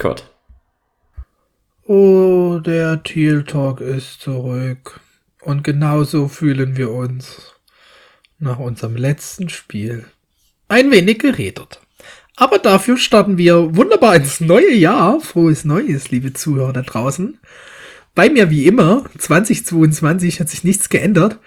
Kurt. 0.00 0.24
Oh, 1.86 2.58
der 2.64 3.02
Teal 3.02 3.44
Talk 3.44 3.82
ist 3.82 4.22
zurück. 4.22 4.98
Und 5.42 5.62
genauso 5.62 6.26
fühlen 6.28 6.78
wir 6.78 6.90
uns 6.90 7.54
nach 8.38 8.58
unserem 8.58 8.96
letzten 8.96 9.50
Spiel. 9.50 10.06
Ein 10.68 10.90
wenig 10.90 11.18
geredet. 11.18 11.80
Aber 12.34 12.58
dafür 12.58 12.96
starten 12.96 13.36
wir 13.36 13.76
wunderbar 13.76 14.16
ins 14.16 14.40
neue 14.40 14.72
Jahr. 14.72 15.20
Frohes 15.20 15.66
Neues, 15.66 16.10
liebe 16.10 16.32
Zuhörer 16.32 16.72
da 16.72 16.80
draußen. 16.80 17.38
Bei 18.14 18.30
mir 18.30 18.48
wie 18.48 18.66
immer, 18.66 19.04
2022 19.18 20.40
hat 20.40 20.48
sich 20.48 20.64
nichts 20.64 20.88
geändert. 20.88 21.38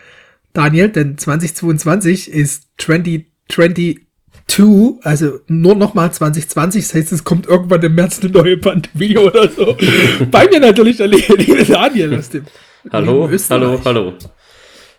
Daniel, 0.54 0.90
denn 0.90 1.18
2022 1.18 2.30
ist 2.30 2.68
2022, 4.48 5.06
also 5.06 5.40
nur 5.48 5.76
nochmal 5.76 6.12
2020. 6.12 6.84
Das 6.84 6.94
heißt, 6.94 7.12
es 7.12 7.24
kommt 7.24 7.48
irgendwann 7.48 7.82
im 7.82 7.96
März 7.96 8.22
eine 8.22 8.32
neue 8.32 8.58
Pandemie 8.58 9.18
oder 9.18 9.50
so. 9.50 9.78
Bei 10.32 10.48
mir 10.48 10.60
natürlich 10.60 10.98
der 10.98 11.08
liebe 11.08 11.66
Daniel 11.66 12.18
aus 12.18 12.30
dem 12.30 12.46
Hallo, 12.92 13.30
hallo, 13.50 13.82
hallo. 13.86 14.14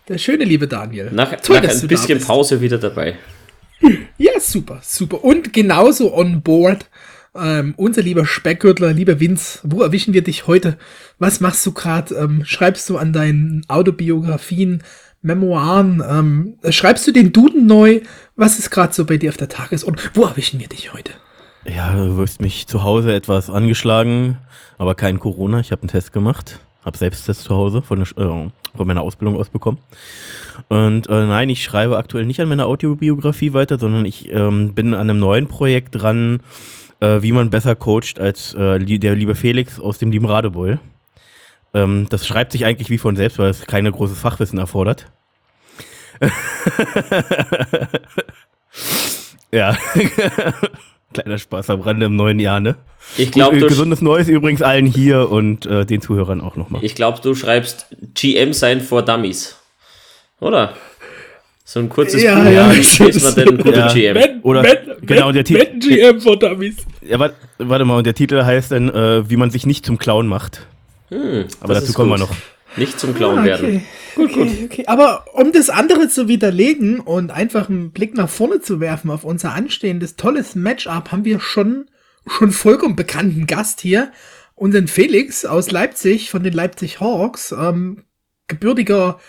Der 0.07 0.17
schöne 0.17 0.43
liebe 0.43 0.67
Daniel. 0.67 1.11
Nach, 1.11 1.35
Toll, 1.41 1.61
nach 1.61 1.69
ein 1.69 1.87
bisschen 1.87 2.19
Pause 2.19 2.59
wieder 2.61 2.77
dabei. 2.77 3.15
Ja, 4.17 4.39
super, 4.39 4.79
super. 4.83 5.23
Und 5.23 5.53
genauso 5.53 6.15
on 6.15 6.41
board 6.41 6.87
ähm, 7.35 7.73
unser 7.77 8.01
lieber 8.01 8.25
Speckgürtler, 8.25 8.93
lieber 8.93 9.19
Vince, 9.19 9.59
wo 9.63 9.81
erwischen 9.81 10.13
wir 10.13 10.23
dich 10.23 10.47
heute? 10.47 10.77
Was 11.19 11.41
machst 11.41 11.65
du 11.65 11.73
gerade? 11.73 12.15
Ähm, 12.15 12.45
schreibst 12.45 12.89
du 12.89 12.97
an 12.97 13.11
deinen 13.11 13.63
Autobiografien, 13.67 14.83
Memoiren? 15.25 16.03
Ähm, 16.07 16.53
schreibst 16.69 17.05
du 17.07 17.11
den 17.11 17.33
Duden 17.33 17.65
neu? 17.65 18.01
Was 18.35 18.59
ist 18.59 18.69
gerade 18.69 18.93
so 18.93 19.05
bei 19.05 19.17
dir 19.17 19.29
auf 19.29 19.37
der 19.37 19.49
Tagesordnung? 19.49 20.05
Wo 20.13 20.23
erwischen 20.23 20.59
wir 20.59 20.67
dich 20.67 20.93
heute? 20.93 21.11
Ja, 21.65 21.95
du 21.95 22.15
wirst 22.17 22.41
mich 22.41 22.67
zu 22.67 22.83
Hause 22.83 23.13
etwas 23.13 23.49
angeschlagen, 23.49 24.37
aber 24.77 24.93
kein 24.93 25.19
Corona. 25.19 25.59
Ich 25.59 25.71
habe 25.71 25.81
einen 25.81 25.89
Test 25.89 26.13
gemacht, 26.13 26.59
habe 26.83 26.97
Selbsttest 26.97 27.41
zu 27.41 27.55
Hause 27.55 27.81
von, 27.81 28.03
der, 28.03 28.23
äh, 28.23 28.49
von 28.77 28.87
meiner 28.87 29.01
Ausbildung 29.01 29.35
aus 29.35 29.49
bekommen. 29.49 29.79
Und 30.69 31.09
äh, 31.09 31.25
nein, 31.25 31.49
ich 31.49 31.63
schreibe 31.63 31.97
aktuell 31.97 32.25
nicht 32.25 32.39
an 32.39 32.47
meiner 32.47 32.67
Autobiografie 32.67 33.53
weiter, 33.53 33.79
sondern 33.79 34.05
ich 34.05 34.31
ähm, 34.31 34.75
bin 34.75 34.93
an 34.93 35.09
einem 35.09 35.19
neuen 35.19 35.47
Projekt 35.47 35.95
dran, 35.95 36.39
äh, 36.99 37.23
wie 37.23 37.31
man 37.31 37.49
besser 37.49 37.75
coacht 37.75 38.19
als 38.19 38.53
äh, 38.53 38.77
der 38.79 39.15
liebe 39.15 39.33
Felix 39.33 39.79
aus 39.79 39.97
dem 39.97 40.11
lieben 40.11 40.27
Radebeul. 40.27 40.79
Ähm, 41.75 42.07
das 42.09 42.25
schreibt 42.25 42.53
sich 42.53 42.65
eigentlich 42.65 42.89
wie 42.89 42.97
von 42.97 43.17
selbst, 43.17 43.37
weil 43.37 43.49
es 43.49 43.67
keine 43.67 43.91
großes 43.91 44.17
Fachwissen 44.17 44.57
erfordert. 44.57 45.11
ja. 49.51 49.77
Kleiner 51.13 51.37
Spaß 51.37 51.69
am 51.69 51.81
Rande 51.81 52.05
im 52.05 52.15
neuen 52.15 52.39
Jahr, 52.39 52.61
ne? 52.61 52.77
Ich 53.17 53.31
glaube, 53.31 53.57
gesundes 53.59 54.01
Neues 54.01 54.29
übrigens 54.29 54.61
allen 54.61 54.85
hier 54.85 55.29
und 55.29 55.65
äh, 55.65 55.85
den 55.85 56.01
Zuhörern 56.01 56.39
auch 56.41 56.55
nochmal. 56.55 56.83
Ich 56.83 56.95
glaube, 56.95 57.19
du 57.21 57.35
schreibst 57.35 57.87
GM 58.13 58.53
sein 58.53 58.79
for 58.81 59.03
Dummies. 59.03 59.57
Oder? 60.39 60.73
So 61.65 61.79
ein 61.79 61.89
kurzes 61.89 62.23
ja, 62.23 62.35
Buch, 62.35 62.51
ja, 62.51 62.71
ist 62.71 62.99
man 63.23 63.35
denn 63.35 63.49
ein 63.49 63.57
guter 63.57 63.87
ja. 63.87 63.93
GM? 63.93 64.13
Men, 64.13 64.41
Oder 64.43 64.61
men, 64.61 64.77
genau, 65.01 65.31
der 65.31 65.43
Titel. 65.43 65.79
GM 65.79 66.21
for 66.21 66.37
Dummies. 66.37 66.77
Ja, 67.01 67.19
warte, 67.19 67.35
warte 67.57 67.85
mal, 67.85 67.97
und 67.97 68.05
der 68.05 68.13
Titel 68.13 68.43
heißt 68.43 68.71
dann, 68.71 68.89
äh, 68.89 69.29
wie 69.29 69.35
man 69.35 69.49
sich 69.49 69.65
nicht 69.65 69.85
zum 69.85 69.97
Clown 69.97 70.27
macht. 70.27 70.67
Hm, 71.15 71.45
Aber 71.61 71.73
dazu 71.73 71.93
kommen 71.93 72.09
gut. 72.11 72.19
wir 72.19 72.25
noch. 72.25 72.35
Nicht 72.77 72.99
zum 72.99 73.15
Clown 73.15 73.37
ah, 73.37 73.41
okay. 73.41 73.49
werden. 73.49 73.83
Gut, 74.15 74.31
okay, 74.31 74.45
gut. 74.45 74.63
Okay. 74.65 74.83
Aber 74.87 75.25
um 75.33 75.53
das 75.53 75.69
andere 75.69 76.09
zu 76.09 76.27
widerlegen 76.27 76.99
und 76.99 77.31
einfach 77.31 77.69
einen 77.69 77.91
Blick 77.91 78.15
nach 78.15 78.29
vorne 78.29 78.59
zu 78.59 78.79
werfen 78.81 79.09
auf 79.11 79.23
unser 79.23 79.53
anstehendes 79.53 80.17
tolles 80.17 80.55
Matchup, 80.55 81.11
haben 81.11 81.23
wir 81.23 81.39
schon, 81.39 81.85
schon 82.27 82.51
vollkommen 82.51 82.95
bekannten 82.97 83.47
Gast 83.47 83.79
hier. 83.79 84.11
Unseren 84.55 84.87
Felix 84.87 85.45
aus 85.45 85.71
Leipzig 85.71 86.29
von 86.29 86.43
den 86.43 86.53
Leipzig 86.53 86.99
Hawks. 86.99 87.53
Ähm, 87.53 88.03
gebürtiger 88.47 89.19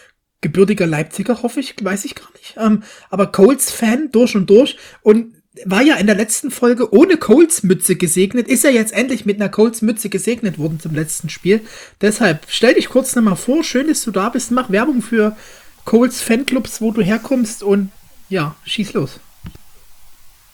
gebürtiger 0.41 0.87
Leipziger, 0.87 1.43
hoffe 1.43 1.61
ich, 1.61 1.75
weiß 1.83 2.05
ich 2.05 2.15
gar 2.15 2.31
nicht. 2.33 2.55
Ähm, 2.57 2.83
aber 3.11 3.33
Colts-Fan 3.33 4.11
durch 4.13 4.37
und 4.37 4.49
durch 4.49 4.77
und 5.03 5.36
war 5.65 5.83
ja 5.83 5.97
in 5.97 6.07
der 6.07 6.17
letzten 6.17 6.51
Folge 6.51 6.93
ohne 6.93 7.17
Colts-Mütze 7.17 7.97
gesegnet, 7.97 8.49
ist 8.49 8.65
er 8.65 8.73
jetzt 8.73 8.93
endlich 8.93 9.25
mit 9.25 9.41
einer 9.41 9.49
Colts-Mütze 9.49 10.09
gesegnet 10.09 10.59
worden 10.59 10.81
zum 10.81 10.95
letzten 10.95 11.29
Spiel. 11.29 11.61
Deshalb 12.01 12.47
stell 12.49 12.75
dich 12.75 12.89
kurz 12.89 13.15
nochmal 13.17 13.37
vor, 13.37 13.65
schön, 13.65 13.89
dass 13.89 14.03
du 14.03 14.11
da 14.11 14.29
bist, 14.29 14.51
mach 14.51 14.71
Werbung 14.71 15.03
für 15.03 15.37
Colts-Fanclubs, 15.85 16.81
wo 16.81 16.91
du 16.91 17.03
herkommst 17.03 17.63
und 17.63 17.91
ja, 18.29 18.55
schieß 18.65 18.93
los. 18.93 19.21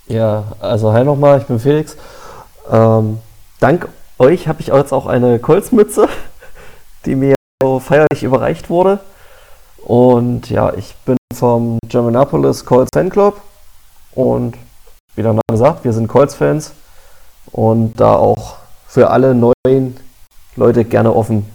Ja, 0.07 0.53
also 0.61 0.93
hi 0.93 1.05
nochmal, 1.05 1.41
ich 1.41 1.47
bin 1.47 1.59
Felix. 1.59 1.97
Ähm, 2.71 3.19
dank 3.61 3.89
euch 4.19 4.47
habe 4.47 4.61
ich 4.61 4.69
jetzt 4.69 4.93
auch 4.93 5.07
eine 5.07 5.39
Colts-Mütze, 5.39 6.09
die 7.07 7.17
mir 7.17 7.35
feierlich 7.81 8.23
überreicht 8.23 8.71
wurde. 8.71 9.01
Und 9.79 10.49
ja, 10.49 10.73
ich 10.75 10.95
bin 11.05 11.17
vom 11.35 11.79
Germanapolis 11.89 12.65
Colts 12.65 12.91
Fanclub 12.95 13.41
und 14.15 14.57
wie 15.17 15.23
der 15.23 15.33
Name 15.33 15.59
sagt, 15.59 15.85
wir 15.85 15.93
sind 15.93 16.09
Colts-Fans 16.09 16.73
und 17.47 17.95
da 18.01 18.15
auch 18.15 18.57
für 18.87 19.11
alle 19.11 19.35
neuen 19.35 19.97
Leute 20.57 20.85
gerne 20.85 21.15
offen. 21.15 21.47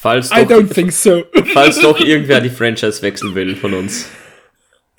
Falls 0.00 0.28
doch, 0.28 0.36
I 0.36 0.40
don't 0.42 0.72
think 0.72 0.92
so. 0.92 1.24
falls 1.52 1.80
doch 1.80 1.98
irgendwer 2.04 2.40
die 2.40 2.50
Franchise 2.50 3.02
wechseln 3.02 3.34
will 3.34 3.56
von 3.56 3.74
uns. 3.74 4.06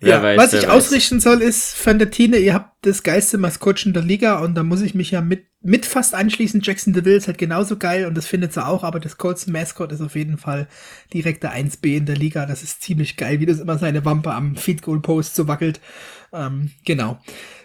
Ja, 0.01 0.23
weiß, 0.23 0.37
was 0.37 0.53
ich 0.53 0.63
weiß. 0.63 0.69
ausrichten 0.69 1.19
soll, 1.19 1.41
ist, 1.41 1.75
Fantatine, 1.75 2.37
ihr 2.37 2.53
habt 2.53 2.85
das 2.85 3.03
geilste 3.03 3.37
Maskottchen 3.37 3.93
der 3.93 4.03
Liga 4.03 4.39
und 4.39 4.55
da 4.55 4.63
muss 4.63 4.81
ich 4.81 4.95
mich 4.95 5.11
ja 5.11 5.21
mit, 5.21 5.45
mit 5.61 5.85
fast 5.85 6.15
anschließen. 6.15 6.61
Jackson 6.61 6.93
DeVille 6.93 7.17
ist 7.17 7.27
halt 7.27 7.37
genauso 7.37 7.77
geil 7.77 8.05
und 8.05 8.15
das 8.15 8.25
findet 8.25 8.53
sie 8.53 8.65
auch, 8.65 8.83
aber 8.83 8.99
das 8.99 9.17
Colts 9.17 9.47
Mascot 9.47 9.91
ist 9.91 10.01
auf 10.01 10.15
jeden 10.15 10.37
Fall 10.37 10.67
direkt 11.13 11.43
der 11.43 11.53
1B 11.53 11.97
in 11.97 12.05
der 12.05 12.15
Liga. 12.15 12.45
Das 12.45 12.63
ist 12.63 12.81
ziemlich 12.81 13.17
geil, 13.17 13.39
wie 13.41 13.45
das 13.45 13.59
immer 13.59 13.77
seine 13.77 14.05
Wampe 14.05 14.33
am 14.33 14.55
Feed 14.55 14.81
Goal 14.81 15.01
Post 15.01 15.35
so 15.35 15.47
wackelt. 15.47 15.81
Ähm, 16.31 16.71
genau. 16.85 17.19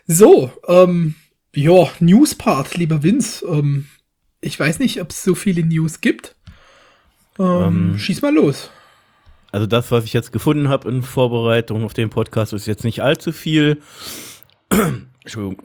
So, 0.06 0.50
ähm, 0.66 1.14
ja, 1.54 1.88
News 2.00 2.34
Part, 2.34 2.76
lieber 2.76 3.02
Vince. 3.02 3.46
Ähm, 3.46 3.86
ich 4.40 4.58
weiß 4.58 4.80
nicht, 4.80 5.00
ob 5.00 5.10
es 5.10 5.22
so 5.22 5.34
viele 5.34 5.64
News 5.64 6.00
gibt. 6.00 6.34
Ähm, 7.38 7.92
ähm, 7.92 7.98
schieß 7.98 8.22
mal 8.22 8.34
los. 8.34 8.70
Also 9.54 9.66
das, 9.66 9.92
was 9.92 10.02
ich 10.04 10.12
jetzt 10.12 10.32
gefunden 10.32 10.68
habe 10.68 10.88
in 10.88 11.04
Vorbereitung 11.04 11.84
auf 11.84 11.94
den 11.94 12.10
Podcast, 12.10 12.52
ist 12.52 12.66
jetzt 12.66 12.82
nicht 12.82 13.04
allzu 13.04 13.30
viel. 13.30 13.80
Entschuldigung. 15.22 15.64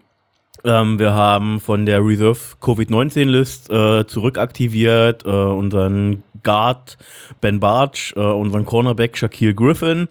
Ähm, 0.64 1.00
wir 1.00 1.16
haben 1.16 1.60
von 1.60 1.88
der 1.88 2.06
Reserve 2.06 2.38
Covid-19-List 2.62 3.72
äh, 3.72 4.06
zurückaktiviert 4.06 5.26
äh, 5.26 5.30
unseren 5.30 6.22
Guard 6.44 7.00
Ben 7.42 7.60
Barch, 7.60 8.14
äh, 8.16 8.20
unseren 8.20 8.64
Cornerback 8.64 9.18
Shaquille 9.18 9.56
Griffin 9.56 10.08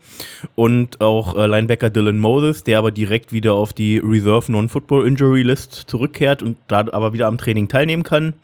und 0.57 1.01
auch 1.01 1.37
äh, 1.37 1.47
Linebacker 1.47 1.91
Dylan 1.91 2.19
Moses, 2.19 2.65
der 2.65 2.79
aber 2.79 2.91
direkt 2.91 3.33
wieder 3.33 3.55
auf 3.55 3.73
die 3.75 3.99
Reserve 3.99 4.51
Non-Football 4.51 5.07
Injury 5.07 5.45
List 5.45 5.85
zurückkehrt 5.87 6.43
und 6.43 6.59
da 6.67 6.81
aber 6.91 7.13
wieder 7.13 7.29
am 7.29 7.39
Training 7.39 7.69
teilnehmen 7.69 8.03
kann. 8.03 8.35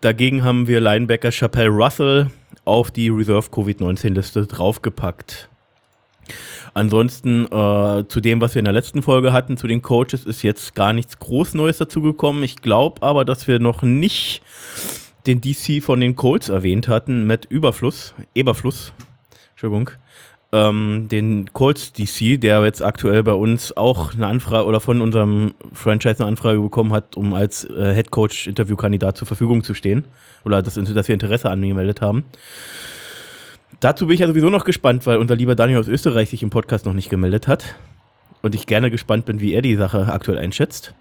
Dagegen 0.00 0.44
haben 0.44 0.68
wir 0.68 0.80
Linebacker 0.80 1.32
Chappelle 1.32 1.70
Russell, 1.70 2.30
auf 2.64 2.90
die 2.90 3.08
Reserve 3.08 3.50
Covid-19-Liste 3.50 4.46
draufgepackt. 4.46 5.48
Ansonsten 6.72 7.44
äh, 7.46 8.04
zu 8.08 8.20
dem, 8.20 8.40
was 8.40 8.54
wir 8.54 8.60
in 8.60 8.64
der 8.64 8.74
letzten 8.74 9.02
Folge 9.02 9.32
hatten, 9.32 9.56
zu 9.56 9.66
den 9.66 9.82
Coaches, 9.82 10.24
ist 10.24 10.42
jetzt 10.42 10.74
gar 10.74 10.92
nichts 10.92 11.18
groß 11.18 11.54
Neues 11.54 11.78
dazugekommen. 11.78 12.42
Ich 12.42 12.56
glaube 12.56 13.02
aber, 13.02 13.24
dass 13.24 13.46
wir 13.46 13.58
noch 13.60 13.82
nicht 13.82 14.42
den 15.26 15.40
DC 15.40 15.82
von 15.82 16.00
den 16.00 16.16
Colts 16.16 16.48
erwähnt 16.48 16.88
hatten 16.88 17.26
mit 17.26 17.44
Überfluss, 17.46 18.14
Eberfluss, 18.34 18.92
Entschuldigung, 19.52 19.90
ähm, 20.54 21.08
den 21.08 21.52
Colts 21.52 21.92
DC, 21.92 22.40
der 22.40 22.64
jetzt 22.64 22.80
aktuell 22.80 23.24
bei 23.24 23.32
uns 23.32 23.76
auch 23.76 24.14
eine 24.14 24.28
Anfrage 24.28 24.66
oder 24.66 24.78
von 24.78 25.00
unserem 25.00 25.54
Franchise 25.72 26.20
eine 26.20 26.28
Anfrage 26.28 26.60
bekommen 26.60 26.92
hat, 26.92 27.16
um 27.16 27.34
als 27.34 27.64
äh, 27.64 27.92
Head 27.92 28.12
Coach 28.12 28.46
Interviewkandidat 28.46 29.16
zur 29.16 29.26
Verfügung 29.26 29.64
zu 29.64 29.74
stehen 29.74 30.04
oder 30.44 30.62
dass, 30.62 30.74
dass 30.74 31.08
wir 31.08 31.12
Interesse 31.12 31.50
angemeldet 31.50 32.00
haben. 32.00 32.24
Dazu 33.80 34.06
bin 34.06 34.14
ich 34.14 34.20
ja 34.20 34.28
sowieso 34.28 34.48
noch 34.48 34.64
gespannt, 34.64 35.06
weil 35.06 35.18
unser 35.18 35.34
lieber 35.34 35.56
Daniel 35.56 35.80
aus 35.80 35.88
Österreich 35.88 36.30
sich 36.30 36.44
im 36.44 36.50
Podcast 36.50 36.86
noch 36.86 36.94
nicht 36.94 37.10
gemeldet 37.10 37.48
hat. 37.48 37.74
Und 38.40 38.54
ich 38.54 38.66
gerne 38.66 38.90
gespannt 38.90 39.24
bin, 39.24 39.40
wie 39.40 39.54
er 39.54 39.62
die 39.62 39.74
Sache 39.74 40.06
aktuell 40.12 40.38
einschätzt. 40.38 40.94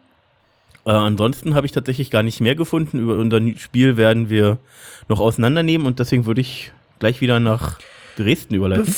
Äh, 0.85 0.91
ansonsten 0.91 1.53
habe 1.53 1.67
ich 1.67 1.73
tatsächlich 1.73 2.09
gar 2.09 2.23
nicht 2.23 2.41
mehr 2.41 2.55
gefunden. 2.55 2.97
Über 2.97 3.17
unser 3.17 3.39
Spiel 3.57 3.97
werden 3.97 4.29
wir 4.31 4.57
noch 5.09 5.19
auseinandernehmen 5.19 5.85
und 5.85 5.99
deswegen 5.99 6.25
würde 6.25 6.41
ich 6.41 6.71
gleich 6.97 7.21
wieder 7.21 7.39
nach 7.39 7.77
Dresden 8.17 8.55
überleiten. 8.55 8.91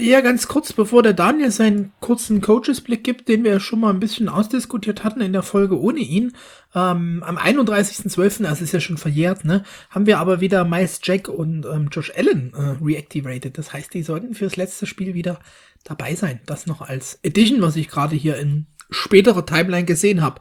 Ja, 0.00 0.22
ganz 0.22 0.48
kurz, 0.48 0.72
bevor 0.72 1.02
der 1.02 1.12
Daniel 1.12 1.50
seinen 1.50 1.92
kurzen 2.00 2.40
Coaches-Blick 2.40 3.04
gibt, 3.04 3.28
den 3.28 3.44
wir 3.44 3.60
schon 3.60 3.80
mal 3.80 3.90
ein 3.90 4.00
bisschen 4.00 4.30
ausdiskutiert 4.30 5.04
hatten 5.04 5.20
in 5.20 5.34
der 5.34 5.42
Folge 5.42 5.78
ohne 5.78 6.00
ihn. 6.00 6.32
Ähm, 6.74 7.22
am 7.22 7.36
31.12., 7.36 8.46
also 8.46 8.64
ist 8.64 8.72
ja 8.72 8.80
schon 8.80 8.96
verjährt, 8.96 9.44
ne, 9.44 9.62
haben 9.90 10.06
wir 10.06 10.18
aber 10.18 10.40
wieder 10.40 10.64
Miles 10.64 11.00
Jack 11.02 11.28
und 11.28 11.66
ähm, 11.66 11.90
Josh 11.92 12.12
Allen 12.16 12.54
äh, 12.54 12.82
reactivated. 12.82 13.58
Das 13.58 13.74
heißt, 13.74 13.92
die 13.92 14.02
sollten 14.02 14.34
fürs 14.34 14.56
letzte 14.56 14.86
Spiel 14.86 15.12
wieder 15.12 15.38
dabei 15.84 16.14
sein. 16.14 16.40
Das 16.46 16.66
noch 16.66 16.80
als 16.80 17.18
Edition, 17.22 17.60
was 17.60 17.76
ich 17.76 17.88
gerade 17.88 18.16
hier 18.16 18.38
in 18.38 18.64
späterer 18.88 19.44
Timeline 19.44 19.84
gesehen 19.84 20.22
habe. 20.22 20.40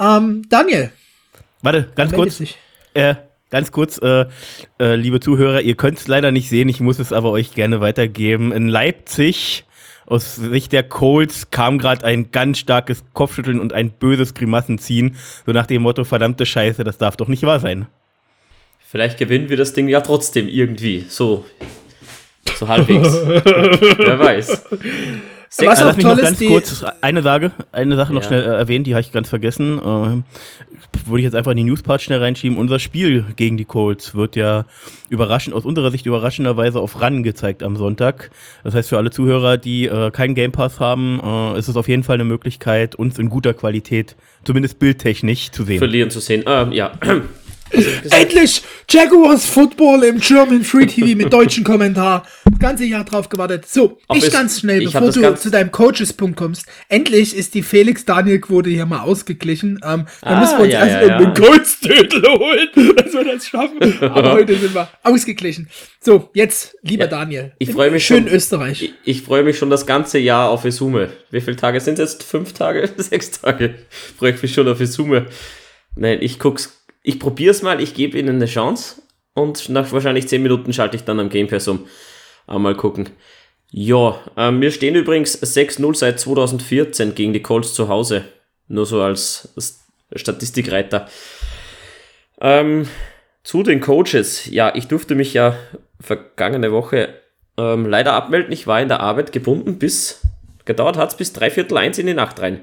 Ähm, 0.00 0.48
Daniel. 0.48 0.90
Warte, 1.62 1.92
ganz 1.94 2.12
kurz. 2.12 2.42
Äh, 2.94 3.14
ganz 3.50 3.72
kurz, 3.72 3.98
äh, 3.98 4.26
äh, 4.80 4.94
liebe 4.96 5.20
Zuhörer, 5.20 5.60
ihr 5.60 5.76
könnt 5.76 5.98
es 5.98 6.08
leider 6.08 6.32
nicht 6.32 6.48
sehen, 6.48 6.68
ich 6.68 6.80
muss 6.80 6.98
es 6.98 7.12
aber 7.12 7.30
euch 7.30 7.54
gerne 7.54 7.80
weitergeben. 7.80 8.52
In 8.52 8.68
Leipzig, 8.68 9.64
aus 10.06 10.36
Sicht 10.36 10.72
der 10.72 10.82
Colts, 10.82 11.50
kam 11.50 11.78
gerade 11.78 12.04
ein 12.04 12.30
ganz 12.30 12.58
starkes 12.58 13.04
Kopfschütteln 13.12 13.60
und 13.60 13.72
ein 13.72 13.90
böses 13.90 14.34
Grimassenziehen, 14.34 15.16
so 15.44 15.52
nach 15.52 15.66
dem 15.66 15.82
Motto, 15.82 16.04
verdammte 16.04 16.46
Scheiße, 16.46 16.84
das 16.84 16.98
darf 16.98 17.16
doch 17.16 17.28
nicht 17.28 17.42
wahr 17.42 17.60
sein. 17.60 17.86
Vielleicht 18.88 19.18
gewinnen 19.18 19.48
wir 19.48 19.56
das 19.56 19.72
Ding 19.72 19.88
ja 19.88 20.00
trotzdem 20.00 20.48
irgendwie, 20.48 21.04
so, 21.08 21.44
so 22.56 22.68
halbwegs. 22.68 23.12
Wer 23.26 24.18
weiß. 24.18 24.64
Sechs, 25.48 25.70
Was 25.70 25.82
auch 25.82 25.96
toll 25.96 26.18
ist, 26.18 26.44
kurz 26.46 26.84
eine 27.00 27.22
Sache, 27.22 27.52
eine 27.72 27.96
Sache 27.96 28.12
noch 28.12 28.22
ja. 28.22 28.28
schnell 28.28 28.42
äh, 28.42 28.56
erwähnen, 28.56 28.84
die 28.84 28.94
habe 28.94 29.00
ich 29.00 29.12
ganz 29.12 29.28
vergessen. 29.28 29.78
Äh, 29.78 30.22
würde 31.08 31.18
ich 31.18 31.24
jetzt 31.24 31.34
einfach 31.34 31.52
in 31.52 31.58
die 31.58 31.64
Newspart 31.64 32.02
schnell 32.02 32.18
reinschieben. 32.18 32.58
Unser 32.58 32.78
Spiel 32.78 33.24
gegen 33.36 33.56
die 33.56 33.64
Colts 33.64 34.14
wird 34.14 34.36
ja 34.36 34.64
überraschend, 35.08 35.54
aus 35.54 35.64
unserer 35.64 35.90
Sicht 35.90 36.06
überraschenderweise 36.06 36.80
auf 36.80 37.00
RAN 37.00 37.22
gezeigt 37.22 37.62
am 37.62 37.76
Sonntag. 37.76 38.30
Das 38.64 38.74
heißt, 38.74 38.88
für 38.88 38.96
alle 38.96 39.10
Zuhörer, 39.10 39.56
die 39.56 39.86
äh, 39.86 40.10
keinen 40.10 40.34
Game 40.34 40.52
Pass 40.52 40.80
haben, 40.80 41.20
äh, 41.22 41.58
ist 41.58 41.68
es 41.68 41.76
auf 41.76 41.88
jeden 41.88 42.02
Fall 42.02 42.14
eine 42.14 42.24
Möglichkeit, 42.24 42.94
uns 42.94 43.18
in 43.18 43.28
guter 43.28 43.54
Qualität, 43.54 44.16
zumindest 44.44 44.78
bildtechnisch, 44.78 45.50
zu 45.52 45.64
sehen. 45.64 45.78
Verlieren 45.78 46.10
zu 46.10 46.20
sehen. 46.20 46.44
Ähm, 46.46 46.72
ja. 46.72 46.92
Endlich 48.10 48.62
Jaguars 48.88 49.46
Football 49.46 50.04
im 50.04 50.20
German 50.20 50.62
Free 50.62 50.86
TV 50.86 51.16
mit 51.16 51.32
deutschem 51.32 51.64
Kommentar. 51.64 52.26
Das 52.44 52.58
ganze 52.58 52.84
Jahr 52.84 53.04
drauf 53.04 53.28
gewartet. 53.28 53.66
So, 53.66 53.98
Ob 54.08 54.16
ich 54.16 54.30
ganz 54.30 54.60
schnell, 54.60 54.84
bevor 54.84 55.10
du 55.10 55.34
zu 55.34 55.50
deinem 55.50 55.72
Coaches-Punkt 55.72 56.36
kommst. 56.36 56.66
Endlich 56.88 57.36
ist 57.36 57.54
die 57.54 57.62
Felix-Daniel-Quote 57.62 58.70
hier 58.70 58.86
mal 58.86 59.00
ausgeglichen. 59.00 59.80
Ähm, 59.84 60.06
dann 60.22 60.34
ah, 60.34 60.40
müssen 60.40 60.58
wir 60.58 60.64
uns 60.64 60.72
ja, 60.72 60.86
erst 60.86 61.02
ja, 61.02 61.08
ja. 61.08 61.16
einen 61.16 61.34
Colts-Titel 61.34 62.26
holen, 62.26 62.68
dass 62.96 63.12
wir 63.12 63.24
das 63.24 63.46
schaffen. 63.46 64.00
Aber 64.00 64.32
heute 64.32 64.56
sind 64.56 64.74
wir 64.74 64.88
ausgeglichen. 65.02 65.68
So, 66.00 66.30
jetzt, 66.34 66.76
lieber 66.82 67.04
ja, 67.04 67.10
Daniel. 67.10 67.52
Ich 67.58 67.72
freue 67.72 67.90
mich 67.90 68.06
schön 68.06 68.24
schon. 68.24 68.34
Österreich. 68.34 68.82
Ich, 68.82 68.94
ich 69.04 69.22
freue 69.22 69.42
mich 69.42 69.58
schon 69.58 69.70
das 69.70 69.86
ganze 69.86 70.18
Jahr 70.18 70.50
auf 70.50 70.64
Isume. 70.64 71.10
Wie 71.30 71.40
viele 71.40 71.56
Tage 71.56 71.80
sind 71.80 71.98
es 71.98 72.12
jetzt? 72.12 72.22
Fünf 72.22 72.52
Tage? 72.52 72.88
Sechs 72.96 73.32
Tage? 73.32 73.74
Freue 74.18 74.32
ich 74.32 74.42
mich 74.42 74.54
schon 74.54 74.68
auf 74.68 74.80
Isume. 74.80 75.26
Nein, 75.96 76.18
ich 76.20 76.38
guck's 76.38 76.85
ich 77.06 77.20
probiere 77.20 77.52
es 77.52 77.62
mal, 77.62 77.80
ich 77.80 77.94
gebe 77.94 78.18
ihnen 78.18 78.36
eine 78.36 78.46
Chance 78.46 79.00
und 79.32 79.68
nach 79.68 79.92
wahrscheinlich 79.92 80.26
10 80.26 80.42
Minuten 80.42 80.72
schalte 80.72 80.96
ich 80.96 81.04
dann 81.04 81.20
am 81.20 81.28
Game 81.28 81.46
Pass 81.46 81.68
um. 81.68 81.86
Mal 82.48 82.76
gucken. 82.76 83.10
Ja, 83.70 84.20
ähm, 84.36 84.60
wir 84.60 84.72
stehen 84.72 84.96
übrigens 84.96 85.40
6-0 85.40 85.94
seit 85.94 86.18
2014 86.18 87.14
gegen 87.14 87.32
die 87.32 87.42
Colts 87.42 87.74
zu 87.74 87.88
Hause. 87.88 88.24
Nur 88.66 88.86
so 88.86 89.00
als 89.02 89.48
Statistikreiter. 90.14 91.08
Ähm, 92.40 92.88
zu 93.44 93.62
den 93.62 93.80
Coaches. 93.80 94.46
Ja, 94.46 94.74
ich 94.74 94.88
durfte 94.88 95.14
mich 95.14 95.32
ja 95.32 95.56
vergangene 96.00 96.72
Woche 96.72 97.14
ähm, 97.56 97.86
leider 97.86 98.14
abmelden. 98.14 98.52
Ich 98.52 98.66
war 98.66 98.80
in 98.80 98.88
der 98.88 99.00
Arbeit 99.00 99.30
gebunden 99.30 99.78
bis, 99.78 100.22
gedauert 100.64 100.96
hat 100.96 101.10
es 101.10 101.16
bis 101.16 101.32
dreiviertel 101.32 101.78
eins 101.78 101.98
in 101.98 102.06
die 102.06 102.14
Nacht 102.14 102.40
rein. 102.40 102.62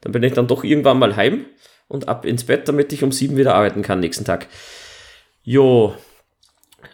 Dann 0.00 0.10
bin 0.10 0.24
ich 0.24 0.32
dann 0.32 0.48
doch 0.48 0.64
irgendwann 0.64 0.98
mal 0.98 1.14
heim 1.14 1.46
und 1.88 2.08
ab 2.08 2.24
ins 2.24 2.44
Bett, 2.44 2.68
damit 2.68 2.92
ich 2.92 3.02
um 3.02 3.12
sieben 3.12 3.36
wieder 3.36 3.54
arbeiten 3.54 3.82
kann 3.82 4.00
nächsten 4.00 4.24
Tag. 4.24 4.48
Jo, 5.42 5.94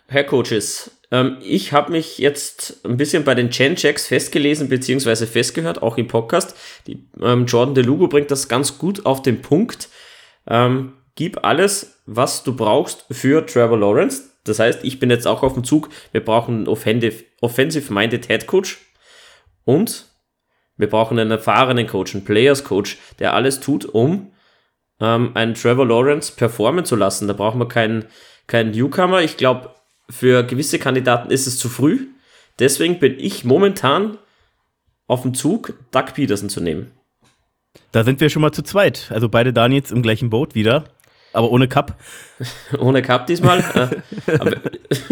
Herr 0.08 0.24
Coaches, 0.24 0.90
ähm, 1.10 1.38
ich 1.42 1.72
habe 1.72 1.92
mich 1.92 2.18
jetzt 2.18 2.84
ein 2.84 2.96
bisschen 2.96 3.24
bei 3.24 3.34
den 3.34 3.50
Gen-Checks 3.50 4.06
festgelesen 4.06 4.68
bzw. 4.68 5.26
festgehört, 5.26 5.82
auch 5.82 5.98
im 5.98 6.08
Podcast. 6.08 6.56
Die, 6.86 7.08
ähm, 7.22 7.46
Jordan 7.46 7.74
DeLugo 7.74 8.08
bringt 8.08 8.30
das 8.30 8.48
ganz 8.48 8.78
gut 8.78 9.06
auf 9.06 9.22
den 9.22 9.42
Punkt. 9.42 9.88
Ähm, 10.46 10.94
gib 11.14 11.44
alles, 11.44 12.02
was 12.06 12.42
du 12.42 12.54
brauchst 12.54 13.06
für 13.10 13.44
Trevor 13.46 13.78
Lawrence. 13.78 14.30
Das 14.44 14.58
heißt, 14.58 14.84
ich 14.84 14.98
bin 14.98 15.10
jetzt 15.10 15.26
auch 15.26 15.42
auf 15.42 15.54
dem 15.54 15.64
Zug. 15.64 15.90
Wir 16.12 16.24
brauchen 16.24 16.66
einen 16.66 16.68
offensive-minded 17.40 18.26
Head 18.26 18.46
Coach 18.46 18.78
und 19.64 20.06
wir 20.76 20.88
brauchen 20.88 21.18
einen 21.18 21.30
erfahrenen 21.30 21.86
Coach, 21.86 22.14
einen 22.14 22.24
Players 22.24 22.64
Coach, 22.64 22.96
der 23.18 23.34
alles 23.34 23.60
tut, 23.60 23.84
um 23.84 24.32
ähm, 25.00 25.32
einen 25.34 25.54
Trevor 25.54 25.86
Lawrence 25.86 26.32
performen 26.34 26.84
zu 26.84 26.96
lassen. 26.96 27.28
Da 27.28 27.34
braucht 27.34 27.56
man 27.56 27.68
keinen, 27.68 28.04
keinen 28.46 28.72
Newcomer. 28.72 29.22
Ich 29.22 29.36
glaube, 29.36 29.70
für 30.08 30.42
gewisse 30.42 30.78
Kandidaten 30.78 31.30
ist 31.30 31.46
es 31.46 31.58
zu 31.58 31.68
früh. 31.68 32.08
Deswegen 32.58 32.98
bin 32.98 33.18
ich 33.18 33.44
momentan 33.44 34.18
auf 35.06 35.22
dem 35.22 35.34
Zug, 35.34 35.74
Doug 35.90 36.14
Peterson 36.14 36.50
zu 36.50 36.60
nehmen. 36.60 36.92
Da 37.92 38.04
sind 38.04 38.20
wir 38.20 38.28
schon 38.28 38.42
mal 38.42 38.52
zu 38.52 38.62
zweit. 38.62 39.10
Also 39.10 39.28
beide 39.28 39.52
Daniels 39.52 39.90
im 39.90 40.02
gleichen 40.02 40.30
Boot 40.30 40.54
wieder. 40.54 40.84
Aber 41.32 41.50
ohne 41.50 41.68
Cup. 41.68 41.96
ohne 42.78 43.02
Cup 43.02 43.26
diesmal. 43.26 43.60
äh, 44.26 44.38
aber, 44.38 44.56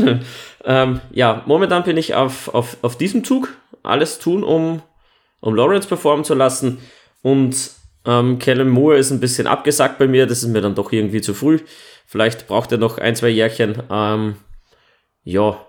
ähm, 0.64 1.00
ja, 1.12 1.42
momentan 1.46 1.84
bin 1.84 1.96
ich 1.96 2.14
auf, 2.14 2.52
auf, 2.52 2.76
auf 2.82 2.98
diesem 2.98 3.24
Zug. 3.24 3.54
Alles 3.82 4.18
tun, 4.18 4.42
um, 4.42 4.82
um 5.40 5.54
Lawrence 5.54 5.88
performen 5.88 6.24
zu 6.24 6.34
lassen. 6.34 6.78
Und 7.22 7.77
ähm, 8.04 8.38
Callum 8.38 8.68
Moore 8.68 8.98
ist 8.98 9.10
ein 9.10 9.20
bisschen 9.20 9.46
abgesackt 9.46 9.98
bei 9.98 10.06
mir, 10.06 10.26
das 10.26 10.42
ist 10.42 10.48
mir 10.48 10.60
dann 10.60 10.74
doch 10.74 10.92
irgendwie 10.92 11.20
zu 11.20 11.34
früh. 11.34 11.60
Vielleicht 12.06 12.46
braucht 12.46 12.72
er 12.72 12.78
noch 12.78 12.98
ein, 12.98 13.14
zwei 13.16 13.28
Jährchen. 13.28 13.82
Ähm, 13.90 14.36
ja. 15.24 15.64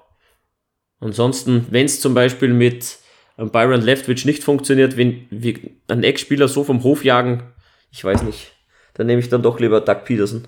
Ansonsten, 1.01 1.67
wenn 1.69 1.85
es 1.85 2.01
zum 2.01 2.13
Beispiel 2.13 2.53
mit 2.53 2.99
ähm, 3.37 3.51
Byron 3.51 3.81
Leftwich 3.81 4.25
nicht 4.25 4.43
funktioniert, 4.43 4.97
wenn 4.97 5.27
wir 5.29 5.55
einen 5.87 6.03
Ex-Spieler 6.03 6.47
so 6.47 6.63
vom 6.63 6.83
Hof 6.83 7.03
jagen, 7.03 7.43
ich 7.91 8.03
weiß 8.03 8.23
nicht, 8.23 8.51
dann 8.93 9.07
nehme 9.07 9.19
ich 9.19 9.29
dann 9.29 9.41
doch 9.41 9.59
lieber 9.59 9.81
Doug 9.81 10.03
Peterson. 10.05 10.47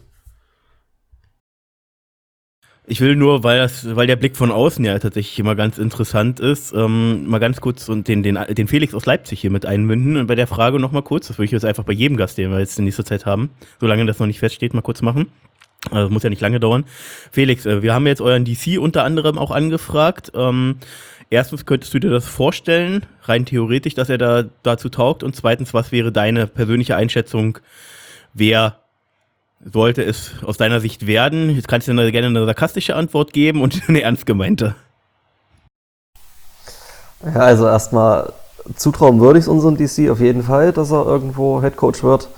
Ich 2.91 2.99
will 2.99 3.15
nur, 3.15 3.45
weil 3.45 3.57
das, 3.57 3.95
weil 3.95 4.05
der 4.05 4.17
Blick 4.17 4.35
von 4.35 4.51
außen 4.51 4.83
ja 4.83 4.99
tatsächlich 4.99 5.39
immer 5.39 5.55
ganz 5.55 5.77
interessant 5.77 6.41
ist, 6.41 6.73
ähm, 6.73 7.25
mal 7.25 7.39
ganz 7.39 7.61
kurz 7.61 7.87
und 7.87 8.09
den, 8.09 8.21
den, 8.21 8.37
den 8.49 8.67
Felix 8.67 8.93
aus 8.93 9.05
Leipzig 9.05 9.39
hier 9.39 9.49
mit 9.49 9.65
einbinden 9.65 10.17
und 10.17 10.27
bei 10.27 10.35
der 10.35 10.45
Frage 10.45 10.77
noch 10.77 10.91
mal 10.91 11.01
kurz, 11.01 11.29
das 11.29 11.37
würde 11.37 11.45
ich 11.45 11.51
jetzt 11.51 11.63
einfach 11.63 11.85
bei 11.85 11.93
jedem 11.93 12.17
Gast, 12.17 12.37
den 12.37 12.51
wir 12.51 12.59
jetzt 12.59 12.77
in 12.77 12.83
nächster 12.83 13.05
Zeit 13.05 13.25
haben, 13.25 13.49
solange 13.79 14.05
das 14.05 14.19
noch 14.19 14.27
nicht 14.27 14.39
feststeht, 14.39 14.73
mal 14.73 14.81
kurz 14.81 15.01
machen. 15.01 15.27
Also 15.89 16.09
muss 16.09 16.23
ja 16.23 16.29
nicht 16.29 16.41
lange 16.41 16.59
dauern. 16.59 16.83
Felix, 17.31 17.65
äh, 17.65 17.81
wir 17.81 17.93
haben 17.93 18.05
jetzt 18.07 18.19
euren 18.19 18.43
DC 18.43 18.77
unter 18.77 19.05
anderem 19.05 19.37
auch 19.37 19.51
angefragt. 19.51 20.33
Ähm, 20.35 20.75
erstens 21.29 21.65
könntest 21.65 21.93
du 21.93 21.99
dir 21.99 22.09
das 22.09 22.27
vorstellen, 22.27 23.05
rein 23.23 23.45
theoretisch, 23.45 23.93
dass 23.93 24.09
er 24.09 24.17
da 24.17 24.43
dazu 24.63 24.89
taugt 24.89 25.23
und 25.23 25.33
zweitens, 25.33 25.73
was 25.73 25.93
wäre 25.93 26.11
deine 26.11 26.45
persönliche 26.45 26.97
Einschätzung, 26.97 27.59
wer 28.33 28.80
sollte 29.63 30.03
es 30.03 30.31
aus 30.45 30.57
deiner 30.57 30.79
Sicht 30.79 31.07
werden? 31.07 31.49
Jetzt 31.55 31.67
kannst 31.67 31.87
du 31.87 31.93
gerne 31.93 32.27
eine 32.27 32.45
sarkastische 32.45 32.95
Antwort 32.95 33.33
geben 33.33 33.61
und 33.61 33.81
eine 33.87 34.01
ernst 34.01 34.25
gemeinte. 34.25 34.75
Ja, 37.23 37.41
also 37.41 37.67
erstmal 37.67 38.33
zutrauen 38.75 39.19
würde 39.19 39.39
ich 39.39 39.45
es 39.45 39.49
unserem 39.49 39.77
DC 39.77 40.09
auf 40.09 40.19
jeden 40.19 40.43
Fall, 40.43 40.71
dass 40.71 40.91
er 40.91 41.05
irgendwo 41.05 41.61
Head 41.61 41.77
Coach 41.77 42.03
wird. 42.03 42.29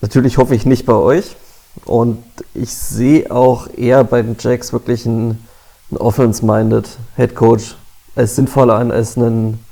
Natürlich 0.00 0.38
hoffe 0.38 0.54
ich 0.54 0.66
nicht 0.66 0.86
bei 0.86 0.94
euch. 0.94 1.36
Und 1.84 2.22
ich 2.54 2.72
sehe 2.72 3.30
auch 3.30 3.68
eher 3.76 4.04
bei 4.04 4.22
den 4.22 4.36
Jacks 4.38 4.72
wirklich 4.72 5.06
einen, 5.06 5.46
einen 5.90 5.98
Offense-minded 5.98 6.88
Head 7.16 7.34
Coach 7.34 7.74
als 8.14 8.36
sinnvoller 8.36 8.76
an, 8.76 8.90
als 8.90 9.16
einen, 9.16 9.62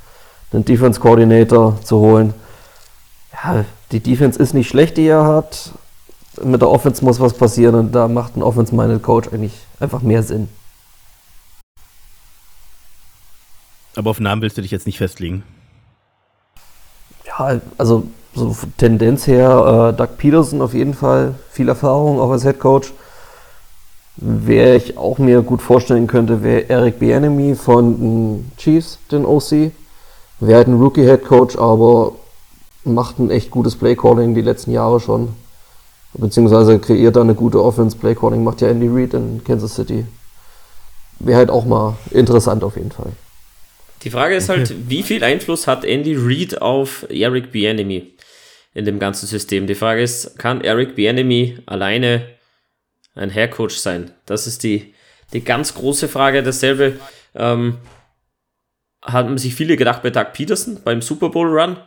einen 0.53 0.65
Defense 0.65 1.01
Coordinator 1.01 1.81
zu 1.83 1.99
holen. 1.99 2.35
Ja, 3.33 3.65
die 3.91 4.01
Defense 4.01 4.39
ist 4.39 4.53
nicht 4.53 4.69
schlecht, 4.69 4.97
die 4.97 5.07
er 5.07 5.25
hat 5.25 5.71
mit 6.43 6.61
der 6.61 6.71
Offense 6.71 7.05
muss 7.05 7.21
was 7.21 7.35
passieren 7.35 7.75
und 7.75 7.93
da 7.93 8.09
macht 8.09 8.37
ein 8.37 8.43
Offense-minded 8.43 9.03
Coach 9.03 9.29
eigentlich 9.29 9.55
einfach 9.81 10.03
mehr 10.03 10.23
Sinn. 10.23 10.49
Aber 13.97 14.11
auf 14.11 14.21
Namen 14.21 14.43
willst 14.43 14.57
du 14.57 14.63
dich 14.63 14.71
jetzt 14.71 14.87
nicht 14.87 14.99
festlegen? 14.99 15.45
Ja, 17.27 17.61
also 17.79 18.05
so 18.35 18.57
Tendenz 18.77 19.27
her, 19.27 19.93
äh, 19.93 19.97
Doug 19.97 20.17
Peterson 20.19 20.61
auf 20.61 20.75
jeden 20.75 20.95
Fall, 20.95 21.35
viel 21.51 21.69
Erfahrung 21.69 22.19
auch 22.19 22.31
als 22.31 22.43
Head 22.43 22.59
Coach. 22.59 22.93
Wer 24.17 24.77
ich 24.77 24.97
auch 24.97 25.19
mir 25.19 25.43
gut 25.43 25.63
vorstellen 25.63 26.07
könnte, 26.07 26.43
wäre 26.43 26.69
Eric 26.69 26.99
Bienemy 26.99 27.57
von 27.57 27.99
den 27.99 28.53
Chiefs, 28.57 28.99
den 29.11 29.25
OC. 29.25 29.73
Wäre 30.41 30.59
halt 30.59 30.69
ein 30.69 30.81
Rookie-Head 30.81 31.25
Coach, 31.25 31.57
aber 31.57 32.13
macht 32.85 33.19
ein 33.19 33.31
echt 33.31 33.51
gutes 33.51 33.77
Play-Calling 33.77 34.35
die 34.35 34.43
letzten 34.43 34.71
Jahre 34.71 35.01
schon. 35.01 35.35
Beziehungsweise 36.15 36.79
kreiert 36.79 37.17
da 37.17 37.23
eine 37.23 37.35
gute 37.35 37.63
Offense. 37.63 37.97
Play 37.97 38.15
Calling 38.15 38.45
macht 38.45 38.61
ja 38.61 38.69
Andy 38.69 38.89
Reid 38.89 39.15
in 39.15 39.43
Kansas 39.45 39.75
City. 39.75 40.07
Wäre 41.19 41.39
halt 41.39 41.51
auch 41.51 41.65
mal 41.65 41.97
interessant 42.11 42.63
auf 42.63 42.77
jeden 42.77 42.93
Fall. 42.93 43.13
Die 44.03 44.11
Frage 44.11 44.37
ist 44.37 44.49
halt, 44.49 44.75
wie 44.89 45.03
viel 45.03 45.25
Einfluss 45.25 45.67
hat 45.67 45.85
Andy 45.85 46.15
Reid 46.17 46.61
auf 46.61 47.07
Eric 47.09 47.53
Bienemy 47.53 48.15
in 48.75 48.85
dem 48.85 48.99
ganzen 48.99 49.27
System? 49.27 49.67
Die 49.67 49.75
Frage 49.75 50.03
ist, 50.03 50.39
kann 50.39 50.61
Eric 50.61 50.95
Bienemy 50.95 51.59
alleine 51.67 52.27
ein 53.15 53.33
Haircoach 53.33 53.79
sein? 53.79 54.13
Das 54.27 54.47
ist 54.47 54.63
die, 54.63 54.95
die 55.33 55.43
ganz 55.43 55.75
große 55.75 56.09
Frage. 56.09 56.43
Dasselbe 56.43 56.99
ähm, 57.35 57.79
haben 59.03 59.39
sich 59.39 59.55
viele 59.55 59.77
gedacht 59.77 60.03
bei 60.03 60.11
Doug 60.11 60.33
Peterson 60.33 60.81
beim 60.85 61.03
Super 61.03 61.31
Bowl 61.31 61.49
Run, 61.49 61.79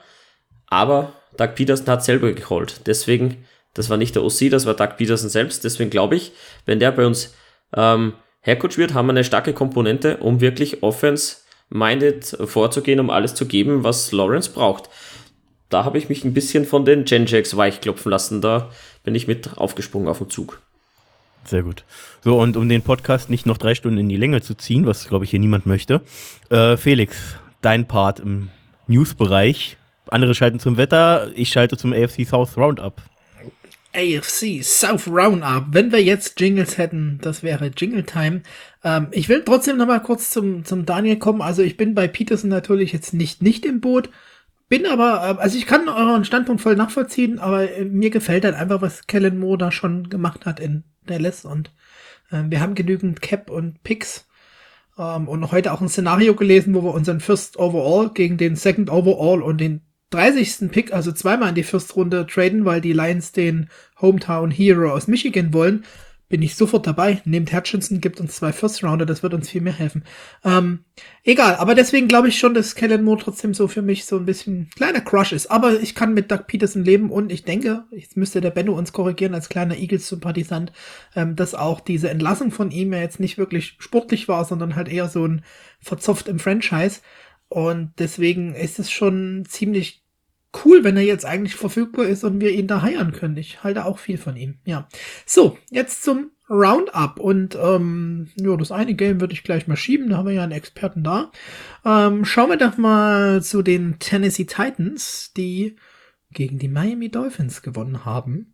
aber 0.68 1.14
Doug 1.38 1.56
Peterson 1.56 1.88
hat 1.88 2.04
selber 2.04 2.32
geholt. 2.34 2.82
Deswegen 2.88 3.46
Das 3.74 3.90
war 3.90 3.98
nicht 3.98 4.16
der 4.16 4.24
OC, 4.24 4.50
das 4.50 4.66
war 4.66 4.74
Doug 4.74 4.98
Peterson 4.98 5.30
selbst. 5.30 5.64
Deswegen 5.64 5.90
glaube 5.90 6.16
ich, 6.16 6.32
wenn 6.66 6.80
der 6.80 6.92
bei 6.92 7.06
uns 7.06 7.36
ähm, 7.76 8.14
Headcoach 8.42 8.78
wird, 8.78 8.94
haben 8.94 9.08
wir 9.08 9.12
eine 9.12 9.24
starke 9.24 9.54
Komponente, 9.54 10.18
um 10.18 10.42
wirklich 10.42 10.82
offense-minded 10.84 12.38
vorzugehen, 12.46 13.00
um 13.00 13.10
alles 13.10 13.36
zu 13.36 13.46
geben, 13.46 13.84
was 13.84 14.12
Lawrence 14.12 14.52
braucht. 14.52 14.90
Da 15.70 15.84
habe 15.84 15.98
ich 15.98 16.08
mich 16.08 16.24
ein 16.24 16.34
bisschen 16.34 16.66
von 16.66 16.86
den 16.86 17.04
Genjacks 17.04 17.58
weichklopfen 17.58 18.10
lassen. 18.10 18.42
Da 18.42 18.70
bin 19.04 19.16
ich 19.16 19.28
mit 19.28 19.58
aufgesprungen 19.58 20.08
auf 20.08 20.20
den 20.20 20.30
Zug. 20.30 20.62
Sehr 21.44 21.64
gut. 21.64 21.84
So, 22.24 22.40
und 22.40 22.58
um 22.58 22.68
den 22.68 22.82
Podcast 22.82 23.30
nicht 23.30 23.46
noch 23.46 23.58
drei 23.58 23.76
Stunden 23.76 23.98
in 23.98 24.10
die 24.10 24.18
Länge 24.18 24.42
zu 24.42 24.56
ziehen, 24.56 24.86
was 24.86 25.08
glaube 25.08 25.26
ich 25.26 25.32
hier 25.32 25.40
niemand 25.40 25.66
möchte, 25.66 26.02
äh, 26.50 26.78
Felix, 26.78 27.18
dein 27.62 27.88
Part 27.88 28.20
im 28.20 28.50
News-Bereich. 28.88 29.78
Andere 30.10 30.36
schalten 30.36 30.60
zum 30.60 30.78
Wetter, 30.78 31.32
ich 31.36 31.50
schalte 31.50 31.78
zum 31.78 31.94
AFC 31.94 32.26
South 32.26 32.58
Roundup. 32.58 33.02
AFC 33.98 34.64
South 34.64 35.08
Roundup. 35.08 35.66
Wenn 35.72 35.92
wir 35.92 36.04
jetzt 36.04 36.40
Jingles 36.40 36.78
hätten, 36.78 37.18
das 37.22 37.42
wäre 37.42 37.72
Jingle 37.76 38.04
Time. 38.04 38.44
Ähm, 38.84 39.08
ich 39.12 39.28
will 39.28 39.44
trotzdem 39.44 39.78
noch 39.78 39.88
mal 39.88 40.00
kurz 40.00 40.30
zum, 40.30 40.64
zum 40.66 40.86
Daniel 40.86 41.18
kommen. 41.18 41.42
Also 41.42 41.64
ich 41.64 41.78
bin 41.78 41.96
bei 41.96 42.08
Peterson 42.08 42.50
natürlich 42.50 42.94
jetzt 42.94 43.14
nicht, 43.14 43.42
nicht 43.42 43.66
im 43.66 43.82
Boot. 43.82 44.12
Bin 44.70 44.86
aber, 44.86 45.38
äh, 45.38 45.42
also 45.42 45.58
ich 45.58 45.66
kann 45.66 45.90
euren 45.90 46.26
Standpunkt 46.26 46.62
voll 46.62 46.76
nachvollziehen, 46.76 47.40
aber 47.40 47.72
äh, 47.72 47.86
mir 47.86 48.12
gefällt 48.12 48.46
halt 48.46 48.56
einfach, 48.56 48.82
was 48.82 49.08
Kellen 49.08 49.40
Moore 49.40 49.58
da 49.58 49.72
schon 49.72 50.10
gemacht 50.10 50.46
hat 50.46 50.60
in 50.60 50.84
Dallas 51.08 51.44
und 51.46 51.72
äh, 52.32 52.44
wir 52.48 52.60
haben 52.60 52.76
genügend 52.76 53.22
Cap 53.22 53.50
und 53.50 53.82
Picks 53.84 54.28
ähm, 55.00 55.28
und 55.28 55.52
heute 55.52 55.72
auch 55.72 55.82
ein 55.82 55.90
Szenario 55.90 56.36
gelesen, 56.36 56.76
wo 56.76 56.84
wir 56.84 56.94
unseren 56.94 57.20
First 57.20 57.58
Overall 57.58 58.12
gegen 58.14 58.38
den 58.38 58.56
Second 58.56 58.92
Overall 58.92 59.42
und 59.42 59.60
den 59.60 59.82
30. 60.12 60.72
Pick, 60.72 60.94
also 60.94 61.12
zweimal 61.12 61.50
in 61.50 61.56
die 61.56 61.64
First 61.64 61.96
Runde 61.96 62.26
traden, 62.26 62.66
weil 62.66 62.82
die 62.82 62.94
Lions 62.94 63.32
den 63.32 63.70
Hometown 64.00 64.52
Hero 64.52 64.92
aus 64.92 65.08
Michigan 65.08 65.54
wollen, 65.54 65.84
bin 66.30 66.42
ich 66.42 66.56
sofort 66.56 66.86
dabei. 66.86 67.22
Nehmt 67.26 67.54
Hutchinson, 67.54 68.02
gibt 68.02 68.20
uns 68.20 68.36
zwei 68.36 68.52
First 68.52 68.84
Rounder, 68.84 69.06
das 69.06 69.24
wird 69.24 69.34
uns 69.34 69.50
viel 69.50 69.62
mehr 69.62 69.74
helfen. 69.74 70.04
Ähm, 70.44 70.80
egal, 71.24 71.56
aber 71.56 71.74
deswegen 71.74 72.08
glaube 72.08 72.28
ich 72.28 72.38
schon, 72.38 72.54
dass 72.54 72.76
Kellen 72.76 73.04
Moore 73.04 73.22
trotzdem 73.22 73.54
so 73.54 73.68
für 73.68 73.82
mich 73.82 74.06
so 74.06 74.18
ein 74.18 74.26
bisschen 74.26 74.70
kleiner 74.76 75.02
Crush 75.02 75.32
ist. 75.32 75.50
Aber 75.50 75.80
ich 75.80 75.96
kann 75.96 76.14
mit 76.14 76.30
Doug 76.30 76.42
Peterson 76.48 76.84
leben 76.84 77.12
und 77.12 77.32
ich 77.32 77.44
denke, 77.44 77.86
jetzt 77.92 78.18
müsste 78.18 78.42
der 78.42 78.52
Benno 78.52 78.78
uns 78.78 78.92
korrigieren 78.92 79.34
als 79.34 79.50
kleiner 79.50 79.78
Eagles-Sympathisant, 79.78 80.74
ähm, 81.16 81.36
dass 81.36 81.56
auch 81.56 81.80
diese 81.80 82.10
Entlassung 82.10 82.52
von 82.52 82.72
ihm 82.72 82.92
ja 82.92 83.00
jetzt 83.00 83.20
nicht 83.20 83.38
wirklich 83.38 83.76
sportlich 83.80 84.28
war, 84.28 84.44
sondern 84.44 84.76
halt 84.76 84.90
eher 84.90 85.08
so 85.08 85.26
ein 85.26 85.44
verzopft 85.80 86.28
im 86.28 86.40
Franchise. 86.40 87.00
Und 87.50 87.94
deswegen 88.00 88.54
ist 88.54 88.80
es 88.80 88.92
schon 88.92 89.46
ziemlich 89.48 90.04
cool, 90.66 90.84
wenn 90.84 90.98
er 90.98 91.04
jetzt 91.04 91.26
eigentlich 91.26 91.56
verfügbar 91.56 92.06
ist 92.06 92.24
und 92.24 92.42
wir 92.42 92.52
ihn 92.52 92.68
da 92.68 92.82
heiern 92.82 93.12
können. 93.12 93.38
Ich 93.38 93.64
halte 93.64 93.86
auch 93.86 94.00
viel 94.00 94.18
von 94.18 94.36
ihm. 94.36 94.56
Ja. 94.66 94.88
So, 95.26 95.58
jetzt 95.70 96.04
zum 96.04 96.32
Roundup. 96.50 97.20
Und 97.20 97.58
ähm, 97.62 98.30
ja, 98.36 98.56
das 98.56 98.72
eine 98.72 98.94
Game 98.94 99.20
würde 99.22 99.34
ich 99.34 99.44
gleich 99.44 99.68
mal 99.68 99.76
schieben. 99.76 100.10
Da 100.10 100.18
haben 100.18 100.28
wir 100.28 100.34
ja 100.34 100.44
einen 100.44 100.52
Experten 100.52 101.04
da. 101.04 101.32
Ähm, 101.86 102.26
schauen 102.26 102.50
wir 102.50 102.58
doch 102.58 102.78
mal 102.78 103.42
zu 103.44 103.62
den 103.62 104.00
Tennessee 104.00 104.46
Titans, 104.46 105.34
die 105.36 105.76
gegen 106.32 106.60
die 106.60 106.70
Miami 106.70 107.10
Dolphins 107.10 107.62
gewonnen 107.62 108.06
haben. 108.06 108.54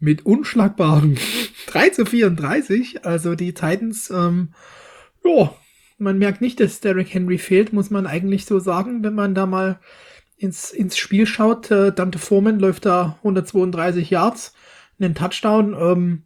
Mit 0.00 0.24
unschlagbaren 0.26 1.18
3 1.66 1.88
zu 1.90 2.06
34. 2.06 3.04
Also 3.04 3.34
die 3.34 3.54
Titans, 3.54 4.10
ähm, 4.10 4.52
ja, 5.24 5.52
man 5.98 6.18
merkt 6.18 6.40
nicht, 6.40 6.60
dass 6.60 6.80
Derrick 6.80 7.12
Henry 7.12 7.38
fehlt, 7.38 7.72
muss 7.72 7.90
man 7.90 8.06
eigentlich 8.06 8.46
so 8.46 8.58
sagen, 8.58 9.02
wenn 9.02 9.14
man 9.14 9.34
da 9.34 9.46
mal 9.46 9.80
ins, 10.36 10.70
ins 10.70 10.96
Spiel 10.96 11.26
schaut, 11.26 11.70
äh, 11.70 11.92
Dante 11.92 12.18
Foreman 12.18 12.60
läuft 12.60 12.86
da 12.86 13.18
132 13.18 14.10
Yards, 14.10 14.54
einen 15.00 15.14
Touchdown. 15.14 15.76
Ähm, 15.78 16.22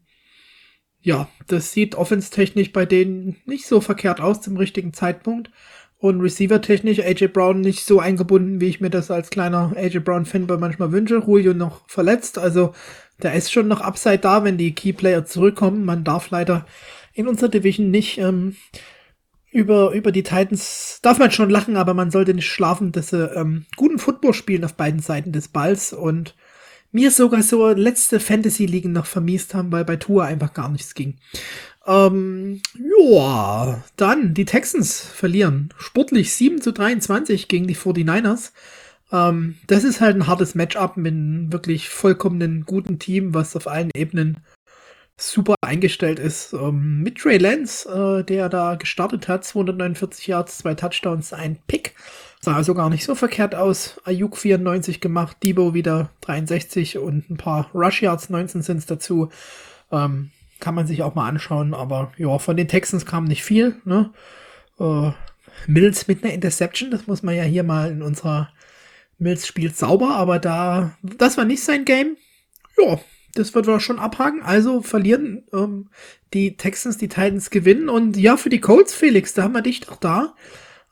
ja, 1.00 1.29
das 1.49 1.73
sieht 1.73 1.95
offenstechnisch 1.95 2.73
bei 2.73 2.87
denen 2.87 3.37
nicht 3.47 3.67
so 3.67 3.81
verkehrt 3.81 4.21
aus 4.21 4.41
zum 4.41 4.57
richtigen 4.57 4.93
Zeitpunkt. 4.93 5.50
Und 5.99 6.21
receiver-technisch 6.21 6.99
AJ 6.99 7.29
Brown 7.29 7.61
nicht 7.61 7.85
so 7.85 8.00
eingebunden, 8.00 8.61
wie 8.61 8.69
ich 8.69 8.81
mir 8.81 8.91
das 8.91 9.11
als 9.12 9.31
kleiner 9.31 9.73
AJ 9.76 10.00
Brown-Fanboy 10.00 10.59
manchmal 10.59 10.91
wünsche. 10.91 11.23
Julio 11.25 11.55
noch 11.55 11.88
verletzt, 11.88 12.38
also 12.38 12.75
da 13.21 13.31
ist 13.31 13.52
schon 13.52 13.69
noch 13.69 13.81
Upside 13.81 14.19
da, 14.19 14.43
wenn 14.43 14.59
die 14.59 14.75
Keyplayer 14.75 15.25
zurückkommen. 15.25 15.85
Man 15.85 16.02
darf 16.02 16.31
leider 16.31 16.67
in 17.14 17.29
unserer 17.29 17.50
Division 17.50 17.93
nicht 17.93 18.19
ähm, 18.19 18.57
über, 19.52 19.92
über 19.92 20.12
die 20.12 20.23
Titans 20.23 20.99
darf 21.02 21.18
man 21.18 21.30
schon 21.30 21.50
lachen, 21.50 21.76
aber 21.76 21.94
man 21.94 22.11
sollte 22.11 22.32
nicht 22.35 22.49
schlafen, 22.49 22.90
dass 22.90 23.11
sie 23.11 23.30
ähm, 23.37 23.66
guten 23.76 23.99
Football 23.99 24.32
spielen 24.32 24.64
auf 24.64 24.75
beiden 24.75 25.00
Seiten 25.00 25.30
des 25.30 25.49
Balls 25.49 25.92
und 25.92 26.35
mir 26.90 27.11
sogar 27.11 27.42
so 27.42 27.68
letzte 27.68 28.18
Fantasy-Ligen 28.18 28.92
noch 28.92 29.06
vermiest 29.06 29.54
haben, 29.54 29.71
weil 29.71 29.85
bei 29.85 29.97
Tour 29.97 30.25
einfach 30.25 30.54
gar 30.54 30.71
nichts 30.71 30.94
ging. 30.94 31.16
Ähm, 31.87 32.62
ja, 33.11 33.82
dann 33.97 34.35
die 34.35 34.44
Texans 34.44 35.00
verlieren 35.00 35.71
sportlich 35.76 36.32
7 36.32 36.61
zu 36.61 36.73
23 36.73 37.49
gegen 37.49 37.66
die 37.66 37.76
49ers. 37.76 38.52
Ähm, 39.11 39.56
das 39.66 39.85
ist 39.85 40.00
halt 40.00 40.16
ein 40.16 40.26
hartes 40.26 40.54
Matchup 40.54 40.97
mit 40.97 41.12
einem 41.12 41.52
wirklich 41.52 41.88
vollkommenen 41.88 42.64
guten 42.64 42.99
Team, 42.99 43.35
was 43.35 43.56
auf 43.56 43.66
allen 43.66 43.90
Ebenen 43.94 44.38
super 45.31 45.55
eingestellt 45.61 46.19
ist. 46.19 46.52
Ähm, 46.52 47.02
mit 47.02 47.19
Trey 47.19 47.38
Lance, 47.38 47.88
äh, 47.88 48.25
der 48.25 48.49
da 48.49 48.75
gestartet 48.75 49.29
hat, 49.29 49.45
249 49.45 50.26
Yards, 50.26 50.59
zwei 50.59 50.75
Touchdowns, 50.75 51.33
ein 51.33 51.59
Pick. 51.67 51.95
Sah 52.41 52.57
also 52.57 52.75
gar 52.75 52.91
nicht 52.91 53.05
so 53.05 53.14
verkehrt 53.14 53.55
aus. 53.55 54.00
Ayuk 54.05 54.37
94 54.37 55.00
gemacht, 55.00 55.37
Debo 55.43 55.75
wieder 55.75 56.11
63 56.23 56.99
und 56.99 57.31
ein 57.31 57.37
paar 57.37 57.71
Rush 57.73 58.02
Yards, 58.02 58.31
19 58.31 58.62
sind 58.62 58.91
dazu. 58.91 59.31
Ähm, 59.93 60.31
kann 60.59 60.75
man 60.75 60.87
sich 60.87 61.02
auch 61.02 61.14
mal 61.14 61.29
anschauen, 61.29 61.75
aber 61.75 62.12
ja, 62.17 62.38
von 62.38 62.57
den 62.57 62.69
Texans 62.69 63.07
kam 63.07 63.25
nicht 63.25 63.45
viel. 63.45 63.76
Ne? 63.85 64.11
Äh, 64.79 65.12
Mills 65.67 66.09
mit 66.09 66.25
einer 66.25 66.33
Interception, 66.33 66.91
das 66.91 67.07
muss 67.07 67.23
man 67.23 67.35
ja 67.35 67.43
hier 67.43 67.62
mal 67.62 67.91
in 67.91 68.02
unserer 68.02 68.50
Mills 69.19 69.47
spielt 69.47 69.76
sauber, 69.76 70.17
aber 70.17 70.38
da, 70.38 70.97
das 71.02 71.37
war 71.37 71.45
nicht 71.45 71.62
sein 71.62 71.85
Game. 71.85 72.17
Ja, 72.79 72.99
das 73.35 73.55
wird 73.55 73.67
wir 73.67 73.81
schon 73.81 73.99
abhaken. 73.99 74.43
Also 74.43 74.83
verlieren 74.83 75.45
ähm, 75.53 75.89
die 76.35 76.57
Texans, 76.57 76.99
die 76.99 77.09
Titans 77.09 77.51
gewinnen. 77.51 77.89
Und 77.89 78.17
ja, 78.17 78.37
für 78.37 78.51
die 78.51 78.61
Colts, 78.61 78.95
Felix, 78.95 79.35
da 79.35 79.45
haben 79.45 79.55
wir 79.55 79.62
dich 79.62 79.81
doch 79.81 79.97
da. 79.97 80.35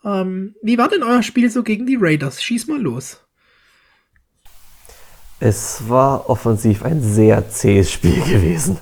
Ähm, 0.04 0.54
wie 0.62 0.78
war 0.78 0.88
denn 0.88 1.02
euer 1.02 1.23
Spiel 1.23 1.50
so 1.50 1.62
gegen 1.62 1.87
die 1.87 1.99
Raiders? 2.00 2.42
Schieß 2.42 2.66
mal 2.68 2.80
los. 2.80 3.20
Es 5.38 5.88
war 5.88 6.28
offensiv 6.28 6.85
ein 6.85 7.02
sehr 7.02 7.49
zähes 7.49 7.90
Spiel 7.90 8.20
gewesen. 8.28 8.78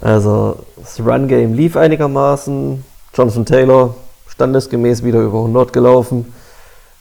Also 0.00 0.64
das 0.76 1.00
Run-Game 1.00 1.54
lief 1.54 1.76
einigermaßen. 1.76 2.84
Jonathan 3.14 3.46
Taylor 3.46 3.94
standesgemäß 4.28 5.04
wieder 5.04 5.20
über 5.20 5.38
100 5.38 5.72
gelaufen. 5.72 6.32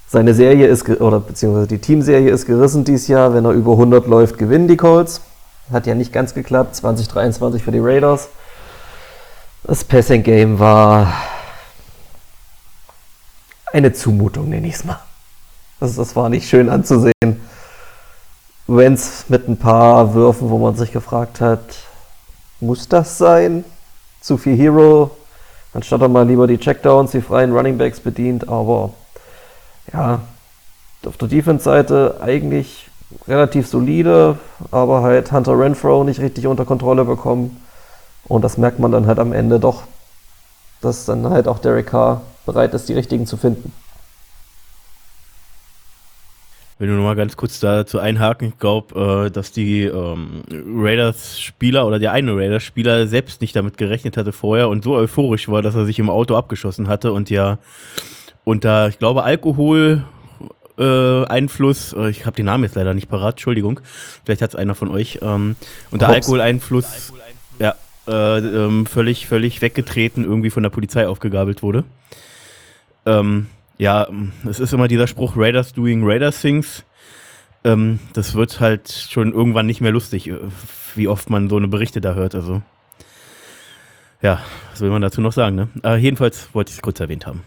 Seine 0.08 0.34
Serie 0.34 0.68
ist, 0.68 0.90
oder 0.90 1.22
beziehungsweise 1.22 1.68
die 1.68 1.80
Teamserie 1.80 2.30
ist 2.30 2.46
gerissen 2.46 2.84
dieses 2.84 3.08
Jahr. 3.08 3.34
Wenn 3.34 3.46
er 3.46 3.52
über 3.52 3.72
100 3.72 4.08
läuft, 4.08 4.38
gewinnen 4.38 4.68
die 4.68 4.76
Colts. 4.76 5.22
Hat 5.72 5.86
ja 5.86 5.96
nicht 5.96 6.14
ganz 6.14 6.34
geklappt. 6.34 6.76
2023 6.76 7.64
für 7.64 7.72
die 7.72 7.80
Raiders. 7.80 8.30
Das 9.64 9.84
Passing 9.84 10.24
Game 10.24 10.60
war 10.60 11.14
eine 13.72 13.94
Zumutung, 13.94 14.50
nenne 14.50 14.68
ich 14.68 14.76
es 14.76 14.84
mal. 14.86 15.00
Das, 15.80 15.96
das 15.96 16.16
war 16.16 16.30
nicht 16.30 16.48
schön 16.48 16.70
anzusehen. 16.70 17.12
Wenz 18.68 19.26
mit 19.28 19.48
ein 19.48 19.58
paar 19.58 20.14
Würfen, 20.14 20.50
wo 20.50 20.58
man 20.58 20.76
sich 20.76 20.92
gefragt 20.92 21.42
hat, 21.42 21.64
muss 22.60 22.88
das 22.88 23.18
sein? 23.18 23.66
Zu 24.22 24.38
viel 24.38 24.56
Hero, 24.56 25.12
anstatt 25.74 26.02
er 26.02 26.08
mal 26.08 26.28
lieber 26.28 26.46
die 26.46 26.60
Checkdowns, 26.60 27.12
die 27.12 27.22
freien 27.22 27.52
Runningbacks 27.52 28.00
bedient, 28.00 28.48
aber 28.48 28.94
ja, 29.92 30.22
auf 31.06 31.18
der 31.18 31.28
Defense-Seite 31.28 32.20
eigentlich 32.22 32.91
relativ 33.28 33.68
solide, 33.68 34.38
aber 34.72 35.02
halt 35.02 35.32
Hunter 35.32 35.58
Renfro 35.58 36.04
nicht 36.04 36.20
richtig 36.20 36.48
unter 36.48 36.66
Kontrolle 36.66 37.06
bekommen. 37.06 37.62
Und 38.26 38.44
das 38.44 38.58
merkt 38.58 38.80
man 38.80 38.92
dann 38.92 39.08
halt 39.08 39.20
am 39.20 39.34
Ende 39.34 39.60
doch, 39.60 39.84
dass 40.82 41.06
dann 41.06 41.30
halt 41.30 41.48
auch 41.48 41.60
Derek 41.60 41.88
Carr 41.88 42.22
bereit 42.46 42.74
ist, 42.74 42.90
die 42.90 42.94
richtigen 42.94 43.26
zu 43.26 43.38
finden. 43.38 43.74
Wenn 46.82 46.90
du 46.90 46.96
nochmal 46.96 47.16
ganz 47.16 47.38
kurz 47.38 47.60
dazu 47.60 48.00
einhaken, 48.00 48.48
ich 48.48 48.58
glaube, 48.58 49.28
äh, 49.28 49.30
dass 49.30 49.52
die 49.52 49.84
ähm, 49.84 50.42
Raiders-Spieler 50.50 51.86
oder 51.86 52.00
der 52.00 52.12
eine 52.12 52.36
Raiders-Spieler 52.36 53.06
selbst 53.06 53.42
nicht 53.42 53.56
damit 53.56 53.78
gerechnet 53.78 54.18
hatte 54.18 54.32
vorher 54.32 54.68
und 54.68 54.84
so 54.84 54.96
euphorisch 54.96 55.48
war, 55.48 55.62
dass 55.62 55.76
er 55.76 55.86
sich 55.86 56.00
im 56.00 56.10
Auto 56.10 56.36
abgeschossen 56.36 56.88
hatte 56.88 57.14
und 57.14 57.30
ja 57.30 57.60
unter, 58.46 58.88
ich 58.88 58.98
glaube, 58.98 59.22
Alkohol 59.22 60.04
äh, 60.78 61.26
Einfluss, 61.26 61.94
äh, 61.94 62.10
ich 62.10 62.26
habe 62.26 62.36
den 62.36 62.46
Namen 62.46 62.64
jetzt 62.64 62.76
leider 62.76 62.94
nicht 62.94 63.10
parat, 63.10 63.34
Entschuldigung, 63.36 63.80
vielleicht 64.26 64.42
hat 64.42 64.52
es 64.52 64.56
einer 64.56 64.76
von 64.76 64.90
euch, 64.90 65.20
ähm, 65.22 65.56
unter 65.92 66.08
Hops. 66.08 66.16
Alkoholeinfluss, 66.16 67.14
ja, 67.60 67.76
äh, 68.08 68.38
ähm, 68.40 68.86
völlig, 68.86 69.28
völlig 69.28 69.62
weggetreten, 69.62 70.24
irgendwie 70.24 70.50
von 70.50 70.64
der 70.64 70.70
Polizei 70.70 71.08
aufgegabelt 71.08 71.62
wurde. 71.64 71.84
Ähm, 73.06 73.48
ja, 73.78 74.08
es 74.48 74.60
ist 74.60 74.74
immer 74.74 74.88
dieser 74.88 75.08
Spruch, 75.08 75.34
Raiders 75.36 75.74
doing 75.74 76.02
Raiders 76.04 76.42
things. 76.42 76.84
ähm, 77.64 78.00
das 78.14 78.36
wird 78.36 78.60
halt 78.60 78.92
schon 78.92 79.34
irgendwann 79.34 79.66
nicht 79.66 79.82
mehr 79.82 79.92
lustig, 79.92 80.28
äh, 80.28 80.38
wie 80.96 81.08
oft 81.08 81.30
man 81.30 81.50
so 81.50 81.58
eine 81.58 81.68
Berichte 81.68 82.02
da 82.02 82.14
hört. 82.14 82.36
Also, 82.36 82.62
ja, 84.22 84.42
was 84.72 84.82
will 84.82 84.90
man 84.90 85.02
dazu 85.02 85.22
noch 85.22 85.34
sagen, 85.34 85.56
ne? 85.56 85.70
Aber 85.84 85.98
jedenfalls 85.98 86.50
wollte 86.54 86.70
ich 86.70 86.78
es 86.78 86.82
kurz 86.82 87.00
erwähnt 87.00 87.26
haben. 87.26 87.44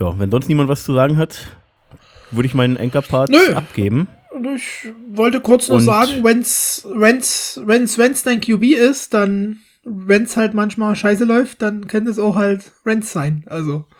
Ja, 0.00 0.18
wenn 0.18 0.30
sonst 0.30 0.48
niemand 0.48 0.68
was 0.68 0.84
zu 0.84 0.94
sagen 0.94 1.18
hat, 1.18 1.46
würde 2.30 2.46
ich 2.46 2.54
meinen 2.54 2.78
Anchor-Part 2.78 3.30
abgeben. 3.54 4.08
Ich 4.54 4.88
wollte 5.12 5.40
kurz 5.40 5.68
nur 5.68 5.80
sagen, 5.80 6.24
wenn's, 6.24 6.86
wenn's, 6.90 7.60
wenn's, 7.64 7.98
wenn's 7.98 8.22
dein 8.22 8.40
QB 8.40 8.62
ist, 8.64 9.12
dann, 9.12 9.58
wenn's 9.84 10.36
halt 10.36 10.54
manchmal 10.54 10.96
scheiße 10.96 11.24
läuft, 11.24 11.60
dann 11.60 11.86
könnte 11.86 12.10
es 12.10 12.18
auch 12.18 12.36
halt 12.36 12.72
Rents 12.86 13.12
sein. 13.12 13.44
Also. 13.46 13.84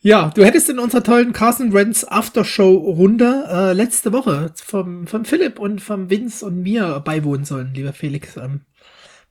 Ja, 0.00 0.30
du 0.32 0.44
hättest 0.44 0.70
in 0.70 0.78
unserer 0.78 1.02
tollen 1.02 1.32
Carson 1.32 1.72
Rents 1.72 2.04
Aftershow-Runde 2.04 3.48
äh, 3.50 3.72
letzte 3.72 4.12
Woche 4.12 4.52
vom, 4.54 5.08
vom 5.08 5.24
Philipp 5.24 5.58
und 5.58 5.80
vom 5.80 6.08
Vince 6.08 6.46
und 6.46 6.62
mir 6.62 7.00
beiwohnen 7.04 7.44
sollen, 7.44 7.74
lieber 7.74 7.92
Felix. 7.92 8.36
Ähm, 8.36 8.60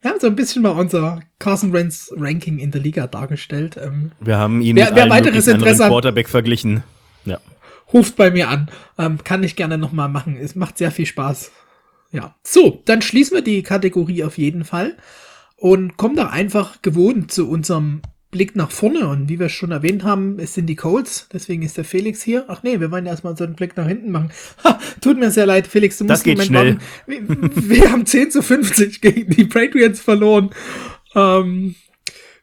wir 0.00 0.10
haben 0.10 0.20
so 0.20 0.26
ein 0.26 0.36
bisschen 0.36 0.62
mal 0.62 0.70
unser 0.70 1.20
Carson 1.38 1.72
Rents 1.72 2.12
Ranking 2.16 2.58
in 2.58 2.70
der 2.70 2.80
Liga 2.80 3.06
dargestellt. 3.06 3.76
Ähm, 3.82 4.12
wir 4.20 4.38
haben 4.38 4.62
ihn 4.62 4.76
wer, 4.76 4.86
mit 4.86 4.96
wer 4.96 5.10
weiteres 5.10 5.46
Interesse 5.46 5.86
Quarterback 5.88 6.28
verglichen. 6.28 6.82
Ja. 7.24 7.38
Ruft 7.92 8.16
bei 8.16 8.30
mir 8.30 8.48
an. 8.48 8.70
Ähm, 8.98 9.22
kann 9.22 9.42
ich 9.42 9.56
gerne 9.56 9.76
nochmal 9.76 10.08
machen. 10.08 10.36
Es 10.36 10.54
macht 10.54 10.78
sehr 10.78 10.90
viel 10.90 11.06
Spaß. 11.06 11.50
Ja. 12.12 12.34
So, 12.42 12.82
dann 12.86 13.02
schließen 13.02 13.36
wir 13.36 13.42
die 13.42 13.62
Kategorie 13.62 14.24
auf 14.24 14.38
jeden 14.38 14.64
Fall 14.64 14.96
und 15.56 15.96
kommen 15.96 16.16
da 16.16 16.28
einfach 16.28 16.82
gewohnt 16.82 17.30
zu 17.30 17.48
unserem 17.48 18.00
Blick 18.30 18.54
nach 18.54 18.70
vorne 18.70 19.08
und 19.08 19.28
wie 19.28 19.40
wir 19.40 19.48
schon 19.48 19.72
erwähnt 19.72 20.04
haben, 20.04 20.38
es 20.38 20.54
sind 20.54 20.66
die 20.66 20.76
Colts, 20.76 21.26
deswegen 21.32 21.62
ist 21.62 21.76
der 21.76 21.84
Felix 21.84 22.22
hier. 22.22 22.44
Ach 22.46 22.62
nee, 22.62 22.78
wir 22.78 22.90
wollen 22.92 23.06
erstmal 23.06 23.36
so 23.36 23.42
einen 23.42 23.56
Blick 23.56 23.76
nach 23.76 23.88
hinten 23.88 24.12
machen. 24.12 24.30
Ha, 24.64 24.78
tut 25.00 25.18
mir 25.18 25.30
sehr 25.30 25.46
leid, 25.46 25.66
Felix, 25.66 25.98
du 25.98 26.04
musst 26.04 26.12
das 26.12 26.22
geht 26.22 26.42
schnell. 26.42 26.78
Wir, 27.06 27.22
wir, 27.26 27.90
haben 27.90 28.06
10 28.06 28.30
zu 28.30 28.42
50 28.42 29.00
gegen 29.00 29.30
die 29.30 29.44
Patriots 29.44 30.00
verloren. 30.00 30.50
Ähm, 31.16 31.74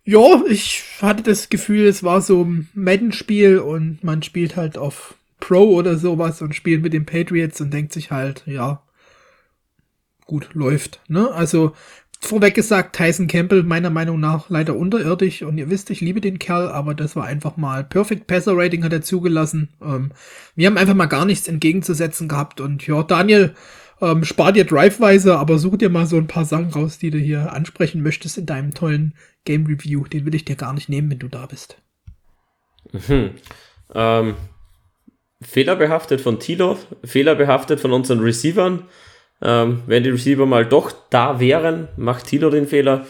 ja, 0.04 0.42
ich 0.50 0.84
hatte 1.02 1.24
das 1.24 1.48
Gefühl, 1.50 1.88
es 1.88 2.04
war 2.04 2.22
so 2.22 2.44
ein 2.44 2.70
Madden-Spiel 2.74 3.60
und 3.60 4.04
man 4.04 4.24
spielt 4.24 4.58
halt 4.58 4.78
auf 4.78 5.16
Pro 5.40 5.76
oder 5.76 5.98
sowas 5.98 6.42
und 6.42 6.56
spielt 6.56 6.82
mit 6.82 6.94
den 6.94 7.06
Patriots 7.06 7.62
und 7.62 7.72
denkt 7.72 7.94
sich 7.94 8.12
halt, 8.12 8.44
ja, 8.46 8.84
gut, 10.26 10.50
läuft. 10.54 11.00
Ne? 11.08 11.32
Also 11.32 11.74
vorweg 12.20 12.56
gesagt, 12.56 12.96
Tyson 12.96 13.28
Campbell 13.28 13.64
meiner 13.64 13.90
Meinung 13.90 14.20
nach 14.20 14.50
leider 14.50 14.76
unterirdisch 14.76 15.44
und 15.44 15.58
ihr 15.58 15.70
wisst, 15.70 15.90
ich 15.90 16.02
liebe 16.02 16.22
den 16.22 16.40
Kerl, 16.40 16.70
aber 16.70 16.94
das 16.94 17.16
war 17.16 17.26
einfach 17.26 17.58
mal 17.58 17.84
Perfect 17.84 18.28
Passer 18.28 18.54
Rating 18.56 18.84
hat 18.84 18.94
er 18.94 19.02
zugelassen. 19.02 19.70
Ähm, 19.82 20.12
wir 20.56 20.68
haben 20.68 20.78
einfach 20.78 20.96
mal 20.96 21.06
gar 21.06 21.26
nichts 21.26 21.48
entgegenzusetzen 21.48 22.28
gehabt 22.28 22.60
und 22.60 22.86
ja, 22.88 23.04
Daniel, 23.04 23.54
ähm, 24.02 24.24
spar 24.24 24.52
dir 24.52 24.66
Driveweise, 24.66 25.38
aber 25.38 25.58
such 25.58 25.78
dir 25.78 25.90
mal 25.90 26.06
so 26.06 26.18
ein 26.18 26.28
paar 26.28 26.46
Sachen 26.46 26.70
raus, 26.70 26.98
die 26.98 27.10
du 27.10 27.18
hier 27.18 27.54
ansprechen 27.54 28.02
möchtest 28.02 28.38
in 28.38 28.46
deinem 28.46 28.74
tollen 28.74 29.14
Game 29.46 29.66
Review. 29.66 30.06
Den 30.06 30.26
will 30.26 30.36
ich 30.36 30.46
dir 30.46 30.56
gar 30.56 30.74
nicht 30.74 30.90
nehmen, 30.90 31.10
wenn 31.10 31.20
du 31.20 31.28
da 31.28 31.46
bist. 31.46 31.78
Mhm. 32.92 33.32
Ähm, 33.94 34.36
fehlerbehaftet 35.42 36.22
von 36.22 36.40
Tilo, 36.40 36.78
fehlerbehaftet 37.04 37.80
von 37.80 37.92
unseren 37.92 38.20
Receivern. 38.20 38.84
Ähm, 39.42 39.84
wenn 39.86 40.04
die 40.04 40.10
Receiver 40.10 40.46
mal 40.46 40.66
doch 40.66 40.92
da 41.10 41.40
wären, 41.40 41.88
macht 41.96 42.26
Tilo 42.26 42.50
den 42.50 42.68
Fehler. 42.68 43.06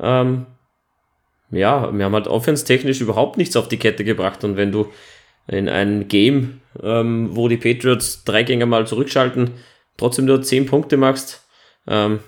Ähm, 0.00 0.46
ja, 1.50 1.92
wir 1.96 2.04
haben 2.04 2.14
halt 2.14 2.26
offense-technisch 2.26 3.00
überhaupt 3.00 3.36
nichts 3.36 3.56
auf 3.56 3.68
die 3.68 3.76
Kette 3.76 4.04
gebracht. 4.04 4.42
Und 4.42 4.56
wenn 4.56 4.72
du 4.72 4.90
in 5.46 5.68
einem 5.68 6.08
Game, 6.08 6.60
ähm, 6.82 7.30
wo 7.36 7.48
die 7.48 7.56
Patriots 7.56 8.24
drei 8.24 8.42
Gänge 8.42 8.66
mal 8.66 8.86
zurückschalten, 8.86 9.50
trotzdem 9.96 10.24
nur 10.24 10.42
10 10.42 10.66
Punkte 10.66 10.96
machst, 10.96 11.46
ähm, 11.86 12.20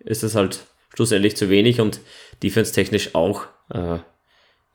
ist 0.00 0.22
es 0.22 0.34
halt 0.34 0.66
schlussendlich 0.94 1.36
zu 1.36 1.50
wenig 1.50 1.80
und 1.80 2.00
defense-technisch 2.42 3.14
auch 3.14 3.44
äh, 3.72 3.98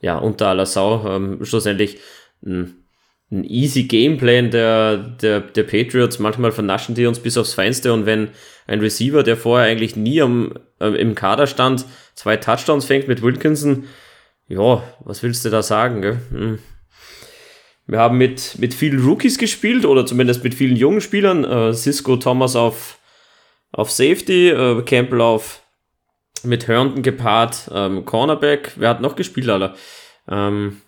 ja, 0.02 0.18
unter 0.18 0.48
aller 0.48 0.66
Sau. 0.66 1.06
Ähm, 1.08 1.44
schlussendlich 1.44 1.98
ein 2.46 2.85
ein 3.32 3.44
easy 3.44 3.84
Gameplan 3.84 4.52
der, 4.52 4.98
der, 4.98 5.42
der 5.42 5.64
Patriots. 5.64 6.20
Manchmal 6.20 6.52
vernaschen 6.52 6.96
die 6.96 7.06
uns 7.06 7.20
bis 7.20 7.38
aufs 7.38 7.54
Feinste 7.54 7.92
und 7.94 8.06
wenn 8.06 8.30
ein 8.68 8.80
Receiver, 8.80 9.24
der 9.24 9.38
vorher 9.38 9.68
eigentlich 9.68 9.96
nie 9.96 10.22
am, 10.22 10.54
äh, 10.80 10.90
im 10.90 11.16
Kader 11.16 11.48
stand, 11.48 11.86
zwei 12.14 12.38
Touchdowns 12.38 12.86
fängt 12.86 13.08
mit 13.08 13.22
Wilkinson, 13.22 13.86
ja, 14.48 14.84
was 15.00 15.24
willst 15.24 15.44
du 15.44 15.50
da 15.50 15.64
sagen? 15.64 16.02
Gell? 16.02 16.20
Hm. 16.32 16.60
Wir 17.88 18.00
haben 18.00 18.18
mit, 18.18 18.58
mit 18.58 18.74
vielen 18.74 19.04
Rookies 19.04 19.38
gespielt 19.38 19.86
oder 19.86 20.06
zumindest 20.06 20.44
mit 20.44 20.56
vielen 20.56 20.76
jungen 20.76 21.02
Spielern. 21.02 21.44
Äh, 21.44 21.74
Cisco 21.74 22.18
Thomas 22.18 22.56
auf, 22.56 23.00
auf 23.72 23.92
Safety, 23.92 24.50
äh, 24.50 24.82
Campbell 24.84 25.22
auf 25.22 25.62
mit 26.44 26.68
Herndon 26.68 27.02
gepaart, 27.02 27.70
ähm, 27.74 28.06
Cornerback. 28.06 28.74
Wer 28.76 28.90
hat 28.90 29.02
noch 29.02 29.16
gespielt, 29.16 29.50
Alter? 29.50 29.76
Ähm, 30.30 30.82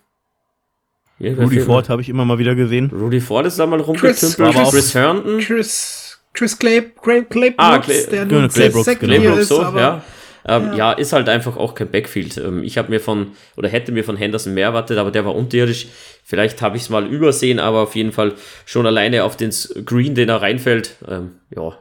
ja, 1.18 1.34
Rudy 1.34 1.60
Ford 1.60 1.88
habe 1.88 2.02
ich 2.02 2.08
immer 2.08 2.24
mal 2.24 2.38
wieder 2.38 2.54
gesehen. 2.54 2.90
Rudy 2.90 3.20
Ford 3.20 3.46
ist 3.46 3.58
da 3.58 3.66
mal 3.66 3.80
rumgetümpelt. 3.80 4.54
Chris, 4.54 4.70
Chris 4.70 4.94
Herndon. 4.94 5.40
Chris, 5.40 6.18
Chris 6.32 6.58
Clay, 6.58 6.92
Clay, 7.02 7.24
Clay 7.24 7.54
ah, 7.56 7.78
Clay, 7.78 8.06
der 8.10 8.26
genau, 8.26 8.46
Claybrooks, 8.48 8.98
Claybrooks, 8.98 9.40
ist, 9.40 9.48
so, 9.48 9.62
ja. 9.62 10.02
Ähm, 10.46 10.68
ja. 10.68 10.76
ja. 10.76 10.92
ist 10.92 11.12
halt 11.12 11.28
einfach 11.28 11.56
auch 11.56 11.74
kein 11.74 11.90
Backfield. 11.90 12.36
Ähm, 12.38 12.62
ich 12.62 12.78
habe 12.78 12.90
mir 12.90 13.00
von, 13.00 13.32
oder 13.56 13.68
hätte 13.68 13.90
mir 13.90 14.04
von 14.04 14.16
Henderson 14.16 14.54
mehr 14.54 14.66
erwartet, 14.66 14.98
aber 14.98 15.10
der 15.10 15.24
war 15.24 15.34
unterirdisch. 15.34 15.88
Vielleicht 16.22 16.62
habe 16.62 16.76
ich 16.76 16.84
es 16.84 16.90
mal 16.90 17.06
übersehen, 17.06 17.58
aber 17.58 17.80
auf 17.80 17.96
jeden 17.96 18.12
Fall 18.12 18.34
schon 18.64 18.86
alleine 18.86 19.24
auf 19.24 19.36
den 19.36 19.50
Screen, 19.50 20.14
den 20.14 20.28
er 20.28 20.40
reinfällt. 20.40 20.96
Ähm, 21.08 21.32
ja, 21.54 21.76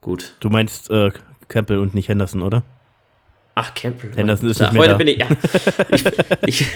gut. 0.00 0.34
Du 0.38 0.48
meinst 0.48 0.90
äh, 0.90 1.10
Campbell 1.48 1.78
und 1.78 1.94
nicht 1.94 2.08
Henderson, 2.08 2.42
oder? 2.42 2.62
Ach, 3.56 3.74
Campbell. 3.74 4.12
Henderson 4.14 4.48
ist 4.48 4.60
nicht 4.60 4.72
mehr 4.72 4.82
heute 4.82 4.92
da. 4.92 4.96
bin 4.96 5.08
ich, 5.08 5.18
ja. 5.18 5.26
ich, 5.90 6.04
ich 6.46 6.66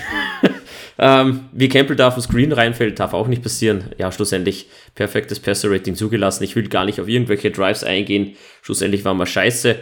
ähm, 0.98 1.48
wie 1.52 1.68
Campbell 1.68 1.96
da 1.96 2.08
auf 2.08 2.14
den 2.14 2.22
Screen 2.22 2.52
reinfällt, 2.52 3.00
darf 3.00 3.14
auch 3.14 3.26
nicht 3.26 3.42
passieren. 3.42 3.90
Ja, 3.98 4.12
schlussendlich 4.12 4.68
perfektes 4.94 5.40
Passer-Rating 5.40 5.96
zugelassen. 5.96 6.44
Ich 6.44 6.54
will 6.56 6.68
gar 6.68 6.84
nicht 6.84 7.00
auf 7.00 7.08
irgendwelche 7.08 7.50
Drives 7.50 7.84
eingehen. 7.84 8.36
Schlussendlich 8.62 9.04
war 9.04 9.14
mal 9.14 9.26
scheiße. 9.26 9.78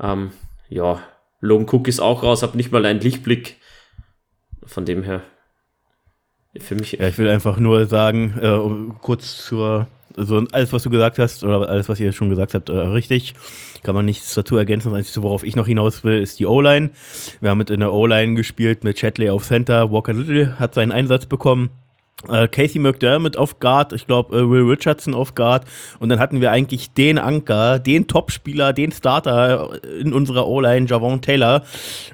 Ähm, 0.00 0.32
ja, 0.68 1.02
Logan 1.40 1.68
Cook 1.68 1.88
ist 1.88 2.00
auch 2.00 2.22
raus, 2.22 2.42
hab 2.42 2.54
nicht 2.54 2.72
mal 2.72 2.86
einen 2.86 3.00
Lichtblick. 3.00 3.56
Von 4.64 4.84
dem 4.84 5.02
her, 5.02 5.22
für 6.58 6.74
mich. 6.74 6.92
Ja, 6.92 7.08
ich 7.08 7.18
will 7.18 7.28
einfach 7.28 7.58
nur 7.58 7.86
sagen, 7.86 8.34
äh, 8.40 8.98
kurz 9.00 9.44
zur 9.44 9.86
also 10.16 10.44
alles, 10.52 10.72
was 10.72 10.82
du 10.82 10.90
gesagt 10.90 11.18
hast, 11.18 11.44
oder 11.44 11.68
alles, 11.68 11.88
was 11.88 12.00
ihr 12.00 12.12
schon 12.12 12.30
gesagt 12.30 12.54
habt, 12.54 12.68
äh, 12.68 12.72
richtig. 12.72 13.34
Kann 13.82 13.94
man 13.94 14.04
nichts 14.04 14.34
dazu 14.34 14.56
ergänzen. 14.56 14.90
Das 14.90 14.98
Einzige, 14.98 15.22
worauf 15.22 15.42
ich 15.42 15.56
noch 15.56 15.66
hinaus 15.66 16.04
will, 16.04 16.20
ist 16.20 16.38
die 16.38 16.46
O-Line. 16.46 16.90
Wir 17.40 17.50
haben 17.50 17.58
mit 17.58 17.70
in 17.70 17.80
der 17.80 17.92
O-Line 17.92 18.34
gespielt 18.34 18.84
mit 18.84 18.98
Chatley 18.98 19.30
auf 19.30 19.44
Center. 19.44 19.90
Walker 19.90 20.12
Little 20.12 20.58
hat 20.58 20.74
seinen 20.74 20.92
Einsatz 20.92 21.26
bekommen. 21.26 21.70
Äh, 22.28 22.46
Casey 22.46 22.78
McDermott 22.78 23.36
auf 23.36 23.58
Guard, 23.58 23.92
ich 23.92 24.06
glaube 24.06 24.36
äh, 24.36 24.48
Will 24.48 24.62
Richardson 24.62 25.12
auf 25.12 25.34
Guard 25.34 25.64
und 25.98 26.08
dann 26.08 26.20
hatten 26.20 26.40
wir 26.40 26.52
eigentlich 26.52 26.92
den 26.92 27.18
Anker, 27.18 27.80
den 27.80 28.06
Topspieler, 28.06 28.72
den 28.72 28.92
Starter 28.92 29.80
in 30.00 30.12
unserer 30.12 30.46
O-Line, 30.46 30.86
Javon 30.86 31.20
Taylor 31.20 31.64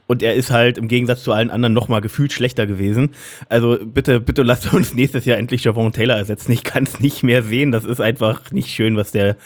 und 0.07 0.23
er 0.23 0.35
ist 0.35 0.51
halt 0.51 0.79
im 0.79 0.89
Gegensatz 0.89 1.25
zu 1.25 1.33
allen 1.33 1.51
anderen 1.51 1.75
nochmal 1.75 2.01
gefühlt 2.01 2.33
schlechter 2.33 2.67
gewesen. 2.67 3.11
Also 3.51 3.79
bitte, 3.85 4.19
bitte 4.19 4.43
lasst 4.43 4.73
uns 4.73 4.95
nächstes 4.95 5.27
Jahr 5.27 5.37
endlich 5.37 5.65
Javon 5.65 5.93
Taylor 5.93 6.17
ersetzen. 6.17 6.53
Ich 6.53 6.65
kann 6.65 6.85
es 6.85 7.01
nicht 7.01 7.23
mehr 7.23 7.43
sehen. 7.43 7.71
Das 7.71 7.85
ist 7.85 8.01
einfach 8.01 8.51
nicht 8.51 8.71
schön, 8.71 8.97
was 8.97 9.13
der, 9.13 9.37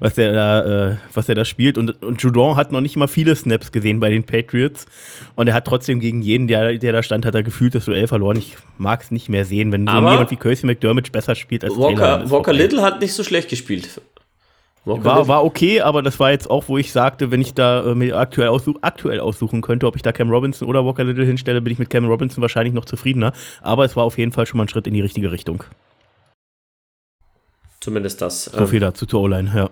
was 0.00 0.14
der 0.14 0.32
da, 0.32 0.90
äh, 0.90 0.96
was 1.14 1.26
der 1.26 1.36
da 1.36 1.44
spielt. 1.44 1.78
Und, 1.78 2.02
und 2.02 2.20
Judon 2.20 2.56
hat 2.56 2.72
noch 2.72 2.80
nicht 2.80 2.96
mal 2.96 3.06
viele 3.06 3.36
Snaps 3.36 3.70
gesehen 3.70 4.00
bei 4.00 4.10
den 4.10 4.24
Patriots. 4.24 4.86
Und 5.36 5.46
er 5.46 5.54
hat 5.54 5.66
trotzdem 5.66 6.00
gegen 6.00 6.22
jeden, 6.22 6.48
der, 6.48 6.76
der 6.78 6.92
da 6.92 7.02
stand, 7.04 7.24
hat 7.24 7.36
er 7.36 7.44
gefühlt 7.44 7.76
das 7.76 7.84
Duell 7.84 8.08
verloren. 8.08 8.38
Ich 8.38 8.56
mag 8.78 9.02
es 9.02 9.10
nicht 9.10 9.28
mehr 9.28 9.44
sehen, 9.44 9.72
wenn 9.72 9.86
so 9.86 9.94
jemand 9.94 10.30
wie 10.30 10.36
Casey 10.36 10.66
McDermott 10.66 11.12
besser 11.12 11.34
spielt 11.34 11.64
als 11.64 11.76
Walker, 11.76 11.96
Taylor. 11.96 12.30
Walker 12.30 12.52
Little 12.52 12.82
hat 12.82 13.00
nicht 13.00 13.12
so 13.12 13.24
schlecht 13.24 13.48
gespielt. 13.48 14.00
War, 14.84 15.28
war 15.28 15.44
okay, 15.44 15.82
aber 15.82 16.02
das 16.02 16.18
war 16.18 16.30
jetzt 16.30 16.48
auch, 16.48 16.64
wo 16.68 16.78
ich 16.78 16.92
sagte, 16.92 17.30
wenn 17.30 17.42
ich 17.42 17.52
da 17.52 17.84
äh, 17.84 17.94
mir 17.94 18.16
aktuell, 18.16 18.48
aussuch, 18.48 18.76
aktuell 18.80 19.20
aussuchen 19.20 19.60
könnte, 19.60 19.86
ob 19.86 19.96
ich 19.96 20.02
da 20.02 20.12
Cam 20.12 20.30
Robinson 20.30 20.66
oder 20.66 20.84
Walker 20.84 21.04
Little 21.04 21.26
hinstelle, 21.26 21.60
bin 21.60 21.72
ich 21.72 21.78
mit 21.78 21.90
Cam 21.90 22.06
Robinson 22.06 22.40
wahrscheinlich 22.40 22.72
noch 22.72 22.86
zufriedener. 22.86 23.32
Aber 23.60 23.84
es 23.84 23.96
war 23.96 24.04
auf 24.04 24.16
jeden 24.16 24.32
Fall 24.32 24.46
schon 24.46 24.56
mal 24.56 24.64
ein 24.64 24.68
Schritt 24.68 24.86
in 24.86 24.94
die 24.94 25.02
richtige 25.02 25.30
Richtung. 25.30 25.64
Zumindest 27.80 28.22
das. 28.22 28.46
So 28.46 28.66
viel 28.66 28.76
ähm, 28.76 28.88
dazu 28.88 29.04
zur 29.04 29.20
O-Line, 29.20 29.52
ja. 29.54 29.70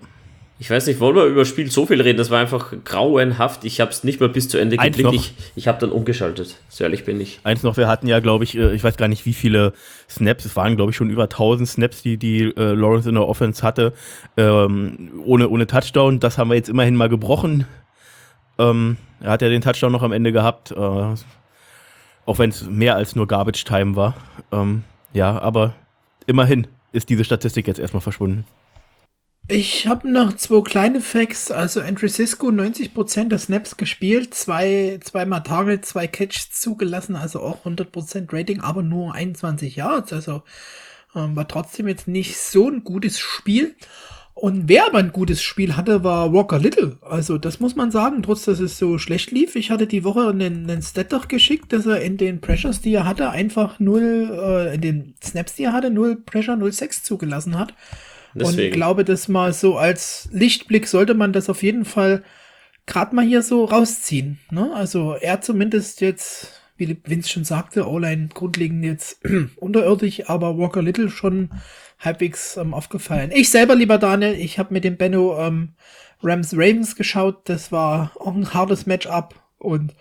Ich 0.59 0.71
weiß 0.71 0.87
nicht, 0.87 1.01
wollen 1.01 1.15
wir 1.15 1.25
über 1.25 1.43
das 1.43 1.49
Spiel 1.49 1.71
so 1.71 1.85
viel 1.85 2.01
reden? 2.01 2.17
Das 2.17 2.31
war 2.31 2.41
einfach 2.41 2.73
grauenhaft. 2.85 3.65
Ich 3.65 3.81
habe 3.81 3.91
es 3.91 4.05
nicht 4.05 4.21
mal 4.21 4.31
bis 4.31 4.49
zu 4.49 4.57
Ende 4.57 4.79
geblickt. 4.79 5.13
Ich, 5.13 5.35
ich 5.55 5.69
habe 5.69 5.79
dann 5.79 5.91
umgeschaltet. 5.91 6.57
So 6.71 6.85
ehrlich 6.85 7.05
bin 7.05 7.21
ich. 7.21 7.41
Eins 7.45 7.63
noch, 7.63 7.77
wir 7.77 7.89
hatten 7.89 8.07
ja, 8.07 8.21
glaube 8.21 8.45
ich, 8.45 8.57
äh, 8.57 8.75
ich 8.75 8.83
weiß 8.83 8.97
gar 8.97 9.09
nicht, 9.09 9.27
wie 9.27 9.35
viele 9.35 9.75
Snaps. 10.09 10.47
Es 10.47 10.57
waren, 10.57 10.77
glaube 10.77 10.93
ich, 10.93 10.97
schon 10.97 11.11
über 11.11 11.25
1000 11.25 11.69
Snaps, 11.69 12.03
die, 12.03 12.17
die 12.17 12.45
äh, 12.45 12.73
Lawrence 12.73 13.07
in 13.07 13.17
der 13.17 13.29
Offense 13.29 13.63
hatte. 13.63 13.93
Ähm, 14.39 15.21
ohne, 15.25 15.51
ohne 15.51 15.67
Touchdown. 15.67 16.21
Das 16.21 16.39
haben 16.39 16.49
wir 16.49 16.55
jetzt 16.57 16.71
immerhin 16.71 16.97
mal 16.97 17.11
gebrochen. 17.11 17.67
Ähm, 18.59 18.97
er 19.21 19.33
hat 19.33 19.43
ja 19.43 19.51
den 19.51 19.61
Touchdown 19.61 19.93
noch 19.93 20.03
am 20.03 20.13
Ende 20.13 20.33
gehabt. 20.33 20.71
Äh, 20.71 20.75
auch 22.27 22.39
wenn 22.39 22.49
es 22.49 22.65
mehr 22.65 22.97
als 22.97 23.15
nur 23.15 23.29
Garbage 23.29 23.65
Time 23.65 23.95
war. 23.95 24.15
Ähm, 24.53 24.85
ja, 25.13 25.39
aber 25.39 25.75
immerhin. 26.27 26.67
ist 26.93 27.11
diese 27.11 27.25
Statistik 27.25 27.67
jetzt 27.67 27.79
erstmal 27.79 28.01
verschwunden? 28.01 28.47
Ich 29.49 29.87
habe 29.87 30.11
noch 30.11 30.33
zwei 30.33 30.61
kleine 30.63 31.01
Facts. 31.01 31.53
Also 31.53 31.81
Andrew 31.81 32.09
Sisko 32.09 32.49
90% 32.49 33.29
der 33.29 33.39
Snaps 33.39 33.77
gespielt, 33.77 34.35
zwei, 34.35 34.99
zweimal 35.05 35.45
Target, 35.45 35.87
zwei 35.87 36.09
Catches 36.09 36.51
zugelassen, 36.51 37.15
also 37.15 37.41
auch 37.41 37.65
100% 37.65 38.33
Rating, 38.33 38.61
aber 38.61 38.83
nur 38.83 39.15
21 39.15 39.77
Yards. 39.77 40.13
Also 40.13 40.43
ähm, 41.15 41.37
war 41.37 41.47
trotzdem 41.47 41.87
jetzt 41.87 42.09
nicht 42.09 42.37
so 42.37 42.69
ein 42.69 42.83
gutes 42.83 43.21
Spiel. 43.21 43.77
Und 44.35 44.69
wer 44.69 44.87
aber 44.87 44.99
ein 44.99 45.13
gutes 45.13 45.43
Spiel 45.43 45.77
hatte, 45.77 46.03
war 46.03 46.33
Walker 46.33 46.59
Little. 46.59 46.99
Also 47.01 47.39
das 47.39 47.61
muss 47.61 47.77
man 47.77 47.93
sagen, 47.93 48.25
trotz 48.25 48.47
dass 48.47 48.59
es 48.59 48.79
so 48.79 48.99
schlecht 48.99 49.31
lief. 49.31 49.55
Ich 49.55 49.71
hatte 49.71 49.87
die 49.87 50.03
Woche 50.03 50.29
einen, 50.29 50.69
einen 50.69 50.83
Stat 50.83 51.13
doch 51.13 51.29
geschickt, 51.29 51.73
dass 51.73 51.87
er 51.87 52.03
in 52.03 52.17
den 52.17 52.41
Pressures, 52.41 52.81
die 52.81 52.95
er 52.95 53.07
hatte, 53.07 53.31
einfach 53.31 53.79
null, 53.79 54.29
äh, 54.33 54.75
in 54.75 54.81
den 54.81 55.15
Snaps, 55.23 55.55
die 55.55 55.65
er 55.65 55.73
hatte, 55.73 55.91
null 55.91 56.17
Pressure, 56.17 56.57
null 56.57 56.73
Sex 56.73 57.05
zugelassen 57.05 57.57
hat. 57.57 57.73
Deswegen. 58.39 58.73
Und 58.73 58.77
glaube, 58.77 59.05
das 59.05 59.29
mal 59.29 59.53
so 59.53 59.79
als 59.79 60.29
Lichtblick 60.33 60.87
sollte 60.87 61.15
man 61.15 61.33
das 61.33 61.49
auf 61.49 61.63
jeden 61.63 61.85
Fall 61.85 62.23
gerade 62.87 63.15
mal 63.15 63.25
hier 63.25 63.43
so 63.43 63.65
rausziehen. 63.65 64.39
Ne? 64.51 64.71
Also 64.75 65.15
er 65.15 65.41
zumindest 65.41 66.01
jetzt, 66.01 66.61
wie 66.77 66.97
Vince 67.05 67.29
schon 67.29 67.45
sagte, 67.45 67.89
O-Line 67.89 68.29
grundlegend 68.33 68.85
jetzt 68.85 69.21
unterirdisch, 69.57 70.29
aber 70.29 70.59
Walker 70.59 70.83
Little 70.83 71.11
schon 71.11 71.51
halbwegs 71.99 72.57
ähm, 72.57 72.75
aufgefallen. 72.75 73.31
Ich 73.35 73.51
selber, 73.51 73.75
lieber 73.75 73.99
Daniel, 73.99 74.35
ich 74.35 74.59
habe 74.59 74.75
mit 74.75 74.85
dem 74.85 74.97
Benno 74.97 75.39
ähm, 75.41 75.71
Rams 76.23 76.53
Ravens 76.53 76.95
geschaut. 76.95 77.49
Das 77.49 77.73
war 77.73 78.13
auch 78.19 78.35
ein 78.35 78.53
hartes 78.53 78.87
Matchup 78.87 79.35
und 79.59 79.95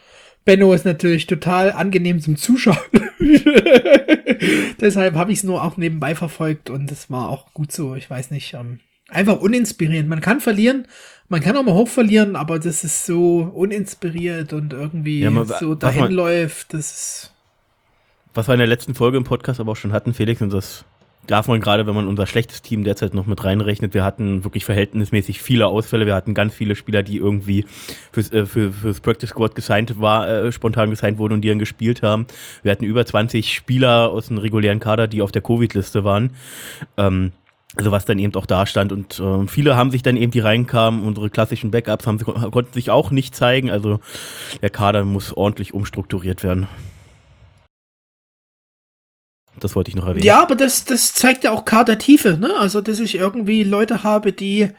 Benno 0.44 0.74
ist 0.74 0.86
natürlich 0.86 1.26
total 1.26 1.72
angenehm 1.72 2.20
zum 2.20 2.36
Zuschauen. 2.36 2.78
Deshalb 4.80 5.16
habe 5.16 5.32
ich 5.32 5.40
es 5.40 5.44
nur 5.44 5.64
auch 5.64 5.78
nebenbei 5.78 6.16
verfolgt 6.16 6.70
und 6.70 6.92
es 6.92 7.10
war 7.10 7.30
auch 7.30 7.54
gut 7.54 7.72
so. 7.72 7.96
Ich 7.96 8.10
weiß 8.10 8.32
nicht, 8.32 8.54
ähm, 8.54 8.80
einfach 9.10 9.40
uninspirierend. 9.40 10.10
Man 10.10 10.22
kann 10.22 10.42
verlieren, 10.42 10.88
man 11.28 11.42
kann 11.42 11.58
auch 11.58 11.64
mal 11.64 11.74
hoch 11.74 11.88
verlieren, 11.88 12.36
aber 12.36 12.60
das 12.60 12.84
ist 12.84 13.06
so 13.06 13.52
uninspiriert 13.54 14.54
und 14.54 14.74
irgendwie 14.74 15.22
ja, 15.22 15.32
man, 15.32 15.48
so 15.48 15.76
dahin 15.76 16.12
läuft. 16.12 16.74
Das 16.74 16.92
ist. 16.92 17.34
Was 18.34 18.48
wir 18.48 18.54
in 18.54 18.60
der 18.60 18.68
letzten 18.68 18.96
Folge 18.96 19.18
im 19.18 19.24
Podcast 19.24 19.60
aber 19.60 19.72
auch 19.72 19.78
schon 19.78 19.94
hatten, 19.94 20.14
Felix, 20.14 20.42
und 20.42 20.52
das 20.52 20.86
darf 21.28 21.48
man 21.48 21.60
gerade, 21.60 21.88
wenn 21.88 21.96
man 21.96 22.08
unser 22.08 22.28
schlechtes 22.28 22.62
Team 22.62 22.84
derzeit 22.84 23.14
noch 23.14 23.26
mit 23.26 23.44
reinrechnet, 23.44 23.94
wir 23.94 24.04
hatten 24.04 24.44
wirklich 24.44 24.66
verhältnismäßig 24.66 25.42
viele 25.42 25.68
Ausfälle. 25.68 26.06
Wir 26.06 26.16
hatten 26.16 26.34
ganz 26.34 26.54
viele 26.54 26.76
Spieler, 26.76 27.04
die 27.04 27.18
irgendwie 27.18 27.66
fürs, 28.12 28.32
äh, 28.32 28.46
für, 28.46 28.72
fürs 28.72 29.00
Practice 29.00 29.30
Squad 29.30 29.56
gesigned 29.56 30.00
war, 30.00 30.28
äh, 30.28 30.52
spontan 30.52 30.90
gesigned 30.90 31.18
wurden 31.18 31.34
und 31.34 31.42
die 31.42 31.50
dann 31.50 31.60
gespielt 31.60 32.02
haben. 32.02 32.28
Wir 32.64 32.72
hatten 32.72 32.86
über 32.86 33.06
20 33.06 33.54
Spieler 33.54 34.10
aus 34.10 34.28
dem 34.28 34.38
regulären 34.38 34.80
Kader, 34.80 35.08
die 35.08 35.22
auf 35.22 35.32
der 35.32 35.42
Covid-Liste 35.42 36.04
waren. 36.04 36.32
Ähm, 36.98 37.32
also 37.76 37.92
was 37.92 38.06
dann 38.06 38.20
eben 38.20 38.34
auch 38.36 38.46
da 38.46 38.66
stand 38.66 38.94
und 38.94 39.20
äh, 39.20 39.48
viele 39.48 39.76
haben 39.76 39.92
sich 39.92 40.02
dann 40.02 40.16
eben 40.16 40.32
die 40.32 40.40
reinkamen, 40.40 41.04
unsere 41.04 41.30
klassischen 41.30 41.72
Backups 41.72 42.08
haben, 42.08 42.20
konnten 42.20 42.74
sich 42.74 42.90
auch 42.90 43.12
nicht 43.12 43.36
zeigen, 43.36 43.70
also 43.70 44.00
der 44.62 44.70
Kader 44.70 45.04
muss 45.04 45.34
ordentlich 45.36 45.74
umstrukturiert 45.74 46.44
werden. 46.44 46.68
Das 49.60 49.76
wollte 49.76 49.90
ich 49.90 49.96
noch 49.96 50.08
erwähnen. 50.08 50.26
Ja, 50.26 50.42
aber 50.42 50.56
das, 50.56 50.86
das 50.86 51.14
zeigt 51.14 51.44
ja 51.44 51.52
auch 51.52 51.66
Kadertiefe, 51.66 52.38
ne? 52.38 52.54
Also, 52.58 52.82
dass 52.82 53.00
ich 53.00 53.16
irgendwie 53.16 53.64
Leute 53.64 54.04
habe, 54.04 54.34
die 54.34 54.70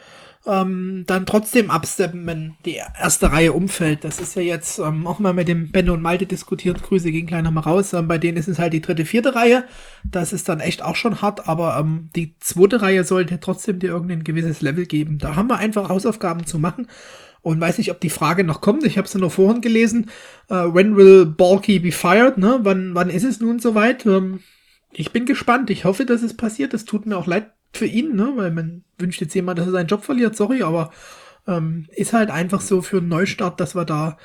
ähm, 0.47 1.05
dann 1.07 1.27
trotzdem 1.27 1.71
absteppen, 1.71 2.27
wenn 2.27 2.55
die 2.65 2.77
erste 2.77 3.33
Reihe 3.33 3.53
umfällt. 3.53 4.05
Das 4.05 4.21
ist 4.21 4.37
ja 4.37 4.43
jetzt 4.43 4.79
ähm, 4.79 5.07
auch 5.07 5.19
mal 5.19 5.33
mit 5.33 5.49
dem 5.49 5.73
Benno 5.73 5.95
und 5.95 6.03
Malte 6.03 6.27
diskutiert. 6.27 6.83
Grüße 6.83 7.11
gehen 7.11 7.27
gleich 7.27 7.43
nochmal 7.43 7.65
raus. 7.65 7.93
Ähm, 7.93 8.07
bei 8.07 8.19
denen 8.19 8.37
ist 8.37 8.49
es 8.49 8.59
halt 8.59 8.73
die 8.73 8.81
dritte, 8.81 9.05
vierte 9.05 9.35
Reihe. 9.35 9.65
Das 10.05 10.33
ist 10.33 10.49
dann 10.49 10.61
echt 10.61 10.83
auch 10.83 10.97
schon 10.97 11.21
hart, 11.21 11.49
aber 11.49 11.77
ähm, 11.79 12.11
die 12.15 12.37
zweite 12.39 12.81
Reihe 12.81 13.05
sollte 13.05 13.41
trotzdem 13.41 13.81
dir 13.81 13.91
irgendein 13.91 14.25
gewisses 14.25 14.61
Level 14.61 14.87
geben. 14.87 15.19
Da 15.19 15.35
haben 15.35 15.49
wir 15.49 15.59
einfach 15.59 15.89
Hausaufgaben 15.89 16.47
zu 16.47 16.59
machen. 16.59 16.87
Und 17.43 17.61
weiß 17.61 17.79
nicht, 17.79 17.93
ob 17.93 18.01
die 18.01 18.11
Frage 18.11 18.43
noch 18.43 18.61
kommt. 18.61 18.83
Ich 18.83 18.99
habe 18.99 19.07
sie 19.07 19.19
nur 19.19 19.31
vorhin 19.31 19.61
gelesen. 19.61 20.11
Uh, 20.51 20.75
when 20.75 20.97
will 20.97 21.27
Balky 21.27 21.79
be 21.79 21.93
fired? 21.93 22.39
Ne? 22.39 22.59
Wann, 22.63 22.97
wann 22.97 23.09
ist 23.09 23.23
es 23.23 23.39
nun 23.39 23.61
soweit? 23.61 24.05
Ähm, 24.05 24.41
ich 24.99 25.13
bin 25.13 25.27
gespannt. 25.27 25.71
Ich 25.71 25.85
hoffe, 25.85 26.07
dass 26.07 26.23
es 26.23 26.37
passiert. 26.37 26.73
Es 26.73 26.85
tut 26.85 27.07
mir 27.07 27.17
auch 27.17 27.27
leid 27.27 27.53
für 27.73 27.87
ihn, 27.87 28.17
ne? 28.17 28.33
weil 28.35 28.51
man 28.51 28.85
wünscht 28.99 29.21
jetzt 29.21 29.35
jemand, 29.35 29.59
dass 29.59 29.67
er 29.67 29.73
seinen 29.73 29.89
Job 29.89 30.05
verliert. 30.05 30.35
Sorry, 30.35 30.63
aber 30.63 30.91
ähm, 31.47 31.87
ist 31.95 32.15
halt 32.15 32.31
einfach 32.31 32.63
so 32.63 32.81
für 32.81 32.99
einen 32.99 33.09
Neustart, 33.09 33.61
dass 33.61 33.75
wir 33.75 33.85
da 33.85 34.17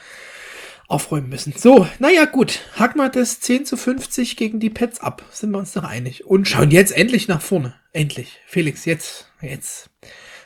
aufräumen 0.87 1.29
müssen. 1.29 1.53
So, 1.55 1.87
naja, 1.99 2.25
gut. 2.25 2.61
Hack 2.75 2.95
mal 2.95 3.09
das 3.09 3.41
10 3.41 3.65
zu 3.65 3.75
50 3.75 4.37
gegen 4.37 4.59
die 4.59 4.69
Pets 4.69 5.01
ab. 5.01 5.23
Sind 5.31 5.51
wir 5.51 5.57
uns 5.57 5.73
doch 5.73 5.83
einig. 5.83 6.25
Und 6.25 6.47
schauen 6.47 6.71
jetzt 6.71 6.95
endlich 6.95 7.27
nach 7.27 7.41
vorne. 7.41 7.73
Endlich. 7.91 8.39
Felix, 8.45 8.85
jetzt, 8.85 9.29
jetzt. 9.41 9.89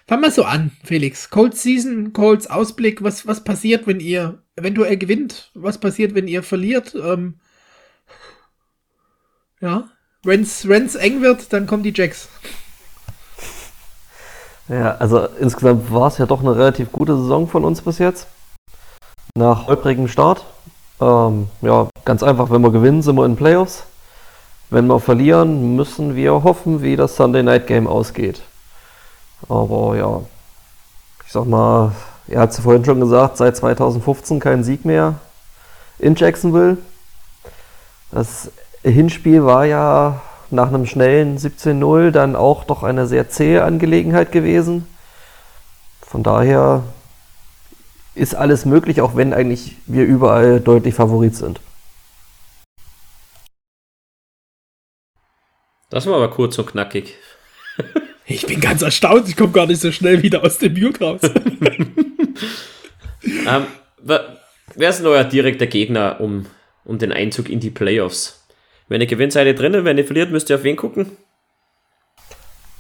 Fangen 0.08 0.24
wir 0.24 0.32
so 0.32 0.44
an, 0.44 0.72
Felix. 0.84 1.30
Colts 1.30 1.62
Season, 1.62 2.14
Colts 2.14 2.48
Ausblick. 2.48 3.04
Was, 3.04 3.28
was 3.28 3.44
passiert, 3.44 3.86
wenn 3.86 4.00
ihr 4.00 4.44
eventuell 4.56 4.98
gewinnt? 4.98 5.52
Was 5.54 5.80
passiert, 5.80 6.16
wenn 6.16 6.28
ihr 6.28 6.42
verliert? 6.44 6.96
Ähm, 6.96 7.36
ja, 9.62 9.90
wenn 10.26 10.42
es 10.42 10.96
eng 10.96 11.22
wird, 11.22 11.54
dann 11.54 11.68
kommen 11.68 11.84
die 11.84 11.94
Jacks. 11.96 12.28
Ja, 14.68 14.96
also 14.96 15.28
insgesamt 15.40 15.92
war 15.94 16.08
es 16.08 16.18
ja 16.18 16.26
doch 16.26 16.42
eine 16.42 16.56
relativ 16.56 16.92
gute 16.92 17.16
Saison 17.16 17.48
von 17.48 17.64
uns 17.64 17.82
bis 17.82 18.00
jetzt. 18.00 18.28
Nach 19.38 19.68
holprigem 19.68 20.08
Start. 20.08 20.46
Ähm, 21.00 21.50
ja, 21.62 21.88
ganz 22.04 22.24
einfach, 22.24 22.50
wenn 22.50 22.62
wir 22.62 22.72
gewinnen, 22.72 23.02
sind 23.02 23.16
wir 23.16 23.26
in 23.26 23.36
Playoffs. 23.36 23.84
Wenn 24.72 24.88
wir 24.88 25.00
verlieren, 25.00 25.76
müssen 25.76 26.16
wir 26.16 26.44
hoffen, 26.44 26.82
wie 26.82 26.96
das 26.96 27.16
Sunday 27.16 27.44
Night 27.44 27.68
Game 27.68 27.86
ausgeht. 27.86 28.42
Aber 29.48 29.96
ja, 29.96 30.22
ich 31.26 31.32
sag 31.32 31.46
mal, 31.46 31.92
er 32.28 32.42
hat 32.42 32.52
es 32.52 32.60
vorhin 32.60 32.84
schon 32.84 33.00
gesagt, 33.00 33.38
seit 33.38 33.56
2015 33.56 34.40
kein 34.40 34.64
Sieg 34.64 34.86
mehr 34.86 35.16
in 36.00 36.16
Jacksonville. 36.16 36.78
Das 38.12 38.50
Hinspiel 38.92 39.44
war 39.46 39.66
ja 39.66 40.22
nach 40.52 40.68
einem 40.68 40.86
schnellen 40.86 41.38
17-0 41.38 42.12
dann 42.12 42.36
auch 42.36 42.64
doch 42.64 42.84
eine 42.84 43.08
sehr 43.08 43.30
zähe 43.30 43.64
Angelegenheit 43.64 44.32
gewesen. 44.32 44.88
Von 46.02 46.22
daher 46.22 46.84
ist 48.14 48.36
alles 48.36 48.66
möglich, 48.66 49.02
auch 49.02 49.16
wenn 49.16 49.34
eigentlich 49.34 49.76
wir 49.88 50.06
überall 50.06 50.60
deutlich 50.60 50.94
Favorit 50.94 51.36
sind. 51.36 51.60
Das 55.90 56.06
war 56.08 56.16
aber 56.16 56.30
kurz 56.30 56.58
und 56.58 56.68
knackig. 56.68 57.16
Ich 58.28 58.48
bin 58.48 58.60
ganz 58.60 58.82
erstaunt, 58.82 59.30
ich 59.30 59.38
komme 59.38 59.52
gar 59.52 59.68
nicht 59.68 59.80
so 59.80 59.92
schnell 59.92 60.24
wieder 60.24 60.44
aus 60.44 60.58
dem 60.58 60.74
Mute 60.74 61.00
raus. 61.00 61.22
ähm, 63.22 63.68
wer 64.00 64.90
ist 64.90 64.98
denn 64.98 65.06
euer 65.06 65.24
direkter 65.24 65.68
Gegner 65.68 66.20
um, 66.20 66.48
um 66.86 66.98
den 66.98 67.12
Einzug 67.12 67.50
in 67.50 67.60
die 67.60 67.70
Playoffs? 67.70 68.45
Wenn 68.88 69.02
ihr 69.02 69.08
gewinnt, 69.08 69.34
seid 69.34 69.48
ihr 69.48 69.56
drinnen. 69.56 69.86
Wenn 69.86 69.98
ihr 69.98 70.06
verliert, 70.06 70.32
müsst 70.32 70.50
ihr 70.50 70.58
auf 70.58 70.64
wen 70.64 70.76
gucken? 70.76 71.12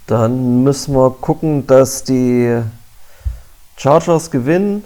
Dann 0.07 0.63
müssen 0.63 0.93
wir 0.93 1.09
gucken, 1.09 1.65
dass 1.65 2.03
die 2.03 2.61
Chargers 3.77 4.29
gewinnen 4.29 4.83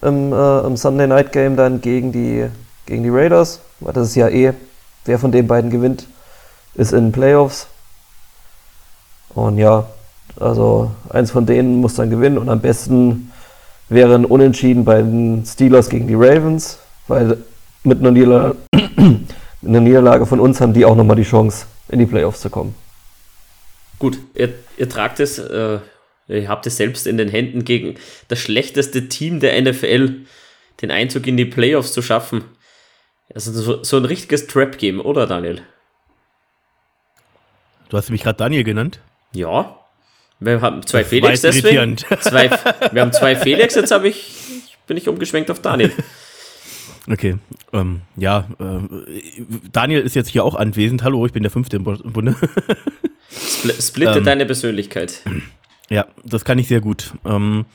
im, 0.00 0.32
äh, 0.32 0.60
im 0.60 0.76
Sunday 0.76 1.08
Night 1.08 1.32
Game 1.32 1.56
dann 1.56 1.80
gegen 1.80 2.12
die, 2.12 2.48
gegen 2.86 3.02
die 3.02 3.08
Raiders. 3.08 3.60
Weil 3.80 3.92
das 3.94 4.08
ist 4.08 4.14
ja 4.14 4.28
eh, 4.28 4.52
wer 5.04 5.18
von 5.18 5.32
den 5.32 5.48
beiden 5.48 5.70
gewinnt, 5.70 6.06
ist 6.74 6.92
in 6.92 7.06
den 7.06 7.12
Playoffs. 7.12 7.66
Und 9.30 9.58
ja, 9.58 9.86
also 10.38 10.92
eins 11.10 11.32
von 11.32 11.46
denen 11.46 11.80
muss 11.80 11.94
dann 11.94 12.10
gewinnen 12.10 12.38
und 12.38 12.48
am 12.48 12.60
besten 12.60 13.32
wären 13.88 14.24
Unentschieden 14.24 14.84
bei 14.84 15.02
den 15.02 15.44
Steelers 15.44 15.88
gegen 15.88 16.06
die 16.06 16.14
Ravens, 16.14 16.78
weil 17.08 17.38
mit 17.82 17.98
einer 17.98 18.12
Niederlage 18.12 18.56
in 19.64 19.72
der 19.72 19.80
Niederlage 19.80 20.26
von 20.26 20.40
uns 20.40 20.60
haben 20.60 20.72
die 20.72 20.84
auch 20.84 20.96
nochmal 20.96 21.16
die 21.16 21.24
Chance, 21.24 21.66
in 21.88 21.98
die 21.98 22.06
Playoffs 22.06 22.40
zu 22.40 22.50
kommen. 22.50 22.74
Gut, 23.98 24.18
ihr, 24.34 24.52
ihr 24.76 24.88
tragt 24.88 25.20
es, 25.20 25.38
äh, 25.38 25.78
ihr 26.28 26.48
habt 26.48 26.66
es 26.66 26.76
selbst 26.76 27.06
in 27.06 27.16
den 27.16 27.28
Händen 27.28 27.64
gegen 27.64 27.96
das 28.28 28.38
schlechteste 28.38 29.08
Team 29.08 29.40
der 29.40 29.60
NFL 29.60 30.26
den 30.82 30.90
Einzug 30.90 31.26
in 31.26 31.36
die 31.36 31.44
Playoffs 31.44 31.92
zu 31.92 32.02
schaffen. 32.02 32.44
Also 33.34 33.52
so, 33.52 33.82
so 33.82 33.96
ein 33.96 34.04
richtiges 34.04 34.46
Trap-Game, 34.46 35.00
oder 35.00 35.26
Daniel? 35.26 35.62
Du 37.88 37.96
hast 37.96 38.10
mich 38.10 38.22
gerade 38.22 38.36
Daniel 38.36 38.64
genannt? 38.64 39.00
Ja. 39.32 39.78
Wir 40.40 40.60
haben 40.60 40.84
zwei 40.86 41.00
das 41.00 41.08
Felix 41.08 41.40
deswegen. 41.40 41.96
Zwei, 41.96 42.50
wir 42.92 43.02
haben 43.02 43.12
zwei 43.12 43.36
Felix, 43.36 43.74
jetzt 43.76 43.92
ich, 43.92 44.76
bin 44.86 44.96
ich 44.96 45.08
umgeschwenkt 45.08 45.50
auf 45.50 45.60
Daniel. 45.60 45.92
Okay, 47.10 47.36
ähm, 47.72 48.00
ja, 48.16 48.48
äh, 48.58 49.20
Daniel 49.72 50.00
ist 50.00 50.14
jetzt 50.14 50.28
hier 50.28 50.44
auch 50.44 50.54
anwesend. 50.54 51.02
Hallo, 51.02 51.26
ich 51.26 51.32
bin 51.32 51.42
der 51.42 51.50
Fünfte 51.50 51.76
im 51.76 51.84
Bunde. 51.84 52.34
Spl 53.30 53.72
splitte 53.82 54.18
ähm, 54.18 54.24
deine 54.24 54.46
Persönlichkeit. 54.46 55.22
Ja, 55.90 56.06
das 56.24 56.44
kann 56.44 56.58
ich 56.58 56.68
sehr 56.68 56.80
gut. 56.80 57.12
Ähm, 57.26 57.66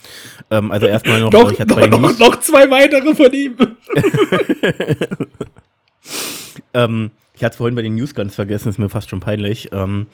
ähm, 0.49 0.71
also 0.71 0.87
erstmal 0.87 1.19
noch, 1.19 1.31
noch, 1.31 1.51
ich 1.51 1.59
noch, 1.59 1.87
noch, 1.87 2.17
noch, 2.17 2.39
zwei 2.39 2.69
weitere 2.71 3.13
von 3.13 3.31
ihm. 3.31 3.55
ähm, 6.73 7.11
ich 7.35 7.43
hatte 7.43 7.53
es 7.53 7.57
vorhin 7.57 7.75
bei 7.75 7.83
den 7.83 7.95
News 7.95 8.15
ganz 8.15 8.33
vergessen, 8.35 8.69
ist 8.69 8.79
mir 8.79 8.89
fast 8.89 9.09
schon 9.09 9.19
peinlich. 9.19 9.69
Ähm, 9.71 10.07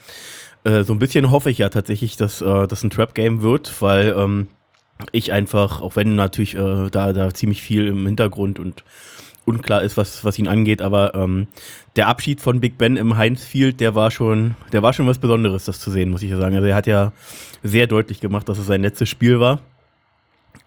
Äh, 0.66 0.82
so 0.82 0.92
ein 0.92 0.98
bisschen 0.98 1.30
hoffe 1.30 1.48
ich 1.48 1.58
ja 1.58 1.68
tatsächlich, 1.68 2.16
dass 2.16 2.42
äh, 2.42 2.66
das 2.66 2.82
ein 2.82 2.90
Trap-Game 2.90 3.40
wird, 3.40 3.80
weil 3.80 4.16
ähm, 4.18 4.48
ich 5.12 5.32
einfach, 5.32 5.80
auch 5.80 5.96
wenn 5.96 6.16
natürlich 6.16 6.54
äh, 6.54 6.90
da, 6.90 7.12
da 7.12 7.32
ziemlich 7.34 7.62
viel 7.62 7.86
im 7.86 8.06
Hintergrund 8.06 8.58
und 8.58 8.84
unklar 9.44 9.82
ist, 9.82 9.96
was, 9.96 10.24
was 10.24 10.38
ihn 10.38 10.48
angeht, 10.48 10.82
aber 10.82 11.14
ähm, 11.14 11.46
der 11.94 12.08
Abschied 12.08 12.40
von 12.40 12.60
Big 12.60 12.78
Ben 12.78 12.96
im 12.96 13.16
Heinz 13.16 13.44
Field, 13.44 13.80
der 13.80 13.94
war 13.94 14.10
schon, 14.10 14.56
der 14.72 14.82
war 14.82 14.92
schon 14.92 15.06
was 15.06 15.18
Besonderes, 15.18 15.66
das 15.66 15.78
zu 15.78 15.90
sehen, 15.90 16.10
muss 16.10 16.22
ich 16.22 16.30
ja 16.30 16.36
sagen. 16.36 16.56
Also 16.56 16.66
er 16.66 16.74
hat 16.74 16.86
ja 16.86 17.12
sehr 17.62 17.86
deutlich 17.86 18.20
gemacht, 18.20 18.48
dass 18.48 18.58
es 18.58 18.66
sein 18.66 18.82
letztes 18.82 19.08
Spiel 19.08 19.38
war 19.38 19.60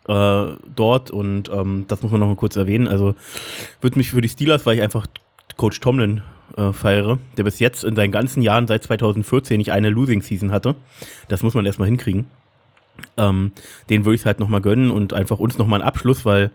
äh, 0.07 0.55
dort 0.75 1.11
und 1.11 1.49
ähm, 1.49 1.85
das 1.87 2.01
muss 2.01 2.11
man 2.11 2.19
noch 2.19 2.27
mal 2.27 2.35
kurz 2.35 2.55
erwähnen. 2.55 2.87
Also 2.87 3.15
würde 3.81 3.97
mich 3.97 4.09
für 4.09 4.21
die 4.21 4.29
Steelers, 4.29 4.65
weil 4.65 4.77
ich 4.77 4.81
einfach 4.81 5.07
Coach 5.57 5.79
Tomlin 5.81 6.21
äh, 6.57 6.73
feiere, 6.73 7.19
der 7.37 7.43
bis 7.43 7.59
jetzt 7.59 7.83
in 7.83 7.95
seinen 7.95 8.11
ganzen 8.11 8.41
Jahren 8.41 8.65
seit 8.67 8.83
2014 8.83 9.57
nicht 9.57 9.71
eine 9.71 9.89
Losing 9.89 10.21
Season 10.21 10.51
hatte. 10.51 10.75
Das 11.27 11.43
muss 11.43 11.53
man 11.53 11.65
erstmal 11.65 11.87
hinkriegen. 11.87 12.25
Ähm, 13.17 13.51
den 13.89 14.05
würde 14.05 14.15
ich 14.15 14.25
halt 14.25 14.39
nochmal 14.39 14.61
gönnen 14.61 14.91
und 14.91 15.13
einfach 15.13 15.39
uns 15.39 15.57
nochmal 15.57 15.81
einen 15.81 15.87
Abschluss, 15.87 16.25
weil 16.25 16.51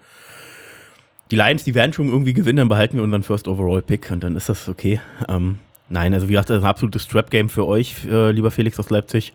die 1.31 1.37
Lions, 1.37 1.65
die 1.65 1.75
werden 1.75 1.93
schon 1.93 2.09
irgendwie 2.09 2.35
gewinnen, 2.35 2.59
dann 2.59 2.69
behalten 2.69 2.97
wir 2.97 3.05
unseren 3.05 3.23
First 3.23 3.49
Overall 3.49 3.83
Pick 3.83 4.11
und 4.11 4.23
dann 4.23 4.37
ist 4.37 4.49
das 4.49 4.69
okay. 4.69 5.01
Ähm, 5.29 5.59
nein, 5.89 6.15
also 6.15 6.29
wie 6.29 6.33
gesagt, 6.33 6.51
das 6.51 6.59
ist 6.59 6.65
ein 6.65 6.69
absolutes 6.69 7.09
Trap-Game 7.09 7.49
für 7.49 7.67
euch, 7.67 8.05
äh, 8.07 8.31
lieber 8.31 8.51
Felix 8.51 8.79
aus 8.79 8.91
Leipzig. 8.91 9.33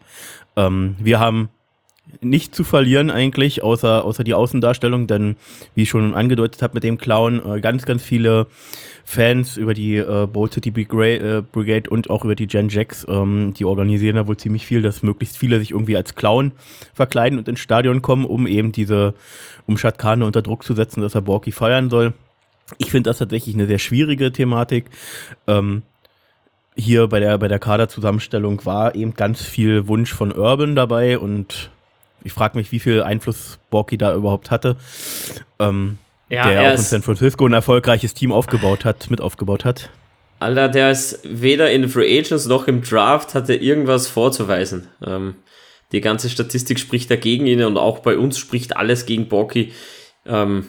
Ähm, 0.56 0.96
wir 1.00 1.20
haben 1.20 1.50
nicht 2.22 2.56
zu 2.56 2.64
verlieren 2.64 3.10
eigentlich, 3.12 3.64
außer, 3.64 4.04
außer 4.04 4.24
die 4.24 4.34
Außendarstellung, 4.34 5.08
denn 5.08 5.36
wie 5.76 5.84
ich 5.84 5.90
schon 5.90 6.14
angedeutet 6.14 6.62
habe 6.62 6.76
mit 6.76 6.84
dem 6.84 6.98
Clown, 6.98 7.42
äh, 7.46 7.62
ganz, 7.62 7.86
ganz 7.86 8.04
viele 8.04 8.48
Fans 9.06 9.58
über 9.58 9.74
die 9.74 9.96
äh, 9.96 10.28
Bold 10.28 10.54
City 10.54 10.72
Brigade, 10.72 11.38
äh, 11.38 11.42
Brigade 11.42 11.90
und 11.90 12.10
auch 12.10 12.24
über 12.24 12.36
die 12.36 12.48
Gen 12.48 12.70
Jacks, 12.70 13.06
ähm, 13.10 13.54
die 13.58 13.66
organisieren 13.66 14.18
da 14.18 14.28
wohl 14.28 14.38
ziemlich 14.38 14.66
viel, 14.68 14.82
dass 14.82 15.02
möglichst 15.02 15.38
viele 15.38 15.60
sich 15.60 15.72
irgendwie 15.72 15.98
als 15.98 16.16
Clown 16.16 16.52
verkleiden 16.94 17.40
und 17.40 17.48
ins 17.48 17.60
Stadion 17.60 18.02
kommen, 18.02 18.26
um 18.26 18.46
eben 18.46 18.72
diese, 18.72 19.16
um 19.66 19.78
Shatkane 19.78 20.26
unter 20.26 20.42
Druck 20.42 20.64
zu 20.64 20.74
setzen, 20.76 21.02
dass 21.02 21.16
er 21.16 21.22
Borky 21.22 21.52
feiern 21.52 21.90
soll. 21.90 22.14
Ich 22.78 22.92
finde 22.92 23.10
das 23.10 23.18
tatsächlich 23.18 23.56
eine 23.56 23.66
sehr 23.66 23.80
schwierige 23.80 24.32
Thematik. 24.32 24.86
Ähm, 25.48 25.82
hier 26.76 27.08
bei 27.08 27.20
der, 27.20 27.38
bei 27.38 27.48
der 27.48 27.60
Kaderzusammenstellung 27.60 28.64
war 28.66 28.96
eben 28.96 29.14
ganz 29.16 29.42
viel 29.42 29.88
Wunsch 29.88 30.14
von 30.14 30.32
Urban 30.32 30.76
dabei 30.76 31.18
und 31.18 31.72
ich 32.24 32.34
frage 32.34 32.58
mich, 32.58 32.72
wie 32.72 32.80
viel 32.80 33.04
Einfluss 33.04 33.60
Borky 33.70 33.98
da 33.98 34.14
überhaupt 34.14 34.52
hatte. 34.52 34.76
Ähm, 35.60 35.98
ja, 36.30 36.48
der 36.48 36.62
auch 36.62 36.76
in 36.76 36.78
San 36.78 37.02
Francisco 37.02 37.46
ein 37.46 37.54
erfolgreiches 37.54 38.14
Team 38.14 38.32
aufgebaut 38.32 38.86
hat, 38.86 39.10
mit 39.10 39.22
aufgebaut 39.22 39.66
hat. 39.66 39.90
Alter, 40.40 40.70
der 40.70 40.92
ist 40.92 41.20
weder 41.24 41.70
in 41.72 41.90
Free 41.90 42.20
Agents 42.20 42.46
noch 42.46 42.68
im 42.68 42.82
Draft 42.82 43.36
hatte 43.36 43.56
irgendwas 43.56 44.08
vorzuweisen. 44.08 44.88
Ähm, 45.06 45.36
die 45.92 46.02
ganze 46.02 46.30
Statistik 46.30 46.80
spricht 46.80 47.10
dagegen 47.10 47.48
ihn 47.48 47.64
und 47.64 47.78
auch 47.78 48.00
bei 48.00 48.18
uns 48.18 48.38
spricht 48.38 48.78
alles 48.78 49.06
gegen 49.06 49.28
Borky. 49.28 49.74
Ähm, 50.26 50.68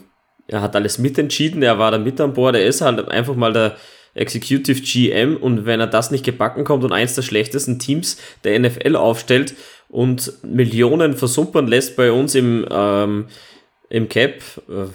er 0.48 0.62
hat 0.62 0.74
alles 0.74 0.98
mitentschieden, 0.98 1.62
er 1.62 1.78
war 1.78 1.90
da 1.92 1.98
mit 1.98 2.20
an 2.20 2.32
Bord, 2.32 2.56
er 2.56 2.64
ist 2.64 2.80
halt 2.80 3.08
einfach 3.08 3.36
mal 3.36 3.52
der 3.52 3.76
Executive 4.14 4.80
GM 4.80 5.36
und 5.36 5.66
wenn 5.66 5.78
er 5.78 5.86
das 5.86 6.10
nicht 6.10 6.24
gebacken 6.24 6.64
kommt 6.64 6.82
und 6.82 6.92
eins 6.92 7.14
der 7.14 7.22
schlechtesten 7.22 7.78
Teams 7.78 8.16
der 8.42 8.58
NFL 8.58 8.96
aufstellt 8.96 9.54
und 9.90 10.32
Millionen 10.42 11.14
versumpern 11.16 11.66
lässt 11.66 11.96
bei 11.96 12.12
uns 12.12 12.34
im, 12.34 12.66
ähm, 12.70 13.26
im 13.88 14.08
Cap, 14.08 14.40
äh, 14.68 14.86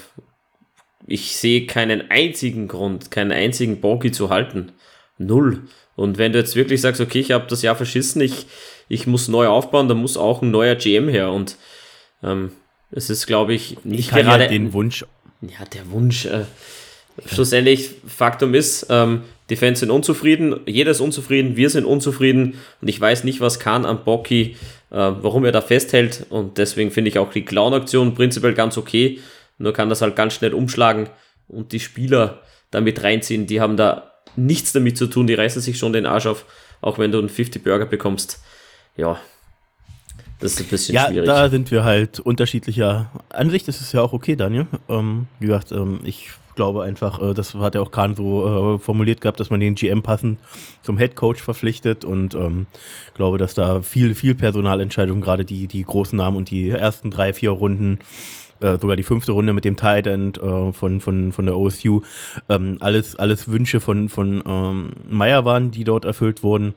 ich 1.07 1.37
sehe 1.37 1.67
keinen 1.67 2.09
einzigen 2.09 2.67
Grund, 2.67 3.11
keinen 3.11 3.31
einzigen 3.31 3.81
Bogey 3.81 4.11
zu 4.11 4.29
halten. 4.29 4.71
Null. 5.17 5.61
Und 5.95 6.17
wenn 6.17 6.33
du 6.33 6.39
jetzt 6.39 6.55
wirklich 6.55 6.81
sagst, 6.81 6.99
okay, 6.99 7.19
ich 7.19 7.31
habe 7.31 7.45
das 7.47 7.61
Jahr 7.61 7.75
verschissen, 7.75 8.21
ich, 8.21 8.47
ich 8.89 9.05
muss 9.05 9.27
neu 9.27 9.47
aufbauen, 9.47 9.87
dann 9.87 9.97
muss 9.97 10.17
auch 10.17 10.41
ein 10.41 10.51
neuer 10.51 10.75
GM 10.75 11.07
her. 11.07 11.31
Und 11.31 11.57
ähm, 12.23 12.51
es 12.91 13.09
ist, 13.09 13.27
glaube 13.27 13.53
ich, 13.53 13.77
nicht 13.83 13.99
ich 13.99 14.09
gerade 14.09 14.43
ja 14.43 14.49
den 14.49 14.73
Wunsch. 14.73 15.05
Ja, 15.41 15.65
der 15.73 15.89
Wunsch. 15.91 16.25
Äh, 16.25 16.45
schlussendlich, 17.25 17.91
Faktum 18.07 18.53
ist, 18.53 18.87
ähm, 18.89 19.21
die 19.49 19.55
Fans 19.55 19.79
sind 19.79 19.91
unzufrieden, 19.91 20.59
jeder 20.65 20.91
ist 20.91 21.01
unzufrieden, 21.01 21.55
wir 21.55 21.69
sind 21.69 21.85
unzufrieden 21.85 22.55
und 22.81 22.87
ich 22.87 22.99
weiß 22.99 23.23
nicht, 23.23 23.41
was 23.41 23.59
Kahn 23.59 23.85
am 23.85 24.03
Bocky, 24.03 24.55
warum 24.89 25.45
er 25.45 25.51
da 25.51 25.61
festhält 25.61 26.25
und 26.29 26.57
deswegen 26.57 26.91
finde 26.91 27.09
ich 27.09 27.19
auch 27.19 27.31
die 27.31 27.43
Clown-Aktion 27.45 28.13
prinzipiell 28.15 28.53
ganz 28.53 28.77
okay, 28.77 29.19
nur 29.57 29.73
kann 29.73 29.89
das 29.89 30.01
halt 30.01 30.15
ganz 30.15 30.33
schnell 30.33 30.53
umschlagen 30.53 31.09
und 31.47 31.71
die 31.71 31.79
Spieler 31.79 32.41
damit 32.71 33.03
reinziehen, 33.03 33.47
die 33.47 33.61
haben 33.61 33.77
da 33.77 34.11
nichts 34.35 34.73
damit 34.73 34.97
zu 34.97 35.07
tun, 35.07 35.27
die 35.27 35.33
reißen 35.33 35.61
sich 35.61 35.77
schon 35.77 35.93
den 35.93 36.05
Arsch 36.05 36.25
auf, 36.25 36.45
auch 36.81 36.99
wenn 36.99 37.11
du 37.11 37.19
einen 37.19 37.29
50 37.29 37.63
Burger 37.63 37.85
bekommst. 37.85 38.41
Ja, 38.97 39.19
das 40.39 40.53
ist 40.53 40.61
ein 40.61 40.67
bisschen 40.67 40.95
ja, 40.95 41.07
schwierig. 41.07 41.27
Ja, 41.27 41.43
da 41.43 41.49
sind 41.49 41.71
wir 41.71 41.83
halt 41.83 42.19
unterschiedlicher 42.19 43.11
Ansicht. 43.29 43.67
Das 43.67 43.79
ist 43.81 43.93
ja 43.93 44.01
auch 44.01 44.13
okay, 44.13 44.35
Daniel. 44.35 44.67
Ähm, 44.89 45.27
wie 45.39 45.47
gesagt, 45.47 45.71
ähm, 45.71 46.01
ich 46.03 46.29
glaube 46.55 46.83
einfach, 46.83 47.21
äh, 47.21 47.33
das 47.33 47.53
hat 47.55 47.75
ja 47.75 47.81
auch 47.81 47.91
Kahn 47.91 48.15
so 48.15 48.75
äh, 48.75 48.79
formuliert 48.79 49.21
gehabt, 49.21 49.39
dass 49.39 49.49
man 49.49 49.59
den 49.59 49.75
GM 49.75 50.01
passend 50.01 50.39
zum 50.81 50.97
Head 50.97 51.15
Coach 51.15 51.41
verpflichtet 51.41 52.05
und 52.05 52.35
ähm, 52.35 52.67
glaube, 53.13 53.37
dass 53.37 53.53
da 53.53 53.81
viel, 53.81 54.15
viel 54.15 54.35
Personalentscheidungen, 54.35 55.21
gerade 55.21 55.45
die, 55.45 55.67
die 55.67 55.83
großen 55.83 56.17
Namen 56.17 56.37
und 56.37 56.49
die 56.49 56.69
ersten 56.69 57.11
drei, 57.11 57.33
vier 57.33 57.51
Runden 57.51 57.99
äh, 58.61 58.77
sogar 58.79 58.95
die 58.95 59.03
fünfte 59.03 59.33
Runde 59.33 59.53
mit 59.53 59.65
dem 59.65 59.75
Tight 59.75 60.07
End 60.07 60.37
äh, 60.37 60.71
von, 60.71 61.01
von, 61.01 61.31
von 61.31 61.45
der 61.45 61.57
OSU, 61.57 62.01
ähm, 62.49 62.77
alles, 62.79 63.15
alles 63.15 63.49
Wünsche 63.49 63.79
von, 63.79 64.09
von 64.09 64.43
ähm, 64.45 64.91
Meyer 65.09 65.45
waren, 65.45 65.71
die 65.71 65.83
dort 65.83 66.05
erfüllt 66.05 66.43
wurden. 66.43 66.73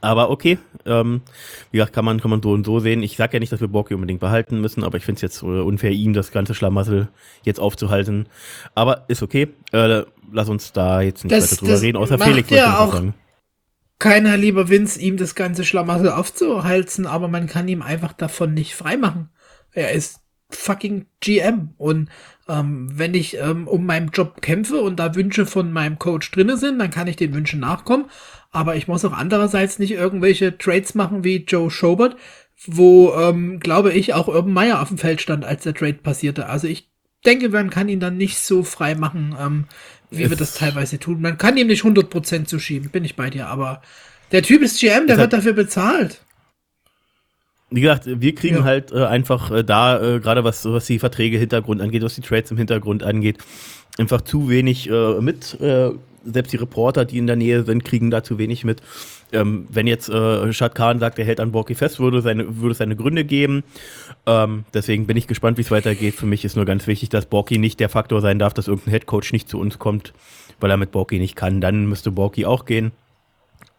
Aber 0.00 0.30
okay, 0.30 0.58
ähm, 0.86 1.22
wie 1.70 1.78
gesagt, 1.78 1.92
kann 1.92 2.04
man, 2.04 2.20
kann 2.20 2.30
man 2.30 2.42
so 2.42 2.52
und 2.52 2.64
so 2.64 2.80
sehen. 2.80 3.02
Ich 3.02 3.16
sage 3.16 3.34
ja 3.34 3.40
nicht, 3.40 3.52
dass 3.52 3.60
wir 3.60 3.68
Borky 3.68 3.94
unbedingt 3.94 4.20
behalten 4.20 4.60
müssen, 4.60 4.84
aber 4.84 4.96
ich 4.96 5.04
finde 5.04 5.16
es 5.16 5.22
jetzt 5.22 5.42
äh, 5.42 5.46
unfair, 5.46 5.90
ihm 5.90 6.12
das 6.12 6.32
ganze 6.32 6.54
Schlamassel 6.54 7.08
jetzt 7.44 7.60
aufzuhalten. 7.60 8.28
Aber 8.74 9.04
ist 9.08 9.22
okay. 9.22 9.48
Äh, 9.72 10.02
lass 10.32 10.48
uns 10.48 10.72
da 10.72 11.00
jetzt 11.00 11.24
nicht 11.24 11.34
das, 11.34 11.52
weiter 11.52 11.66
drüber 11.66 11.80
reden, 11.80 11.96
außer 11.98 12.18
Felix 12.18 12.50
ja 12.50 12.78
auch 12.78 12.92
sagen. 12.92 13.14
Keiner 13.98 14.36
lieber 14.36 14.68
Vince, 14.68 15.00
ihm 15.00 15.16
das 15.16 15.36
ganze 15.36 15.64
Schlamassel 15.64 16.10
aufzuhalten, 16.10 17.06
aber 17.06 17.28
man 17.28 17.46
kann 17.46 17.68
ihm 17.68 17.82
einfach 17.82 18.12
davon 18.12 18.52
nicht 18.52 18.74
freimachen. 18.74 19.28
Er 19.70 19.92
ist 19.92 20.21
fucking 20.56 21.06
GM 21.20 21.70
und 21.78 22.08
ähm, 22.48 22.88
wenn 22.92 23.14
ich 23.14 23.38
ähm, 23.38 23.68
um 23.68 23.86
meinen 23.86 24.10
Job 24.10 24.42
kämpfe 24.42 24.80
und 24.80 24.96
da 24.96 25.14
Wünsche 25.14 25.46
von 25.46 25.72
meinem 25.72 25.98
Coach 25.98 26.30
drinne 26.30 26.56
sind, 26.56 26.78
dann 26.78 26.90
kann 26.90 27.06
ich 27.06 27.16
den 27.16 27.34
Wünschen 27.34 27.60
nachkommen. 27.60 28.06
Aber 28.50 28.76
ich 28.76 28.88
muss 28.88 29.04
auch 29.04 29.12
andererseits 29.12 29.78
nicht 29.78 29.92
irgendwelche 29.92 30.58
Trades 30.58 30.94
machen 30.94 31.24
wie 31.24 31.44
Joe 31.44 31.70
Schobert, 31.70 32.16
wo, 32.66 33.14
ähm, 33.14 33.60
glaube 33.60 33.92
ich, 33.92 34.14
auch 34.14 34.28
Urban 34.28 34.52
Meyer 34.52 34.82
auf 34.82 34.88
dem 34.88 34.98
Feld 34.98 35.20
stand, 35.20 35.44
als 35.44 35.62
der 35.62 35.74
Trade 35.74 35.94
passierte. 35.94 36.46
Also 36.46 36.66
ich 36.66 36.90
denke, 37.24 37.48
man 37.48 37.70
kann 37.70 37.88
ihn 37.88 38.00
dann 38.00 38.16
nicht 38.16 38.38
so 38.38 38.62
frei 38.64 38.94
machen, 38.94 39.36
ähm, 39.40 39.64
wie 40.10 40.24
es 40.24 40.30
wir 40.30 40.36
das 40.36 40.54
teilweise 40.54 40.98
tun. 40.98 41.20
Man 41.20 41.38
kann 41.38 41.56
ihm 41.56 41.68
nicht 41.68 41.84
100% 41.84 42.44
zuschieben, 42.44 42.90
bin 42.90 43.04
ich 43.04 43.16
bei 43.16 43.30
dir, 43.30 43.46
aber 43.46 43.82
der 44.32 44.42
Typ 44.42 44.62
ist 44.62 44.80
GM, 44.80 45.06
der 45.06 45.18
wird 45.18 45.32
dafür 45.32 45.52
bezahlt 45.52 46.22
wie 47.72 47.80
gesagt, 47.80 48.04
wir 48.06 48.34
kriegen 48.34 48.56
ja. 48.56 48.64
halt 48.64 48.92
äh, 48.92 49.04
einfach 49.04 49.50
äh, 49.50 49.64
da, 49.64 50.00
äh, 50.00 50.20
gerade 50.20 50.44
was, 50.44 50.64
was 50.64 50.86
die 50.86 50.98
Verträge 50.98 51.38
Hintergrund 51.38 51.80
angeht, 51.80 52.02
was 52.02 52.14
die 52.14 52.20
Trades 52.20 52.50
im 52.50 52.58
Hintergrund 52.58 53.02
angeht, 53.02 53.38
einfach 53.98 54.20
zu 54.20 54.48
wenig 54.48 54.88
äh, 54.90 55.20
mit. 55.20 55.60
Äh, 55.60 55.90
selbst 56.24 56.52
die 56.52 56.56
Reporter, 56.56 57.04
die 57.04 57.18
in 57.18 57.26
der 57.26 57.36
Nähe 57.36 57.64
sind, 57.64 57.84
kriegen 57.84 58.10
da 58.10 58.22
zu 58.22 58.38
wenig 58.38 58.64
mit. 58.64 58.80
Ähm, 59.32 59.66
wenn 59.70 59.86
jetzt 59.86 60.08
äh, 60.08 60.52
Shad 60.52 60.74
Khan 60.74 61.00
sagt, 61.00 61.18
er 61.18 61.24
hält 61.24 61.40
an 61.40 61.52
Borky 61.52 61.74
fest, 61.74 61.98
würde, 61.98 62.20
seine, 62.22 62.58
würde 62.58 62.72
es 62.72 62.78
seine 62.78 62.96
Gründe 62.96 63.24
geben. 63.24 63.64
Ähm, 64.26 64.64
deswegen 64.72 65.06
bin 65.06 65.16
ich 65.16 65.26
gespannt, 65.26 65.58
wie 65.58 65.62
es 65.62 65.70
weitergeht. 65.70 66.14
Für 66.14 66.26
mich 66.26 66.44
ist 66.44 66.54
nur 66.54 66.64
ganz 66.64 66.86
wichtig, 66.86 67.08
dass 67.08 67.26
Borky 67.26 67.58
nicht 67.58 67.80
der 67.80 67.88
Faktor 67.88 68.20
sein 68.20 68.38
darf, 68.38 68.54
dass 68.54 68.68
irgendein 68.68 68.92
Headcoach 68.92 69.32
nicht 69.32 69.48
zu 69.48 69.58
uns 69.58 69.78
kommt, 69.78 70.12
weil 70.60 70.70
er 70.70 70.76
mit 70.76 70.92
Borky 70.92 71.18
nicht 71.18 71.34
kann. 71.34 71.60
Dann 71.60 71.86
müsste 71.86 72.12
Borky 72.12 72.44
auch 72.44 72.66
gehen. 72.66 72.92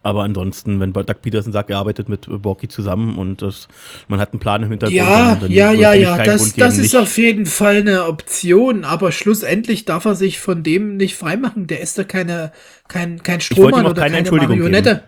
Aber 0.04 0.24
ansonsten, 0.24 0.82
wenn 0.82 0.92
Doug 0.92 1.06
Peterson 1.22 1.54
sagt, 1.54 1.70
er 1.70 1.78
arbeitet 1.78 2.10
mit 2.10 2.28
Borky 2.30 2.68
zusammen 2.68 3.18
und 3.18 3.42
das, 3.42 3.70
man 4.10 4.20
hat 4.20 4.34
einen 4.34 4.42
Plan 4.42 4.62
im 4.62 4.70
Hintergrund. 4.70 4.98
Ja, 4.98 5.40
ja, 5.48 5.72
ja, 5.72 5.94
ja, 5.94 6.22
das, 6.24 6.54
das 6.56 6.78
ist 6.78 6.94
auf 6.94 7.18
jeden 7.18 7.46
Fall 7.46 7.78
eine 7.78 8.06
Option, 8.06 8.84
aber 8.84 9.14
schlussendlich 9.14 9.86
darf 9.86 10.04
er 10.04 10.16
sich 10.16 10.42
von 10.42 10.62
dem 10.62 10.98
nicht 10.98 11.16
freimachen. 11.16 11.68
Der 11.68 11.80
ist 11.80 11.98
da 11.98 12.04
keine, 12.04 12.52
kein, 12.90 13.24
kein 13.24 13.40
Strohmann 13.40 13.86
oder 13.86 14.02
keine, 14.02 14.24
keine 14.24 14.48
Marionette. 14.48 14.90
Geben. 14.90 15.04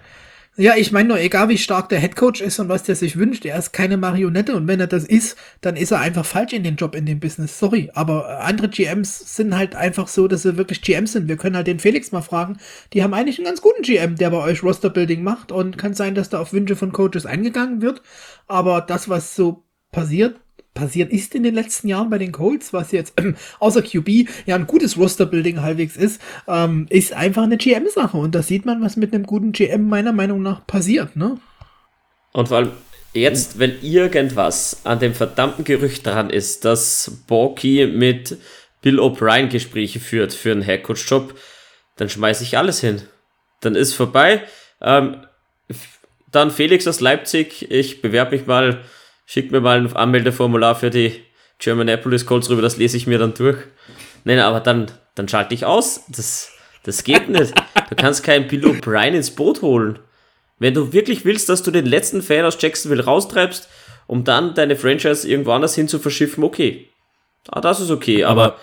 Ja, 0.58 0.78
ich 0.78 0.94
meine 0.94 1.10
nur, 1.10 1.20
egal 1.20 1.50
wie 1.50 1.58
stark 1.58 1.90
der 1.90 2.00
Headcoach 2.00 2.40
ist 2.40 2.60
und 2.60 2.70
was 2.70 2.84
der 2.84 2.96
sich 2.96 3.18
wünscht, 3.18 3.44
er 3.44 3.60
ist 3.60 3.74
keine 3.74 3.98
Marionette 3.98 4.56
und 4.56 4.70
wenn 4.70 4.80
er 4.80 4.88
das 4.88 5.04
ist, 5.04 5.38
dann 5.60 5.76
ist 5.76 5.92
er 5.92 6.00
einfach 6.00 6.26
falsch 6.26 6.54
in 6.54 6.64
den 6.64 6.78
Job, 6.78 6.96
in 6.96 7.06
dem 7.06 7.20
Business. 7.20 7.60
Sorry, 7.60 7.92
aber 7.94 8.40
andere 8.40 8.70
GMs 8.70 9.36
sind 9.36 9.54
halt 9.54 9.76
einfach 9.76 10.08
so, 10.08 10.30
dass 10.30 10.44
sie 10.44 10.56
wirklich 10.56 10.82
GMs 10.82 11.12
sind. 11.12 11.28
Wir 11.28 11.36
können 11.36 11.58
halt 11.58 11.68
den 11.68 11.80
Felix 11.80 12.14
mal 12.14 12.22
fragen. 12.22 12.58
Die 12.94 13.04
haben 13.04 13.14
eigentlich 13.14 13.38
einen 13.38 13.48
ganz 13.48 13.62
guten 13.62 13.82
GM, 13.82 14.16
der 14.16 14.30
bei 14.30 14.38
euch 14.38 14.64
Rosterbuilding 14.64 15.24
macht 15.24 15.52
und 15.52 15.78
kann 15.78 15.94
sein, 15.94 16.16
dass 16.16 16.30
da 16.30 16.40
auf 16.40 16.54
Wünsche 16.54 16.78
von 16.78 16.94
Coaches 16.94 17.26
eingegangen 17.26 17.82
wird. 17.82 18.02
Aber 18.48 18.80
das, 18.80 19.10
was 19.10 19.36
so 19.36 19.66
passiert, 19.92 20.40
passiert 20.76 21.12
ist 21.12 21.34
in 21.34 21.42
den 21.42 21.56
letzten 21.56 21.88
Jahren 21.88 22.12
bei 22.12 22.20
den 22.20 22.32
Colts, 22.32 22.72
was 22.72 22.92
jetzt 22.92 23.20
äh, 23.20 23.34
außer 23.60 23.82
QB 23.82 24.30
ja 24.46 24.56
ein 24.56 24.68
gutes 24.68 24.98
Roster-Building 24.98 25.62
halbwegs 25.62 25.98
ist, 25.98 26.22
ähm, 26.48 26.86
ist 26.92 27.14
einfach 27.14 27.44
eine 27.44 27.58
GM-Sache. 27.58 28.18
Und 28.18 28.36
da 28.36 28.44
sieht 28.44 28.66
man, 28.66 28.84
was 28.84 28.96
mit 28.96 29.14
einem 29.14 29.26
guten 29.26 29.52
GM 29.54 29.90
meiner 29.90 30.14
Meinung 30.14 30.44
nach 30.44 30.68
passiert, 30.68 31.16
ne? 31.16 31.40
Und 32.34 32.50
vor 32.50 32.58
allem 32.58 32.72
jetzt, 33.14 33.58
wenn 33.58 33.82
irgendwas 33.82 34.82
an 34.84 35.00
dem 35.00 35.14
verdammten 35.14 35.64
Gerücht 35.64 36.06
dran 36.06 36.30
ist, 36.30 36.66
dass 36.66 37.24
Borky 37.28 37.88
mit 37.88 38.38
Bill 38.82 39.00
O'Brien 39.00 39.48
Gespräche 39.48 40.00
führt 40.00 40.34
für 40.34 40.52
einen 40.52 40.62
Headcoach-Job, 40.62 41.34
dann 41.96 42.10
schmeiße 42.10 42.44
ich 42.44 42.58
alles 42.58 42.82
hin. 42.82 43.02
Dann 43.62 43.76
ist 43.76 43.94
vorbei. 43.94 44.44
Ähm, 44.82 45.26
dann 46.30 46.52
Felix 46.52 46.86
aus 46.86 47.00
Leipzig, 47.00 47.72
ich 47.72 48.02
bewerbe 48.02 48.36
mich 48.36 48.46
mal, 48.46 48.84
schick 49.26 49.52
mir 49.52 49.62
mal 49.62 49.80
ein 49.80 49.94
Anmeldeformular 49.94 50.76
für 50.76 50.90
die 50.90 51.24
Germanapolis 51.60 52.26
Colts 52.26 52.50
rüber, 52.50 52.62
das 52.62 52.78
lese 52.78 52.98
ich 52.98 53.08
mir 53.08 53.18
dann 53.18 53.34
durch. 53.34 53.58
Nein, 54.24 54.40
aber 54.40 54.60
dann, 54.60 54.92
dann 55.16 55.28
schalte 55.28 55.54
ich 55.54 55.66
aus. 55.66 56.04
Das, 56.10 56.52
das 56.84 57.04
geht 57.04 57.30
nicht. 57.30 57.54
Du 57.90 57.96
kannst 57.96 58.24
keinen 58.24 58.48
Bill 58.48 58.66
O'Brien 58.66 59.14
ins 59.14 59.32
Boot 59.32 59.62
holen. 59.62 60.00
Wenn 60.60 60.74
du 60.74 60.94
wirklich 60.94 61.26
willst, 61.26 61.50
dass 61.50 61.64
du 61.64 61.72
den 61.72 61.86
letzten 61.86 62.22
Fan 62.22 62.46
aus 62.46 62.58
Jacksonville 62.60 63.04
raustreibst, 63.04 63.70
um 64.08 64.24
dann 64.24 64.54
deine 64.54 64.76
Franchise 64.76 65.28
irgendwo 65.28 65.52
anders 65.52 65.76
hin 65.76 65.88
zu 65.88 66.00
verschiffen, 66.00 66.44
okay. 66.44 66.90
Ah, 67.50 67.62
das 67.62 67.80
ist 67.80 67.92
okay, 67.92 68.24
aber, 68.24 68.44
aber 68.44 68.60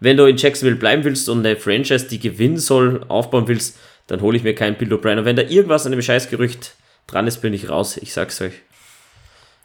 wenn 0.00 0.16
du 0.16 0.26
in 0.26 0.36
Jacksonville 0.36 0.76
bleiben 0.76 1.04
willst 1.04 1.28
und 1.28 1.44
eine 1.44 1.56
Franchise, 1.56 2.08
die 2.08 2.18
gewinnen 2.18 2.58
soll, 2.58 3.04
aufbauen 3.08 3.48
willst, 3.48 3.78
dann 4.06 4.20
hole 4.20 4.36
ich 4.36 4.42
mir 4.42 4.54
keinen 4.54 4.76
Bill 4.76 4.92
O'Brien. 4.92 5.18
Und 5.18 5.24
wenn 5.24 5.36
da 5.36 5.42
irgendwas 5.42 5.86
an 5.86 5.92
dem 5.92 6.02
Scheißgerücht 6.02 6.74
dran 7.06 7.26
ist, 7.26 7.38
bin 7.38 7.54
ich 7.54 7.68
raus. 7.68 7.96
Ich 7.96 8.12
sag's 8.12 8.40
euch. 8.40 8.54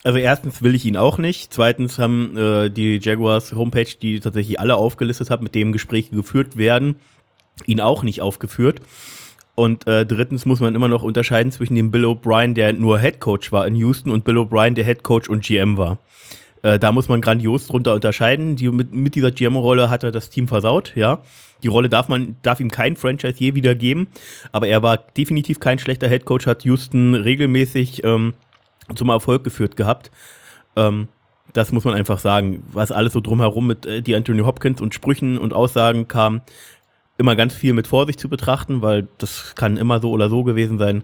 Also 0.03 0.19
erstens 0.19 0.61
will 0.61 0.75
ich 0.75 0.85
ihn 0.85 0.97
auch 0.97 1.17
nicht. 1.17 1.53
Zweitens 1.53 1.97
haben 1.97 2.35
äh, 2.35 2.69
die 2.69 2.99
Jaguars 3.01 3.53
Homepage, 3.53 3.87
die 4.01 4.19
tatsächlich 4.19 4.59
alle 4.59 4.75
aufgelistet 4.75 5.29
hat, 5.29 5.41
mit 5.41 5.55
dem 5.55 5.71
Gespräche 5.71 6.13
geführt 6.13 6.57
werden, 6.57 6.97
ihn 7.65 7.79
auch 7.79 8.03
nicht 8.03 8.21
aufgeführt. 8.21 8.81
Und 9.55 9.87
äh, 9.87 10.05
drittens 10.05 10.45
muss 10.45 10.59
man 10.59 10.75
immer 10.75 10.87
noch 10.87 11.03
unterscheiden 11.03 11.51
zwischen 11.51 11.75
dem 11.75 11.91
Bill 11.91 12.05
O'Brien, 12.05 12.53
der 12.53 12.73
nur 12.73 12.99
Head 12.99 13.19
Coach 13.19 13.51
war 13.51 13.65
in 13.67 13.75
Houston, 13.75 14.11
und 14.11 14.25
Bill 14.25 14.37
O'Brien, 14.37 14.73
der 14.73 14.83
Head 14.83 15.03
Coach 15.03 15.29
und 15.29 15.43
GM 15.45 15.77
war. 15.77 15.99
Äh, 16.63 16.79
da 16.79 16.91
muss 16.91 17.07
man 17.07 17.21
grandios 17.21 17.67
drunter 17.67 17.93
unterscheiden. 17.93 18.55
Die, 18.55 18.69
mit, 18.69 18.93
mit 18.93 19.15
dieser 19.15 19.31
GM-Rolle 19.31 19.89
hat 19.89 20.03
er 20.03 20.11
das 20.11 20.29
Team 20.29 20.47
versaut, 20.47 20.93
ja. 20.95 21.21
Die 21.61 21.67
Rolle 21.67 21.87
darf 21.87 22.09
man, 22.09 22.35
darf 22.41 22.59
ihm 22.59 22.71
kein 22.71 22.97
Franchise 22.97 23.35
je 23.37 23.55
wieder 23.55 23.73
geben, 23.73 24.07
aber 24.51 24.67
er 24.67 24.83
war 24.83 24.97
definitiv 24.97 25.61
kein 25.61 25.79
schlechter 25.79 26.09
Head 26.09 26.25
Coach, 26.25 26.45
hat 26.45 26.65
Houston 26.65 27.15
regelmäßig 27.15 28.03
ähm, 28.03 28.33
zum 28.95 29.09
Erfolg 29.09 29.43
geführt 29.43 29.75
gehabt. 29.75 30.11
Ähm, 30.75 31.07
das 31.53 31.71
muss 31.71 31.83
man 31.83 31.93
einfach 31.93 32.19
sagen. 32.19 32.63
Was 32.71 32.91
alles 32.91 33.13
so 33.13 33.21
drumherum 33.21 33.67
mit 33.67 33.85
äh, 33.85 34.01
die 34.01 34.15
Anthony 34.15 34.41
Hopkins 34.41 34.81
und 34.81 34.93
Sprüchen 34.93 35.37
und 35.37 35.53
Aussagen 35.53 36.07
kam, 36.07 36.41
immer 37.17 37.35
ganz 37.35 37.53
viel 37.53 37.73
mit 37.73 37.87
Vorsicht 37.87 38.19
zu 38.19 38.29
betrachten, 38.29 38.81
weil 38.81 39.07
das 39.17 39.53
kann 39.55 39.77
immer 39.77 39.99
so 39.99 40.11
oder 40.11 40.29
so 40.29 40.43
gewesen 40.43 40.77
sein. 40.77 41.03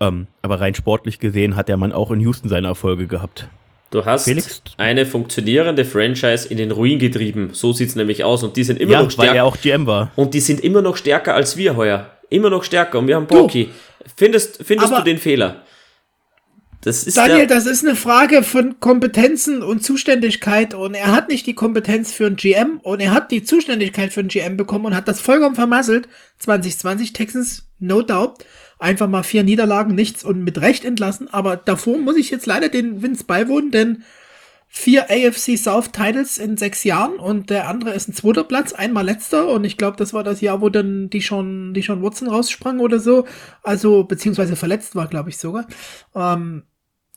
Ähm, 0.00 0.26
aber 0.42 0.60
rein 0.60 0.74
sportlich 0.74 1.18
gesehen 1.18 1.56
hat 1.56 1.68
der 1.68 1.76
Mann 1.76 1.92
auch 1.92 2.10
in 2.10 2.20
Houston 2.20 2.48
seine 2.48 2.68
Erfolge 2.68 3.06
gehabt. 3.06 3.48
Du 3.90 4.04
hast 4.04 4.24
Felix? 4.24 4.62
eine 4.76 5.06
funktionierende 5.06 5.86
Franchise 5.86 6.46
in 6.46 6.58
den 6.58 6.70
Ruin 6.70 6.98
getrieben. 6.98 7.50
So 7.52 7.72
sieht 7.72 7.88
es 7.88 7.96
nämlich 7.96 8.22
aus. 8.22 8.42
Und 8.42 8.56
die 8.56 8.64
sind 8.64 8.78
immer 8.78 8.92
ja, 8.92 9.02
noch 9.02 9.10
stärker. 9.10 9.30
Weil 9.30 9.36
er 9.38 9.44
auch 9.46 9.56
GM 9.56 9.86
war. 9.86 10.10
Und 10.14 10.34
die 10.34 10.40
sind 10.40 10.60
immer 10.60 10.82
noch 10.82 10.96
stärker 10.98 11.34
als 11.34 11.56
wir 11.56 11.74
heuer. 11.74 12.10
Immer 12.28 12.50
noch 12.50 12.64
stärker. 12.64 12.98
Und 12.98 13.08
wir 13.08 13.16
haben 13.16 13.26
Borky. 13.26 13.70
Findest, 14.14 14.62
findest 14.62 14.92
du 14.92 15.02
den 15.02 15.16
Fehler? 15.16 15.62
Das 16.80 17.02
ist 17.04 17.16
Daniel, 17.16 17.48
das 17.48 17.66
ist 17.66 17.84
eine 17.84 17.96
Frage 17.96 18.44
von 18.44 18.78
Kompetenzen 18.78 19.62
und 19.62 19.82
Zuständigkeit 19.82 20.74
und 20.74 20.94
er 20.94 21.10
hat 21.10 21.28
nicht 21.28 21.46
die 21.46 21.54
Kompetenz 21.54 22.12
für 22.12 22.26
ein 22.26 22.36
GM 22.36 22.78
und 22.82 23.00
er 23.00 23.10
hat 23.10 23.32
die 23.32 23.42
Zuständigkeit 23.42 24.12
für 24.12 24.20
ein 24.20 24.28
GM 24.28 24.56
bekommen 24.56 24.86
und 24.86 24.96
hat 24.96 25.08
das 25.08 25.20
vollkommen 25.20 25.56
vermasselt. 25.56 26.08
2020 26.38 27.12
Texans, 27.12 27.68
no 27.80 28.02
doubt. 28.02 28.44
Einfach 28.78 29.08
mal 29.08 29.24
vier 29.24 29.42
Niederlagen, 29.42 29.96
nichts 29.96 30.22
und 30.22 30.44
mit 30.44 30.60
Recht 30.60 30.84
entlassen. 30.84 31.26
Aber 31.28 31.56
davor 31.56 31.98
muss 31.98 32.16
ich 32.16 32.30
jetzt 32.30 32.46
leider 32.46 32.68
den 32.68 33.02
Vince 33.02 33.24
beiwohnen, 33.24 33.72
denn 33.72 34.04
vier 34.68 35.10
AFC 35.10 35.56
South 35.56 35.92
Titles 35.92 36.38
in 36.38 36.56
sechs 36.56 36.84
Jahren 36.84 37.16
und 37.16 37.50
der 37.50 37.68
andere 37.68 37.94
ist 37.94 38.08
ein 38.08 38.12
zweiter 38.12 38.44
Platz, 38.44 38.72
einmal 38.72 39.04
letzter 39.04 39.48
und 39.48 39.64
ich 39.64 39.76
glaube, 39.78 39.96
das 39.96 40.12
war 40.12 40.22
das 40.22 40.40
Jahr, 40.40 40.60
wo 40.60 40.68
dann 40.68 41.08
die 41.10 41.22
schon, 41.22 41.72
die 41.72 41.82
schon 41.82 42.02
Watson 42.02 42.28
raussprang 42.28 42.78
oder 42.80 43.00
so, 43.00 43.26
also 43.62 44.04
beziehungsweise 44.04 44.56
verletzt 44.56 44.94
war, 44.94 45.08
glaube 45.08 45.30
ich 45.30 45.38
sogar. 45.38 45.66
Ähm, 46.14 46.64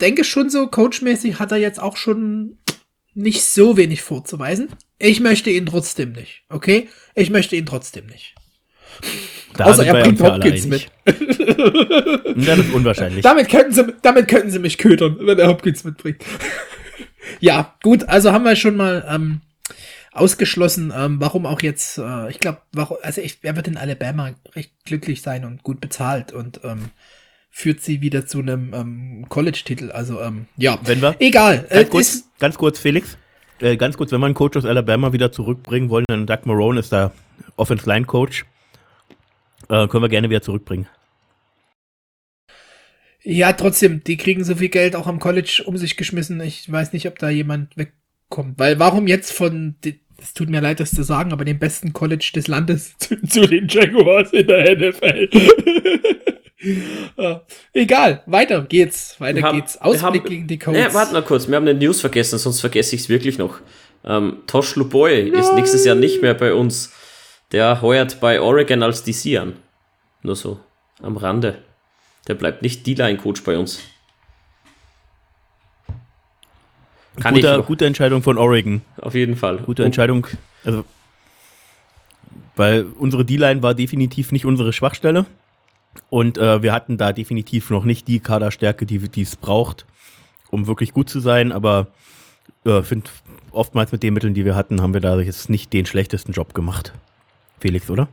denke 0.00 0.24
schon 0.24 0.50
so, 0.50 0.66
coachmäßig 0.66 1.38
hat 1.38 1.52
er 1.52 1.58
jetzt 1.58 1.80
auch 1.80 1.96
schon 1.96 2.58
nicht 3.14 3.44
so 3.44 3.76
wenig 3.76 4.00
vorzuweisen. 4.00 4.68
Ich 4.98 5.20
möchte 5.20 5.50
ihn 5.50 5.66
trotzdem 5.66 6.12
nicht, 6.12 6.44
okay? 6.48 6.88
Ich 7.14 7.30
möchte 7.30 7.56
ihn 7.56 7.66
trotzdem 7.66 8.06
nicht. 8.06 8.34
Da 9.56 9.66
Außer 9.66 9.84
er 9.84 10.02
bringt 10.02 10.20
Hopkins 10.22 10.66
mit. 10.66 10.90
das 11.04 12.58
ist 12.58 12.72
unwahrscheinlich. 12.72 13.22
damit, 13.22 13.50
könnten 13.50 13.72
sie, 13.72 13.94
damit 14.00 14.28
könnten 14.28 14.50
sie 14.50 14.58
mich 14.58 14.78
ködern, 14.78 15.18
wenn 15.20 15.38
er 15.38 15.48
Hopkins 15.48 15.84
mitbringt. 15.84 16.24
Ja, 17.40 17.74
gut, 17.82 18.08
also 18.08 18.32
haben 18.32 18.44
wir 18.44 18.56
schon 18.56 18.76
mal 18.76 19.04
ähm, 19.08 19.40
ausgeschlossen, 20.12 20.92
ähm, 20.94 21.20
warum 21.20 21.46
auch 21.46 21.62
jetzt, 21.62 21.98
äh, 21.98 22.30
ich 22.30 22.38
glaube, 22.38 22.60
also 23.02 23.20
ich, 23.20 23.38
er 23.42 23.56
wird 23.56 23.68
in 23.68 23.76
Alabama 23.76 24.32
recht 24.54 24.72
glücklich 24.84 25.22
sein 25.22 25.44
und 25.44 25.62
gut 25.62 25.80
bezahlt 25.80 26.32
und 26.32 26.60
ähm, 26.64 26.90
führt 27.50 27.80
sie 27.80 28.00
wieder 28.00 28.26
zu 28.26 28.40
einem 28.40 28.72
ähm, 28.74 29.26
College-Titel. 29.28 29.90
Also, 29.90 30.20
ähm, 30.20 30.46
ja. 30.56 30.78
Wenn 30.84 31.00
wir, 31.00 31.16
Egal. 31.18 31.66
Ganz, 31.68 31.70
äh, 31.70 31.84
kurz, 31.84 32.24
ganz 32.38 32.58
kurz, 32.58 32.78
Felix. 32.78 33.16
Äh, 33.60 33.76
ganz 33.76 33.96
kurz, 33.96 34.10
wenn 34.10 34.20
wir 34.20 34.26
einen 34.26 34.34
Coach 34.34 34.56
aus 34.56 34.64
Alabama 34.64 35.12
wieder 35.12 35.32
zurückbringen 35.32 35.88
wollen, 35.90 36.04
dann 36.08 36.26
Doug 36.26 36.40
Marone 36.44 36.80
ist 36.80 36.92
der 36.92 37.12
Offense-Line-Coach. 37.56 38.44
Äh, 39.68 39.86
können 39.88 40.02
wir 40.02 40.08
gerne 40.08 40.28
wieder 40.30 40.42
zurückbringen. 40.42 40.88
Ja, 43.24 43.52
trotzdem, 43.52 44.02
die 44.04 44.16
kriegen 44.16 44.44
so 44.44 44.56
viel 44.56 44.68
Geld 44.68 44.96
auch 44.96 45.06
am 45.06 45.20
College 45.20 45.62
um 45.66 45.76
sich 45.76 45.96
geschmissen. 45.96 46.40
Ich 46.40 46.70
weiß 46.70 46.92
nicht, 46.92 47.06
ob 47.06 47.18
da 47.18 47.30
jemand 47.30 47.76
wegkommt. 47.76 48.58
Weil 48.58 48.78
warum 48.78 49.06
jetzt 49.06 49.32
von, 49.32 49.76
es 50.20 50.34
tut 50.34 50.50
mir 50.50 50.60
leid, 50.60 50.80
das 50.80 50.90
zu 50.90 51.04
sagen, 51.04 51.32
aber 51.32 51.44
dem 51.44 51.58
besten 51.58 51.92
College 51.92 52.32
des 52.34 52.48
Landes 52.48 52.94
zu, 52.98 53.20
zu 53.22 53.46
den 53.46 53.68
Jaguars 53.68 54.32
in 54.32 54.46
der 54.46 54.76
NFL? 54.76 55.28
Egal, 57.72 58.22
weiter 58.26 58.62
geht's. 58.62 59.20
Weiter 59.20 59.42
haben, 59.42 59.58
geht's. 59.58 59.80
Ausblick 59.80 60.22
haben, 60.22 60.28
gegen 60.28 60.46
die 60.46 60.58
Colts. 60.58 60.78
Ja, 60.78 60.94
warte 60.94 61.12
mal 61.12 61.22
kurz, 61.22 61.48
wir 61.48 61.56
haben 61.56 61.66
eine 61.66 61.78
News 61.78 62.00
vergessen, 62.00 62.38
sonst 62.38 62.60
vergesse 62.60 62.94
ich 62.94 63.02
es 63.02 63.08
wirklich 63.08 63.38
noch. 63.38 63.60
Ähm, 64.04 64.38
Tosh 64.46 64.76
Luboy 64.76 65.30
Nein. 65.30 65.40
ist 65.40 65.54
nächstes 65.54 65.84
Jahr 65.84 65.96
nicht 65.96 66.22
mehr 66.22 66.34
bei 66.34 66.54
uns. 66.54 66.92
Der 67.52 67.82
heuert 67.82 68.20
bei 68.20 68.40
Oregon 68.40 68.82
als 68.82 69.04
DC 69.04 69.38
an. 69.38 69.54
Nur 70.22 70.36
so, 70.36 70.60
am 71.02 71.16
Rande. 71.16 71.58
Der 72.28 72.34
bleibt 72.34 72.62
nicht 72.62 72.86
D-Line-Coach 72.86 73.42
bei 73.42 73.58
uns. 73.58 73.80
Kann 77.20 77.34
Guter, 77.34 77.58
ich 77.58 77.66
gute 77.66 77.86
Entscheidung 77.86 78.22
von 78.22 78.38
Oregon. 78.38 78.80
Auf 79.00 79.14
jeden 79.14 79.36
Fall. 79.36 79.58
Gute 79.58 79.84
Entscheidung. 79.84 80.26
Also, 80.64 80.84
weil 82.56 82.86
unsere 82.98 83.24
D-Line 83.24 83.62
war 83.62 83.74
definitiv 83.74 84.32
nicht 84.32 84.46
unsere 84.46 84.72
Schwachstelle. 84.72 85.26
Und 86.08 86.38
äh, 86.38 86.62
wir 86.62 86.72
hatten 86.72 86.96
da 86.96 87.12
definitiv 87.12 87.70
noch 87.70 87.84
nicht 87.84 88.08
die 88.08 88.20
Kaderstärke, 88.20 88.86
die 88.86 89.22
es 89.22 89.36
braucht, 89.36 89.84
um 90.50 90.66
wirklich 90.66 90.92
gut 90.92 91.10
zu 91.10 91.20
sein. 91.20 91.52
Aber 91.52 91.88
ich 92.64 92.70
äh, 92.70 92.82
finde, 92.82 93.10
oftmals 93.50 93.92
mit 93.92 94.02
den 94.02 94.14
Mitteln, 94.14 94.32
die 94.32 94.44
wir 94.44 94.54
hatten, 94.54 94.80
haben 94.80 94.94
wir 94.94 95.00
da 95.00 95.20
jetzt 95.20 95.50
nicht 95.50 95.72
den 95.72 95.84
schlechtesten 95.84 96.32
Job 96.32 96.54
gemacht. 96.54 96.94
Felix, 97.60 97.90
oder? 97.90 98.08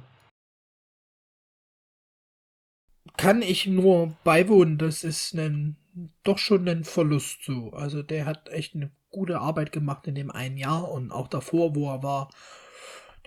Kann 3.20 3.42
ich 3.42 3.68
nur 3.68 4.16
beiwohnen. 4.24 4.78
Das 4.78 5.04
ist 5.04 5.34
ein, 5.34 5.76
doch 6.24 6.38
schon 6.38 6.70
ein 6.70 6.86
Verlust 6.86 7.44
so. 7.44 7.72
Also 7.74 8.02
der 8.02 8.26
hat 8.26 8.48
echt 8.48 8.76
eine 8.76 8.92
gute 9.10 9.42
Arbeit 9.42 9.74
gemacht 9.74 10.08
in 10.08 10.16
dem 10.16 10.32
einen 10.32 10.56
Jahr 10.56 10.90
und 10.90 11.12
auch 11.12 11.28
davor, 11.28 11.76
wo 11.76 11.90
er 11.92 12.02
war. 12.02 12.30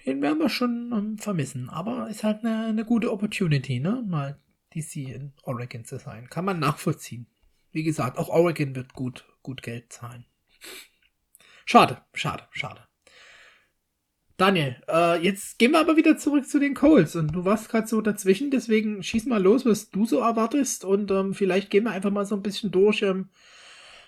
Den 0.07 0.23
werden 0.23 0.39
wir 0.39 0.49
schon 0.49 0.93
ähm, 0.97 1.19
vermissen. 1.19 1.69
Aber 1.69 2.09
ist 2.09 2.25
halt 2.25 2.43
eine, 2.43 2.69
eine 2.69 2.87
gute 2.87 3.13
Opportunity, 3.13 3.81
ne? 3.81 4.03
Mal 4.09 4.41
DC 4.75 4.97
in 4.97 5.35
Oregon 5.43 5.85
zu 5.85 5.99
sein. 5.99 6.31
Kann 6.31 6.47
man 6.47 6.59
nachvollziehen. 6.59 7.27
Wie 7.71 7.83
gesagt, 7.83 8.17
auch 8.17 8.31
Oregon 8.31 8.75
wird 8.75 8.95
gut, 8.95 9.27
gut 9.43 9.63
Geld 9.63 9.93
zahlen. 9.93 10.25
Schade, 11.67 12.01
schade, 12.15 12.45
schade. 12.51 12.81
Daniel, 14.37 14.77
äh, 14.89 15.23
jetzt 15.23 15.59
gehen 15.59 15.73
wir 15.73 15.81
aber 15.81 15.97
wieder 15.97 16.17
zurück 16.17 16.49
zu 16.49 16.59
den 16.59 16.75
Coles. 16.75 17.17
Und 17.17 17.33
du 17.33 17.45
warst 17.45 17.69
gerade 17.69 17.87
so 17.87 18.01
dazwischen, 18.01 18.51
deswegen 18.51 19.03
schieß 19.03 19.27
mal 19.27 19.43
los, 19.43 19.67
was 19.67 19.91
du 19.91 20.07
so 20.07 20.21
erwartest. 20.21 20.85
Und 20.85 21.11
ähm, 21.11 21.35
vielleicht 21.35 21.71
gehen 21.71 21.85
wir 21.85 21.93
einfach 21.93 22.11
mal 22.11 22.25
so 22.25 22.35
ein 22.35 22.43
bisschen 22.43 22.71
durch 22.71 23.03
ähm, 23.03 23.29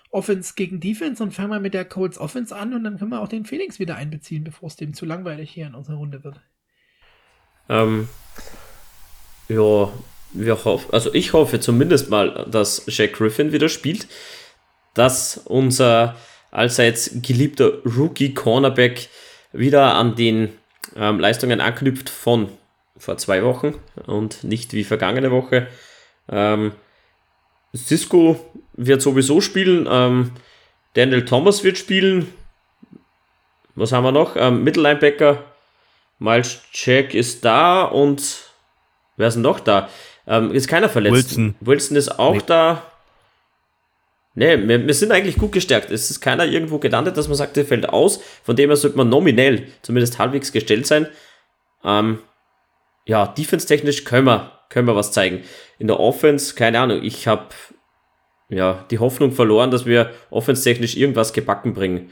Offense 0.09 0.53
gegen 0.55 0.79
Defense 0.79 1.21
und 1.21 1.33
fangen 1.33 1.51
wir 1.51 1.59
mit 1.59 1.73
der 1.73 1.85
Coles 1.85 2.17
Offense 2.17 2.55
an. 2.55 2.73
Und 2.73 2.83
dann 2.83 2.97
können 2.97 3.11
wir 3.11 3.21
auch 3.21 3.27
den 3.27 3.45
Felix 3.45 3.79
wieder 3.79 3.95
einbeziehen, 3.95 4.43
bevor 4.43 4.67
es 4.67 4.75
dem 4.75 4.93
zu 4.93 5.05
langweilig 5.05 5.51
hier 5.51 5.67
in 5.67 5.75
unserer 5.75 5.97
Runde 5.97 6.23
wird. 6.23 6.41
Ähm, 7.69 8.07
ja, 9.47 9.89
wir 10.33 10.65
hoffen, 10.65 10.93
also 10.93 11.13
ich 11.13 11.33
hoffe 11.33 11.59
zumindest 11.59 12.09
mal, 12.09 12.45
dass 12.49 12.83
Jack 12.87 13.13
Griffin 13.13 13.51
wieder 13.51 13.69
spielt, 13.69 14.07
dass 14.93 15.37
unser 15.37 16.15
allseits 16.51 17.11
geliebter 17.21 17.83
Rookie-Cornerback 17.83 19.09
wieder 19.57 19.95
an 19.95 20.15
den 20.15 20.49
ähm, 20.95 21.19
Leistungen 21.19 21.61
anknüpft 21.61 22.09
von 22.09 22.49
vor 22.97 23.17
zwei 23.17 23.43
Wochen 23.43 23.75
und 24.05 24.43
nicht 24.43 24.73
wie 24.73 24.83
vergangene 24.83 25.31
Woche. 25.31 25.67
Ähm, 26.29 26.71
Cisco 27.75 28.39
wird 28.73 29.01
sowieso 29.01 29.41
spielen. 29.41 29.87
Ähm, 29.89 30.31
Daniel 30.93 31.25
Thomas 31.25 31.63
wird 31.63 31.77
spielen. 31.77 32.31
Was 33.75 33.91
haben 33.91 34.03
wir 34.05 34.11
noch? 34.13 34.35
Ähm, 34.37 34.63
Mittellinebacker. 34.63 35.43
Miles 36.19 36.61
Jack 36.71 37.13
ist 37.13 37.43
da 37.43 37.83
und 37.83 38.49
wer 39.17 39.27
ist 39.27 39.33
denn 39.33 39.41
noch 39.43 39.59
da? 39.59 39.89
Ähm, 40.27 40.51
ist 40.53 40.67
keiner 40.69 40.87
verletzt. 40.87 41.13
Wilson. 41.37 41.55
Wilson 41.59 41.97
ist 41.97 42.17
auch 42.17 42.35
Nee. 42.35 42.41
da. 42.47 42.83
Nee, 44.35 44.67
wir, 44.67 44.85
wir 44.85 44.93
sind 44.93 45.11
eigentlich 45.11 45.37
gut 45.37 45.53
gestärkt. 45.53 45.89
Es 45.89 46.11
ist 46.11 46.19
keiner 46.19 46.45
irgendwo 46.45 46.77
gelandet, 46.77 47.15
dass 47.15 47.29
man 47.29 47.37
sagt, 47.37 47.55
der 47.55 47.65
fällt 47.65 47.89
aus. 47.89 48.21
Von 48.43 48.57
dem 48.57 48.69
her 48.69 48.75
sollte 48.75 48.97
man 48.97 49.09
nominell 49.09 49.67
zumindest 49.81 50.19
halbwegs 50.19 50.51
gestellt 50.51 50.85
sein. 50.85 51.07
Ähm, 51.83 52.19
ja, 53.05 53.27
defense-technisch 53.27 54.03
können 54.03 54.27
wir, 54.27 54.51
können 54.69 54.87
wir 54.87 54.95
was 54.95 55.13
zeigen. 55.13 55.43
In 55.79 55.87
der 55.87 55.99
Offense, 55.99 56.53
keine 56.53 56.79
Ahnung, 56.79 57.01
ich 57.01 57.27
habe 57.27 57.47
ja 58.49 58.85
die 58.91 58.99
Hoffnung 58.99 59.31
verloren, 59.31 59.71
dass 59.71 59.85
wir 59.85 60.11
offense-technisch 60.31 60.97
irgendwas 60.97 61.31
gebacken 61.31 61.73
bringen. 61.73 62.11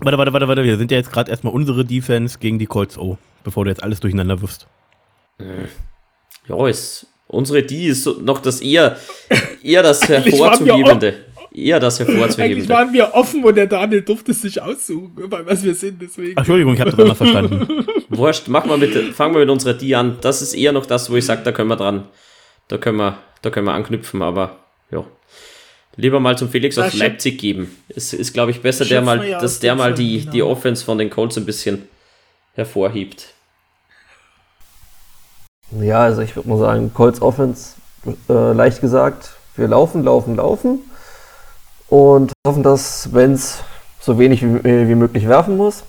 Warte, 0.00 0.18
warte, 0.18 0.32
warte, 0.32 0.48
warte. 0.48 0.64
Wir 0.64 0.76
sind 0.78 0.90
ja 0.90 0.98
jetzt 0.98 1.12
gerade 1.12 1.30
erstmal 1.30 1.52
unsere 1.52 1.84
Defense 1.84 2.38
gegen 2.38 2.58
die 2.58 2.66
Colts 2.66 2.98
O, 2.98 3.18
bevor 3.44 3.64
du 3.64 3.70
jetzt 3.70 3.82
alles 3.82 4.00
durcheinander 4.00 4.40
wirfst. 4.40 4.66
Ja, 6.48 6.66
ist, 6.66 7.06
unsere 7.28 7.62
D 7.62 7.86
ist 7.86 8.06
noch 8.20 8.40
das 8.40 8.60
eher, 8.60 8.96
eher 9.62 9.82
das 9.82 10.02
Eigentlich 10.10 10.34
wir 10.34 10.46
hervorzuhebende. 10.46 11.14
Eher 11.54 11.80
das 11.80 12.00
Eigentlich 12.00 12.16
hervorzuhebende. 12.16 12.68
waren 12.68 12.92
wir 12.92 13.14
offen 13.14 13.42
und 13.44 13.56
der 13.56 13.66
Daniel 13.66 14.02
durfte 14.02 14.32
es 14.32 14.42
sich 14.42 14.60
aussuchen, 14.60 15.12
bei 15.28 15.46
was 15.46 15.62
wir 15.64 15.74
sind, 15.74 16.00
deswegen. 16.02 16.32
Ach, 16.34 16.40
Entschuldigung, 16.40 16.74
ich 16.74 16.80
habe 16.80 16.90
das 16.90 16.98
anders 17.00 17.16
verstanden. 17.16 17.86
Wurscht, 18.10 18.48
mach 18.48 18.66
mal 18.66 18.76
mit, 18.78 18.92
fangen 19.14 19.34
wir 19.34 19.40
mit 19.40 19.50
unserer 19.50 19.74
D 19.74 19.94
an. 19.94 20.18
Das 20.20 20.42
ist 20.42 20.54
eher 20.54 20.72
noch 20.72 20.86
das, 20.86 21.10
wo 21.10 21.16
ich 21.16 21.24
sage, 21.24 21.42
da 21.44 21.52
können 21.52 21.68
wir 21.68 21.76
dran, 21.76 22.04
da 22.68 22.76
können 22.78 22.98
wir, 22.98 23.18
da 23.42 23.50
können 23.50 23.66
wir 23.66 23.72
anknüpfen, 23.72 24.22
aber 24.22 24.56
ja. 24.90 25.04
Lieber 25.96 26.20
mal 26.20 26.38
zum 26.38 26.48
Felix 26.48 26.78
schöp- 26.78 26.96
Leipzig 26.96 27.38
geben. 27.38 27.74
Es 27.88 28.12
ist, 28.12 28.32
glaube 28.32 28.52
ich, 28.52 28.60
besser, 28.60 28.84
der 28.84 29.02
mal, 29.02 29.20
wir 29.20 29.32
dass 29.34 29.54
aus 29.54 29.60
der 29.60 29.74
mal 29.74 29.92
die, 29.94 30.20
genau. 30.20 30.32
die 30.32 30.42
Offense 30.44 30.84
von 30.84 30.96
den 30.96 31.10
Colts 31.10 31.36
ein 31.36 31.44
bisschen 31.44 31.88
hervorhebt. 32.54 33.34
Ja, 35.70 36.00
also 36.00 36.22
ich 36.22 36.34
würde 36.34 36.48
mal 36.48 36.58
sagen, 36.58 36.92
Colts 36.94 37.20
Offense, 37.20 37.74
äh, 38.28 38.52
leicht 38.52 38.80
gesagt, 38.80 39.32
wir 39.54 39.68
laufen, 39.68 40.02
laufen, 40.02 40.36
laufen 40.36 40.80
und 41.88 42.32
hoffen, 42.46 42.62
dass 42.62 43.12
Wenz 43.12 43.58
so 44.00 44.18
wenig 44.18 44.42
wie, 44.42 44.64
wie 44.88 44.94
möglich 44.94 45.28
werfen 45.28 45.58
muss. 45.58 45.82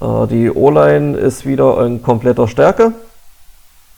Äh, 0.00 0.26
die 0.28 0.50
O-Line 0.50 1.18
ist 1.18 1.44
wieder 1.44 1.84
in 1.84 2.02
kompletter 2.02 2.48
Stärke, 2.48 2.92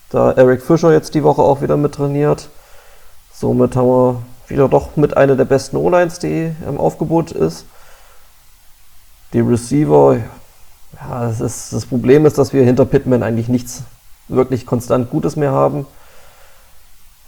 da 0.09 0.31
Eric 0.33 0.61
Fischer 0.61 0.91
jetzt 0.91 1.15
die 1.15 1.23
Woche 1.23 1.41
auch 1.41 1.61
wieder 1.61 1.77
mit 1.77 1.95
trainiert. 1.95 2.49
Somit 3.33 3.77
haben 3.77 3.87
wir 3.87 4.21
wieder 4.49 4.67
doch 4.67 4.97
mit 4.97 5.15
einer 5.15 5.37
der 5.37 5.45
besten 5.45 5.77
O-Lines, 5.77 6.19
die 6.19 6.51
im 6.67 6.77
Aufgebot 6.77 7.31
ist. 7.31 7.65
Die 9.31 9.39
Receiver, 9.39 10.17
ja, 10.99 11.27
das, 11.27 11.39
ist, 11.39 11.71
das 11.73 11.85
Problem 11.85 12.25
ist, 12.25 12.37
dass 12.37 12.51
wir 12.51 12.63
hinter 12.63 12.85
Pittman 12.85 13.23
eigentlich 13.23 13.47
nichts 13.47 13.83
wirklich 14.35 14.65
konstant 14.65 15.09
Gutes 15.09 15.35
mehr 15.35 15.51
haben. 15.51 15.85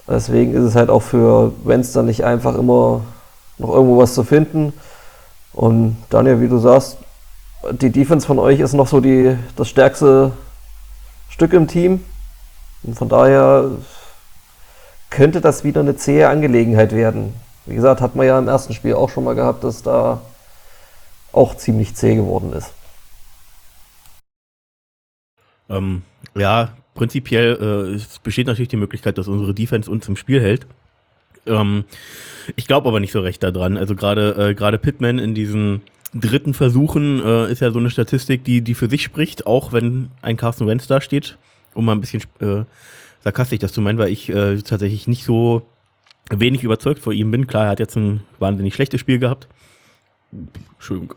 Deswegen 0.07 0.53
ist 0.53 0.63
es 0.63 0.75
halt 0.75 0.89
auch 0.89 1.01
für 1.01 1.51
Wenz 1.63 1.91
dann 1.91 2.05
nicht 2.05 2.23
einfach 2.23 2.55
immer 2.55 3.01
noch 3.57 3.69
irgendwo 3.69 3.97
was 3.97 4.13
zu 4.13 4.23
finden. 4.23 4.73
Und 5.53 5.97
Daniel, 6.09 6.41
wie 6.41 6.47
du 6.47 6.59
sagst, 6.59 6.97
die 7.71 7.91
Defense 7.91 8.27
von 8.27 8.37
euch 8.39 8.59
ist 8.59 8.73
noch 8.73 8.87
so 8.87 8.99
die, 8.99 9.37
das 9.55 9.69
stärkste 9.69 10.31
Stück 11.29 11.53
im 11.53 11.67
Team. 11.67 12.03
Und 12.83 12.95
von 12.95 13.09
daher 13.09 13.71
könnte 15.09 15.41
das 15.41 15.63
wieder 15.63 15.81
eine 15.81 15.95
zähe 15.95 16.29
Angelegenheit 16.29 16.91
werden. 16.91 17.33
Wie 17.65 17.75
gesagt, 17.75 18.01
hat 18.01 18.15
man 18.15 18.27
ja 18.27 18.37
im 18.37 18.47
ersten 18.47 18.73
Spiel 18.73 18.93
auch 18.93 19.09
schon 19.09 19.23
mal 19.23 19.33
gehabt, 19.33 19.63
dass 19.63 19.81
da 19.81 20.21
auch 21.31 21.55
ziemlich 21.55 21.95
zäh 21.95 22.15
geworden 22.15 22.53
ist. 22.53 22.71
Ähm, 25.69 26.03
ja, 26.35 26.69
prinzipiell 26.95 27.57
äh, 27.61 27.95
es 27.95 28.19
besteht 28.19 28.47
natürlich 28.47 28.69
die 28.69 28.77
Möglichkeit, 28.77 29.17
dass 29.17 29.27
unsere 29.27 29.53
Defense 29.53 29.91
uns 29.91 30.07
im 30.07 30.15
Spiel 30.15 30.41
hält. 30.41 30.65
Ähm, 31.45 31.85
ich 32.55 32.65
glaube 32.65 32.87
aber 32.87 32.99
nicht 32.99 33.11
so 33.11 33.19
recht 33.19 33.43
daran. 33.43 33.77
Also 33.77 33.95
gerade 33.95 34.49
äh, 34.49 34.55
gerade 34.55 34.79
Pittman 34.79 35.19
in 35.19 35.35
diesen 35.35 35.81
dritten 36.13 36.53
Versuchen 36.53 37.23
äh, 37.23 37.51
ist 37.51 37.61
ja 37.61 37.71
so 37.71 37.79
eine 37.79 37.89
Statistik, 37.91 38.43
die 38.43 38.61
die 38.61 38.73
für 38.73 38.89
sich 38.89 39.03
spricht, 39.03 39.45
auch 39.45 39.73
wenn 39.73 40.09
ein 40.21 40.37
Carsten 40.37 40.65
Wentz 40.65 40.87
da 40.87 41.01
steht, 41.01 41.37
um 41.73 41.85
mal 41.85 41.91
ein 41.91 42.01
bisschen 42.01 42.23
äh, 42.39 42.63
sarkastisch 43.23 43.59
das 43.59 43.73
zu 43.73 43.81
meinen, 43.81 43.99
weil 43.99 44.09
ich 44.09 44.29
äh, 44.29 44.61
tatsächlich 44.61 45.07
nicht 45.07 45.25
so 45.25 45.63
wenig 46.31 46.63
überzeugt 46.63 46.99
vor 46.99 47.13
ihm 47.13 47.31
bin. 47.31 47.47
Klar, 47.47 47.65
er 47.65 47.71
hat 47.71 47.79
jetzt 47.79 47.97
ein 47.97 48.21
wahnsinnig 48.39 48.73
schlechtes 48.73 49.01
Spiel 49.01 49.19
gehabt. 49.19 49.47
Entschuldigung. 50.77 51.15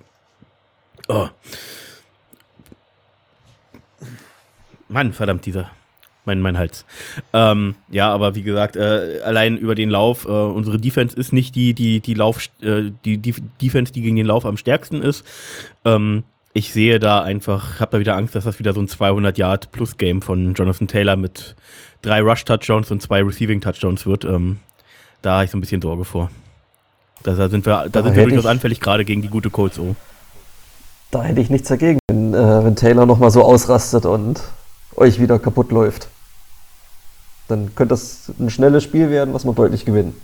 Oh. 1.09 1.29
Mann, 4.89 5.12
verdammt, 5.12 5.45
dieser. 5.47 5.70
Mein, 6.24 6.41
mein 6.43 6.59
Hals. 6.59 6.84
Ähm, 7.32 7.74
ja, 7.91 8.12
aber 8.12 8.34
wie 8.34 8.43
gesagt, 8.43 8.76
äh, 8.76 9.20
allein 9.24 9.57
über 9.57 9.74
den 9.74 9.89
Lauf, 9.89 10.26
äh, 10.26 10.28
unsere 10.28 10.78
Defense 10.78 11.16
ist 11.16 11.32
nicht 11.32 11.55
die, 11.55 11.72
die, 11.72 12.01
die 12.01 12.12
Lauf, 12.12 12.49
äh, 12.61 12.91
die, 13.05 13.16
die 13.16 13.34
Defense, 13.62 13.93
die 13.95 14.03
gegen 14.03 14.16
den 14.16 14.26
Lauf 14.26 14.45
am 14.45 14.59
stärksten 14.59 15.01
ist. 15.01 15.24
Ähm, 15.86 16.24
ich 16.53 16.72
sehe 16.72 16.99
da 16.99 17.22
einfach, 17.22 17.80
habe 17.80 17.93
da 17.93 18.01
wieder 18.01 18.14
Angst, 18.16 18.34
dass 18.34 18.45
das 18.45 18.59
wieder 18.59 18.74
so 18.74 18.80
ein 18.80 18.89
200-Yard-Plus-Game 18.89 20.20
von 20.20 20.53
Jonathan 20.55 20.86
Taylor 20.89 21.16
mit 21.16 21.57
drei 22.03 22.20
Rush-Touchdowns 22.20 22.91
und 22.91 23.01
zwei 23.01 23.22
Receiving-Touchdowns 23.22 24.05
wird. 24.05 24.24
Ähm, 24.26 24.59
da 25.22 25.34
habe 25.36 25.45
ich 25.47 25.51
so 25.51 25.57
ein 25.57 25.61
bisschen 25.62 25.80
Sorge 25.80 26.05
vor. 26.05 26.30
Da, 27.22 27.32
da 27.34 27.49
sind 27.49 27.64
wir, 27.64 27.84
da 27.84 27.89
Da 27.89 28.03
sind 28.03 28.16
wir 28.16 28.24
durchaus 28.24 28.45
ich- 28.45 28.51
anfällig, 28.51 28.80
gerade 28.80 29.07
gegen 29.07 29.22
die 29.22 29.28
gute 29.28 29.49
Colts. 29.49 29.78
Oh. 29.78 29.97
Da 31.11 31.22
hätte 31.22 31.41
ich 31.41 31.49
nichts 31.49 31.68
dagegen, 31.68 31.99
wenn, 32.11 32.34
äh, 32.34 32.64
wenn 32.64 32.76
Taylor 32.76 33.07
nochmal 33.07 33.30
so 33.30 33.43
ausrastet 33.43 34.05
und 34.05 34.43
euch 34.99 35.20
wieder 35.20 35.38
kaputt 35.38 35.70
läuft. 35.70 36.09
Dann 37.49 37.74
könnte 37.74 37.94
das 37.94 38.30
ein 38.38 38.51
schnelles 38.51 38.84
Spiel 38.84 39.11
werden, 39.11 39.32
was 39.32 39.44
wir 39.44 39.55
deutlich 39.55 39.84
gewinnen. 39.84 40.14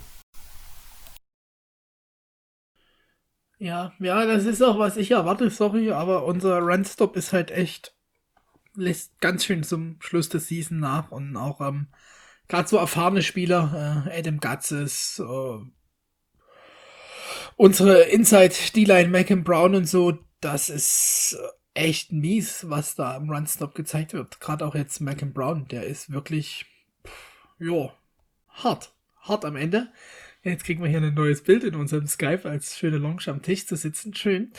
Ja, 3.57 3.93
ja, 3.99 4.25
das 4.25 4.45
ist 4.45 4.61
auch, 4.61 4.77
was 4.77 4.97
ich 4.97 5.11
erwarte, 5.11 5.49
sorry, 5.49 5.91
aber 5.91 6.25
unser 6.25 6.59
Runstop 6.59 7.15
ist 7.15 7.33
halt 7.33 7.51
echt, 7.51 7.95
lässt 8.75 9.19
ganz 9.21 9.45
schön 9.45 9.63
zum 9.63 9.95
Schluss 10.01 10.29
der 10.29 10.41
Season 10.41 10.79
nach 10.79 11.09
und 11.09 11.35
auch 11.37 11.61
ähm, 11.61 11.87
gerade 12.47 12.67
so 12.67 12.77
erfahrene 12.77 13.21
Spieler, 13.21 14.05
äh, 14.05 14.19
Adam 14.19 14.39
Gutzes, 14.39 15.19
äh, 15.19 15.57
unsere 17.55 18.01
Inside 18.03 18.53
D-Line, 18.75 19.09
Macam 19.09 19.43
Brown 19.43 19.73
und 19.73 19.87
so, 19.87 20.19
das 20.41 20.69
ist 20.69 21.37
echt 21.75 22.11
mies, 22.11 22.69
was 22.69 22.95
da 22.95 23.15
im 23.17 23.29
Runstop 23.29 23.75
gezeigt 23.75 24.13
wird. 24.13 24.39
Gerade 24.39 24.65
auch 24.65 24.73
jetzt 24.73 24.99
Macam 25.01 25.33
Brown, 25.33 25.67
der 25.67 25.85
ist 25.85 26.11
wirklich, 26.11 26.65
ja, 27.59 27.93
hart, 28.49 28.93
hart 29.21 29.45
am 29.45 29.55
Ende. 29.55 29.89
Jetzt 30.41 30.63
kriegen 30.63 30.81
wir 30.83 30.89
hier 30.89 31.01
ein 31.01 31.13
neues 31.13 31.43
Bild 31.43 31.63
in 31.63 31.75
unserem 31.75 32.05
Skype, 32.05 32.47
als 32.47 32.77
schöne 32.77 32.97
Lounge 32.97 33.23
am 33.27 33.41
Tisch 33.41 33.65
zu 33.65 33.75
sitzen. 33.75 34.13
Schön. 34.13 34.51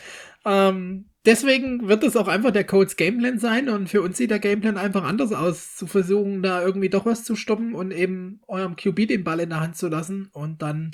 Ähm, 0.44 1.06
deswegen 1.24 1.86
wird 1.86 2.02
es 2.02 2.16
auch 2.16 2.26
einfach 2.26 2.50
der 2.50 2.64
Codes 2.64 2.96
Gameplan 2.96 3.38
sein 3.38 3.68
und 3.68 3.88
für 3.88 4.02
uns 4.02 4.16
sieht 4.16 4.32
der 4.32 4.40
Gameplan 4.40 4.78
einfach 4.78 5.04
anders 5.04 5.32
aus, 5.32 5.76
zu 5.76 5.86
versuchen, 5.86 6.42
da 6.42 6.60
irgendwie 6.60 6.88
doch 6.88 7.06
was 7.06 7.22
zu 7.22 7.36
stoppen 7.36 7.74
und 7.74 7.92
eben 7.92 8.40
eurem 8.48 8.74
QB 8.74 9.06
den 9.06 9.22
Ball 9.22 9.40
in 9.40 9.50
der 9.50 9.60
Hand 9.60 9.76
zu 9.76 9.86
lassen 9.88 10.28
und 10.32 10.60
dann 10.60 10.90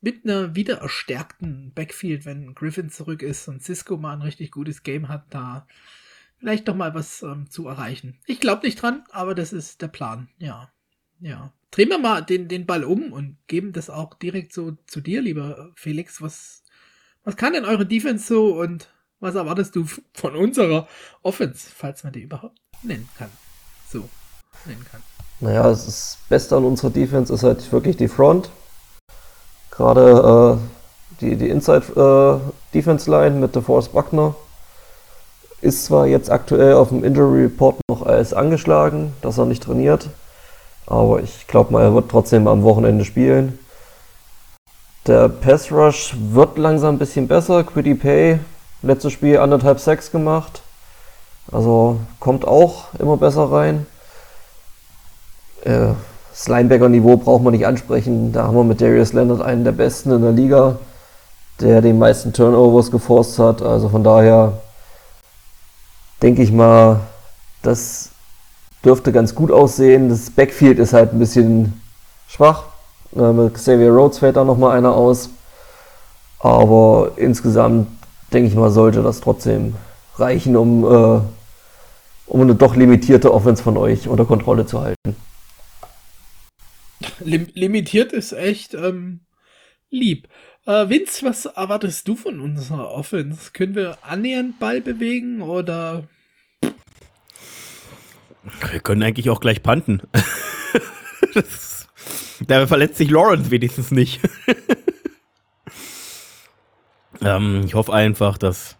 mit 0.00 0.24
einer 0.24 0.54
wieder 0.54 0.78
erstärkten 0.78 1.72
Backfield, 1.74 2.24
wenn 2.24 2.54
Griffin 2.54 2.90
zurück 2.90 3.22
ist 3.22 3.48
und 3.48 3.62
Cisco 3.62 3.96
mal 3.96 4.14
ein 4.14 4.22
richtig 4.22 4.50
gutes 4.50 4.82
Game 4.82 5.08
hat, 5.08 5.24
da 5.30 5.66
vielleicht 6.38 6.68
doch 6.68 6.74
mal 6.74 6.94
was 6.94 7.22
ähm, 7.22 7.50
zu 7.50 7.68
erreichen. 7.68 8.18
Ich 8.26 8.40
glaube 8.40 8.64
nicht 8.64 8.80
dran, 8.80 9.04
aber 9.10 9.34
das 9.34 9.52
ist 9.52 9.82
der 9.82 9.88
Plan. 9.88 10.28
Ja, 10.38 10.72
ja. 11.20 11.52
Drehen 11.70 11.90
wir 11.90 11.98
mal 11.98 12.22
den, 12.22 12.48
den 12.48 12.66
Ball 12.66 12.82
um 12.82 13.12
und 13.12 13.36
geben 13.46 13.72
das 13.72 13.90
auch 13.90 14.14
direkt 14.14 14.52
so 14.52 14.76
zu 14.86 15.00
dir, 15.00 15.22
lieber 15.22 15.70
Felix. 15.76 16.20
Was, 16.20 16.64
was 17.22 17.36
kann 17.36 17.52
denn 17.52 17.64
eure 17.64 17.86
Defense 17.86 18.26
so 18.26 18.60
und 18.60 18.88
was 19.20 19.34
erwartest 19.34 19.76
du 19.76 19.84
von 20.14 20.34
unserer 20.34 20.88
Offense, 21.22 21.68
falls 21.72 22.02
man 22.02 22.12
die 22.12 22.22
überhaupt 22.22 22.58
nennen 22.82 23.08
kann? 23.18 23.30
So, 23.88 24.08
nennen 24.64 24.84
kann. 24.90 25.02
Naja, 25.40 25.62
das 25.62 26.18
Beste 26.28 26.56
an 26.56 26.64
unserer 26.64 26.90
Defense 26.90 27.32
ist 27.32 27.42
halt 27.42 27.70
wirklich 27.70 27.96
die 27.96 28.08
Front. 28.08 28.50
Gerade 29.80 30.58
äh, 30.60 31.22
die, 31.22 31.36
die 31.36 31.48
Inside 31.48 31.86
äh, 31.96 32.74
Defense 32.74 33.10
Line 33.10 33.36
mit 33.36 33.56
DeForest 33.56 33.94
Buckner 33.94 34.34
ist 35.62 35.86
zwar 35.86 36.06
jetzt 36.06 36.30
aktuell 36.30 36.74
auf 36.74 36.90
dem 36.90 37.02
Injury 37.02 37.44
Report 37.44 37.76
noch 37.88 38.02
als 38.02 38.34
angeschlagen, 38.34 39.14
dass 39.22 39.38
er 39.38 39.46
nicht 39.46 39.62
trainiert, 39.62 40.10
aber 40.86 41.22
ich 41.22 41.46
glaube 41.46 41.72
mal, 41.72 41.82
er 41.82 41.94
wird 41.94 42.10
trotzdem 42.10 42.46
am 42.46 42.62
Wochenende 42.62 43.06
spielen. 43.06 43.58
Der 45.06 45.30
Pass 45.30 45.72
Rush 45.72 46.14
wird 46.30 46.58
langsam 46.58 46.96
ein 46.96 46.98
bisschen 46.98 47.26
besser. 47.26 47.64
Quiddy 47.64 47.94
Pay, 47.94 48.38
letztes 48.82 49.14
Spiel 49.14 49.38
anderthalb 49.38 49.80
Sacks 49.80 50.10
gemacht. 50.10 50.60
Also 51.50 52.00
kommt 52.18 52.46
auch 52.46 52.92
immer 52.98 53.16
besser 53.16 53.50
rein. 53.50 53.86
Äh, 55.64 55.94
das 56.30 56.48
Linebacker-Niveau 56.48 57.16
braucht 57.16 57.42
man 57.42 57.52
nicht 57.52 57.66
ansprechen. 57.66 58.32
Da 58.32 58.44
haben 58.44 58.56
wir 58.56 58.64
mit 58.64 58.80
Darius 58.80 59.12
Leonard 59.12 59.42
einen 59.42 59.64
der 59.64 59.72
besten 59.72 60.12
in 60.12 60.22
der 60.22 60.32
Liga, 60.32 60.78
der 61.60 61.82
die 61.82 61.92
meisten 61.92 62.32
Turnovers 62.32 62.90
geforst 62.90 63.38
hat. 63.38 63.62
Also 63.62 63.88
von 63.88 64.04
daher 64.04 64.54
denke 66.22 66.42
ich 66.42 66.52
mal, 66.52 67.00
das 67.62 68.10
dürfte 68.84 69.12
ganz 69.12 69.34
gut 69.34 69.50
aussehen. 69.50 70.08
Das 70.08 70.30
Backfield 70.30 70.78
ist 70.78 70.92
halt 70.92 71.12
ein 71.12 71.18
bisschen 71.18 71.80
schwach. 72.28 72.64
Mit 73.12 73.54
Xavier 73.54 73.90
Rhodes 73.90 74.18
fällt 74.18 74.36
da 74.36 74.44
nochmal 74.44 74.78
einer 74.78 74.94
aus. 74.94 75.30
Aber 76.38 77.12
insgesamt 77.16 77.88
denke 78.32 78.48
ich 78.48 78.54
mal, 78.54 78.70
sollte 78.70 79.02
das 79.02 79.20
trotzdem 79.20 79.74
reichen, 80.16 80.56
um, 80.56 80.84
äh, 80.84 81.20
um 82.26 82.40
eine 82.40 82.54
doch 82.54 82.76
limitierte 82.76 83.34
Offense 83.34 83.62
von 83.62 83.76
euch 83.76 84.08
unter 84.08 84.24
Kontrolle 84.24 84.64
zu 84.64 84.80
halten. 84.80 85.16
Lim 87.20 87.48
limitiert 87.54 88.12
ist 88.12 88.32
echt 88.32 88.74
ähm, 88.74 89.20
lieb. 89.90 90.28
Äh, 90.66 90.88
Vince, 90.88 91.24
was 91.24 91.46
erwartest 91.46 92.06
du 92.06 92.16
von 92.16 92.40
unserer 92.40 92.90
Offense? 92.90 93.52
Können 93.52 93.74
wir 93.74 93.98
annähernd 94.02 94.58
Ball 94.58 94.80
bewegen 94.80 95.42
oder? 95.42 96.08
Wir 98.70 98.80
können 98.80 99.02
eigentlich 99.02 99.30
auch 99.30 99.40
gleich 99.40 99.62
panten. 99.62 100.02
da 102.46 102.66
verletzt 102.66 102.96
sich 102.96 103.10
Lawrence 103.10 103.50
wenigstens 103.50 103.90
nicht. 103.90 104.20
ähm, 107.22 107.62
ich 107.64 107.74
hoffe 107.74 107.92
einfach, 107.92 108.38
dass 108.38 108.76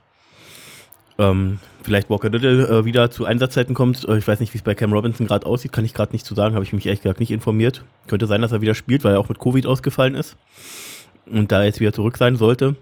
ähm, 1.21 1.59
vielleicht 1.83 2.11
Walker 2.11 2.31
Little 2.31 2.67
äh, 2.67 2.85
wieder 2.85 3.11
zu 3.11 3.25
Einsatzzeiten 3.25 3.75
kommt. 3.75 4.09
Äh, 4.09 4.19
ich 4.19 4.27
weiß 4.27 4.41
nicht, 4.41 4.55
wie 4.55 4.59
es 4.59 4.65
bei 4.65 4.75
Cam 4.75 4.93
Robinson 4.93 5.27
gerade 5.27 5.47
aussieht, 5.47 5.73
kann 5.73 5.85
ich 5.85 5.95
gerade 5.95 6.13
nicht 6.13 6.25
zu 6.25 6.35
sagen, 6.35 6.55
habe 6.55 6.65
ich 6.65 6.73
mich 6.73 6.87
ehrlich 6.87 7.03
gesagt 7.03 7.21
nicht 7.21 7.31
informiert. 7.31 7.85
Könnte 8.07 8.27
sein, 8.27 8.43
dass 8.43 8.53
er 8.53 8.61
wieder 8.61 8.75
spielt, 8.75 9.05
weil 9.05 9.15
er 9.15 9.21
auch 9.21 9.29
mit 9.29 9.39
Covid 9.39 9.67
ausgefallen 9.67 10.15
ist 10.15 10.37
und 11.27 11.53
da 11.53 11.63
jetzt 11.63 11.81
wieder 11.81 11.93
zurück 11.93 12.17
sein 12.17 12.37
sollte. 12.37 12.77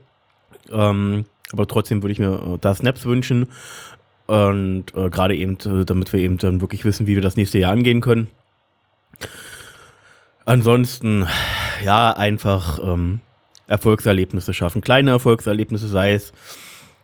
Ähm, 0.71 1.25
aber 1.53 1.67
trotzdem 1.67 2.03
würde 2.03 2.13
ich 2.13 2.19
mir 2.19 2.35
äh, 2.35 2.59
da 2.61 2.75
Snaps 2.75 3.05
wünschen 3.05 3.49
und 4.27 4.95
äh, 4.95 5.11
gerade 5.11 5.35
eben, 5.35 5.59
äh, 5.65 5.85
damit 5.85 6.13
wir 6.13 6.21
eben 6.21 6.39
dann 6.39 6.61
wirklich 6.61 6.85
wissen, 6.85 7.07
wie 7.07 7.15
wir 7.15 7.23
das 7.23 7.37
nächste 7.37 7.59
Jahr 7.59 7.73
angehen 7.73 8.01
können. 8.01 8.29
Ansonsten, 10.45 11.27
ja, 11.85 12.13
einfach 12.13 12.79
ähm, 12.83 13.21
Erfolgserlebnisse 13.67 14.55
schaffen. 14.55 14.81
Kleine 14.81 15.11
Erfolgserlebnisse, 15.11 15.89
sei 15.89 16.15
es 16.15 16.33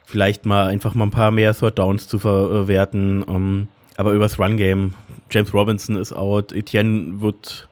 vielleicht 0.04 0.46
mal 0.46 0.66
einfach 0.66 0.94
mal 0.94 1.04
ein 1.04 1.10
paar 1.10 1.30
mehr 1.30 1.54
Third 1.54 1.78
Downs 1.78 2.08
zu 2.08 2.18
verwerten. 2.18 3.22
Um, 3.22 3.36
ähm, 3.36 3.68
aber 3.96 4.12
übers 4.12 4.38
Run 4.38 4.56
Game, 4.56 4.94
James 5.30 5.54
Robinson 5.54 5.96
ist 5.96 6.12
out, 6.12 6.52
Etienne 6.52 7.20
wird 7.20 7.68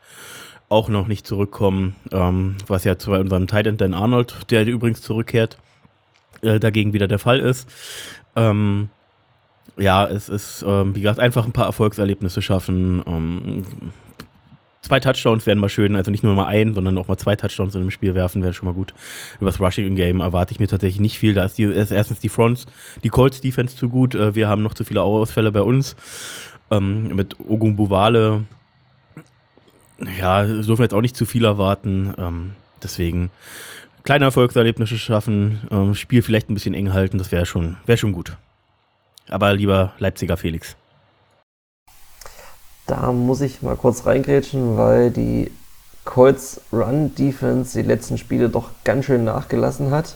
auch 0.68 0.89
noch 0.89 1.09
nicht 1.09 1.26
zurückkommen, 1.26 1.97
ähm, 2.12 2.57
was 2.66 2.85
ja 2.85 2.97
zu 2.97 3.12
unserem 3.12 3.47
Titan 3.47 3.76
Dan 3.76 3.93
Arnold, 3.93 4.51
der 4.51 4.64
übrigens 4.66 5.03
zurückkehrt, 5.03 5.59
äh, 6.43 6.61
dagegen 6.61 6.93
wieder 6.93 7.09
der 7.09 7.18
Fall 7.18 7.41
ist. 7.41 7.68
Ähm, 8.37 8.89
ja, 9.76 10.07
es 10.07 10.28
ist, 10.28 10.62
wie 10.62 11.01
gesagt, 11.01 11.18
einfach 11.18 11.47
ein 11.47 11.53
paar 11.53 11.64
Erfolgserlebnisse 11.64 12.43
schaffen. 12.43 13.64
Zwei 14.83 14.99
Touchdowns 14.99 15.47
wären 15.47 15.59
mal 15.59 15.68
schön, 15.68 15.95
also 15.95 16.11
nicht 16.11 16.24
nur 16.24 16.35
mal 16.35 16.47
ein, 16.47 16.74
sondern 16.74 16.99
auch 16.99 17.07
mal 17.07 17.16
zwei 17.16 17.37
Touchdowns 17.37 17.76
in 17.76 17.83
einem 17.83 17.93
Spiel 17.93 18.16
werfen, 18.16 18.43
wäre 18.43 18.53
schon 18.53 18.66
mal 18.66 18.74
gut. 18.74 18.93
Über 19.41 19.51
das 19.51 19.61
Rushing 19.61 19.95
Game 19.95 20.20
erwarte 20.20 20.53
ich 20.53 20.59
mir 20.59 20.66
tatsächlich 20.66 21.01
nicht 21.01 21.18
viel. 21.18 21.35
Da 21.35 21.45
ist, 21.45 21.57
die, 21.57 21.64
ist 21.64 21.93
erstens 21.93 22.18
die 22.18 22.28
Fronts, 22.28 22.66
die 23.05 23.09
Colts 23.09 23.41
Defense 23.41 23.76
zu 23.76 23.89
gut. 23.89 24.16
Äh, 24.16 24.35
wir 24.35 24.49
haben 24.49 24.62
noch 24.62 24.74
zu 24.74 24.85
viele 24.85 25.03
Ausfälle 25.03 25.53
bei 25.53 25.62
uns. 25.62 25.95
Ähm, 26.72 27.14
mit 27.14 27.37
Ogun 27.39 27.76
Buvale. 27.76 28.45
Ja, 30.18 30.45
dürfen 30.45 30.78
wir 30.78 30.85
jetzt 30.85 30.95
auch 30.95 31.01
nicht 31.01 31.16
zu 31.16 31.26
viel 31.26 31.45
erwarten. 31.45 32.12
Ähm, 32.18 32.53
deswegen 32.83 33.30
kleine 34.03 34.24
Erfolgserlebnisse 34.24 34.99
schaffen, 34.99 35.61
ähm, 35.70 35.95
Spiel 35.95 36.22
vielleicht 36.22 36.51
ein 36.51 36.55
bisschen 36.55 36.74
eng 36.74 36.93
halten, 36.93 37.18
das 37.18 37.30
wäre 37.30 37.47
schon, 37.47 37.76
wär 37.87 37.97
schon 37.97 38.12
gut. 38.12 38.37
Aber 39.28 39.55
lieber 39.55 39.93
Leipziger 39.99 40.37
Felix. 40.37 40.76
Da 42.93 43.11
muss 43.11 43.40
ich 43.40 43.62
mal 43.62 43.74
kurz 43.74 44.05
reingrätschen, 44.05 44.76
weil 44.76 45.11
die 45.11 45.51
Colts 46.05 46.61
Run 46.70 47.14
Defense 47.14 47.80
die 47.80 47.88
letzten 47.88 48.18
Spiele 48.18 48.51
doch 48.51 48.68
ganz 48.84 49.07
schön 49.07 49.24
nachgelassen 49.24 49.90
hat. 49.90 50.14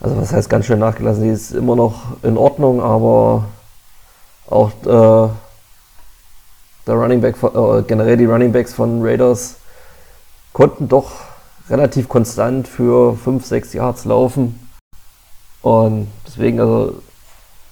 Also 0.00 0.18
was 0.18 0.34
heißt 0.34 0.50
ganz 0.50 0.66
schön 0.66 0.80
nachgelassen? 0.80 1.22
Die 1.22 1.30
ist 1.30 1.52
immer 1.52 1.76
noch 1.76 2.22
in 2.22 2.36
Ordnung, 2.36 2.82
aber 2.82 3.46
auch 4.50 4.70
äh, 4.82 5.30
der 6.86 6.94
Running 6.94 7.22
Back, 7.22 7.36
äh, 7.42 7.82
generell 7.86 8.18
die 8.18 8.26
Running 8.26 8.52
Backs 8.52 8.74
von 8.74 9.00
Raiders 9.02 9.56
konnten 10.52 10.88
doch 10.88 11.12
relativ 11.70 12.06
konstant 12.10 12.68
für 12.68 13.16
5, 13.16 13.46
6 13.46 13.72
Yards 13.72 14.04
laufen. 14.04 14.60
Und 15.62 16.08
deswegen, 16.26 16.60
also 16.60 17.00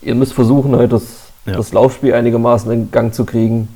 ihr 0.01 0.14
müsst 0.14 0.33
versuchen, 0.33 0.75
halt 0.75 0.91
das 0.91 1.28
ja. 1.47 1.57
das 1.57 1.72
Laufspiel 1.72 2.14
einigermaßen 2.14 2.70
in 2.70 2.91
Gang 2.91 3.14
zu 3.14 3.24
kriegen. 3.24 3.68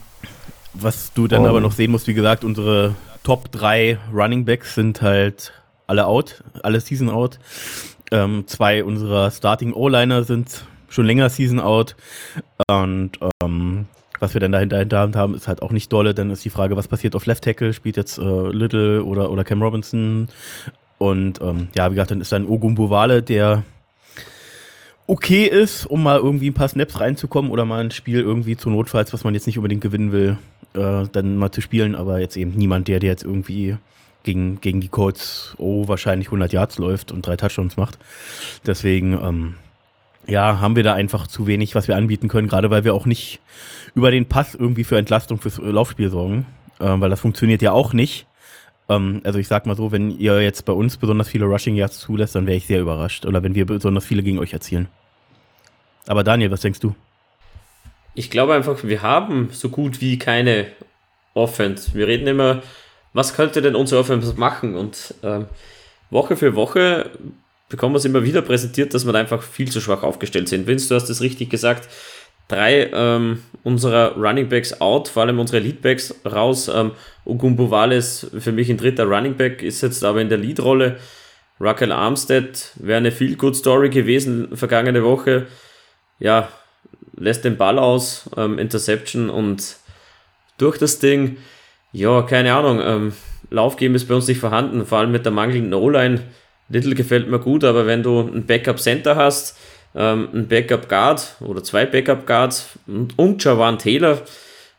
Was 0.74 1.12
du 1.12 1.28
dann 1.28 1.42
um, 1.42 1.46
aber 1.46 1.60
noch 1.60 1.72
sehen 1.72 1.90
musst, 1.90 2.06
wie 2.06 2.14
gesagt, 2.14 2.44
unsere 2.44 2.94
Top 3.22 3.52
3 3.52 3.98
Running 4.12 4.44
Backs 4.44 4.74
sind 4.74 5.02
halt 5.02 5.52
alle 5.86 6.06
out, 6.06 6.42
alle 6.62 6.80
Season 6.80 7.10
out. 7.10 7.38
Ähm, 8.10 8.44
zwei 8.46 8.84
unserer 8.84 9.30
Starting 9.30 9.72
O-Liner 9.72 10.24
sind 10.24 10.64
schon 10.88 11.06
länger 11.06 11.28
Season 11.28 11.60
out. 11.60 11.96
Und 12.68 13.12
ähm, 13.42 13.86
was 14.18 14.34
wir 14.34 14.40
dann 14.40 14.52
dahinter 14.52 15.10
haben, 15.14 15.34
ist 15.34 15.48
halt 15.48 15.62
auch 15.62 15.72
nicht 15.72 15.92
dolle. 15.92 16.14
Dann 16.14 16.30
ist 16.30 16.44
die 16.44 16.50
Frage, 16.50 16.76
was 16.76 16.88
passiert 16.88 17.16
auf 17.16 17.26
Left 17.26 17.44
Tackle? 17.44 17.72
Spielt 17.72 17.96
jetzt 17.96 18.18
äh, 18.18 18.22
Little 18.22 19.04
oder, 19.04 19.30
oder 19.30 19.44
Cam 19.44 19.62
Robinson? 19.62 20.28
Und 20.98 21.40
ähm, 21.40 21.68
ja, 21.74 21.90
wie 21.90 21.96
gesagt, 21.96 22.12
dann 22.12 22.20
ist 22.20 22.32
dann 22.32 22.46
Ogum 22.46 22.74
Bovale, 22.74 23.22
der 23.22 23.64
okay 25.07 25.44
ist, 25.46 25.86
um 25.86 26.03
mal 26.03 26.18
irgendwie 26.18 26.50
ein 26.50 26.55
paar 26.55 26.68
Snaps 26.68 27.00
reinzukommen 27.00 27.50
oder 27.50 27.64
mal 27.64 27.82
ein 27.82 27.90
Spiel 27.90 28.20
irgendwie 28.20 28.57
zu 28.57 28.70
Notfalls, 28.70 29.12
was 29.12 29.24
man 29.24 29.34
jetzt 29.34 29.46
nicht 29.46 29.59
unbedingt 29.59 29.82
gewinnen 29.82 30.12
will, 30.12 30.38
äh, 30.74 31.05
dann 31.11 31.36
mal 31.36 31.50
zu 31.50 31.61
spielen, 31.61 31.94
aber 31.94 32.20
jetzt 32.20 32.36
eben 32.36 32.53
niemand, 32.53 32.88
der, 32.88 33.00
der 33.00 33.11
jetzt 33.11 33.24
irgendwie 33.24 33.76
gegen, 34.22 34.61
gegen 34.61 34.80
die 34.80 34.88
Colts, 34.88 35.55
oh, 35.59 35.88
wahrscheinlich 35.88 36.28
100 36.28 36.53
Yards 36.53 36.78
läuft 36.78 37.12
und 37.12 37.26
drei 37.26 37.36
Touchdowns 37.36 37.76
macht. 37.76 37.98
Deswegen, 38.66 39.14
ähm, 39.14 39.55
ja, 40.26 40.61
haben 40.61 40.76
wir 40.76 40.84
da 40.84 40.94
einfach 40.94 41.26
zu 41.26 41.46
wenig, 41.46 41.74
was 41.74 41.88
wir 41.88 41.96
anbieten 41.96 42.28
können, 42.28 42.48
gerade 42.48 42.70
weil 42.70 42.84
wir 42.84 42.94
auch 42.94 43.07
nicht 43.07 43.40
über 43.94 44.11
den 44.11 44.26
Pass 44.26 44.55
irgendwie 44.55 44.84
für 44.84 44.96
Entlastung 44.96 45.40
fürs 45.40 45.59
Laufspiel 45.59 46.11
sorgen, 46.11 46.46
äh, 46.78 46.84
weil 46.86 47.11
das 47.11 47.20
funktioniert 47.20 47.62
ja 47.62 47.72
auch 47.72 47.92
nicht. 47.92 48.26
Ähm, 48.89 49.20
also 49.24 49.39
ich 49.39 49.49
sag 49.49 49.66
mal 49.66 49.76
so, 49.76 49.93
wenn 49.93 50.11
ihr 50.18 50.41
jetzt 50.43 50.64
bei 50.64 50.72
uns 50.72 50.97
besonders 50.97 51.28
viele 51.28 51.47
Rushing 51.47 51.76
Yards 51.76 51.99
zulässt, 51.99 52.35
dann 52.35 52.47
wäre 52.47 52.57
ich 52.57 52.66
sehr 52.66 52.80
überrascht. 52.80 53.26
Oder 53.26 53.43
wenn 53.43 53.55
wir 53.55 53.66
besonders 53.66 54.05
viele 54.05 54.22
gegen 54.22 54.39
euch 54.39 54.53
erzielen. 54.53 54.89
Aber 56.07 56.24
Daniel, 56.24 56.51
was 56.51 56.61
denkst 56.61 56.80
du? 56.80 56.95
Ich 58.14 58.30
glaube 58.30 58.55
einfach, 58.55 58.83
wir 58.85 59.03
haben 59.03 59.49
so 59.53 59.68
gut 59.68 60.01
wie 60.01 60.18
keine 60.18 60.66
Offense. 61.35 61.95
Wir 61.95 62.07
reden 62.07 62.26
immer, 62.26 62.62
was 63.12 63.35
könnte 63.35 63.62
denn 63.62 63.74
unsere 63.74 64.01
Offense 64.01 64.35
machen? 64.35 64.74
Und 64.74 65.14
ähm, 65.22 65.47
Woche 66.11 66.37
für 66.37 66.55
Woche 66.55 67.11
bekommen 67.68 67.95
wir 67.95 67.99
es 67.99 68.05
immer 68.05 68.22
wieder 68.22 68.43
präsentiert, 68.43 68.93
dass 68.93 69.07
wir 69.07 69.14
einfach 69.14 69.43
viel 69.43 69.70
zu 69.70 69.80
schwach 69.80 70.03
aufgestellt 70.03 70.49
sind. 70.49 70.66
Vince, 70.66 70.89
du 70.89 70.95
hast 70.95 71.09
es 71.09 71.22
richtig 71.22 71.49
gesagt. 71.49 71.89
Drei 72.53 72.90
ähm, 72.92 73.42
unserer 73.62 74.16
Running 74.16 74.48
Backs 74.48 74.80
out, 74.80 75.09
vor 75.09 75.22
allem 75.22 75.38
unsere 75.38 75.61
Leadbacks 75.61 76.14
raus. 76.24 76.68
Ähm, 76.68 76.92
Ogumbu 77.24 77.70
Wales 77.70 78.30
für 78.38 78.53
mich 78.53 78.68
ein 78.68 78.78
dritter 78.78 79.05
Running 79.05 79.36
Back, 79.36 79.62
ist 79.62 79.80
jetzt 79.80 80.05
aber 80.05 80.20
in 80.20 80.28
der 80.28 80.38
Leadrolle. 80.38 80.96
Raquel 81.61 81.92
Armstead 81.92 82.72
wäre 82.76 82.98
eine 82.98 83.12
viel 83.12 83.36
good 83.36 83.57
Story 83.57 83.88
gewesen 83.88 84.57
vergangene 84.57 85.05
Woche 85.05 85.46
ja, 86.22 86.48
lässt 87.16 87.44
den 87.44 87.57
Ball 87.57 87.78
aus, 87.78 88.30
ähm, 88.36 88.59
Interception 88.59 89.28
und 89.28 89.76
durch 90.57 90.78
das 90.78 91.00
Ding, 91.00 91.38
ja, 91.90 92.22
keine 92.22 92.55
Ahnung, 92.55 92.80
ähm, 92.82 93.12
Laufgame 93.50 93.96
ist 93.96 94.07
bei 94.07 94.14
uns 94.14 94.28
nicht 94.28 94.38
vorhanden, 94.38 94.86
vor 94.86 94.98
allem 94.98 95.11
mit 95.11 95.24
der 95.24 95.32
mangelnden 95.32 95.74
O-Line. 95.74 96.22
Little 96.68 96.94
gefällt 96.94 97.28
mir 97.28 97.40
gut, 97.40 97.64
aber 97.64 97.86
wenn 97.86 98.03
du 98.03 98.20
ein 98.20 98.46
Backup 98.46 98.80
Center 98.80 99.16
hast, 99.16 99.59
ähm, 99.95 100.28
ein 100.32 100.49
Backup 100.49 100.88
Guard 100.88 101.36
oder 101.40 101.62
zwei 101.62 101.86
Backup 101.86 102.26
Guards 102.26 102.78
und, 102.86 103.18
und 103.18 103.43
Javan 103.43 103.78
Taylor, 103.78 104.22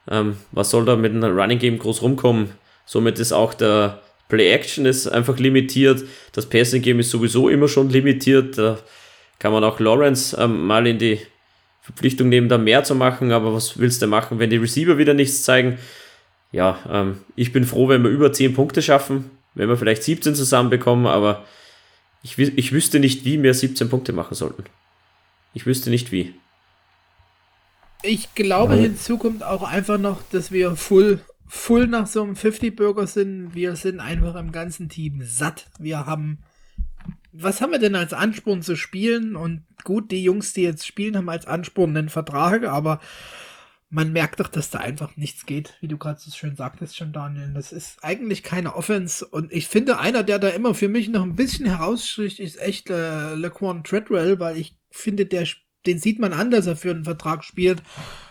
ähm, 0.09 0.38
was 0.51 0.70
soll 0.70 0.86
da 0.86 0.95
mit 0.95 1.14
einem 1.14 1.38
Running 1.38 1.59
Game 1.59 1.80
groß 1.80 2.01
rumkommen? 2.01 2.49
Somit 2.86 3.20
ist 3.20 3.32
auch 3.32 3.53
der 3.53 4.01
Play 4.30 4.51
Action 4.51 4.86
ist 4.86 5.07
einfach 5.07 5.38
limitiert, 5.38 6.03
das 6.32 6.47
Passing 6.47 6.82
Game 6.82 6.99
ist 6.99 7.11
sowieso 7.11 7.49
immer 7.49 7.68
schon 7.68 7.89
limitiert. 7.89 8.57
Da 8.57 8.80
kann 9.39 9.51
man 9.51 9.64
auch 9.64 9.80
Lawrence 9.80 10.36
ähm, 10.39 10.66
mal 10.66 10.88
in 10.88 10.97
die 10.97 11.20
Verpflichtung 11.82 12.30
nehmen, 12.30 12.49
da 12.49 12.57
mehr 12.57 12.84
zu 12.84 12.95
machen, 12.95 13.32
aber 13.32 13.53
was 13.53 13.78
willst 13.78 14.01
du 14.01 14.07
machen, 14.07 14.39
wenn 14.39 14.49
die 14.49 14.57
Receiver 14.57 14.97
wieder 14.97 15.14
nichts 15.14 15.43
zeigen? 15.43 15.78
Ja, 16.51 16.80
ähm, 16.89 17.18
ich 17.36 17.51
bin 17.51 17.66
froh, 17.66 17.89
wenn 17.89 18.03
wir 18.03 18.09
über 18.09 18.32
10 18.32 18.53
Punkte 18.53 18.82
schaffen, 18.82 19.32
wenn 19.53 19.68
wir 19.68 19.78
vielleicht 19.78 20.03
17 20.03 20.34
zusammenbekommen, 20.34 21.05
aber 21.05 21.43
ich, 22.22 22.38
ich 22.39 22.72
wüsste 22.72 22.99
nicht, 22.99 23.26
wie 23.26 23.41
wir 23.43 23.53
17 23.53 23.89
Punkte 23.89 24.14
machen 24.14 24.34
sollten. 24.34 24.64
Ich 25.54 25.66
wüsste 25.66 25.89
nicht 25.89 26.12
wie. 26.12 26.34
Ich 28.01 28.36
glaube, 28.36 28.76
hinzu 28.76 29.18
kommt 29.18 29.43
auch 29.43 29.64
einfach 29.64 29.97
noch, 29.97 30.22
dass 30.32 30.51
wir 30.51 30.76
Full 30.76 31.22
full 31.54 31.88
nach 31.88 32.08
so 32.08 32.24
einem 32.24 32.34
50-Burger 32.34 33.06
sind. 33.06 33.54
Wir 33.54 33.76
sind 33.76 33.99
einfach 33.99 34.36
im 34.36 34.51
ganzen 34.51 34.89
Team 34.89 35.22
satt. 35.24 35.68
Wir 35.80 36.06
haben. 36.06 36.39
Was 37.32 37.62
haben 37.62 37.72
wir 37.72 37.80
denn 37.80 37.95
als 37.95 38.14
Ansporn 38.14 38.62
zu 38.62 38.76
spielen? 38.76 39.36
Und 39.36 39.64
gut, 39.84 40.12
die 40.12 40.24
Jungs, 40.24 40.54
die 40.54 40.64
jetzt 40.64 40.86
spielen, 40.86 41.16
haben 41.16 41.30
als 41.30 41.45
Ansporn 41.45 41.95
einen 41.95 42.10
Vertrag, 42.10 42.64
aber 42.66 42.99
man 43.89 44.12
merkt 44.12 44.39
doch, 44.39 44.47
dass 44.47 44.72
da 44.72 44.80
einfach 44.80 45.16
nichts 45.18 45.45
geht, 45.45 45.76
wie 45.80 45.88
du 45.88 45.97
gerade 45.97 46.20
so 46.20 46.32
schön 46.32 46.56
sagtest 46.56 46.97
schon, 46.97 47.14
Daniel. 47.14 47.51
Das 47.54 47.72
ist 47.72 48.04
eigentlich 48.04 48.41
keine 48.41 48.76
Offense. 48.76 49.26
Und 49.26 49.51
ich 49.51 49.68
finde, 49.68 49.99
einer, 49.99 50.24
der 50.24 50.39
da 50.39 50.49
immer 50.49 50.74
für 50.74 50.89
mich 50.89 51.10
noch 51.10 51.24
ein 51.24 51.36
bisschen 51.36 51.68
herausstricht, 51.68 52.39
ist 52.39 52.60
echt 52.60 52.89
äh, 52.89 53.36
Laquan 53.36 53.84
Treadwell, 53.84 54.39
weil 54.39 54.58
ich 54.58 54.76
finde, 54.98 55.26
der, 55.26 55.48
den 55.86 56.00
sieht 56.00 56.20
man 56.20 56.34
an, 56.34 56.52
dass 56.52 56.68
er 56.68 56.76
für 56.76 56.91
einen 56.91 57.04
Vertrag 57.04 57.44
spielt 57.44 57.84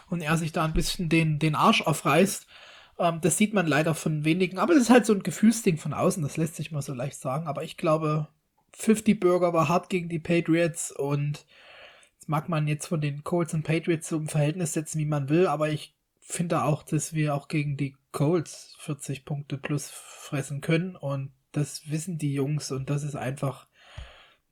und 0.09 0.21
er 0.21 0.37
sich 0.37 0.53
da 0.53 0.65
ein 0.65 0.75
bisschen 0.75 1.09
den, 1.09 1.39
den 1.39 1.55
Arsch 1.55 1.83
aufreißt. 1.83 2.47
Ähm, 2.99 3.21
das 3.21 3.37
sieht 3.37 3.55
man 3.55 3.67
leider 3.67 3.95
von 3.95 4.25
wenigen. 4.25 4.59
Aber 4.59 4.75
das 4.75 4.85
ist 4.85 4.91
halt 4.91 5.07
so 5.07 5.13
ein 5.13 5.23
Gefühlsding 5.23 5.79
von 5.79 5.95
außen, 5.95 6.23
das 6.23 6.37
lässt 6.37 6.57
sich 6.57 6.71
mal 6.71 6.83
so 6.83 6.95
leicht 6.95 7.21
sagen. 7.21 7.47
Aber 7.47 7.65
ich 7.65 7.77
glaube, 7.77 8.29
50 8.75 9.21
Burger 9.21 9.53
war 9.53 9.69
hart 9.69 9.91
gegen 9.91 10.09
die 10.09 10.19
Patriots 10.19 10.91
und 10.93 11.45
das 12.19 12.29
mag 12.29 12.49
man 12.49 12.69
jetzt 12.69 12.87
von 12.87 13.01
den 13.01 13.25
Colts 13.25 13.55
und 13.55 13.65
Patriots 13.65 14.09
so 14.09 14.17
im 14.17 14.29
Verhältnis 14.29 14.73
setzen, 14.73 14.99
wie 14.99 15.07
man 15.07 15.29
will, 15.29 15.47
aber 15.47 15.71
ich 15.71 15.97
finde 16.21 16.63
auch, 16.63 16.83
dass 16.83 17.13
wir 17.13 17.35
auch 17.35 17.49
gegen 17.49 17.77
die 17.77 17.97
Colts 18.13 18.77
40 18.79 19.25
Punkte 19.25 19.59
plus 19.59 19.91
fressen 19.91 20.61
können 20.61 20.97
und 20.97 21.33
das 21.51 21.91
wissen 21.91 22.19
die 22.19 22.33
Jungs 22.33 22.71
und 22.71 22.89
das 22.89 23.03
ist 23.03 23.17
einfach 23.17 23.67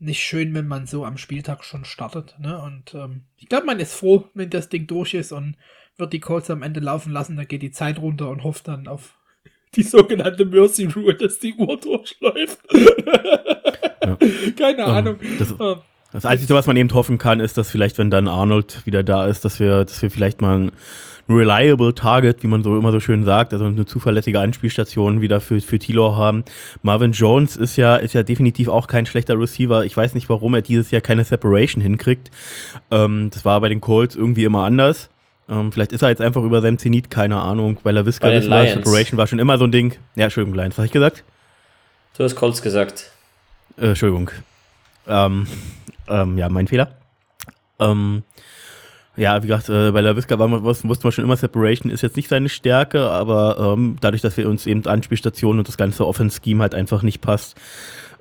nicht 0.01 0.22
schön, 0.22 0.55
wenn 0.55 0.66
man 0.66 0.86
so 0.86 1.05
am 1.05 1.18
Spieltag 1.18 1.62
schon 1.62 1.84
startet. 1.84 2.34
Ne? 2.40 2.61
Und 2.61 2.94
ähm, 2.94 3.22
ich 3.36 3.48
glaube, 3.48 3.66
man 3.66 3.78
ist 3.80 3.94
froh, 3.94 4.24
wenn 4.34 4.51
das 4.51 4.68
Ding 4.68 4.86
durch 4.86 5.14
ist 5.14 5.30
und 5.30 5.57
wird 5.96 6.12
die 6.12 6.20
Colts 6.20 6.51
am 6.51 6.62
Ende 6.62 6.80
laufen 6.80 7.12
lassen, 7.12 7.36
dann 7.36 7.46
geht 7.46 7.62
die 7.62 7.70
Zeit 7.70 7.98
runter 7.98 8.30
und 8.30 8.42
hofft 8.42 8.68
dann 8.68 8.88
auf 8.88 9.18
die 9.74 9.82
sogenannte 9.82 10.46
Mercy 10.46 10.86
Rule, 10.86 11.14
dass 11.14 11.38
die 11.38 11.55
Uhr 11.55 11.78
durchläuft. 11.78 12.59
ja. 14.05 14.16
Keine 14.57 14.84
um, 14.86 14.90
Ahnung. 14.90 15.16
Das, 15.38 15.51
ähm, 15.61 15.76
das 16.12 16.24
Einzige, 16.24 16.55
was 16.55 16.66
man 16.66 16.76
eben 16.76 16.92
hoffen 16.92 17.18
kann, 17.18 17.38
ist, 17.38 17.57
dass 17.59 17.70
vielleicht, 17.70 17.98
wenn 17.98 18.11
dann 18.11 18.26
Arnold 18.26 18.84
wieder 18.86 19.03
da 19.03 19.26
ist, 19.26 19.44
dass 19.44 19.61
wir, 19.61 19.84
dass 19.84 20.01
wir 20.03 20.11
vielleicht 20.11 20.40
mal 20.40 20.59
ein 20.59 20.72
reliable 21.29 21.95
Target, 21.95 22.43
wie 22.43 22.47
man 22.47 22.62
so 22.62 22.77
immer 22.77 22.93
so 22.93 23.01
schön 23.01 23.25
sagt, 23.25 23.53
also 23.53 23.66
eine 23.66 23.87
zuverlässige 23.87 24.41
Anspielstation 24.41 25.21
wieder 25.21 25.41
für, 25.41 25.61
für 25.61 25.79
Tilo 25.79 26.16
haben. 26.16 26.45
Marvin 26.83 27.12
Jones 27.12 27.57
ist 27.57 27.77
ja, 27.77 27.97
ist 27.97 28.14
ja 28.14 28.23
definitiv 28.23 28.68
auch 28.68 28.87
kein 28.87 29.07
schlechter 29.07 29.39
Receiver. 29.39 29.85
Ich 29.85 29.97
weiß 29.97 30.14
nicht, 30.14 30.29
warum 30.29 30.55
er 30.55 30.62
dieses 30.62 30.91
Jahr 30.91 31.03
keine 31.03 31.25
Separation 31.25 31.83
hinkriegt. 31.83 32.31
Ähm, 32.91 33.31
das 33.33 33.45
war 33.45 33.61
bei 33.61 33.68
den 33.68 33.81
Colts 33.81 34.16
irgendwie 34.16 34.45
immer 34.45 34.64
anders. 34.64 35.11
Ähm, 35.49 35.73
vielleicht 35.73 35.93
ist 35.93 36.03
er 36.03 36.11
jetzt 36.11 36.23
einfach 36.23 36.43
über 36.43 36.62
seinem 36.62 36.79
Zenit, 36.79 37.11
keine 37.11 37.41
Ahnung, 37.41 37.79
weil 37.83 37.97
er 37.97 38.07
Wiska 38.07 38.29
war, 38.29 38.66
Separation 38.66 39.18
war 39.18 39.27
schon 39.27 39.41
immer 39.41 39.59
so 39.59 39.64
ein 39.64 39.73
Ding. 39.73 39.95
Ja, 40.14 40.25
Entschuldigung, 40.25 40.57
Lions, 40.57 40.75
was 40.75 40.79
habe 40.79 40.87
ich 40.87 40.93
gesagt? 40.93 41.25
Du 42.16 42.25
hast 42.25 42.37
Colts 42.37 42.62
gesagt. 42.62 43.11
Äh, 43.77 43.89
Entschuldigung. 43.89 44.31
Ähm, 45.09 45.47
ähm, 46.09 46.39
ja, 46.39 46.49
mein 46.49 46.68
Fehler. 46.68 46.93
Ähm, 47.81 48.23
ja, 49.21 49.43
wie 49.43 49.49
gesagt, 49.49 49.68
äh, 49.68 49.91
bei 49.91 50.01
LaVisca 50.01 50.39
wusste 50.39 50.89
man 50.89 51.12
schon 51.12 51.25
immer, 51.25 51.37
Separation 51.37 51.93
ist 51.93 52.01
jetzt 52.01 52.16
nicht 52.16 52.31
seine 52.31 52.49
Stärke, 52.49 53.11
aber 53.11 53.75
ähm, 53.75 53.97
dadurch, 54.01 54.23
dass 54.23 54.39
wir 54.39 54.49
uns 54.49 54.66
eben 54.66 54.87
Anspielstationen 54.87 55.59
und 55.59 55.68
das 55.68 55.77
ganze 55.77 56.07
Offense-Scheme 56.07 56.62
halt 56.62 56.75
einfach 56.75 57.03
nicht 57.03 57.21
passt, 57.21 57.55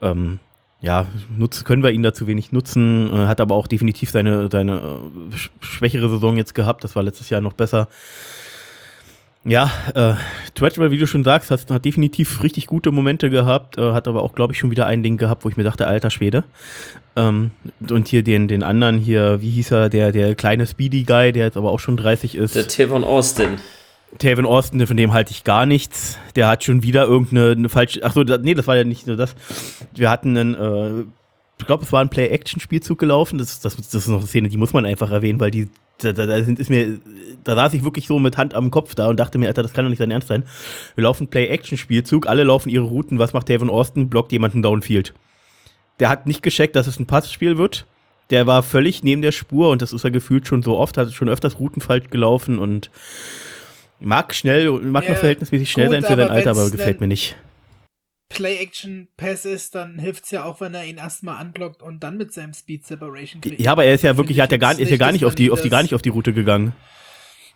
ähm, 0.02 0.40
ja, 0.82 1.06
nutzen, 1.38 1.64
können 1.64 1.84
wir 1.84 1.92
ihn 1.92 2.04
da 2.04 2.14
zu 2.14 2.28
wenig 2.28 2.52
nutzen, 2.52 3.14
äh, 3.14 3.28
hat 3.28 3.40
aber 3.40 3.56
auch 3.56 3.68
definitiv 3.68 4.12
seine, 4.12 4.50
seine 4.52 4.76
äh, 4.76 5.38
schwächere 5.62 6.10
Saison 6.10 6.36
jetzt 6.36 6.54
gehabt, 6.54 6.84
das 6.84 6.98
war 6.98 7.04
letztes 7.04 7.30
Jahr 7.30 7.40
noch 7.40 7.54
besser. 7.54 7.88
Ja, 9.46 9.72
äh, 9.96 10.16
Treadwell, 10.54 10.92
wie 10.92 10.98
du 10.98 11.08
schon 11.08 11.24
sagst, 11.24 11.50
hat, 11.50 11.72
hat 11.72 11.86
definitiv 11.86 12.44
richtig 12.44 12.68
gute 12.68 12.92
Momente 12.92 13.30
gehabt, 13.30 13.78
äh, 13.78 13.94
hat 13.94 14.10
aber 14.10 14.22
auch, 14.22 14.36
glaube 14.36 14.52
ich, 14.52 14.60
schon 14.60 14.70
wieder 14.70 14.86
ein 14.86 15.02
Ding 15.02 15.16
gehabt, 15.16 15.46
wo 15.46 15.50
ich 15.50 15.56
mir 15.56 15.64
dachte, 15.64 15.88
alter 15.88 16.10
Schwede. 16.10 16.44
Ähm, 17.20 17.52
und 17.90 18.08
hier 18.08 18.24
den, 18.24 18.48
den 18.48 18.64
anderen 18.64 18.98
hier, 18.98 19.42
wie 19.42 19.50
hieß 19.50 19.72
er, 19.72 19.90
der, 19.90 20.12
der 20.12 20.36
kleine 20.36 20.66
Speedy 20.66 21.04
Guy, 21.04 21.32
der 21.32 21.46
jetzt 21.46 21.58
aber 21.58 21.72
auch 21.72 21.80
schon 21.80 21.98
30 21.98 22.36
ist. 22.36 22.56
Der 22.56 22.68
Tavon 22.68 23.04
Austin. 23.04 23.58
Tavon 24.18 24.46
Austin, 24.46 24.86
von 24.88 24.98
dem 24.98 25.14
halte 25.14 25.32
ich 25.32 25.44
gar 25.44 25.66
nichts. 25.66 26.18
Der 26.36 26.48
hat 26.48 26.64
schon 26.64 26.82
wieder 26.82 27.06
irgendeine 27.06 27.52
eine 27.52 27.70
falsche. 27.70 28.04
Achso, 28.04 28.24
nee, 28.24 28.54
das 28.54 28.68
war 28.68 28.76
ja 28.76 28.84
nicht 28.84 29.06
nur 29.06 29.18
das. 29.18 29.36
Wir 29.94 30.10
hatten 30.10 30.38
einen, 30.38 30.56
äh, 30.56 31.04
ich 31.60 31.66
glaube, 31.66 31.84
es 31.84 31.92
war 31.92 32.02
ein 32.02 32.10
Play-Action-Spielzug 32.10 32.98
gelaufen. 32.98 33.38
Das, 33.38 33.60
das, 33.60 33.76
das 33.76 33.94
ist 33.94 34.08
noch 34.08 34.20
eine 34.20 34.28
Szene, 34.28 34.50
die 34.50 34.58
muss 34.58 34.74
man 34.74 34.86
einfach 34.86 35.12
erwähnen, 35.12 35.40
weil 35.40 35.52
die 35.52 35.70
da, 36.00 36.14
da, 36.14 36.26
da, 36.26 36.42
sind, 36.44 36.60
ist 36.60 36.70
mir, 36.70 37.00
da 37.44 37.56
saß 37.56 37.74
ich 37.74 37.84
wirklich 37.84 38.08
so 38.08 38.20
mit 38.20 38.38
Hand 38.38 38.54
am 38.54 38.72
Kopf 38.72 38.96
da 38.96 39.08
und 39.08 39.20
dachte 39.20 39.38
mir, 39.38 39.48
Alter, 39.48 39.64
das 39.64 39.74
kann 39.74 39.84
doch 39.84 39.90
nicht 39.90 40.00
sein 40.00 40.12
Ernst 40.12 40.30
sein. 40.30 40.44
Wir 40.96 41.04
laufen 41.04 41.28
Play-Action-Spielzug, 41.28 42.28
alle 42.28 42.46
laufen 42.46 42.70
ihre 42.70 42.86
Routen. 42.86 43.20
Was 43.20 43.34
macht 43.34 43.48
Tavon 43.48 43.70
Austin? 43.70 44.10
Blockt 44.10 44.32
jemanden 44.32 44.62
Downfield. 44.62 45.14
Der 46.00 46.10
hat 46.10 46.26
nicht 46.26 46.44
gescheckt, 46.44 46.76
dass 46.76 46.88
es 46.88 47.00
ein 47.00 47.08
Passspiel 47.08 47.58
wird. 47.58 47.86
Der 48.30 48.46
war 48.48 48.64
völlig 48.64 49.04
neben 49.04 49.22
der 49.22 49.32
Spur 49.32 49.70
und 49.70 49.82
das 49.82 49.92
ist 49.92 50.04
er 50.04 50.12
gefühlt 50.12 50.48
schon 50.48 50.62
so 50.62 50.78
oft, 50.78 50.98
hat 50.98 51.12
schon 51.14 51.30
öfters 51.30 51.60
Routen 51.60 51.82
falsch 51.82 52.10
gelaufen 52.10 52.60
und 52.60 52.92
mag 54.00 54.36
schnell, 54.36 54.72
mag 54.72 55.06
ja, 55.06 55.12
noch 55.12 55.18
verhältnismäßig 55.18 55.72
schnell 55.72 55.88
gut, 55.88 55.96
sein 55.96 56.04
für 56.04 56.16
sein 56.16 56.30
Alter, 56.30 56.52
aber 56.52 56.70
gefällt 56.70 57.02
mir 57.02 57.08
nicht. 57.08 57.36
Play-Action-Pass 58.30 59.46
ist, 59.46 59.74
dann 59.74 59.98
hilft 59.98 60.26
es 60.26 60.32
ja 60.32 60.46
auch, 60.46 60.62
wenn 60.62 60.76
er 60.76 60.86
ihn 60.86 60.98
erstmal 60.98 61.38
anblockt 61.38 61.82
und 61.82 62.04
dann 62.04 62.18
mit 62.18 62.32
seinem 62.32 62.54
Speed 62.54 62.86
Separation 62.86 63.42
kriegt. 63.42 63.60
Ja, 63.60 63.72
aber 63.72 63.86
er 63.86 63.96
ist 63.96 64.04
ja 64.04 64.16
wirklich, 64.16 64.40
hat 64.40 64.52
ja 64.52 64.58
gar, 64.58 64.78
ist 64.78 64.92
ja 64.92 64.98
gar 64.98 65.12
nicht 65.12 65.26
auf 65.26 65.34
die, 65.34 65.50
auf 65.50 65.62
die, 65.62 65.70
gar 65.70 65.82
nicht 65.82 65.96
auf 65.96 66.04
die 66.04 66.10
Route 66.10 66.32
gegangen. 66.32 66.74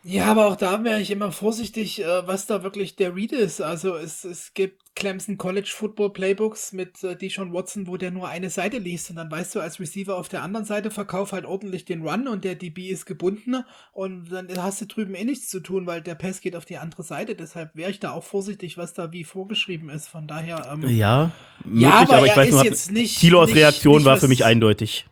Ja, 0.04 0.26
aber 0.26 0.48
auch 0.48 0.58
da 0.58 0.84
wäre 0.84 1.00
ich 1.00 1.12
immer 1.12 1.32
vorsichtig, 1.32 2.02
äh, 2.04 2.28
was 2.28 2.46
da 2.46 2.64
wirklich 2.64 2.96
der 2.96 3.16
Read 3.16 3.32
ist. 3.32 3.62
Also 3.62 3.96
es, 3.96 4.26
es 4.26 4.54
gibt 4.54 4.83
Clemson 4.96 5.38
College 5.38 5.72
Football 5.76 6.14
Playbooks 6.14 6.72
mit 6.72 7.04
äh, 7.04 7.16
Deshaun 7.16 7.52
Watson, 7.52 7.88
wo 7.88 7.98
der 7.98 8.12
nur 8.12 8.28
eine 8.28 8.50
Seite 8.50 8.78
liest 8.78 9.10
und 9.10 9.16
dann 9.16 9.32
weißt 9.32 9.56
du 9.56 9.60
als 9.60 9.80
Receiver 9.80 10.16
auf 10.16 10.30
der 10.30 10.44
anderen 10.44 10.66
Seite 10.66 10.92
verkauf 10.92 11.32
halt 11.32 11.46
ordentlich 11.46 11.86
den 11.86 12.08
Run 12.08 12.28
und 12.28 12.44
der 12.44 12.56
DB 12.56 12.90
ist 12.90 13.06
gebunden 13.06 13.64
und 13.92 14.32
dann 14.32 14.48
hast 14.58 14.82
du 14.82 14.86
drüben 14.86 15.16
eh 15.16 15.24
nichts 15.24 15.50
zu 15.50 15.62
tun, 15.62 15.88
weil 15.88 16.02
der 16.02 16.16
Pass 16.16 16.42
geht 16.42 16.56
auf 16.56 16.66
die 16.66 16.78
andere 16.78 17.04
Seite. 17.04 17.34
Deshalb 17.34 17.76
wäre 17.76 17.90
ich 17.90 18.00
da 18.00 18.12
auch 18.12 18.24
vorsichtig, 18.24 18.78
was 18.78 18.94
da 18.94 19.12
wie 19.12 19.24
vorgeschrieben 19.24 19.90
ist. 19.90 20.08
Von 20.08 20.28
daher. 20.28 20.70
Ähm, 20.72 20.88
ja, 20.88 21.32
möglich, 21.64 21.82
ja, 21.82 21.92
aber, 21.92 22.18
aber 22.18 22.26
ich 22.28 22.38
weiß 22.38 22.52
noch, 22.52 22.64
jetzt 22.64 22.92
nicht. 22.92 23.20
Tilos 23.20 23.54
Reaktion 23.56 23.98
nicht, 23.98 24.06
war 24.06 24.18
für 24.18 24.28
mich 24.28 24.46
eindeutig. 24.46 25.08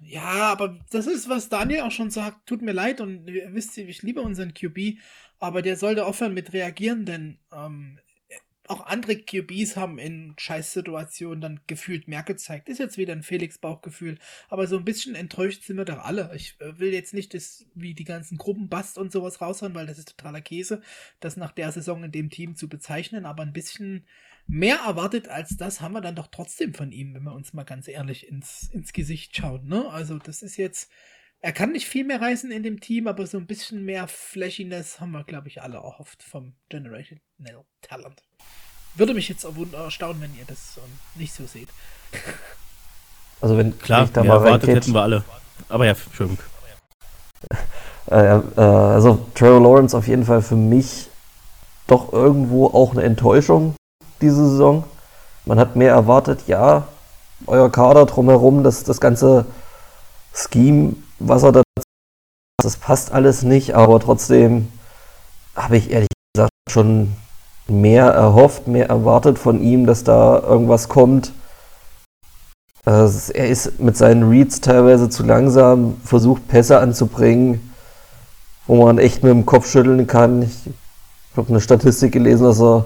Ja, 0.00 0.52
aber 0.52 0.76
das 0.90 1.06
ist, 1.06 1.30
was 1.30 1.48
Daniel 1.48 1.80
auch 1.80 1.90
schon 1.90 2.10
sagt. 2.10 2.46
Tut 2.46 2.60
mir 2.60 2.72
leid 2.72 3.00
und 3.00 3.26
ihr 3.28 3.54
wisst, 3.54 3.78
ich 3.78 4.02
liebe 4.02 4.20
unseren 4.20 4.52
QB, 4.52 4.98
aber 5.38 5.62
der 5.62 5.76
sollte 5.76 6.04
aufhören 6.04 6.34
mit 6.34 6.52
reagieren, 6.52 7.06
denn 7.06 7.38
ähm, 7.50 7.98
auch 8.72 8.86
andere 8.86 9.16
QBs 9.16 9.76
haben 9.76 9.98
in 9.98 10.34
Scheißsituationen 10.38 11.40
dann 11.40 11.60
gefühlt 11.66 12.08
mehr 12.08 12.22
gezeigt. 12.22 12.68
Ist 12.68 12.78
jetzt 12.78 12.98
wieder 12.98 13.12
ein 13.12 13.22
Felix-Bauchgefühl, 13.22 14.18
aber 14.48 14.66
so 14.66 14.76
ein 14.76 14.84
bisschen 14.84 15.14
enttäuscht 15.14 15.62
sind 15.62 15.76
wir 15.76 15.84
doch 15.84 16.04
alle. 16.04 16.32
Ich 16.34 16.56
äh, 16.60 16.78
will 16.78 16.92
jetzt 16.92 17.14
nicht 17.14 17.34
das, 17.34 17.66
wie 17.74 17.94
die 17.94 18.04
ganzen 18.04 18.38
Gruppenbast 18.38 18.98
und 18.98 19.12
sowas 19.12 19.40
raushauen, 19.40 19.74
weil 19.74 19.86
das 19.86 19.98
ist 19.98 20.16
totaler 20.16 20.40
Käse, 20.40 20.80
das 21.20 21.36
nach 21.36 21.52
der 21.52 21.70
Saison 21.72 22.02
in 22.04 22.12
dem 22.12 22.30
Team 22.30 22.56
zu 22.56 22.68
bezeichnen, 22.68 23.26
aber 23.26 23.42
ein 23.42 23.52
bisschen 23.52 24.04
mehr 24.46 24.80
erwartet 24.86 25.28
als 25.28 25.56
das 25.56 25.80
haben 25.80 25.92
wir 25.94 26.00
dann 26.00 26.16
doch 26.16 26.26
trotzdem 26.26 26.74
von 26.74 26.92
ihm, 26.92 27.14
wenn 27.14 27.22
wir 27.22 27.34
uns 27.34 27.52
mal 27.52 27.64
ganz 27.64 27.88
ehrlich 27.88 28.28
ins, 28.28 28.68
ins 28.72 28.92
Gesicht 28.92 29.36
schauen. 29.36 29.66
Ne? 29.66 29.88
Also 29.88 30.18
das 30.18 30.42
ist 30.42 30.56
jetzt, 30.56 30.90
er 31.40 31.52
kann 31.52 31.72
nicht 31.72 31.86
viel 31.86 32.04
mehr 32.04 32.20
reißen 32.20 32.50
in 32.50 32.62
dem 32.62 32.80
Team, 32.80 33.06
aber 33.06 33.26
so 33.26 33.38
ein 33.38 33.46
bisschen 33.46 33.84
mehr 33.84 34.08
Flashiness 34.08 35.00
haben 35.00 35.12
wir, 35.12 35.24
glaube 35.24 35.48
ich, 35.48 35.62
alle 35.62 35.76
erhofft 35.76 36.22
vom 36.22 36.54
Generational 36.68 37.64
Talent. 37.80 38.22
Würde 38.94 39.14
mich 39.14 39.28
jetzt 39.28 39.46
erstaunen, 39.72 40.20
wenn 40.20 40.34
ihr 40.36 40.44
das 40.46 40.76
ähm, 40.76 40.98
nicht 41.14 41.34
so 41.34 41.46
seht. 41.46 41.68
Also 43.40 43.56
wenn 43.56 43.78
klar, 43.78 44.04
ich 44.04 44.12
da 44.12 44.22
mal 44.22 44.34
erwartet 44.34 44.68
hätten 44.68 44.92
wir 44.92 45.02
alle. 45.02 45.24
Aber 45.68 45.86
ja, 45.86 45.92
Entschuldigung. 45.92 46.38
Äh, 48.10 48.36
äh, 48.36 48.60
also 48.60 49.26
Trevor 49.32 49.60
Lawrence 49.60 49.96
auf 49.96 50.08
jeden 50.08 50.24
Fall 50.24 50.42
für 50.42 50.56
mich 50.56 51.08
doch 51.86 52.12
irgendwo 52.12 52.66
auch 52.66 52.90
eine 52.90 53.04
Enttäuschung 53.04 53.76
diese 54.20 54.48
Saison. 54.50 54.84
Man 55.44 55.58
hat 55.60 55.76
mehr 55.76 55.92
erwartet, 55.92 56.40
ja, 56.48 56.88
euer 57.46 57.70
Kader 57.70 58.04
drumherum, 58.06 58.64
das, 58.64 58.82
das 58.82 59.00
ganze 59.00 59.46
Scheme, 60.34 60.96
was 61.20 61.44
er 61.44 61.52
da 61.52 61.62
das 62.62 62.76
passt 62.76 63.12
alles 63.12 63.42
nicht, 63.42 63.74
aber 63.74 63.98
trotzdem 63.98 64.68
habe 65.54 65.76
ich 65.76 65.90
ehrlich 65.90 66.08
gesagt 66.34 66.52
schon 66.70 67.12
mehr 67.72 68.06
erhofft, 68.06 68.68
mehr 68.68 68.88
erwartet 68.88 69.38
von 69.38 69.62
ihm, 69.62 69.86
dass 69.86 70.04
da 70.04 70.40
irgendwas 70.40 70.88
kommt. 70.88 71.32
er 72.84 73.06
ist 73.32 73.80
mit 73.80 73.96
seinen 73.96 74.28
Reads 74.28 74.60
teilweise 74.60 75.08
zu 75.08 75.24
langsam, 75.24 75.96
versucht 76.04 76.48
Pässe 76.48 76.78
anzubringen, 76.78 77.72
wo 78.66 78.84
man 78.84 78.98
echt 78.98 79.22
mit 79.22 79.32
dem 79.32 79.46
Kopf 79.46 79.70
schütteln 79.70 80.06
kann. 80.06 80.42
Ich 80.42 80.72
habe 81.36 81.48
eine 81.48 81.60
Statistik 81.60 82.12
gelesen, 82.12 82.44
dass 82.44 82.60
er 82.60 82.84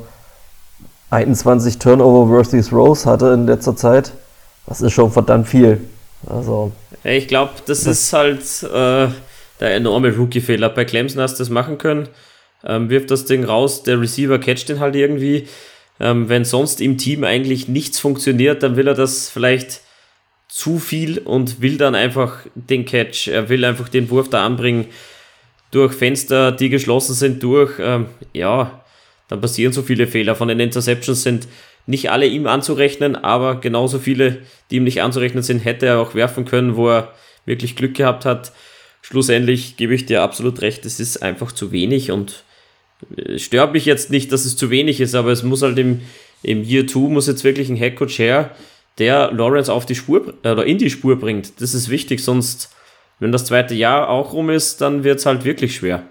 21 1.10 1.78
Turnover-worthy 1.78 2.62
Throws 2.62 3.06
hatte 3.06 3.32
in 3.32 3.46
letzter 3.46 3.76
Zeit. 3.76 4.12
Das 4.66 4.80
ist 4.80 4.92
schon 4.92 5.12
verdammt 5.12 5.48
viel. 5.48 5.80
Also, 6.26 6.72
ich 7.04 7.28
glaube, 7.28 7.52
das, 7.66 7.84
das, 7.84 7.98
ist 7.98 8.12
halt 8.12 8.40
äh, 8.64 9.12
der 9.60 9.74
enorme 9.74 10.14
Rookie-Fehler. 10.14 10.70
Bei 10.70 10.84
Clemson 10.84 11.22
hast 11.22 11.34
du 11.34 11.38
das 11.38 11.50
machen 11.50 11.78
können. 11.78 12.08
Ähm, 12.64 12.90
wirft 12.90 13.10
das 13.10 13.24
Ding 13.24 13.44
raus, 13.44 13.82
der 13.82 14.00
Receiver 14.00 14.38
catcht 14.38 14.68
den 14.68 14.80
halt 14.80 14.96
irgendwie. 14.96 15.48
Ähm, 15.98 16.28
wenn 16.28 16.44
sonst 16.44 16.80
im 16.80 16.98
Team 16.98 17.24
eigentlich 17.24 17.68
nichts 17.68 17.98
funktioniert, 17.98 18.62
dann 18.62 18.76
will 18.76 18.88
er 18.88 18.94
das 18.94 19.30
vielleicht 19.30 19.80
zu 20.48 20.78
viel 20.78 21.18
und 21.18 21.60
will 21.60 21.78
dann 21.78 21.94
einfach 21.94 22.38
den 22.54 22.84
Catch. 22.84 23.28
Er 23.28 23.48
will 23.48 23.64
einfach 23.64 23.88
den 23.88 24.10
Wurf 24.10 24.28
da 24.28 24.44
anbringen 24.44 24.86
durch 25.70 25.94
Fenster, 25.94 26.52
die 26.52 26.68
geschlossen 26.68 27.14
sind, 27.14 27.42
durch. 27.42 27.72
Ähm, 27.78 28.06
ja, 28.32 28.84
dann 29.28 29.40
passieren 29.40 29.72
so 29.72 29.82
viele 29.82 30.06
Fehler. 30.06 30.34
Von 30.34 30.48
den 30.48 30.60
Interceptions 30.60 31.22
sind 31.22 31.48
nicht 31.86 32.10
alle 32.10 32.26
ihm 32.26 32.46
anzurechnen, 32.46 33.16
aber 33.16 33.60
genauso 33.60 33.98
viele, 33.98 34.38
die 34.70 34.76
ihm 34.76 34.84
nicht 34.84 35.02
anzurechnen 35.02 35.42
sind, 35.42 35.64
hätte 35.64 35.86
er 35.86 36.00
auch 36.00 36.14
werfen 36.14 36.44
können, 36.44 36.76
wo 36.76 36.88
er 36.88 37.12
wirklich 37.44 37.76
Glück 37.76 37.94
gehabt 37.94 38.24
hat. 38.24 38.52
Schlussendlich 39.02 39.76
gebe 39.76 39.94
ich 39.94 40.06
dir 40.06 40.22
absolut 40.22 40.62
recht, 40.62 40.84
es 40.84 40.98
ist 40.98 41.22
einfach 41.22 41.52
zu 41.52 41.70
wenig 41.70 42.10
und 42.10 42.42
stört 43.36 43.72
mich 43.72 43.84
jetzt 43.84 44.10
nicht, 44.10 44.32
dass 44.32 44.44
es 44.44 44.56
zu 44.56 44.70
wenig 44.70 45.00
ist, 45.00 45.14
aber 45.14 45.30
es 45.30 45.42
muss 45.42 45.62
halt 45.62 45.78
im, 45.78 46.00
im 46.42 46.62
Year 46.62 46.86
2 46.86 47.10
muss 47.10 47.26
jetzt 47.26 47.44
wirklich 47.44 47.68
ein 47.68 47.76
Headcoach 47.76 48.18
her, 48.18 48.54
der 48.98 49.32
Lawrence 49.32 49.72
auf 49.72 49.86
die 49.86 49.94
Spur 49.94 50.34
äh, 50.42 50.50
oder 50.50 50.64
in 50.64 50.78
die 50.78 50.90
Spur 50.90 51.18
bringt. 51.18 51.60
Das 51.60 51.74
ist 51.74 51.88
wichtig, 51.88 52.22
sonst, 52.22 52.74
wenn 53.18 53.32
das 53.32 53.44
zweite 53.44 53.74
Jahr 53.74 54.08
auch 54.08 54.32
rum 54.32 54.50
ist, 54.50 54.80
dann 54.80 55.04
wird 55.04 55.18
es 55.18 55.26
halt 55.26 55.44
wirklich 55.44 55.76
schwer. 55.76 56.08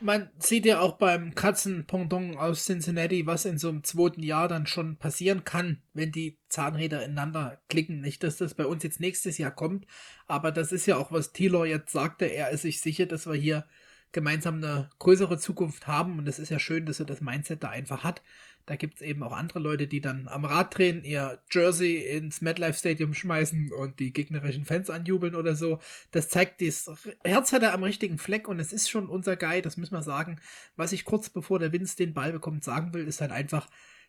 Man 0.00 0.30
sieht 0.40 0.66
ja 0.66 0.80
auch 0.80 0.96
beim 0.96 1.36
Katzenpendant 1.36 2.36
aus 2.36 2.64
Cincinnati, 2.64 3.24
was 3.24 3.44
in 3.44 3.56
so 3.56 3.68
einem 3.68 3.84
zweiten 3.84 4.24
Jahr 4.24 4.48
dann 4.48 4.66
schon 4.66 4.96
passieren 4.96 5.44
kann, 5.44 5.80
wenn 5.94 6.10
die 6.10 6.38
Zahnräder 6.48 7.04
ineinander 7.04 7.60
klicken. 7.68 8.00
Nicht, 8.00 8.24
dass 8.24 8.36
das 8.36 8.54
bei 8.54 8.66
uns 8.66 8.82
jetzt 8.82 8.98
nächstes 8.98 9.38
Jahr 9.38 9.52
kommt, 9.52 9.86
aber 10.26 10.50
das 10.50 10.72
ist 10.72 10.86
ja 10.86 10.96
auch, 10.96 11.12
was 11.12 11.32
Taylor 11.32 11.66
jetzt 11.66 11.92
sagte. 11.92 12.24
Er 12.24 12.50
ist 12.50 12.62
sich 12.62 12.80
sicher, 12.80 13.06
dass 13.06 13.28
wir 13.28 13.34
hier 13.34 13.64
gemeinsam 14.12 14.56
eine 14.56 14.90
größere 14.98 15.38
Zukunft 15.38 15.86
haben. 15.86 16.18
Und 16.18 16.28
es 16.28 16.38
ist 16.38 16.50
ja 16.50 16.58
schön, 16.58 16.86
dass 16.86 17.00
er 17.00 17.06
das 17.06 17.20
Mindset 17.20 17.62
da 17.62 17.70
einfach 17.70 18.04
hat. 18.04 18.22
Da 18.66 18.76
gibt 18.76 18.96
es 18.96 19.00
eben 19.00 19.22
auch 19.24 19.32
andere 19.32 19.58
Leute, 19.58 19.88
die 19.88 20.00
dann 20.00 20.28
am 20.28 20.44
Rad 20.44 20.78
drehen, 20.78 21.02
ihr 21.02 21.42
Jersey 21.50 21.96
ins 21.96 22.42
MetLife 22.42 22.78
Stadium 22.78 23.12
schmeißen 23.12 23.72
und 23.72 23.98
die 23.98 24.12
gegnerischen 24.12 24.64
Fans 24.64 24.88
anjubeln 24.88 25.34
oder 25.34 25.56
so. 25.56 25.80
Das 26.12 26.28
zeigt, 26.28 26.60
das 26.60 26.88
Herz 27.24 27.52
hat 27.52 27.64
er 27.64 27.74
am 27.74 27.82
richtigen 27.82 28.18
Fleck 28.18 28.46
und 28.46 28.60
es 28.60 28.72
ist 28.72 28.88
schon 28.88 29.08
unser 29.08 29.36
Guy, 29.36 29.62
das 29.62 29.76
müssen 29.76 29.94
wir 29.94 30.02
sagen. 30.02 30.40
Was 30.76 30.92
ich 30.92 31.04
kurz 31.04 31.28
bevor 31.28 31.58
der 31.58 31.72
Vince 31.72 31.96
den 31.96 32.14
Ball 32.14 32.32
bekommt 32.32 32.62
sagen 32.62 32.94
will, 32.94 33.08
ist 33.08 33.20
halt 33.20 33.32
einfach 33.32 33.68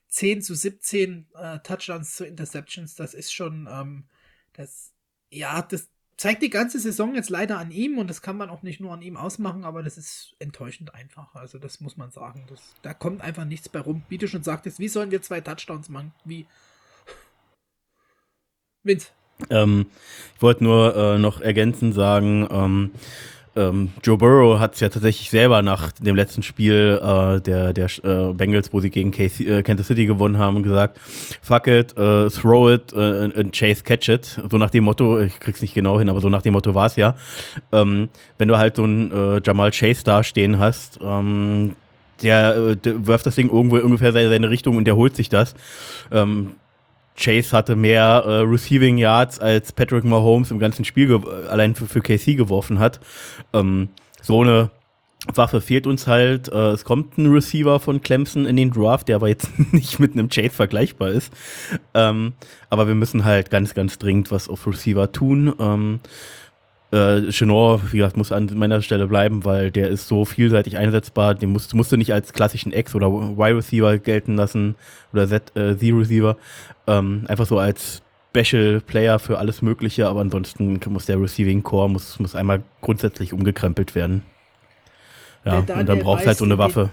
10 0.10 0.44
zu 0.44 0.54
17 0.54 1.28
äh, 1.34 1.60
Touchdowns 1.60 2.16
zu 2.16 2.26
Interceptions. 2.26 2.94
Das 2.94 3.16
ist 3.16 3.34
schon, 3.34 3.68
ähm, 3.72 4.06
das, 4.54 4.94
ja, 5.32 5.64
das, 5.64 5.90
zeigt 6.18 6.42
die 6.42 6.50
ganze 6.50 6.80
Saison 6.80 7.16
jetzt 7.16 7.30
leider 7.30 7.58
an 7.58 7.72
ihm 7.72 7.98
und 7.98 8.10
das 8.10 8.22
kann 8.22 8.38
man 8.38 8.50
auch 8.50 8.64
nicht 8.64 8.80
nur 8.80 8.94
an 8.94 9.02
ihm 9.02 9.18
ausmachen, 9.18 9.64
aber 9.64 9.84
das 9.84 9.98
ist 9.98 10.36
enttäuschend 10.40 10.94
einfach. 10.94 11.34
Also 11.36 11.58
das 11.58 11.82
muss 11.82 11.98
man 11.98 12.12
sagen. 12.12 12.46
Das, 12.50 12.62
da 12.82 12.94
kommt 12.94 13.22
einfach 13.22 13.46
nichts 13.46 13.70
bei 13.70 13.80
rum. 13.80 14.04
Wie 14.10 14.18
du 14.18 14.28
schon 14.28 14.44
sagtest, 14.44 14.80
wie 14.80 14.88
sollen 14.88 15.12
wir 15.12 15.22
zwei 15.22 15.42
Touchdowns 15.42 15.90
machen? 15.90 16.14
Wie? 16.24 16.46
Vince. 18.84 19.10
Ähm, 19.50 19.88
ich 20.36 20.42
wollte 20.42 20.64
nur 20.64 20.96
äh, 20.96 21.18
noch 21.18 21.42
ergänzend 21.42 21.96
sagen, 21.96 22.48
ähm, 22.52 22.92
ähm, 23.56 23.92
Joe 24.04 24.18
Burrow 24.18 24.60
hat 24.60 24.74
es 24.74 24.80
ja 24.80 24.90
tatsächlich 24.90 25.30
selber 25.30 25.62
nach 25.62 25.92
dem 25.94 26.16
letzten 26.16 26.42
Spiel 26.42 27.00
äh, 27.02 27.40
der, 27.42 27.74
der 27.74 27.86
äh, 28.04 28.34
Bengals, 28.34 28.74
wo 28.74 28.80
sie 28.80 28.90
gegen 28.90 29.12
KC, 29.12 29.40
äh, 29.42 29.64
Kansas 29.64 29.88
City 29.88 30.06
gewonnen 30.06 30.38
haben, 30.38 30.64
gesagt, 30.64 31.00
fuck 31.42 31.68
it, 31.68 31.98
uh, 31.98 32.30
throw 32.30 32.72
it 32.72 32.94
uh, 32.94 33.30
and 33.36 33.52
Chase 33.52 33.84
catch 33.84 34.10
it. 34.10 34.40
So 34.50 34.58
nach 34.58 34.72
dem 34.72 34.86
Motto, 34.86 35.20
ich 35.20 35.40
krieg's 35.40 35.62
nicht 35.62 35.74
genau 35.74 36.00
hin, 36.00 36.10
aber 36.10 36.22
so 36.22 36.30
nach 36.30 36.42
dem 36.42 36.54
Motto 36.54 36.74
war 36.74 36.88
es 36.88 36.96
ja. 36.96 37.16
Ähm, 37.72 38.10
wenn 38.38 38.48
du 38.48 38.58
halt 38.58 38.76
so 38.76 38.84
einen 38.84 39.12
äh, 39.12 39.42
Jamal 39.46 39.72
Chase 39.72 40.04
da 40.04 40.24
stehen 40.24 40.58
hast, 40.58 41.00
ähm, 41.04 41.76
der, 42.24 42.56
äh, 42.56 42.76
der 42.76 43.06
wirft 43.06 43.26
das 43.26 43.36
Ding 43.36 43.50
irgendwo 43.52 43.78
ungefähr 43.78 44.14
seine 44.14 44.50
Richtung 44.50 44.78
und 44.78 44.86
der 44.86 44.96
holt 44.96 45.16
sich 45.16 45.30
das. 45.30 45.56
Ähm, 46.12 46.52
Chase 47.16 47.56
hatte 47.56 47.76
mehr 47.76 48.24
äh, 48.26 48.40
Receiving 48.42 48.98
Yards 48.98 49.40
als 49.40 49.72
Patrick 49.72 50.04
Mahomes 50.04 50.52
im 50.52 50.60
ganzen 50.60 50.86
Spiel 50.86 51.22
allein 51.50 51.76
für, 51.76 51.86
für 51.86 52.02
KC 52.02 52.36
geworfen 52.36 52.80
hat. 52.80 53.00
Ähm, 53.54 53.90
so 54.22 54.42
eine 54.42 54.72
Waffe 55.28 55.62
fehlt 55.62 55.88
uns 55.88 56.08
halt. 56.08 56.50
Äh, 56.50 56.72
es 56.72 56.84
kommt 56.84 57.18
ein 57.18 57.32
Receiver 57.32 57.80
von 57.80 58.02
Clemson 58.02 58.46
in 58.46 58.58
den 58.58 58.72
Draft, 58.72 59.08
der 59.08 59.18
aber 59.18 59.30
jetzt 59.30 59.50
nicht 59.72 60.00
mit 60.00 60.14
einem 60.14 60.30
Chase 60.30 60.50
vergleichbar 60.50 61.10
ist. 61.10 61.32
Ähm, 61.94 62.34
aber 62.70 62.88
wir 62.88 62.96
müssen 62.96 63.24
halt 63.24 63.50
ganz, 63.50 63.74
ganz 63.74 63.98
dringend 63.98 64.32
was 64.32 64.50
auf 64.50 64.68
Receiver 64.68 65.12
tun. 65.12 65.54
Ähm, 65.60 66.00
äh, 66.94 67.32
Chenor, 67.32 67.82
wie 67.92 67.98
gesagt, 67.98 68.18
muss 68.18 68.32
an 68.32 68.52
meiner 68.54 68.82
Stelle 68.84 69.08
bleiben, 69.08 69.44
weil 69.46 69.72
der 69.72 69.90
ist 69.90 70.08
so 70.08 70.26
vielseitig 70.26 70.78
einsetzbar. 70.78 71.34
Den 71.34 71.50
musst, 71.52 71.74
musst 71.74 71.92
du 71.92 71.98
nicht 71.98 72.14
als 72.14 72.34
klassischen 72.34 72.72
Ex- 72.72 72.94
oder 72.94 73.08
Y-Receiver 73.08 73.98
gelten 73.98 74.36
lassen 74.36 74.76
oder 75.12 75.28
Z-Receiver. 75.28 76.38
Äh, 76.86 76.92
ähm, 76.98 77.26
einfach 77.28 77.48
so 77.48 77.58
als 77.58 78.04
Special 78.36 78.80
Player 78.82 79.18
für 79.18 79.40
alles 79.40 79.62
Mögliche, 79.62 80.08
aber 80.08 80.22
ansonsten 80.22 80.80
muss 80.88 81.08
der 81.08 81.20
Receiving 81.20 81.64
Core 81.64 81.90
muss, 81.90 82.20
muss 82.20 82.36
einmal 82.36 82.64
grundsätzlich 82.82 83.34
umgekrempelt 83.34 83.96
werden. 83.96 84.24
Ja, 85.46 85.60
und 85.60 85.70
dann 85.70 86.00
brauchst 86.00 86.24
du 86.24 86.28
halt 86.28 86.38
so 86.38 86.46
eine 86.46 86.58
Waffe. 86.58 86.92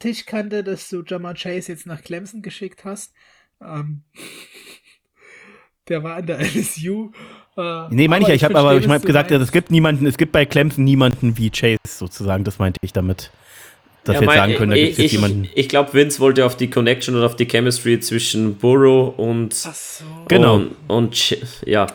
Tischkante, 0.00 0.62
dass 0.64 0.88
du 0.88 1.02
Jamal 1.06 1.34
Chase 1.34 1.72
jetzt 1.72 1.86
nach 1.86 2.02
Clemson 2.02 2.42
geschickt 2.42 2.84
hast. 2.84 3.14
Ähm, 3.60 4.02
der 5.88 6.02
war 6.02 6.16
an 6.16 6.26
der 6.26 6.40
LSU 6.54 7.12
äh, 7.56 7.84
nee, 7.90 8.08
meine 8.08 8.22
ich 8.22 8.28
ja. 8.28 8.34
Ich 8.34 8.44
habe 8.44 8.58
aber 8.58 8.76
ich 8.76 8.88
hab 8.88 9.04
gesagt, 9.04 9.30
es 9.30 9.52
gibt 9.52 9.70
niemanden, 9.70 10.06
es 10.06 10.16
gibt 10.16 10.32
bei 10.32 10.44
Clemson 10.44 10.84
niemanden 10.84 11.36
wie 11.36 11.50
Chase 11.50 11.78
sozusagen. 11.86 12.44
Das 12.44 12.58
meinte 12.58 12.78
ich 12.82 12.92
damit. 12.92 13.30
Dass 14.04 14.16
ja, 14.16 14.20
wir 14.20 14.28
jetzt 14.28 14.36
sagen 14.36 14.54
können, 14.56 14.70
da 14.70 14.76
gibt 14.76 14.92
es 14.92 14.98
jetzt 14.98 15.12
jemanden. 15.12 15.48
Ich 15.54 15.68
glaube, 15.68 15.94
Vince 15.94 16.20
wollte 16.20 16.44
auf 16.44 16.56
die 16.56 16.68
Connection 16.68 17.14
und 17.14 17.22
auf 17.22 17.36
die 17.36 17.46
Chemistry 17.46 18.00
zwischen 18.00 18.56
Burrow 18.56 19.18
und. 19.18 19.54
So. 19.54 20.04
Genau. 20.28 20.56
Und, 20.56 20.76
und, 20.88 21.36
ja. 21.64 21.86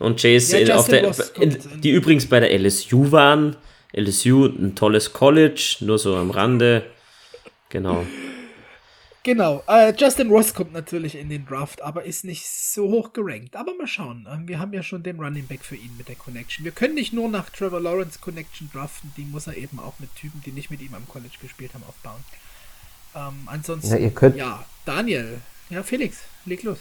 Und 0.00 0.20
Chase, 0.20 0.58
ja, 0.58 0.66
in, 0.66 0.72
auf 0.72 0.88
der, 0.88 1.12
in, 1.38 1.56
die 1.82 1.90
übrigens 1.90 2.26
bei 2.26 2.40
der 2.40 2.58
LSU 2.58 3.12
waren. 3.12 3.56
LSU, 3.92 4.46
ein 4.46 4.74
tolles 4.74 5.12
College, 5.12 5.76
nur 5.80 5.98
so 5.98 6.16
am 6.16 6.30
Rande. 6.30 6.84
Genau. 7.68 8.04
Genau, 9.22 9.62
äh, 9.68 9.92
Justin 9.94 10.30
Ross 10.30 10.54
kommt 10.54 10.72
natürlich 10.72 11.14
in 11.14 11.28
den 11.28 11.44
Draft, 11.44 11.82
aber 11.82 12.04
ist 12.04 12.24
nicht 12.24 12.48
so 12.48 12.88
hoch 12.88 13.12
gerankt. 13.12 13.54
Aber 13.54 13.74
mal 13.74 13.86
schauen. 13.86 14.26
Ähm, 14.32 14.48
wir 14.48 14.58
haben 14.58 14.72
ja 14.72 14.82
schon 14.82 15.02
den 15.02 15.20
Running 15.20 15.46
Back 15.46 15.62
für 15.62 15.76
ihn 15.76 15.94
mit 15.98 16.08
der 16.08 16.16
Connection. 16.16 16.64
Wir 16.64 16.72
können 16.72 16.94
nicht 16.94 17.12
nur 17.12 17.28
nach 17.28 17.50
Trevor 17.50 17.80
Lawrence 17.80 18.18
Connection 18.18 18.70
draften, 18.72 19.12
die 19.18 19.24
muss 19.24 19.46
er 19.46 19.56
eben 19.58 19.78
auch 19.78 19.92
mit 19.98 20.14
Typen, 20.16 20.40
die 20.46 20.52
nicht 20.52 20.70
mit 20.70 20.80
ihm 20.80 20.94
am 20.94 21.06
College 21.06 21.34
gespielt 21.42 21.74
haben, 21.74 21.84
aufbauen. 21.86 22.24
Ähm, 23.14 23.46
ansonsten, 23.46 23.90
ja, 23.90 23.98
ihr 23.98 24.10
könnt, 24.10 24.36
ja, 24.36 24.64
Daniel, 24.86 25.40
ja, 25.68 25.82
Felix, 25.82 26.18
leg 26.46 26.62
los. 26.62 26.78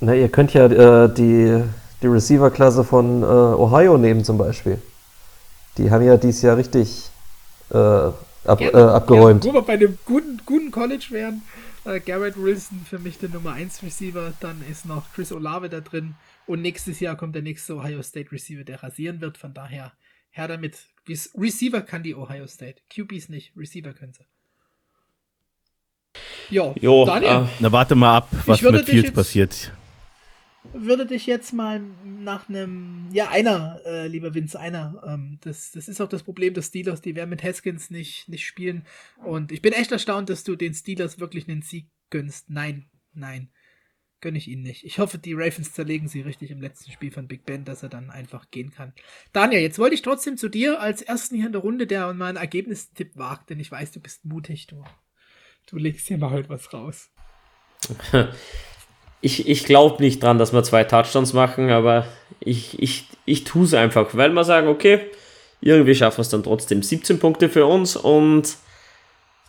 Na, 0.00 0.14
ihr 0.14 0.30
könnt 0.30 0.54
ja 0.54 0.66
äh, 0.66 1.12
die, 1.12 1.62
die 2.02 2.06
Receiver-Klasse 2.06 2.82
von 2.82 3.22
äh, 3.22 3.26
Ohio 3.26 3.98
nehmen 3.98 4.24
zum 4.24 4.38
Beispiel. 4.38 4.80
Die 5.76 5.90
haben 5.90 6.04
ja 6.04 6.16
dieses 6.16 6.40
Jahr 6.42 6.56
richtig 6.56 7.10
äh, 7.70 8.10
ab, 8.48 8.60
ja, 8.60 8.70
äh, 8.70 8.76
abgeräumt. 8.76 9.44
Ja, 9.44 9.50
wo 9.50 9.54
wir 9.54 9.62
bei 9.62 9.76
dem 9.76 9.98
guten, 10.04 10.40
guten 10.44 10.70
College 10.70 11.06
wären, 11.10 11.42
äh, 11.84 12.00
Garrett 12.00 12.36
Wilson 12.36 12.84
für 12.88 12.98
mich 12.98 13.18
der 13.18 13.28
Nummer 13.28 13.52
1 13.52 13.82
Receiver, 13.82 14.32
dann 14.40 14.62
ist 14.70 14.86
noch 14.86 15.12
Chris 15.14 15.32
Olave 15.32 15.68
da 15.68 15.80
drin 15.80 16.14
und 16.46 16.62
nächstes 16.62 17.00
Jahr 17.00 17.16
kommt 17.16 17.34
der 17.34 17.42
nächste 17.42 17.76
Ohio 17.76 18.02
State 18.02 18.32
Receiver, 18.32 18.64
der 18.64 18.82
rasieren 18.82 19.20
wird, 19.20 19.38
von 19.38 19.54
daher 19.54 19.92
her 20.30 20.48
damit. 20.48 20.86
Receiver 21.08 21.80
kann 21.82 22.02
die 22.02 22.14
Ohio 22.14 22.46
State, 22.46 22.82
QBs 22.90 23.28
nicht, 23.28 23.52
Receiver 23.56 23.92
können 23.92 24.12
sie. 24.12 24.24
Jo, 26.48 26.74
jo 26.80 27.04
Daniel. 27.04 27.44
Äh, 27.44 27.46
na 27.60 27.72
warte 27.72 27.94
mal 27.94 28.18
ab, 28.18 28.28
was 28.46 28.62
mit 28.62 28.84
Fields 28.84 29.12
passiert 29.12 29.72
würde 30.72 31.06
dich 31.06 31.26
jetzt 31.26 31.52
mal 31.52 31.80
nach 32.04 32.48
einem, 32.48 33.08
ja, 33.12 33.28
einer, 33.30 33.80
äh, 33.84 34.06
lieber 34.08 34.34
Vince, 34.34 34.58
einer. 34.58 35.02
Ähm, 35.06 35.38
das, 35.42 35.72
das 35.72 35.88
ist 35.88 36.00
auch 36.00 36.08
das 36.08 36.22
Problem 36.22 36.54
des 36.54 36.66
Steelers, 36.68 37.00
die 37.00 37.14
werden 37.14 37.30
mit 37.30 37.42
Haskins 37.42 37.90
nicht, 37.90 38.28
nicht 38.28 38.46
spielen. 38.46 38.86
Und 39.24 39.52
ich 39.52 39.62
bin 39.62 39.72
echt 39.72 39.92
erstaunt, 39.92 40.28
dass 40.28 40.44
du 40.44 40.56
den 40.56 40.74
Steelers 40.74 41.18
wirklich 41.18 41.48
einen 41.48 41.62
Sieg 41.62 41.88
gönnst. 42.10 42.50
Nein, 42.50 42.86
nein, 43.12 43.50
gönne 44.20 44.38
ich 44.38 44.48
ihnen 44.48 44.62
nicht. 44.62 44.84
Ich 44.84 44.98
hoffe, 44.98 45.18
die 45.18 45.34
Ravens 45.34 45.72
zerlegen 45.72 46.08
sie 46.08 46.20
richtig 46.20 46.50
im 46.50 46.60
letzten 46.60 46.90
Spiel 46.90 47.10
von 47.10 47.28
Big 47.28 47.44
Ben, 47.44 47.64
dass 47.64 47.82
er 47.82 47.88
dann 47.88 48.10
einfach 48.10 48.50
gehen 48.50 48.70
kann. 48.70 48.92
Daniel, 49.32 49.62
jetzt 49.62 49.78
wollte 49.78 49.94
ich 49.94 50.02
trotzdem 50.02 50.36
zu 50.36 50.48
dir 50.48 50.80
als 50.80 51.02
ersten 51.02 51.36
hier 51.36 51.46
in 51.46 51.52
der 51.52 51.62
Runde, 51.62 51.86
der 51.86 52.12
mal 52.14 52.28
einen 52.28 52.36
Ergebnistipp 52.36 53.16
wagt, 53.16 53.50
denn 53.50 53.60
ich 53.60 53.70
weiß, 53.70 53.92
du 53.92 54.00
bist 54.00 54.24
mutig, 54.24 54.66
du. 54.66 54.84
Du 55.66 55.78
legst 55.78 56.06
hier 56.06 56.18
mal 56.18 56.30
heute 56.30 56.48
was 56.48 56.72
raus. 56.72 57.10
ich, 59.20 59.48
ich 59.48 59.64
glaube 59.64 60.02
nicht 60.02 60.22
dran, 60.22 60.38
dass 60.38 60.52
wir 60.52 60.62
zwei 60.62 60.84
Touchdowns 60.84 61.32
machen, 61.32 61.70
aber 61.70 62.06
ich, 62.40 62.80
ich, 62.80 63.06
ich 63.24 63.44
tue 63.44 63.64
es 63.64 63.74
einfach, 63.74 64.08
weil 64.12 64.30
wir 64.30 64.44
sagen, 64.44 64.68
okay, 64.68 65.00
irgendwie 65.60 65.94
schaffen 65.94 66.18
wir 66.18 66.22
es 66.22 66.28
dann 66.28 66.42
trotzdem. 66.42 66.82
17 66.82 67.18
Punkte 67.18 67.48
für 67.48 67.66
uns 67.66 67.96
und 67.96 68.56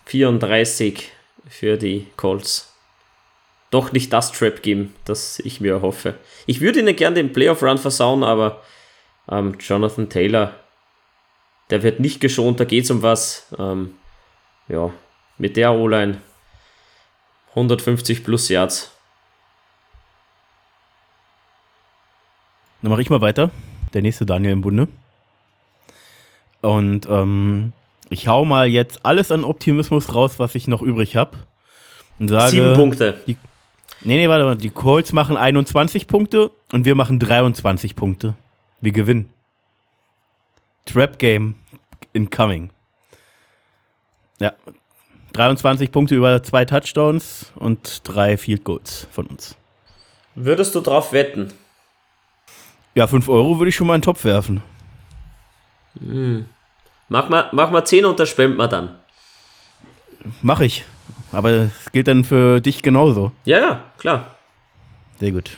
34 0.06 1.12
für 1.50 1.78
die 1.78 2.08
Colts. 2.16 2.74
Doch 3.70 3.92
nicht 3.92 4.14
das 4.14 4.32
Trap 4.32 4.64
geben, 4.64 4.96
das 5.04 5.40
ich 5.40 5.60
mir 5.60 5.82
hoffe. 5.82 6.16
Ich 6.46 6.62
würde 6.62 6.80
ihnen 6.80 6.96
gerne 6.96 7.16
den 7.16 7.34
Playoff-Run 7.34 7.78
versauen, 7.78 8.24
aber 8.24 8.62
ähm, 9.30 9.58
Jonathan 9.60 10.10
Taylor 10.10 10.54
der 11.70 11.84
wird 11.84 12.00
nicht 12.00 12.22
geschont, 12.22 12.60
da 12.60 12.64
geht 12.64 12.86
es 12.86 12.92
um 12.92 13.02
was. 13.02 13.48
Ähm, 13.58 13.96
ja, 14.68 14.92
mit 15.38 15.58
der 15.58 15.74
O-Line 15.74 16.22
150 17.50 18.24
plus 18.24 18.50
Yards. 18.50 18.92
Dann 22.88 22.92
mache 22.94 23.02
ich 23.02 23.10
mal 23.10 23.20
weiter. 23.20 23.52
Der 23.94 24.02
nächste 24.02 24.26
Daniel 24.26 24.54
im 24.54 24.62
Bunde. 24.62 24.88
Und 26.62 27.06
ähm, 27.10 27.74
ich 28.10 28.30
hau 28.30 28.46
mal 28.46 28.66
jetzt 28.66 29.06
alles 29.06 29.30
an 29.30 29.44
Optimismus 29.44 30.16
raus, 30.16 30.40
was 30.40 30.56
ich 30.56 30.70
noch 30.70 30.82
übrig 30.82 31.18
habe. 31.18 31.36
Und 32.18 32.30
sage. 32.30 32.52
Sieben 32.52 32.76
Punkte. 32.76 33.20
Die, 33.28 33.36
nee, 34.06 34.16
nee, 34.16 34.30
warte 34.30 34.46
mal. 34.46 34.56
Die 34.56 34.70
Colts 34.70 35.12
machen 35.12 35.36
21 35.36 36.08
Punkte 36.08 36.50
und 36.72 36.86
wir 36.86 36.96
machen 36.96 37.20
23 37.20 37.94
Punkte. 37.98 38.36
Wir 38.80 38.94
gewinnen. 38.94 39.34
Trap 40.86 41.20
Game 41.20 41.56
incoming. 42.14 42.70
Ja. 44.40 44.54
23 45.34 45.92
Punkte 45.92 46.16
über 46.16 46.42
zwei 46.42 46.64
Touchdowns 46.64 47.52
und 47.56 48.00
drei 48.06 48.38
Field 48.38 48.64
Goals 48.64 49.10
von 49.12 49.26
uns. 49.26 49.58
Würdest 50.36 50.74
du 50.74 50.80
drauf 50.80 51.12
wetten? 51.12 51.52
Ja, 52.98 53.06
5 53.06 53.30
Euro 53.30 53.60
würde 53.60 53.70
ich 53.70 53.76
schon 53.76 53.86
mal 53.86 53.94
in 53.94 54.00
den 54.02 54.06
Topf 54.06 54.24
werfen. 54.26 54.64
Mach 57.10 57.30
mal, 57.30 57.48
mach 57.52 57.70
mal 57.70 57.86
10 57.86 58.06
und 58.06 58.20
das 58.20 58.28
spenden 58.28 58.58
wir 58.58 58.68
dann. 58.68 58.90
Mach 60.42 60.62
ich. 60.62 60.84
Aber 61.32 61.52
es 61.52 61.92
gilt 61.92 62.08
dann 62.08 62.24
für 62.24 62.60
dich 62.60 62.82
genauso. 62.82 63.32
Ja, 63.46 63.60
ja, 63.60 63.84
klar. 64.00 64.36
Sehr 65.20 65.32
gut. 65.32 65.52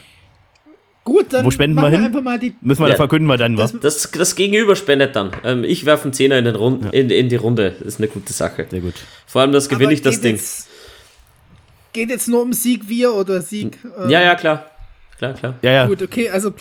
Gut, 1.06 1.28
dann 1.32 1.46
Wo 1.46 1.52
spenden 1.52 1.76
wir 1.82 1.88
hin? 1.88 2.04
einfach 2.04 2.22
mal 2.22 2.38
die. 2.38 2.56
Müssen 2.60 2.84
wir 2.84 2.90
Ja. 2.90 2.96
verkünden 2.98 3.26
wir 3.28 3.38
dann 3.38 3.58
was. 3.58 3.72
Das, 3.80 4.12
das 4.12 4.36
Gegenüber 4.36 4.76
spendet 4.76 5.16
dann. 5.16 5.32
Ähm, 5.46 5.64
ich 5.64 5.86
werfe 5.86 6.04
einen 6.04 6.14
Zehner 6.14 6.38
in, 6.40 6.44
den 6.46 6.56
Rund, 6.56 6.94
in, 6.94 7.10
in 7.10 7.30
die 7.30 7.38
Runde. 7.38 7.72
Das 7.80 7.88
ist 7.88 8.00
eine 8.00 8.10
gute 8.10 8.34
Sache. 8.34 8.68
Sehr 8.70 8.82
gut. 8.82 8.96
Vor 9.26 9.42
allem, 9.42 9.54
das 9.54 9.70
gewinne 9.70 9.94
ich 9.94 10.02
das 10.02 10.20
Ding. 10.20 10.36
Jetzt, 10.36 10.68
geht 11.94 12.10
jetzt 12.10 12.28
nur 12.28 12.42
um 12.42 12.52
Sieg 12.52 12.90
wir 12.90 13.14
oder 13.14 13.42
Sieg. 13.42 13.78
äh, 13.98 14.12
Ja, 14.12 14.22
ja, 14.22 14.36
klar. 14.36 14.66
Klar, 15.18 15.34
klar. 15.36 15.56
Ja, 15.62 15.72
ja. 15.72 15.86
Gut, 15.88 16.02
okay, 16.02 16.30
also 16.30 16.52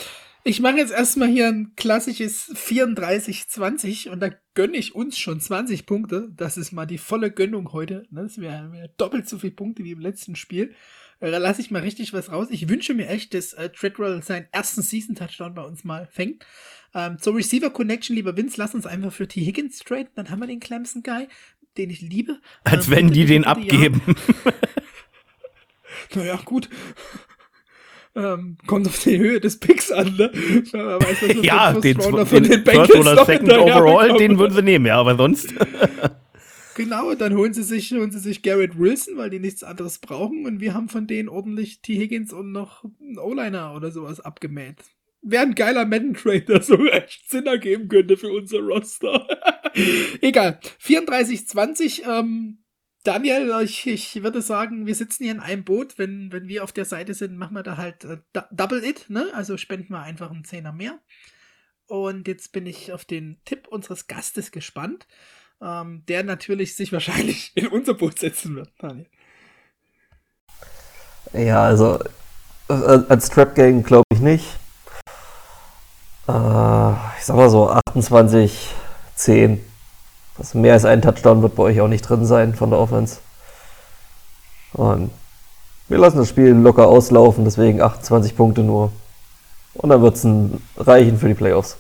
ich 0.49 0.61
mache 0.61 0.79
jetzt 0.79 0.93
erstmal 0.93 1.29
hier 1.29 1.49
ein 1.49 1.75
klassisches 1.77 2.51
34-20 2.55 4.09
und 4.09 4.21
da 4.21 4.31
gönne 4.55 4.79
ich 4.79 4.95
uns 4.95 5.19
schon 5.19 5.41
20 5.41 5.85
Punkte. 5.85 6.31
Das 6.35 6.57
ist 6.57 6.73
mal 6.73 6.87
die 6.87 6.97
volle 6.97 7.31
Gönnung 7.31 7.73
heute. 7.73 8.05
Ne? 8.11 8.23
Das 8.23 8.39
wäre 8.39 8.73
wär 8.73 8.89
doppelt 8.97 9.29
so 9.29 9.39
viele 9.39 9.53
Punkte 9.53 9.85
wie 9.85 9.93
im 9.93 10.01
letzten 10.01 10.37
Spiel. 10.37 10.75
Äh, 11.21 11.31
Da 11.31 11.37
lasse 11.37 11.61
ich 11.61 11.71
mal 11.71 11.83
richtig 11.83 12.15
was 12.15 12.33
raus. 12.33 12.49
Ich 12.51 12.69
wünsche 12.71 12.95
mir 12.95 13.09
echt, 13.09 13.35
dass 13.35 13.53
äh, 13.53 13.69
Treadwell 13.69 14.23
seinen 14.23 14.47
ersten 14.51 14.81
Season-Touchdown 14.81 15.53
bei 15.55 15.63
uns 15.63 15.85
mal 15.85 16.09
fängt. 16.11 16.47
Ähm, 16.95 17.19
zur 17.19 17.37
Receiver-Connection, 17.37 18.17
lieber 18.17 18.35
Vince, 18.35 18.57
lass 18.57 18.75
uns 18.75 18.87
einfach 18.87 19.13
für 19.13 19.29
T. 19.29 19.45
Higgins 19.45 19.81
traden. 19.81 20.09
Dann 20.15 20.31
haben 20.31 20.41
wir 20.41 20.47
den 20.47 20.61
Clemson-Guy, 20.61 21.29
den 21.77 21.91
ich 21.91 22.01
liebe. 22.01 22.41
Als 22.65 22.87
Ähm, 22.87 22.95
wenn 22.95 23.11
die 23.11 23.27
den 23.27 23.45
abgeben. 23.45 24.01
Naja, 26.15 26.41
gut. 26.43 26.71
Ähm, 28.15 28.57
kommt 28.67 28.89
auf 28.89 29.03
die 29.05 29.19
Höhe 29.19 29.41
des 29.41 29.59
Picks 29.61 29.93
an, 29.93 30.17
ne? 30.17 30.31
Weiß, 30.33 31.43
ja, 31.43 31.73
den, 31.73 31.99
den, 31.99 32.27
von 32.27 32.43
den 32.43 32.65
First 32.65 32.95
oder 32.95 33.25
Second 33.25 33.53
Overall, 33.53 34.09
bekommen. 34.09 34.19
den 34.19 34.39
würden 34.39 34.55
sie 34.55 34.63
nehmen, 34.63 34.87
ja, 34.87 34.99
aber 34.99 35.17
sonst. 35.17 35.55
Genau, 36.79 37.13
dann 37.17 37.37
holen 37.37 37.53
sie 37.53 37.65
sich, 37.65 37.91
holen 37.91 38.13
sie 38.13 38.21
sich 38.21 38.41
Garrett 38.41 38.79
Wilson, 38.79 39.17
weil 39.17 39.31
die 39.31 39.41
nichts 39.41 39.65
anderes 39.65 39.99
brauchen 39.99 40.47
und 40.47 40.61
wir 40.61 40.75
haben 40.75 40.89
von 40.89 41.09
denen 41.09 41.29
ordentlich 41.29 41.83
T. 41.83 41.97
Higgins 41.97 42.33
und 42.33 42.53
noch 42.53 42.85
einen 43.01 43.19
O-Liner 43.19 43.75
oder 43.75 43.91
sowas 43.91 44.21
abgemäht. 44.21 44.77
Wäre 45.21 45.43
ein 45.43 45.57
geiler 45.57 45.85
Madden-Trade, 45.87 46.43
der 46.43 46.63
so 46.63 46.87
echt 46.87 47.29
Sinn 47.29 47.47
ergeben 47.47 47.89
könnte 47.89 48.17
für 48.17 48.31
unser 48.31 48.61
Roster. 48.61 49.27
Egal. 50.21 50.61
34-20, 50.81 52.09
ähm, 52.09 52.59
Daniel, 53.05 53.61
ich, 53.63 53.87
ich 53.87 54.23
würde 54.23 54.43
sagen, 54.43 54.87
wir 54.87 54.95
sitzen 54.95 55.25
hier 55.25 55.33
in 55.33 55.41
einem 55.41 55.65
Boot. 55.65 55.99
Wenn, 55.99 56.33
wenn 56.33 56.49
wir 56.49 56.65
auf 56.65 56.73
der 56.73 56.85
Seite 56.85 57.15
sind, 57.15 57.37
machen 57.37 57.55
wir 57.55 57.63
da 57.63 57.77
halt 57.77 58.05
äh, 58.05 58.19
Double 58.51 58.85
It, 58.85 59.07
ne? 59.09 59.31
Also 59.35 59.57
spenden 59.57 59.93
wir 59.93 60.03
einfach 60.03 60.31
einen 60.31 60.45
Zehner 60.45 60.73
mehr. 60.73 60.99
Und 61.87 62.29
jetzt 62.29 62.53
bin 62.53 62.67
ich 62.67 62.93
auf 62.93 63.05
den 63.05 63.41
Tipp 63.45 63.67
unseres 63.69 64.09
Gastes 64.09 64.51
gespannt, 64.51 65.07
ähm, 65.63 66.05
der 66.07 66.23
natürlich 66.23 66.77
sich 66.77 66.93
wahrscheinlich 66.93 67.53
in 67.55 67.69
unser 67.69 67.95
Boot 67.95 68.19
setzen 68.19 68.57
wird, 68.57 68.71
Daniel. 68.79 69.07
Ja, 71.33 71.63
also 71.63 71.99
äh, 72.69 72.73
als 72.73 73.31
Trap 73.31 73.55
Gang 73.55 73.87
glaube 73.87 74.05
ich 74.13 74.21
nicht. 74.21 74.47
Äh, 76.27 76.93
ich 77.19 77.25
sag 77.25 77.37
mal 77.37 77.51
so 77.51 77.71
28, 77.71 78.75
10. 79.15 79.65
Also 80.39 80.59
mehr 80.59 80.75
als 80.75 80.85
ein 80.85 81.03
Touchdown 81.03 81.43
wird 81.43 81.57
bei 81.57 81.65
euch 81.65 81.81
auch 81.81 81.89
nicht 81.89 82.03
drin 82.03 82.25
sein 82.25 82.55
von 82.55 82.71
der 82.71 82.79
Offense. 82.79 83.19
Und 84.73 85.11
wir 85.89 85.99
lassen 85.99 86.19
das 86.19 86.29
Spiel 86.29 86.51
locker 86.51 86.87
auslaufen, 86.87 87.45
deswegen 87.45 87.81
28 87.81 88.37
Punkte 88.37 88.63
nur. 88.63 88.93
Und 89.75 89.91
dann 89.91 90.03
wird 90.03 90.17
es 90.17 90.27
reichen 90.77 91.19
für 91.19 91.29
die 91.29 91.35
Playoffs. 91.35 91.77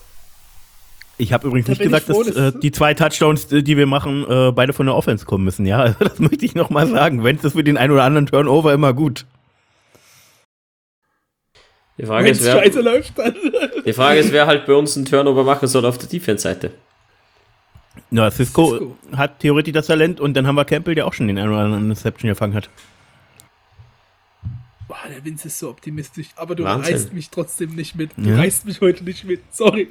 Ich 1.19 1.33
habe 1.33 1.49
übrigens 1.49 1.67
Da 1.67 1.73
nicht 1.73 1.83
gesagt, 1.83 2.07
froh, 2.07 2.23
dass 2.23 2.37
äh, 2.37 2.53
die 2.63 2.71
zwei 2.71 2.95
Touchdowns, 2.95 3.51
äh, 3.53 3.63
die 3.63 3.77
wir 3.77 3.87
machen, 3.87 4.25
äh, 4.29 4.53
beide 4.53 4.73
von 4.73 4.87
der 4.87 4.95
Offense 4.95 5.27
kommen 5.27 5.45
müssen. 5.45 5.67
Ja, 5.67 5.81
also 5.81 5.97
das 6.01 6.19
möchte 6.21 6.45
ich 6.45 6.55
noch 6.55 6.71
mal 6.71 6.87
sagen. 6.87 7.25
Wenn 7.25 7.39
es 7.43 7.53
für 7.53 7.65
den 7.65 7.77
einen 7.77 7.93
oder 7.93 8.05
anderen 8.05 8.27
Turnover 8.27 8.73
immer 8.73 8.95
gut. 8.95 9.27
Die 11.99 12.07
Frage, 12.07 12.27
Wenn 12.27 12.33
ist, 12.33 12.41
es 12.41 12.47
wer, 12.47 12.63
scheiße 12.63 12.81
läuft, 12.81 13.19
dann. 13.19 13.35
die 13.85 13.93
Frage 13.93 14.21
ist, 14.21 14.31
wer 14.31 14.47
halt 14.47 14.67
bei 14.67 14.75
uns 14.75 14.97
einen 14.97 15.07
Turnover 15.07 15.43
machen 15.43 15.67
soll 15.67 15.85
auf 15.85 15.99
der 15.99 16.09
Defense-Seite. 16.09 16.71
Ja, 18.11 18.31
Cisco, 18.31 18.71
Cisco. 18.71 18.97
hat 19.17 19.41
theoretisch 19.41 19.73
das 19.75 19.87
Talent 19.87 20.21
und 20.21 20.35
dann 20.35 20.47
haben 20.47 20.55
wir 20.57 20.65
Campbell, 20.65 20.95
der 20.95 21.07
auch 21.07 21.13
schon 21.13 21.27
den 21.29 21.39
einen 21.39 21.51
oder 21.51 21.61
anderen 21.61 21.85
Interception 21.85 22.29
gefangen 22.29 22.55
hat. 22.55 22.71
Boah, 24.87 24.97
der 25.07 25.23
Vince 25.23 25.49
ist 25.49 25.59
so 25.59 25.69
optimistisch, 25.69 26.29
aber 26.37 26.55
du 26.55 26.65
Wahnsinn. 26.65 26.95
reißt 26.95 27.13
mich 27.13 27.29
trotzdem 27.29 27.75
nicht 27.75 27.95
mit. 27.95 28.11
Du 28.17 28.31
Ja. 28.31 28.37
reißt 28.37 28.65
mich 28.65 28.81
heute 28.81 29.05
nicht 29.05 29.25
mit. 29.25 29.43
Sorry. 29.55 29.87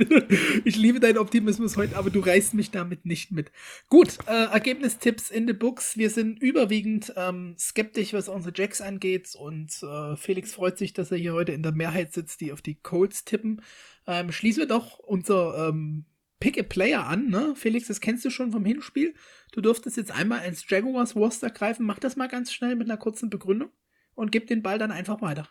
Ich 0.65 0.75
liebe 0.75 0.99
deinen 0.99 1.19
Optimismus 1.19 1.77
heute, 1.77 1.95
aber 1.95 2.09
du 2.09 2.19
reißt 2.19 2.55
mich 2.55 2.71
damit 2.71 3.05
nicht 3.05 3.31
mit. 3.31 3.51
Gut, 3.89 4.17
äh, 4.25 4.45
Ergebnistipps 4.45 5.29
in 5.29 5.45
the 5.45 5.53
Books. 5.53 5.97
Wir 5.97 6.09
sind 6.09 6.41
überwiegend 6.41 7.13
ähm, 7.15 7.53
skeptisch, 7.59 8.13
was 8.13 8.27
unsere 8.27 8.51
Jacks 8.57 8.81
angeht 8.81 9.35
und 9.39 9.69
äh, 9.83 10.15
Felix 10.15 10.53
freut 10.55 10.79
sich, 10.79 10.93
dass 10.93 11.11
er 11.11 11.17
hier 11.19 11.33
heute 11.33 11.51
in 11.51 11.61
der 11.61 11.73
Mehrheit 11.73 12.11
sitzt, 12.13 12.41
die 12.41 12.51
auf 12.51 12.63
die 12.63 12.73
Colts 12.81 13.23
tippen. 13.23 13.61
Ähm, 14.07 14.31
schließen 14.31 14.61
wir 14.61 14.67
doch 14.67 14.97
unser 14.97 15.69
ähm, 15.69 16.05
Pick 16.39 16.59
a 16.59 16.63
Player 16.63 17.07
an, 17.07 17.29
ne? 17.29 17.53
Felix, 17.55 17.87
das 17.87 17.99
kennst 17.99 18.23
du 18.23 18.29
schon 18.29 18.51
vom 18.51 18.63
Hinspiel. 18.63 19.15
Du 19.51 19.61
durftest 19.61 19.97
jetzt 19.97 20.11
einmal 20.11 20.45
ins 20.45 20.69
Jaguars 20.69 21.15
Roster 21.15 21.49
greifen. 21.49 21.85
Mach 21.85 21.99
das 21.99 22.15
mal 22.15 22.27
ganz 22.27 22.53
schnell 22.53 22.75
mit 22.75 22.89
einer 22.89 22.97
kurzen 22.97 23.29
Begründung 23.29 23.69
und 24.13 24.31
gib 24.31 24.47
den 24.47 24.61
Ball 24.61 24.77
dann 24.77 24.91
einfach 24.91 25.21
weiter. 25.21 25.49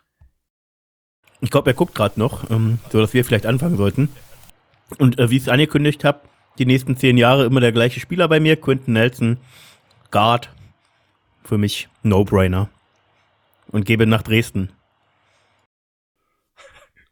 Ich 1.41 1.51
glaube, 1.51 1.69
er 1.69 1.73
guckt 1.73 1.93
gerade 1.93 2.19
noch, 2.19 2.49
ähm, 2.49 2.79
so 2.91 2.99
dass 2.99 3.13
wir 3.13 3.25
vielleicht 3.25 3.45
anfangen 3.45 3.77
sollten. 3.77 4.09
Und 4.97 5.19
äh, 5.19 5.29
wie 5.29 5.37
ich 5.37 5.43
es 5.43 5.49
angekündigt 5.49 6.03
habe, 6.03 6.21
die 6.57 6.65
nächsten 6.65 6.97
zehn 6.97 7.17
Jahre 7.17 7.45
immer 7.45 7.59
der 7.59 7.71
gleiche 7.71 7.99
Spieler 7.99 8.27
bei 8.27 8.39
mir, 8.39 8.55
Quentin 8.55 8.93
Nelson, 8.93 9.37
Guard. 10.09 10.49
Für 11.43 11.57
mich 11.57 11.87
No-Brainer. 12.03 12.69
Und 13.71 13.85
gebe 13.85 14.07
nach 14.07 14.23
Dresden. 14.23 14.69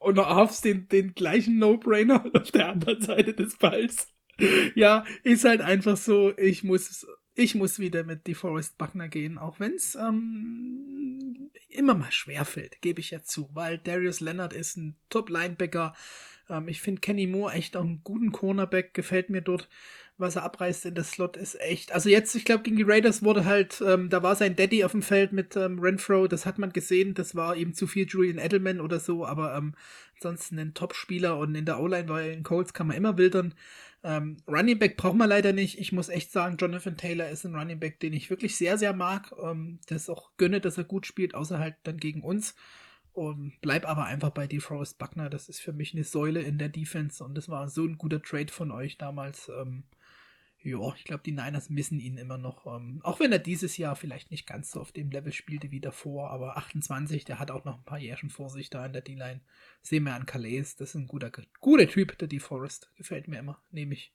Und 0.05 0.19
Harfs 0.19 0.61
den, 0.61 0.87
den 0.87 1.15
gleichen 1.15 1.57
No-Brainer 1.57 2.29
auf 2.35 2.51
der 2.51 2.69
anderen 2.69 3.01
Seite 3.01 3.33
des 3.33 3.57
Balls. 3.57 4.13
Ja, 4.75 5.03
ist 5.23 5.45
halt 5.45 5.61
einfach 5.61 5.97
so, 5.97 6.37
ich 6.37 6.63
muss, 6.63 7.07
ich 7.33 7.55
muss 7.55 7.79
wieder 7.79 8.03
mit 8.03 8.27
DeForest 8.27 8.77
Buckner 8.77 9.07
gehen, 9.07 9.39
auch 9.39 9.59
wenn 9.59 9.73
es 9.73 9.95
ähm, 9.95 11.49
immer 11.69 11.95
mal 11.95 12.11
schwerfällt, 12.11 12.81
gebe 12.81 12.99
ich 12.99 13.09
ja 13.09 13.23
zu, 13.23 13.49
weil 13.53 13.79
Darius 13.79 14.19
Leonard 14.19 14.53
ist 14.53 14.77
ein 14.77 14.95
Top-Linebacker. 15.09 15.95
Ähm, 16.49 16.67
ich 16.67 16.81
finde 16.81 17.01
Kenny 17.01 17.25
Moore 17.25 17.53
echt 17.53 17.75
auch 17.75 17.81
einen 17.83 18.03
guten 18.03 18.31
Cornerback, 18.31 18.93
gefällt 18.93 19.31
mir 19.31 19.41
dort. 19.41 19.69
Was 20.17 20.37
er 20.37 20.43
abreißt 20.43 20.85
in 20.85 20.95
der 20.95 21.03
Slot 21.03 21.35
ist 21.35 21.59
echt. 21.59 21.91
Also 21.91 22.07
jetzt, 22.07 22.33
ich 22.35 22.45
glaube, 22.45 22.63
gegen 22.63 22.77
die 22.77 22.83
Raiders 22.83 23.21
wurde 23.21 23.43
halt, 23.43 23.83
ähm, 23.85 24.09
da 24.09 24.23
war 24.23 24.37
sein 24.37 24.55
Daddy 24.55 24.85
auf 24.85 24.91
dem 24.91 25.01
Feld 25.01 25.33
mit 25.33 25.57
ähm, 25.57 25.79
Renfro, 25.79 26.27
das 26.27 26.45
hat 26.45 26.57
man 26.57 26.71
gesehen, 26.71 27.13
das 27.15 27.35
war 27.35 27.57
eben 27.57 27.73
zu 27.73 27.85
viel 27.85 28.07
Julian 28.07 28.37
Edelman 28.37 28.79
oder 28.79 29.01
so, 29.01 29.25
aber 29.25 29.57
ähm, 29.57 29.75
ansonsten 30.15 30.57
ein 30.57 30.73
Top-Spieler 30.73 31.37
und 31.37 31.53
in 31.55 31.65
der 31.65 31.81
O-Line, 31.81 32.07
weil 32.07 32.31
in 32.31 32.43
Colts 32.43 32.73
kann 32.73 32.87
man 32.87 32.95
immer 32.95 33.17
wildern. 33.17 33.53
Ähm, 34.05 34.37
Running 34.47 34.77
Back 34.77 34.97
braucht 34.97 35.17
man 35.17 35.27
leider 35.27 35.51
nicht. 35.51 35.79
Ich 35.79 35.91
muss 35.91 36.09
echt 36.09 36.31
sagen, 36.31 36.57
Jonathan 36.57 36.95
Taylor 36.95 37.27
ist 37.27 37.43
ein 37.43 37.55
Running 37.55 37.79
Back, 37.79 37.99
den 37.99 38.13
ich 38.13 38.29
wirklich 38.29 38.55
sehr, 38.55 38.77
sehr 38.77 38.93
mag. 38.93 39.33
Ähm, 39.41 39.79
das 39.87 40.09
auch 40.09 40.29
gönne, 40.37 40.61
dass 40.61 40.77
er 40.77 40.83
gut 40.83 41.07
spielt, 41.07 41.33
außer 41.33 41.57
halt 41.57 41.75
dann 41.83 41.97
gegen 41.97 42.21
uns. 42.21 42.55
Und 43.13 43.53
bleib 43.61 43.87
aber 43.89 44.05
einfach 44.05 44.29
bei 44.29 44.45
DeForest 44.45 44.99
Buckner. 44.99 45.29
Das 45.29 45.49
ist 45.49 45.59
für 45.59 45.73
mich 45.73 45.93
eine 45.93 46.03
Säule 46.03 46.41
in 46.41 46.59
der 46.59 46.69
Defense 46.69 47.23
und 47.23 47.33
das 47.35 47.49
war 47.49 47.67
so 47.67 47.83
ein 47.83 47.97
guter 47.97 48.21
Trade 48.21 48.51
von 48.51 48.71
euch 48.71 48.97
damals. 48.99 49.49
Ähm, 49.49 49.85
ja, 50.65 50.93
ich 50.95 51.03
glaube, 51.03 51.23
die 51.23 51.31
Niners 51.31 51.69
missen 51.69 51.99
ihn 51.99 52.17
immer 52.17 52.37
noch. 52.37 52.65
Ähm, 52.65 52.99
auch 53.03 53.19
wenn 53.19 53.31
er 53.31 53.39
dieses 53.39 53.77
Jahr 53.77 53.95
vielleicht 53.95 54.31
nicht 54.31 54.47
ganz 54.47 54.71
so 54.71 54.81
auf 54.81 54.91
dem 54.91 55.11
Level 55.11 55.31
spielte 55.31 55.71
wie 55.71 55.79
davor, 55.79 56.31
aber 56.31 56.57
28, 56.57 57.23
der 57.23 57.39
hat 57.39 57.51
auch 57.51 57.65
noch 57.65 57.77
ein 57.77 57.85
paar 57.85 57.99
Jährchen 57.99 58.29
vor 58.29 58.49
sich 58.49 58.69
da 58.69 58.85
in 58.85 58.93
der 58.93 59.03
D-Line. 59.03 59.41
Sehen 59.81 60.03
wir 60.03 60.15
an 60.15 60.25
Calais, 60.25 60.75
das 60.75 60.89
ist 60.89 60.95
ein 60.95 61.07
guter, 61.07 61.31
guter 61.59 61.87
Typ, 61.87 62.17
der 62.17 62.27
DeForest. 62.27 62.89
Gefällt 62.95 63.27
mir 63.27 63.39
immer, 63.39 63.61
nehme 63.71 63.93
ich. 63.93 64.11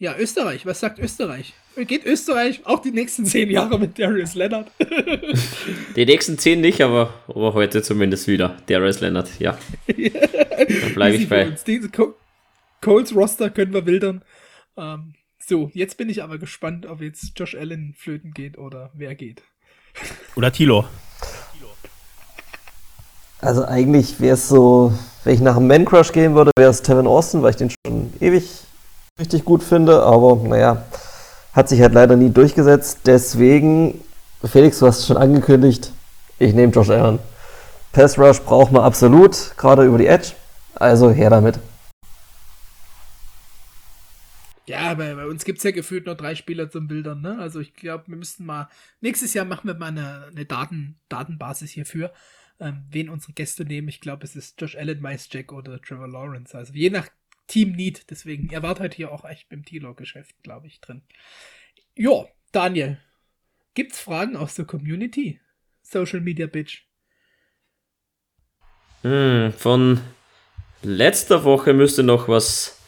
Ja, 0.00 0.16
Österreich. 0.16 0.64
Was 0.64 0.80
sagt 0.80 0.98
Österreich? 0.98 1.52
Geht 1.76 2.06
Österreich 2.06 2.62
auch 2.64 2.80
die 2.80 2.90
nächsten 2.90 3.26
zehn 3.26 3.50
Jahre 3.50 3.78
mit 3.78 3.98
Darius 3.98 4.34
Leonard? 4.34 4.70
Die 5.94 6.06
nächsten 6.06 6.38
zehn 6.38 6.62
nicht, 6.62 6.80
aber, 6.80 7.12
aber 7.28 7.52
heute 7.52 7.82
zumindest 7.82 8.26
wieder. 8.26 8.56
Darius 8.64 9.00
Leonard, 9.00 9.28
ja. 9.38 9.58
da 9.86 10.88
bleibe 10.94 11.16
ich 11.16 11.28
bei. 11.28 11.54
Diese 11.66 11.90
Coles 12.82 13.14
Roster 13.14 13.50
können 13.50 13.72
wir 13.72 13.86
wildern. 13.86 14.24
Ähm, 14.76 15.14
so, 15.38 15.70
jetzt 15.74 15.96
bin 15.96 16.08
ich 16.08 16.22
aber 16.22 16.38
gespannt, 16.38 16.86
ob 16.86 17.00
jetzt 17.00 17.38
Josh 17.38 17.54
Allen 17.54 17.94
flöten 17.96 18.32
geht 18.32 18.58
oder 18.58 18.90
wer 18.94 19.14
geht. 19.14 19.42
Oder 20.36 20.52
Tilo. 20.52 20.84
Also 23.42 23.64
eigentlich 23.64 24.20
wäre 24.20 24.34
es 24.34 24.48
so, 24.48 24.92
wenn 25.24 25.34
ich 25.34 25.40
nach 25.40 25.56
einem 25.56 25.66
Man 25.66 25.86
Crush 25.86 26.12
gehen 26.12 26.34
würde, 26.34 26.50
wäre 26.58 26.70
es 26.70 26.82
Tevin 26.82 27.06
Austin, 27.06 27.42
weil 27.42 27.50
ich 27.50 27.56
den 27.56 27.70
schon 27.70 28.12
ewig 28.20 28.44
richtig 29.18 29.44
gut 29.44 29.62
finde, 29.62 30.02
aber 30.02 30.36
naja, 30.36 30.84
hat 31.54 31.68
sich 31.68 31.80
halt 31.80 31.94
leider 31.94 32.16
nie 32.16 32.30
durchgesetzt. 32.30 33.00
Deswegen, 33.06 34.00
Felix, 34.44 34.78
du 34.78 34.86
hast 34.86 35.00
es 35.00 35.06
schon 35.06 35.16
angekündigt, 35.16 35.90
ich 36.38 36.54
nehme 36.54 36.72
Josh 36.72 36.90
Allen. 36.90 37.18
Pass 37.92 38.18
Rush 38.18 38.40
braucht 38.40 38.72
man 38.72 38.82
absolut, 38.82 39.54
gerade 39.56 39.84
über 39.84 39.98
die 39.98 40.06
Edge. 40.06 40.32
Also 40.74 41.10
her 41.10 41.30
damit. 41.30 41.58
Ja, 44.70 44.94
bei, 44.94 45.14
bei 45.14 45.26
uns 45.26 45.44
gibt 45.44 45.58
es 45.58 45.64
ja 45.64 45.72
gefühlt 45.72 46.06
nur 46.06 46.14
drei 46.14 46.36
Spieler 46.36 46.70
zum 46.70 46.86
Bildern, 46.86 47.20
ne? 47.20 47.38
Also 47.38 47.58
ich 47.58 47.74
glaube, 47.74 48.06
wir 48.06 48.16
müssten 48.16 48.46
mal, 48.46 48.68
nächstes 49.00 49.34
Jahr 49.34 49.44
machen 49.44 49.66
wir 49.66 49.74
mal 49.74 49.88
eine, 49.88 50.26
eine 50.30 50.44
Daten, 50.44 51.00
Datenbasis 51.08 51.70
hierfür, 51.72 52.12
ähm, 52.60 52.84
wen 52.88 53.08
unsere 53.10 53.32
Gäste 53.32 53.64
nehmen. 53.64 53.88
Ich 53.88 54.00
glaube, 54.00 54.24
es 54.24 54.36
ist 54.36 54.60
Josh 54.60 54.76
Allen, 54.76 55.02
Mice 55.02 55.28
Jack 55.32 55.52
oder 55.52 55.80
Trevor 55.80 56.08
Lawrence. 56.08 56.56
Also 56.56 56.72
je 56.72 56.88
nach 56.88 57.08
Team 57.48 57.72
Need. 57.72 58.10
Deswegen, 58.10 58.48
er 58.50 58.62
war 58.62 58.78
halt 58.78 58.94
hier 58.94 59.10
auch 59.10 59.24
echt 59.24 59.48
beim 59.48 59.64
T-Log-Geschäft, 59.64 60.36
glaube 60.44 60.68
ich, 60.68 60.80
drin. 60.80 61.02
Jo, 61.96 62.28
Daniel, 62.52 62.98
gibt's 63.74 63.98
Fragen 63.98 64.36
aus 64.36 64.54
der 64.54 64.66
Community? 64.66 65.40
Social 65.82 66.20
Media 66.20 66.46
Bitch. 66.46 66.84
Hm, 69.02 69.52
von 69.52 70.00
letzter 70.82 71.42
Woche 71.42 71.72
müsste 71.72 72.04
noch 72.04 72.28
was, 72.28 72.79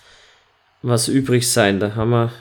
was 0.83 1.09
übrig 1.09 1.51
sein. 1.51 1.81
Da 1.81 1.95
haben 1.95 2.11
wir, 2.11 2.33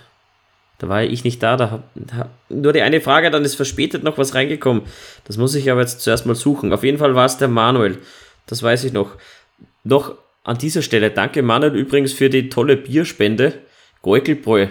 da 0.80 0.90
war 0.90 1.04
ich 1.04 1.24
nicht 1.24 1.42
da, 1.44 1.58
da, 1.58 1.84
da 1.96 2.30
nur 2.50 2.74
die 2.74 2.82
eine 2.82 3.02
Frage, 3.02 3.32
dann 3.32 3.46
ist 3.46 3.56
verspätet 3.56 4.04
noch 4.04 4.18
was 4.18 4.36
reingekommen. 4.36 4.84
Das 5.26 5.38
muss 5.38 5.56
ich 5.56 5.70
aber 5.72 5.82
jetzt 5.82 6.02
zuerst 6.02 6.26
mal 6.26 6.36
suchen. 6.36 6.74
Auf 6.74 6.84
jeden 6.84 6.98
Fall 6.98 7.16
war 7.16 7.26
es 7.26 7.38
der 7.38 7.48
Manuel. 7.48 7.98
Das 8.48 8.64
weiß 8.64 8.84
ich 8.84 8.94
noch. 8.94 9.12
Noch 9.84 10.16
an 10.44 10.58
dieser 10.58 10.82
Stelle 10.82 11.12
danke 11.12 11.42
Manuel 11.44 11.76
übrigens 11.76 12.14
für 12.14 12.30
die 12.30 12.50
tolle 12.50 12.78
Bierspende. 12.78 13.60
Geukelbräu. 14.02 14.68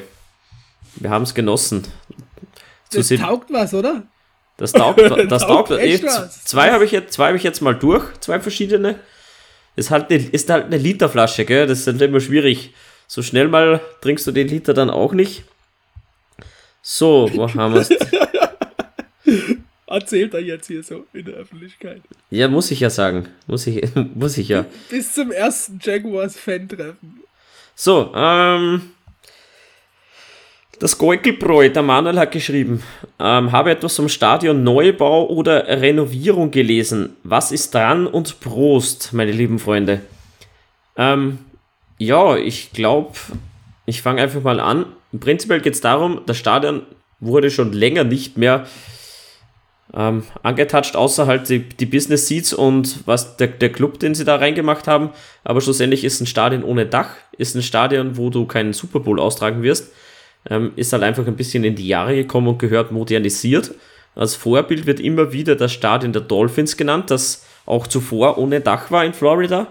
Wir 0.96 1.10
haben 1.10 1.22
es 1.22 1.34
genossen. 1.34 1.84
Das 2.92 3.08
taugt 3.08 3.52
was, 3.52 3.72
oder? 3.74 4.02
Das 4.56 4.72
taugt, 4.72 5.00
das 5.30 5.42
taugt, 5.42 5.68
taugt 5.68 5.80
echt 5.80 6.04
was. 6.04 6.44
Zwei 6.44 6.72
habe 6.72 6.84
ich, 6.84 6.90
jetzt, 6.90 7.18
hab 7.18 7.34
ich 7.34 7.42
jetzt 7.42 7.62
mal 7.62 7.74
durch, 7.74 8.04
zwei 8.20 8.40
verschiedene. 8.40 8.96
Ist 9.76 9.90
halt 9.90 10.10
eine, 10.10 10.20
ist 10.20 10.50
halt 10.50 10.66
eine 10.66 10.76
Literflasche, 10.76 11.44
gell? 11.44 11.66
Das 11.66 11.80
ist 11.80 11.86
halt 11.86 12.02
immer 12.02 12.20
schwierig. 12.20 12.74
So 13.10 13.22
schnell 13.22 13.48
mal 13.48 13.80
trinkst 14.02 14.24
du 14.28 14.30
den 14.30 14.46
Liter 14.46 14.72
dann 14.72 14.88
auch 14.88 15.12
nicht. 15.14 15.42
So, 16.80 17.28
wo 17.34 17.52
haben 17.54 17.74
wir 17.74 17.80
es? 17.80 17.90
erzählt 19.88 20.32
er 20.32 20.40
jetzt 20.40 20.68
hier 20.68 20.84
so 20.84 21.06
in 21.12 21.24
der 21.24 21.34
Öffentlichkeit. 21.34 22.02
Ja, 22.30 22.46
muss 22.46 22.70
ich 22.70 22.78
ja 22.78 22.88
sagen. 22.88 23.26
Muss 23.48 23.66
ich, 23.66 23.82
muss 24.14 24.38
ich 24.38 24.50
ja. 24.50 24.64
Bis 24.90 25.12
zum 25.12 25.32
ersten 25.32 25.80
Jaguars-Fan-Treffen. 25.82 27.24
So, 27.74 28.12
ähm. 28.14 28.92
Das 30.78 30.96
Geukelbräu, 30.96 31.68
der 31.68 31.82
Manuel 31.82 32.16
hat 32.16 32.30
geschrieben, 32.30 32.80
ähm, 33.18 33.50
habe 33.50 33.72
etwas 33.72 33.96
zum 33.96 34.08
Stadion 34.08 34.62
Neubau 34.62 35.26
oder 35.26 35.66
Renovierung 35.66 36.52
gelesen. 36.52 37.16
Was 37.24 37.50
ist 37.50 37.74
dran 37.74 38.06
und 38.06 38.38
Prost, 38.38 39.12
meine 39.12 39.32
lieben 39.32 39.58
Freunde? 39.58 40.00
Ähm, 40.96 41.40
ja, 42.00 42.36
ich 42.36 42.72
glaube, 42.72 43.12
ich 43.84 44.00
fange 44.00 44.22
einfach 44.22 44.42
mal 44.42 44.58
an. 44.58 44.86
Prinzipiell 45.18 45.60
geht 45.60 45.74
es 45.74 45.82
darum, 45.82 46.22
das 46.24 46.38
Stadion 46.38 46.82
wurde 47.20 47.50
schon 47.50 47.74
länger 47.74 48.04
nicht 48.04 48.38
mehr 48.38 48.66
ähm, 49.92 50.22
angetatscht, 50.42 50.96
außer 50.96 51.26
halt 51.26 51.50
die, 51.50 51.68
die, 51.68 51.84
Business 51.84 52.26
Seats 52.26 52.54
und 52.54 53.06
was 53.06 53.36
der, 53.36 53.48
der 53.48 53.70
Club, 53.70 53.98
den 53.98 54.14
sie 54.14 54.24
da 54.24 54.36
reingemacht 54.36 54.88
haben. 54.88 55.10
Aber 55.44 55.60
schlussendlich 55.60 56.02
ist 56.02 56.20
ein 56.22 56.26
Stadion 56.26 56.64
ohne 56.64 56.86
Dach, 56.86 57.10
ist 57.36 57.54
ein 57.54 57.62
Stadion, 57.62 58.16
wo 58.16 58.30
du 58.30 58.46
keinen 58.46 58.72
Super 58.72 59.00
Bowl 59.00 59.20
austragen 59.20 59.62
wirst. 59.62 59.92
Ähm, 60.48 60.72
ist 60.76 60.94
halt 60.94 61.02
einfach 61.02 61.26
ein 61.26 61.36
bisschen 61.36 61.64
in 61.64 61.74
die 61.74 61.88
Jahre 61.88 62.14
gekommen 62.14 62.48
und 62.48 62.58
gehört 62.58 62.92
modernisiert. 62.92 63.74
Als 64.14 64.36
Vorbild 64.36 64.86
wird 64.86 65.00
immer 65.00 65.34
wieder 65.34 65.54
das 65.54 65.72
Stadion 65.72 66.14
der 66.14 66.22
Dolphins 66.22 66.78
genannt, 66.78 67.10
das 67.10 67.44
auch 67.66 67.86
zuvor 67.86 68.38
ohne 68.38 68.60
Dach 68.60 68.90
war 68.90 69.04
in 69.04 69.12
Florida, 69.12 69.66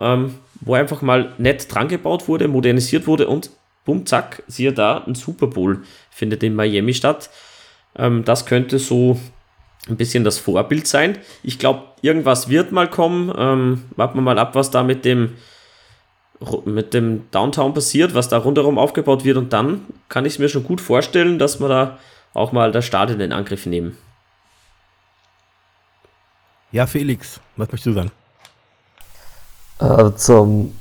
ähm, 0.00 0.34
wo 0.60 0.74
einfach 0.74 1.02
mal 1.02 1.32
nett 1.38 1.72
dran 1.72 1.88
gebaut 1.88 2.28
wurde, 2.28 2.48
modernisiert 2.48 3.06
wurde 3.06 3.28
und 3.28 3.50
bumm, 3.84 4.06
zack, 4.06 4.42
siehe 4.46 4.72
da, 4.72 5.04
ein 5.06 5.14
Super 5.14 5.46
Bowl 5.46 5.82
findet 6.10 6.42
in 6.42 6.54
Miami 6.54 6.94
statt. 6.94 7.30
Ähm, 7.96 8.24
das 8.24 8.46
könnte 8.46 8.78
so 8.78 9.18
ein 9.88 9.96
bisschen 9.96 10.24
das 10.24 10.38
Vorbild 10.38 10.86
sein. 10.86 11.18
Ich 11.42 11.58
glaube, 11.58 11.84
irgendwas 12.02 12.48
wird 12.48 12.72
mal 12.72 12.88
kommen. 12.88 13.32
Ähm, 13.36 13.84
warten 13.96 14.18
wir 14.18 14.22
mal 14.22 14.38
ab, 14.38 14.54
was 14.54 14.70
da 14.70 14.82
mit 14.82 15.04
dem, 15.04 15.34
mit 16.64 16.94
dem 16.94 17.30
Downtown 17.30 17.74
passiert, 17.74 18.14
was 18.14 18.28
da 18.28 18.38
rundherum 18.38 18.78
aufgebaut 18.78 19.24
wird. 19.24 19.36
Und 19.36 19.52
dann 19.52 19.86
kann 20.08 20.26
ich 20.26 20.34
es 20.34 20.38
mir 20.38 20.48
schon 20.48 20.64
gut 20.64 20.80
vorstellen, 20.80 21.38
dass 21.38 21.60
wir 21.60 21.68
da 21.68 21.98
auch 22.34 22.52
mal 22.52 22.72
das 22.72 22.84
Stadion 22.84 23.20
in 23.20 23.32
Angriff 23.32 23.66
nehmen. 23.66 23.96
Ja, 26.70 26.86
Felix, 26.86 27.40
was 27.56 27.68
möchtest 27.68 27.86
du 27.86 27.92
sagen? 27.94 28.10
Äh, 29.80 30.12
zum 30.16 30.72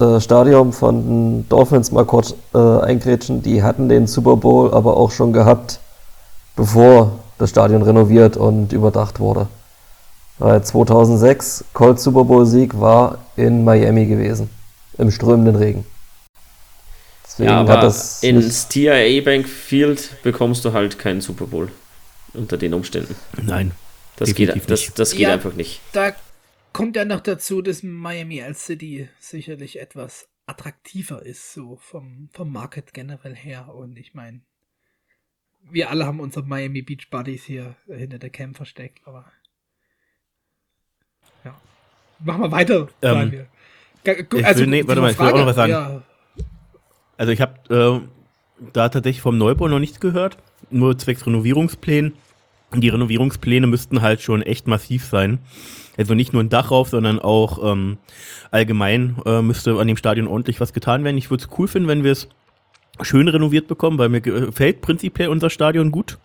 äh, 0.00 0.20
Stadion 0.20 0.72
von 0.72 1.02
den 1.02 1.48
Dolphins 1.48 1.92
mal 1.92 2.04
kurz 2.04 2.34
äh, 2.54 2.58
eingrätschen. 2.58 3.42
Die 3.42 3.62
hatten 3.62 3.88
den 3.88 4.06
Super 4.06 4.36
Bowl 4.36 4.72
aber 4.72 4.96
auch 4.96 5.10
schon 5.10 5.32
gehabt, 5.32 5.80
bevor 6.56 7.18
das 7.38 7.50
Stadion 7.50 7.82
renoviert 7.82 8.36
und 8.36 8.72
überdacht 8.72 9.20
wurde. 9.20 9.48
Weil 10.38 10.62
2006 10.62 11.64
Colts 11.72 12.02
Super 12.04 12.24
Bowl 12.24 12.46
Sieg 12.46 12.80
war 12.80 13.18
in 13.36 13.64
Miami 13.64 14.06
gewesen, 14.06 14.50
im 14.98 15.10
strömenden 15.10 15.56
Regen. 15.56 15.84
Deswegen 17.24 17.50
ja, 17.50 17.60
aber 17.60 17.94
ins 18.22 18.68
TIA 18.68 19.20
Bank 19.22 19.48
Field 19.48 20.10
bekommst 20.22 20.64
du 20.64 20.72
halt 20.72 20.98
keinen 20.98 21.20
Super 21.20 21.46
Bowl 21.46 21.68
unter 22.32 22.56
den 22.56 22.74
Umständen. 22.74 23.14
Nein. 23.42 23.72
Das 24.16 24.34
geht, 24.34 24.70
das, 24.70 24.92
das 24.94 25.10
geht 25.12 25.20
ja, 25.20 25.32
einfach 25.32 25.54
nicht. 25.54 25.80
Da 25.92 26.12
kommt 26.74 26.96
ja 26.96 27.06
noch 27.06 27.20
dazu, 27.20 27.62
dass 27.62 27.82
Miami 27.82 28.42
als 28.42 28.66
City 28.66 29.08
sicherlich 29.18 29.80
etwas 29.80 30.28
attraktiver 30.44 31.24
ist, 31.24 31.54
so 31.54 31.76
vom, 31.76 32.28
vom 32.34 32.52
Market 32.52 32.92
generell 32.92 33.34
her. 33.34 33.74
Und 33.74 33.98
ich 33.98 34.12
meine, 34.12 34.42
wir 35.62 35.88
alle 35.88 36.04
haben 36.04 36.20
unsere 36.20 36.44
Miami 36.44 36.82
Beach 36.82 37.08
Buddies 37.10 37.44
hier 37.44 37.76
hinter 37.86 38.18
der 38.18 38.28
Cam 38.28 38.54
versteckt, 38.54 39.00
aber 39.06 39.32
ja. 41.44 41.58
Machen 42.18 42.42
wir 42.42 42.52
weiter, 42.52 42.88
ähm, 43.00 43.32
wir. 43.32 43.48
Also, 44.44 44.60
will, 44.60 44.66
nee, 44.66 44.86
warte 44.86 45.00
mal, 45.00 45.12
ich 45.12 45.18
will 45.18 45.28
auch 45.28 45.38
noch 45.38 45.46
was 45.46 45.56
sagen. 45.56 45.72
Ja. 45.72 46.02
Also 47.16 47.32
ich 47.32 47.40
habe 47.40 48.04
äh, 48.04 48.66
da 48.72 48.88
tatsächlich 48.90 49.22
vom 49.22 49.38
Neubau 49.38 49.68
noch 49.68 49.78
nichts 49.78 50.00
gehört, 50.00 50.36
nur 50.70 50.98
zwecks 50.98 51.26
Renovierungsplänen. 51.26 52.14
Die 52.80 52.88
Renovierungspläne 52.88 53.66
müssten 53.66 54.02
halt 54.02 54.20
schon 54.20 54.42
echt 54.42 54.66
massiv 54.66 55.04
sein. 55.04 55.38
Also 55.96 56.14
nicht 56.14 56.32
nur 56.32 56.42
ein 56.42 56.48
Dach 56.48 56.70
rauf, 56.70 56.88
sondern 56.88 57.20
auch 57.20 57.72
ähm, 57.72 57.98
allgemein 58.50 59.16
äh, 59.24 59.42
müsste 59.42 59.78
an 59.78 59.86
dem 59.86 59.96
Stadion 59.96 60.26
ordentlich 60.26 60.60
was 60.60 60.72
getan 60.72 61.04
werden. 61.04 61.18
Ich 61.18 61.30
würde 61.30 61.44
es 61.44 61.58
cool 61.58 61.68
finden, 61.68 61.88
wenn 61.88 62.04
wir 62.04 62.12
es 62.12 62.28
schön 63.00 63.28
renoviert 63.28 63.68
bekommen, 63.68 63.98
weil 63.98 64.08
mir 64.08 64.20
gefällt 64.20 64.80
prinzipiell 64.80 65.28
unser 65.28 65.50
Stadion 65.50 65.90
gut. 65.90 66.18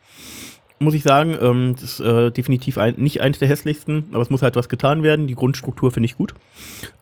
Muss 0.79 0.93
ich 0.93 1.03
sagen, 1.03 1.37
ähm, 1.41 1.75
das 1.75 1.83
ist 1.83 1.99
äh, 1.99 2.31
definitiv 2.31 2.77
ein, 2.77 2.95
nicht 2.97 3.21
eins 3.21 3.37
der 3.37 3.49
hässlichsten, 3.49 4.05
aber 4.11 4.21
es 4.21 4.29
muss 4.29 4.41
halt 4.41 4.55
was 4.55 4.69
getan 4.69 5.03
werden. 5.03 5.27
Die 5.27 5.35
Grundstruktur 5.35 5.91
finde 5.91 6.05
ich 6.05 6.15
gut. 6.15 6.33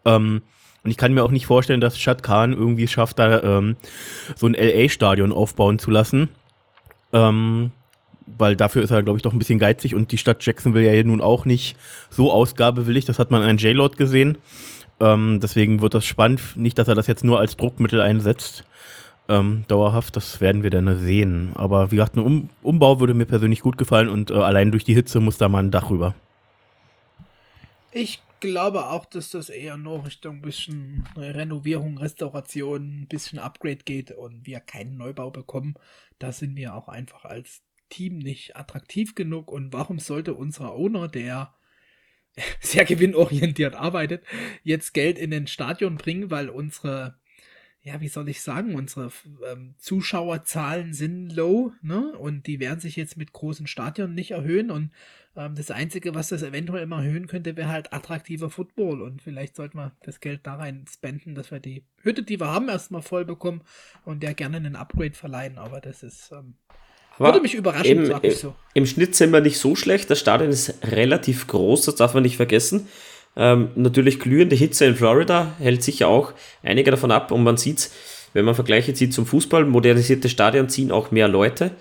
Ähm, 0.04 0.42
und 0.84 0.92
ich 0.92 0.98
kann 0.98 1.14
mir 1.14 1.24
auch 1.24 1.32
nicht 1.32 1.46
vorstellen, 1.46 1.82
dass 1.82 2.00
Shad 2.00 2.24
Khan 2.24 2.54
irgendwie 2.54 2.88
schafft, 2.88 3.20
da 3.20 3.44
ähm, 3.44 3.76
so 4.36 4.48
ein 4.48 4.54
LA-Stadion 4.54 5.32
aufbauen 5.32 5.80
zu 5.80 5.92
lassen. 5.92 6.30
Ähm, 7.14 7.72
weil 8.38 8.56
dafür 8.56 8.84
ist 8.84 8.92
er, 8.92 9.04
glaube 9.04 9.18
ich, 9.18 9.24
doch 9.24 9.34
ein 9.34 9.40
bisschen 9.40 9.60
geizig 9.60 9.96
und 9.96 10.12
die 10.12 10.18
Stadt 10.18 10.46
Jacksonville 10.46 10.94
ja 10.94 11.04
nun 11.04 11.22
auch 11.22 11.46
nicht 11.46 11.78
so 12.10 12.32
ausgabewillig. 12.32 13.06
Das 13.06 13.20
hat 13.20 13.32
man 13.32 13.42
an 13.42 13.58
J-Lord 13.58 13.98
gesehen. 13.98 14.38
Ähm, 15.00 15.40
deswegen 15.42 15.82
wird 15.82 15.94
das 15.94 16.06
spannend. 16.06 16.42
Nicht, 16.56 16.78
dass 16.78 16.88
er 16.88 16.96
das 16.96 17.08
jetzt 17.08 17.24
nur 17.24 17.40
als 17.40 17.56
Druckmittel 17.56 18.02
einsetzt 18.02 18.66
ähm, 19.30 19.66
dauerhaft. 19.68 20.16
Das 20.16 20.42
werden 20.42 20.64
wir 20.64 20.70
dann 20.70 21.00
sehen. 21.00 21.52
Aber 21.56 21.92
wie 21.92 21.96
gesagt, 21.96 22.16
ein 22.16 22.20
um 22.20 22.50
Umbau 22.62 23.00
würde 23.00 23.14
mir 23.14 23.26
persönlich 23.26 23.62
gut 23.62 23.78
gefallen 23.78 24.10
und 24.10 24.32
äh, 24.32 24.36
allein 24.36 24.72
durch 24.72 24.84
die 24.84 24.94
Hitze 24.94 25.20
muss 25.20 25.38
da 25.38 25.50
mal 25.50 25.64
ein 25.64 25.72
Dach 25.72 25.90
rüber. 25.90 26.16
Ich 27.92 28.22
glaube 28.40 28.88
auch, 28.88 29.06
dass 29.06 29.32
das 29.32 29.50
eher 29.50 29.78
nur 29.78 30.06
Richtung 30.06 30.42
bisschen 30.42 31.08
Renovierung, 31.16 31.98
Restauration, 31.98 33.02
ein 33.02 33.08
bisschen 33.08 33.40
Upgrade 33.40 33.78
geht 33.78 34.12
und 34.12 34.46
wir 34.46 34.60
keinen 34.60 34.98
Neubau 34.98 35.32
bekommen. 35.32 35.76
Da 36.20 36.32
sind 36.32 36.56
wir 36.56 36.76
auch 36.76 36.88
einfach 36.88 37.26
als 37.26 37.62
Team 37.90 38.18
nicht 38.18 38.56
attraktiv 38.56 39.16
genug. 39.16 39.52
Und 39.52 39.74
warum 39.74 40.00
sollte 40.00 40.34
unser 40.34 40.74
Owner, 40.74 41.08
der 41.08 41.56
sehr 42.60 42.86
gewinnorientiert 42.86 43.76
arbeitet, 43.76 44.24
jetzt 44.64 44.94
Geld 44.94 45.18
in 45.18 45.32
den 45.32 45.48
Stadion 45.48 45.98
bringen, 45.98 46.32
weil 46.32 46.50
unsere 46.50 47.20
ja, 47.88 48.02
wie 48.02 48.10
soll 48.10 48.28
ich 48.28 48.42
sagen, 48.42 48.76
unsere 48.76 49.14
ähm, 49.50 49.76
Zuschauerzahlen 49.78 50.94
sind 50.94 51.30
low, 51.30 51.72
ne? 51.82 52.18
Und 52.18 52.46
die 52.46 52.60
werden 52.60 52.82
sich 52.82 52.98
jetzt 52.98 53.16
mit 53.16 53.32
großen 53.32 53.66
Stadien 53.66 54.14
nicht 54.14 54.32
erhöhen. 54.32 54.72
Und 54.72 54.92
ähm, 55.38 55.56
das 55.56 55.72
Einzige, 55.72 56.14
was 56.14 56.28
das 56.28 56.44
eventuell 56.44 56.84
immer 56.84 56.98
erhöhen 56.98 57.28
könnte, 57.28 57.56
wäre 57.56 57.70
halt 57.70 57.94
attraktiver 57.94 58.50
Football. 58.50 59.02
Und 59.02 59.22
vielleicht 59.22 59.56
sollten 59.56 59.78
wir 59.78 59.96
das 60.04 60.20
Geld 60.20 60.42
da 60.44 60.56
rein 60.56 60.84
spenden, 60.92 61.34
dass 61.34 61.50
wir 61.50 61.62
die 61.62 61.86
Hütte, 62.02 62.24
die 62.24 62.42
wir 62.42 62.48
haben, 62.48 62.68
erstmal 62.68 63.02
voll 63.02 63.24
bekommen 63.24 63.62
und 64.04 64.22
der 64.22 64.34
gerne 64.34 64.58
einen 64.58 64.76
Upgrade 64.76 65.14
verleihen. 65.14 65.58
Aber 65.58 65.80
das 65.80 66.04
ist. 66.04 66.34
Ähm, 66.34 66.56
würde 67.20 67.42
mich 67.42 67.54
überraschen, 67.54 68.12
im, 68.12 68.20
ich 68.22 68.38
so. 68.38 68.54
Im 68.74 68.86
Schnitt 68.86 69.16
sind 69.16 69.32
wir 69.32 69.42
nicht 69.42 69.58
so 69.58 69.76
schlecht. 69.76 70.10
Das 70.10 70.20
Stadion 70.20 70.50
ist 70.50 70.76
relativ 70.84 71.48
groß, 71.48 71.86
das 71.86 71.96
darf 71.96 72.14
man 72.14 72.24
nicht 72.24 72.38
vergessen. 72.38 72.88
Ähm, 73.36 73.70
natürlich 73.76 74.20
glühende 74.20 74.56
Hitze 74.56 74.86
in 74.86 74.96
Florida 74.96 75.54
hält 75.60 75.84
sicher 75.84 76.08
auch 76.08 76.34
einige 76.64 76.92
davon 76.92 77.12
ab 77.12 77.32
und 77.32 77.44
man 77.44 77.58
sieht, 77.58 77.92
wenn 78.34 78.46
man 78.46 78.56
Vergleiche 78.56 78.94
zieht 78.94 79.14
zum 79.14 79.26
Fußball, 79.26 79.66
modernisierte 79.66 80.30
Stadien 80.30 80.70
ziehen 80.70 80.92
auch 80.92 81.12
mehr 81.12 81.28
Leute. 81.28 81.72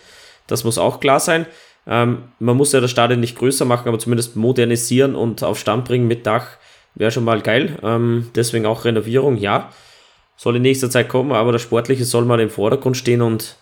Das 0.46 0.64
muss 0.64 0.78
auch 0.78 1.00
klar 1.00 1.20
sein. 1.20 1.46
Ähm, 1.86 2.24
man 2.38 2.56
muss 2.56 2.72
ja 2.72 2.80
das 2.80 2.90
Stadion 2.90 3.20
nicht 3.20 3.38
größer 3.38 3.64
machen, 3.64 3.88
aber 3.88 3.98
zumindest 3.98 4.36
modernisieren 4.36 5.14
und 5.14 5.42
auf 5.42 5.58
Stand 5.58 5.84
bringen 5.84 6.06
mit 6.06 6.26
Dach 6.26 6.46
wäre 6.94 7.10
schon 7.10 7.24
mal 7.24 7.40
geil. 7.40 7.78
Ähm, 7.82 8.30
deswegen 8.34 8.66
auch 8.66 8.84
Renovierung, 8.84 9.36
ja. 9.36 9.70
Soll 10.36 10.56
in 10.56 10.62
nächster 10.62 10.90
Zeit 10.90 11.08
kommen, 11.08 11.32
aber 11.32 11.52
das 11.52 11.62
Sportliche 11.62 12.04
soll 12.04 12.26
mal 12.26 12.40
im 12.40 12.50
Vordergrund 12.50 12.96
stehen 12.96 13.22
und 13.22 13.56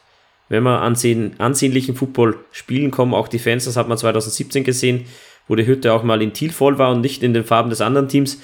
wenn 0.48 0.62
wir 0.62 0.80
ansehen, 0.82 1.34
ansehnlichen 1.38 1.94
Football 1.94 2.36
spielen 2.52 2.90
kommen, 2.90 3.14
auch 3.14 3.28
die 3.28 3.38
Fans, 3.38 3.64
das 3.64 3.76
hat 3.76 3.88
man 3.88 3.98
2017 3.98 4.64
gesehen, 4.64 5.06
wo 5.48 5.54
die 5.54 5.66
Hütte 5.66 5.92
auch 5.92 6.02
mal 6.02 6.22
in 6.22 6.32
Thiel 6.32 6.52
voll 6.52 6.78
war 6.78 6.92
und 6.92 7.00
nicht 7.00 7.22
in 7.22 7.34
den 7.34 7.44
Farben 7.44 7.70
des 7.70 7.80
anderen 7.80 8.08
Teams. 8.08 8.40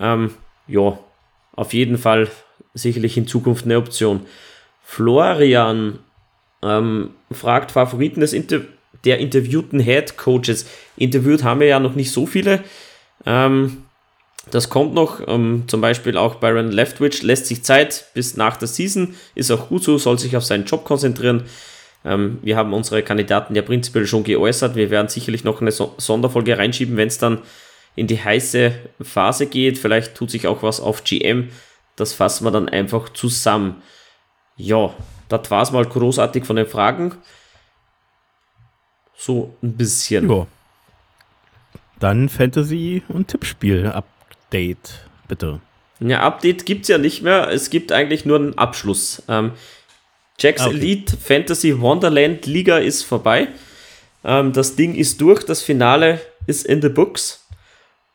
Ähm, 0.00 0.30
ja, 0.66 0.98
auf 1.52 1.72
jeden 1.72 1.98
Fall 1.98 2.28
sicherlich 2.72 3.16
in 3.16 3.26
Zukunft 3.26 3.64
eine 3.64 3.78
Option. 3.78 4.26
Florian 4.82 5.98
ähm, 6.62 7.10
fragt 7.30 7.72
Favoriten 7.72 8.20
des 8.20 8.32
Inter 8.32 8.62
der 9.04 9.18
interviewten 9.18 9.80
Head 9.80 10.16
Coaches. 10.16 10.66
Interviewt 10.96 11.44
haben 11.44 11.60
wir 11.60 11.66
ja 11.66 11.80
noch 11.80 11.94
nicht 11.94 12.10
so 12.10 12.26
viele. 12.26 12.64
Ähm, 13.26 13.83
das 14.54 14.68
kommt 14.68 14.94
noch. 14.94 15.20
Ähm, 15.26 15.64
zum 15.66 15.80
Beispiel 15.80 16.16
auch 16.16 16.36
Byron 16.36 16.70
Leftwich 16.70 17.24
lässt 17.24 17.46
sich 17.46 17.64
Zeit 17.64 18.06
bis 18.14 18.36
nach 18.36 18.56
der 18.56 18.68
Season. 18.68 19.16
Ist 19.34 19.50
auch 19.50 19.68
gut 19.68 19.82
so, 19.82 19.98
soll 19.98 20.16
sich 20.16 20.36
auf 20.36 20.44
seinen 20.44 20.64
Job 20.64 20.84
konzentrieren. 20.84 21.42
Ähm, 22.04 22.38
wir 22.40 22.56
haben 22.56 22.72
unsere 22.72 23.02
Kandidaten 23.02 23.56
ja 23.56 23.62
prinzipiell 23.62 24.06
schon 24.06 24.22
geäußert. 24.22 24.76
Wir 24.76 24.90
werden 24.90 25.08
sicherlich 25.08 25.42
noch 25.42 25.60
eine 25.60 25.72
so 25.72 25.94
Sonderfolge 25.98 26.56
reinschieben, 26.56 26.96
wenn 26.96 27.08
es 27.08 27.18
dann 27.18 27.38
in 27.96 28.06
die 28.06 28.22
heiße 28.22 28.72
Phase 29.00 29.46
geht. 29.46 29.76
Vielleicht 29.76 30.14
tut 30.14 30.30
sich 30.30 30.46
auch 30.46 30.62
was 30.62 30.78
auf 30.78 31.02
GM. 31.02 31.48
Das 31.96 32.12
fassen 32.12 32.44
wir 32.44 32.52
dann 32.52 32.68
einfach 32.68 33.08
zusammen. 33.08 33.82
Ja, 34.56 34.94
das 35.28 35.50
war 35.50 35.62
es 35.62 35.72
mal 35.72 35.84
großartig 35.84 36.44
von 36.44 36.54
den 36.54 36.68
Fragen. 36.68 37.16
So 39.16 39.56
ein 39.64 39.72
bisschen. 39.72 40.30
Ja. 40.30 40.46
Dann 41.98 42.28
Fantasy 42.28 43.02
und 43.08 43.28
Tippspiel-Update, 44.54 45.00
bitte. 45.26 45.60
Ja, 46.00 46.20
Update 46.20 46.66
gibt 46.66 46.82
es 46.82 46.88
ja 46.88 46.98
nicht 46.98 47.22
mehr. 47.22 47.48
Es 47.50 47.70
gibt 47.70 47.92
eigentlich 47.92 48.24
nur 48.24 48.38
einen 48.38 48.58
Abschluss. 48.58 49.22
Ähm, 49.28 49.52
Jacks 50.38 50.62
ah, 50.62 50.66
okay. 50.66 50.76
Elite 50.76 51.16
Fantasy 51.16 51.80
Wonderland 51.80 52.46
Liga 52.46 52.78
ist 52.78 53.02
vorbei. 53.02 53.48
Ähm, 54.24 54.52
das 54.52 54.76
Ding 54.76 54.94
ist 54.94 55.20
durch, 55.20 55.44
das 55.44 55.62
Finale 55.62 56.20
ist 56.46 56.66
in 56.66 56.82
the 56.82 56.88
books 56.88 57.46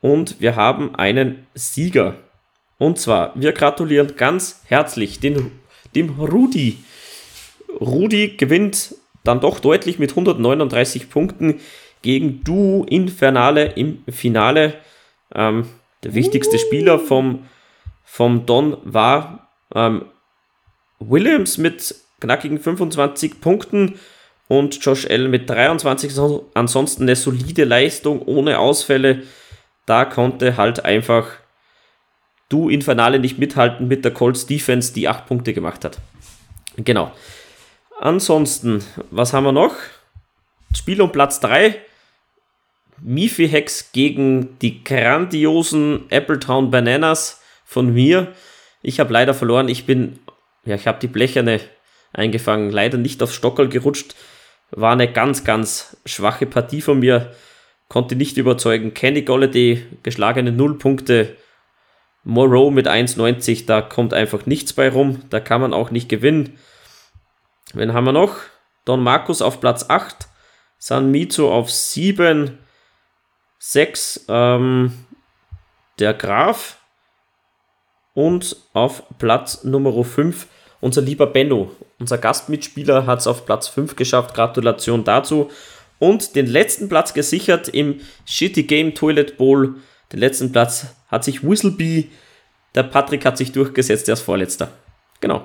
und 0.01 0.39
wir 0.39 0.55
haben 0.55 0.95
einen 0.95 1.47
Sieger. 1.55 2.15
Und 2.77 2.99
zwar, 2.99 3.33
wir 3.35 3.51
gratulieren 3.51 4.15
ganz 4.15 4.61
herzlich 4.65 5.19
den, 5.19 5.51
dem 5.95 6.19
Rudi. 6.19 6.77
Rudi 7.81 8.35
gewinnt 8.37 8.95
dann 9.23 9.41
doch 9.41 9.59
deutlich 9.59 9.99
mit 9.99 10.11
139 10.11 11.09
Punkten 11.09 11.59
gegen 12.01 12.43
Du 12.43 12.85
Infernale 12.89 13.73
im 13.73 14.03
Finale. 14.07 14.75
Ähm, 15.35 15.65
der 16.03 16.13
wichtigste 16.13 16.59
Spieler 16.59 16.99
vom, 16.99 17.47
vom 18.03 18.45
Don 18.45 18.77
war 18.83 19.49
ähm, 19.75 20.05
Williams 20.99 21.57
mit 21.57 21.95
knackigen 22.19 22.59
25 22.59 23.41
Punkten 23.41 23.99
und 24.47 24.83
Josh 24.83 25.07
Allen 25.09 25.31
mit 25.31 25.49
23. 25.49 26.11
Ansonsten 26.53 27.03
eine 27.03 27.15
solide 27.15 27.63
Leistung 27.63 28.21
ohne 28.21 28.59
Ausfälle. 28.59 29.23
Da 29.85 30.05
konnte 30.05 30.57
halt 30.57 30.85
einfach 30.85 31.27
du 32.49 32.67
Infernale 32.67 33.19
nicht 33.19 33.37
mithalten 33.37 33.87
mit 33.87 34.03
der 34.03 34.13
Colts 34.13 34.47
Defense, 34.47 34.93
die 34.93 35.07
8 35.07 35.27
Punkte 35.27 35.53
gemacht 35.53 35.85
hat. 35.85 35.99
Genau. 36.77 37.11
Ansonsten, 37.99 38.83
was 39.11 39.33
haben 39.33 39.43
wir 39.43 39.51
noch? 39.51 39.75
Spiel 40.73 41.01
um 41.01 41.11
Platz 41.11 41.39
3. 41.39 41.75
Mifi 43.01 43.47
Hex 43.47 43.91
gegen 43.91 44.57
die 44.59 44.83
grandiosen 44.83 46.05
Appletown 46.11 46.71
Bananas 46.71 47.41
von 47.65 47.93
mir. 47.93 48.33
Ich 48.81 48.99
habe 48.99 49.13
leider 49.13 49.33
verloren. 49.33 49.69
Ich 49.69 49.85
bin, 49.85 50.19
ja, 50.65 50.75
ich 50.75 50.87
habe 50.87 50.99
die 50.99 51.07
blecherne 51.07 51.59
eingefangen. 52.13 52.71
Leider 52.71 52.97
nicht 52.97 53.21
aufs 53.21 53.35
Stockerl 53.35 53.69
gerutscht. 53.69 54.15
War 54.71 54.93
eine 54.93 55.11
ganz, 55.11 55.43
ganz 55.43 55.97
schwache 56.05 56.45
Partie 56.45 56.81
von 56.81 56.99
mir. 56.99 57.33
Konnte 57.87 58.15
nicht 58.15 58.37
überzeugen. 58.37 58.93
Kenny 58.93 59.23
Golladay, 59.23 59.85
geschlagene 60.03 60.51
0 60.51 60.77
Punkte. 60.77 61.35
Moreau 62.23 62.69
mit 62.69 62.87
1,90, 62.87 63.65
da 63.65 63.81
kommt 63.81 64.13
einfach 64.13 64.45
nichts 64.45 64.73
bei 64.73 64.89
rum. 64.89 65.23
Da 65.29 65.39
kann 65.39 65.61
man 65.61 65.73
auch 65.73 65.89
nicht 65.89 66.09
gewinnen. 66.09 66.59
Wen 67.73 67.93
haben 67.93 68.05
wir 68.05 68.11
noch? 68.11 68.37
Don 68.85 69.01
Markus 69.01 69.41
auf 69.41 69.61
Platz 69.61 69.89
8. 69.89 70.27
San 70.77 71.11
Mizo 71.11 71.51
auf 71.51 71.71
7. 71.71 72.59
6. 73.60 74.26
Ähm, 74.28 74.93
der 75.99 76.14
Graf. 76.14 76.78
Und 78.14 78.57
auf 78.73 79.03
Platz 79.18 79.64
Nummer 79.64 80.03
5 80.03 80.48
unser 80.81 81.02
lieber 81.02 81.27
Benno, 81.27 81.72
unser 81.99 82.18
Gastmitspieler, 82.18 83.06
hat 83.06 83.19
es 83.19 83.27
auf 83.27 83.45
Platz 83.45 83.68
5 83.68 83.95
geschafft. 83.95 84.34
Gratulation 84.34 85.03
dazu. 85.03 85.49
Und 85.99 86.36
den 86.36 86.48
letzten 86.48 86.88
Platz 86.88 87.14
gesichert 87.14 87.68
im 87.68 87.99
Shitty 88.26 88.64
Game 88.64 88.95
Toilet 88.95 89.38
Bowl. 89.38 89.76
Den 90.14 90.19
letzten 90.19 90.52
Platz 90.52 90.95
hat 91.10 91.26
sich 91.26 91.44
Whistlebee. 91.44 92.07
Der 92.76 92.84
Patrick 92.84 93.26
hat 93.26 93.38
sich 93.38 93.52
durchgesetzt, 93.52 94.07
der 94.07 94.14
ist 94.14 94.22
Vorletzter. 94.22 94.72
Genau. 95.19 95.44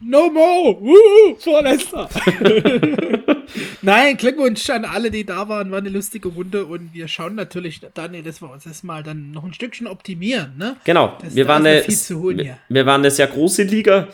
No 0.00 0.30
more! 0.30 0.80
Woo, 0.80 1.36
Vorletzter! 1.38 2.08
Nein, 3.82 4.16
Glückwunsch 4.16 4.68
an 4.70 4.84
alle, 4.84 5.10
die 5.10 5.24
da 5.24 5.48
waren. 5.48 5.70
War 5.70 5.78
eine 5.78 5.88
lustige 5.88 6.28
Runde 6.28 6.66
und 6.66 6.92
wir 6.92 7.08
schauen 7.08 7.34
natürlich, 7.34 7.80
Daniel, 7.94 8.22
dass 8.22 8.42
wir 8.42 8.50
uns 8.50 8.64
das 8.64 8.82
mal 8.82 9.02
dann 9.02 9.30
noch 9.30 9.44
ein 9.44 9.54
Stückchen 9.54 9.86
optimieren. 9.86 10.54
Ne? 10.58 10.76
Genau, 10.84 11.16
das, 11.22 11.34
wir, 11.34 11.48
waren 11.48 11.66
eine, 11.66 11.86
wir, 11.86 12.58
wir, 12.68 12.86
waren 12.86 13.00
eine 13.00 13.10
sehr 13.10 13.26
große 13.26 13.62
Liga. 13.62 14.08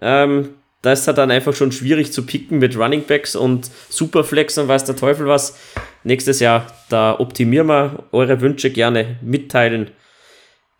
Ähm, 0.00 0.50
da 0.82 0.92
ist 0.92 1.06
halt 1.06 1.18
dann 1.18 1.30
einfach 1.30 1.54
schon 1.54 1.72
schwierig 1.72 2.12
zu 2.12 2.24
picken 2.24 2.58
mit 2.58 2.76
Running 2.76 3.04
Backs 3.04 3.34
und 3.34 3.70
Superflex 3.88 4.58
und 4.58 4.68
weiß 4.68 4.84
der 4.84 4.96
Teufel 4.96 5.26
was. 5.26 5.58
Nächstes 6.04 6.40
Jahr, 6.40 6.66
da 6.88 7.18
optimieren 7.18 7.66
wir 7.66 8.04
eure 8.12 8.40
Wünsche 8.40 8.70
gerne 8.70 9.18
mitteilen. 9.22 9.90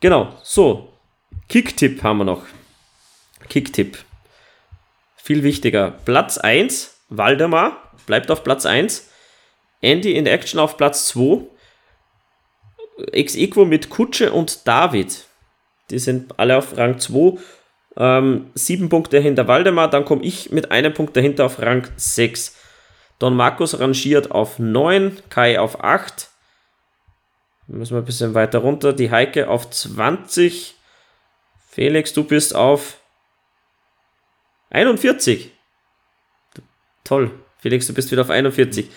Genau, 0.00 0.34
so. 0.42 0.92
Kicktipp 1.48 2.02
haben 2.02 2.18
wir 2.18 2.24
noch. 2.24 2.44
Kicktipp. 3.48 3.98
Viel 5.28 5.42
wichtiger. 5.42 5.90
Platz 6.06 6.38
1, 6.38 7.02
Waldemar, 7.10 7.92
bleibt 8.06 8.30
auf 8.30 8.42
Platz 8.42 8.64
1. 8.64 9.10
Andy 9.82 10.12
in 10.12 10.24
Action 10.24 10.58
auf 10.58 10.78
Platz 10.78 11.06
2. 11.08 11.42
Ex 13.12 13.36
Equo 13.36 13.66
mit 13.66 13.90
Kutsche 13.90 14.32
und 14.32 14.66
David. 14.66 15.26
Die 15.90 15.98
sind 15.98 16.32
alle 16.38 16.56
auf 16.56 16.78
Rang 16.78 16.98
2. 16.98 17.38
Ähm, 17.98 18.50
sieben 18.54 18.88
Punkte 18.88 19.20
hinter 19.20 19.46
Waldemar. 19.48 19.90
Dann 19.90 20.06
komme 20.06 20.24
ich 20.24 20.50
mit 20.50 20.70
einem 20.70 20.94
Punkt 20.94 21.14
dahinter 21.14 21.44
auf 21.44 21.60
Rang 21.60 21.86
6. 21.94 22.56
Don 23.18 23.36
Markus 23.36 23.78
rangiert 23.78 24.30
auf 24.30 24.58
9. 24.58 25.18
Kai 25.28 25.60
auf 25.60 25.84
8. 25.84 26.30
Müssen 27.66 27.92
wir 27.92 27.98
ein 28.00 28.06
bisschen 28.06 28.32
weiter 28.32 28.60
runter. 28.60 28.94
Die 28.94 29.10
Heike 29.10 29.50
auf 29.50 29.68
20. 29.68 30.74
Felix, 31.68 32.14
du 32.14 32.24
bist 32.24 32.56
auf 32.56 32.97
41. 34.70 35.50
Toll. 37.04 37.30
Felix, 37.58 37.86
du 37.86 37.94
bist 37.94 38.10
wieder 38.12 38.22
auf 38.22 38.30
41. 38.30 38.88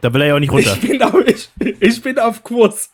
Da 0.00 0.12
will 0.12 0.20
er 0.20 0.28
ja 0.28 0.34
auch 0.34 0.38
nicht 0.38 0.52
runter. 0.52 0.76
Ich 0.80 0.88
bin, 0.88 1.02
auf, 1.02 1.14
ich, 1.26 1.48
ich 1.80 2.02
bin 2.02 2.18
auf 2.18 2.42
Kurs. 2.44 2.90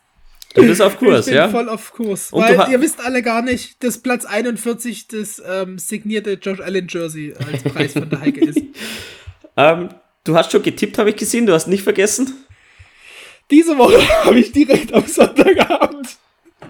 Du 0.55 0.63
bist 0.65 0.81
auf 0.81 0.97
Kurs, 0.99 1.27
ich 1.27 1.33
bin 1.33 1.35
ja? 1.35 1.49
voll 1.49 1.69
auf 1.69 1.93
Kurs. 1.93 2.33
Und 2.33 2.43
weil 2.43 2.71
ihr 2.71 2.81
wisst 2.81 3.01
alle 3.01 3.23
gar 3.23 3.43
nicht, 3.43 3.83
dass 3.83 3.99
Platz 3.99 4.25
41 4.25 5.09
das 5.09 5.43
ähm, 5.45 5.79
signierte 5.79 6.35
Josh 6.35 6.61
Allen 6.61 6.87
Jersey 6.89 7.35
als 7.35 7.65
Preis 7.65 7.93
von 7.95 8.09
der 8.09 8.21
Heike 8.21 8.45
ist. 8.45 8.61
Ähm, 9.57 9.91
du 10.25 10.37
hast 10.37 10.51
schon 10.51 10.65
getippt, 10.65 10.99
habe 10.99 11.11
ich 11.11 11.17
gesehen. 11.17 11.47
Du 11.47 11.53
hast 11.53 11.69
nicht 11.69 11.85
vergessen. 11.85 12.35
Diese 13.53 13.79
Woche 13.79 14.01
habe 14.25 14.41
ich 14.41 14.51
direkt 14.51 14.93
am 14.93 15.07
Sonntagabend 15.07 16.09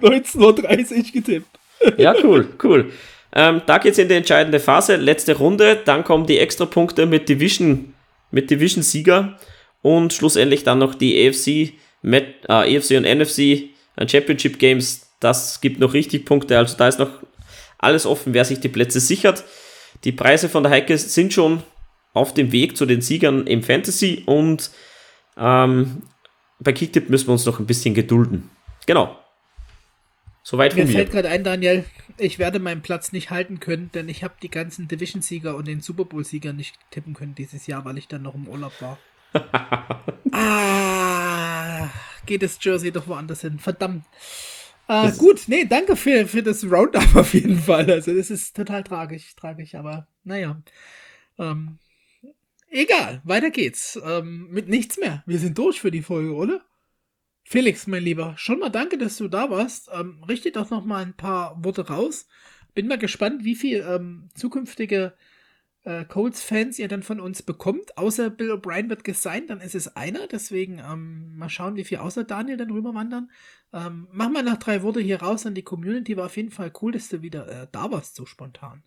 19.30 0.03 0.97
Uhr 0.97 1.03
getippt. 1.13 1.47
Ja, 1.97 2.15
cool, 2.23 2.47
cool. 2.63 2.93
Ähm, 3.35 3.63
da 3.67 3.79
geht's 3.79 3.99
in 3.99 4.09
die 4.09 4.15
entscheidende 4.15 4.61
Phase, 4.61 4.97
letzte 4.97 5.37
Runde, 5.37 5.81
dann 5.85 6.05
kommen 6.05 6.27
die 6.27 6.39
Extrapunkte 6.39 7.05
mit 7.05 7.29
Division, 7.29 7.93
mit 8.31 8.49
Division-Sieger 8.49 9.37
und 9.83 10.13
schlussendlich 10.13 10.63
dann 10.63 10.79
noch 10.79 10.95
die 10.95 11.29
AFC, 11.29 11.75
Met, 12.03 12.27
äh, 12.49 12.77
AFC 12.79 12.93
und 12.93 13.05
NFC 13.05 13.71
äh, 13.97 14.09
Championship 14.09 14.59
Games. 14.59 15.09
Das 15.19 15.61
gibt 15.61 15.81
noch 15.81 15.95
richtig 15.95 16.27
Punkte, 16.27 16.57
also 16.57 16.77
da 16.77 16.87
ist 16.87 17.01
noch 17.01 17.11
alles 17.79 18.07
offen, 18.07 18.35
wer 18.35 18.45
sich 18.45 18.61
die 18.61 18.69
Plätze 18.69 19.01
sichert. 19.01 19.43
Die 20.05 20.13
Preise 20.13 20.49
von 20.49 20.63
der 20.63 20.73
Heike 20.73 20.97
sind 20.97 21.33
schon 21.33 21.63
auf 22.13 22.35
dem 22.35 22.53
Weg 22.53 22.77
zu 22.77 22.87
den 22.87 23.01
Siegern 23.01 23.47
im 23.47 23.63
Fantasy 23.63 24.23
und 24.27 24.71
ähm, 25.37 26.03
bei 26.61 26.73
Kicktip 26.73 27.11
müssen 27.11 27.29
wir 27.29 27.33
uns 27.33 27.47
noch 27.47 27.59
ein 27.59 27.67
bisschen 27.67 27.95
gedulden. 27.95 28.51
Genau. 28.87 29.19
Soweit 30.47 30.77
Mir 30.77 30.87
fällt 30.87 31.11
gerade 31.11 31.31
ein, 31.31 31.43
Daniel, 31.43 31.87
ich 32.19 32.39
werde 32.39 32.59
meinen 32.59 32.83
Platz 32.83 33.13
nicht 33.13 33.31
halten 33.31 33.61
können, 33.61 33.91
denn 33.95 34.11
ich 34.11 34.23
habe 34.23 34.35
die 34.43 34.51
ganzen 34.51 34.89
Division-Sieger 34.89 35.57
und 35.57 35.67
den 35.67 35.81
Super 35.81 36.05
Bowl-Sieger 36.05 36.53
nicht 36.53 36.77
tippen 36.91 37.15
können 37.15 37.35
dieses 37.35 37.67
Jahr, 37.67 37.87
weil 37.87 37.97
ich 37.97 38.09
dann 38.09 38.21
noch 38.21 38.35
im 38.35 38.47
Urlaub 38.47 38.73
war. 38.83 38.99
ah, 40.33 41.89
geht 42.27 42.43
das 42.43 42.59
Jersey 42.61 42.93
doch 42.93 43.09
woanders 43.09 43.41
hin. 43.41 43.59
Verdammt. 43.59 44.05
Äh, 44.87 45.13
gut, 45.13 45.45
nee, 45.47 45.65
danke 45.65 45.97
für, 45.97 46.27
für 46.27 46.43
das 46.43 46.63
Roundup 46.63 47.15
auf 47.17 47.33
jeden 47.33 47.59
Fall. 47.59 47.91
Also, 47.91 48.15
das 48.15 48.31
ist 48.31 48.55
total 48.55 48.85
tragisch, 48.85 49.35
tragisch, 49.37 49.75
aber 49.75 50.07
naja. 50.25 50.61
Ähm, 51.39 51.79
egal, 52.69 53.23
weiter 53.25 53.49
geht's. 53.49 53.99
Ähm, 54.05 54.49
mit 54.51 54.69
nichts 54.69 54.99
mehr. 54.99 55.23
Wir 55.25 55.39
sind 55.39 55.57
durch 55.57 55.81
für 55.81 55.91
die 55.91 56.03
Folge, 56.03 56.35
oder? 56.35 56.61
Felix, 57.45 57.87
mein 57.87 58.03
Lieber, 58.03 58.35
schon 58.37 58.59
mal 58.59 58.71
danke, 58.71 58.99
dass 58.99 59.17
du 59.17 59.29
da 59.29 59.51
warst. 59.51 59.91
Ähm, 59.93 60.23
richte 60.27 60.51
doch 60.51 60.71
noch 60.71 60.85
mal 60.85 61.03
ein 61.03 61.15
paar 61.15 61.63
Worte 61.63 61.89
raus. 61.89 62.27
Bin 62.75 62.89
mal 62.89 62.99
gespannt, 62.99 63.45
wie 63.45 63.55
viel 63.55 63.85
ähm, 63.89 64.31
zukünftige 64.35 65.13
äh, 65.85 66.05
Colts-Fans 66.07 66.79
ihr 66.79 66.89
dann 66.89 67.03
von 67.03 67.21
uns 67.21 67.43
bekommt. 67.43 67.97
Außer 67.99 68.31
Bill 68.31 68.51
O'Brien 68.51 68.89
wird 68.89 69.05
gesigned, 69.05 69.51
dann 69.51 69.61
ist 69.61 69.75
es 69.75 69.95
einer. 69.95 70.27
Deswegen 70.27 70.79
ähm, 70.79 71.37
mal 71.37 71.51
schauen, 71.51 71.77
wie 71.77 71.85
viel 71.85 71.99
außer 71.99 72.25
Daniel 72.25 72.57
dann 72.57 72.71
rüberwandern. 72.71 73.31
Ähm, 73.73 74.09
mach 74.11 74.31
mal 74.31 74.43
noch 74.43 74.57
drei 74.57 74.83
Worte 74.83 75.01
hier 75.01 75.21
raus 75.21 75.45
an 75.45 75.55
die 75.55 75.63
Community. 75.63 76.17
War 76.17 76.27
auf 76.27 76.37
jeden 76.37 76.51
Fall 76.51 76.73
cool, 76.81 76.93
dass 76.93 77.09
du 77.09 77.23
wieder 77.23 77.47
äh, 77.47 77.67
da 77.71 77.93
warst, 77.93 78.17
so 78.17 78.25
spontan. 78.25 78.83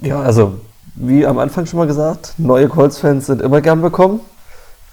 Ja, 0.00 0.20
also, 0.22 0.60
wie 0.94 1.26
am 1.26 1.38
Anfang 1.38 1.66
schon 1.66 1.78
mal 1.78 1.86
gesagt, 1.86 2.34
neue 2.38 2.68
Colts-Fans 2.68 3.26
sind 3.26 3.42
immer 3.42 3.60
gern 3.60 3.82
willkommen. 3.82 4.20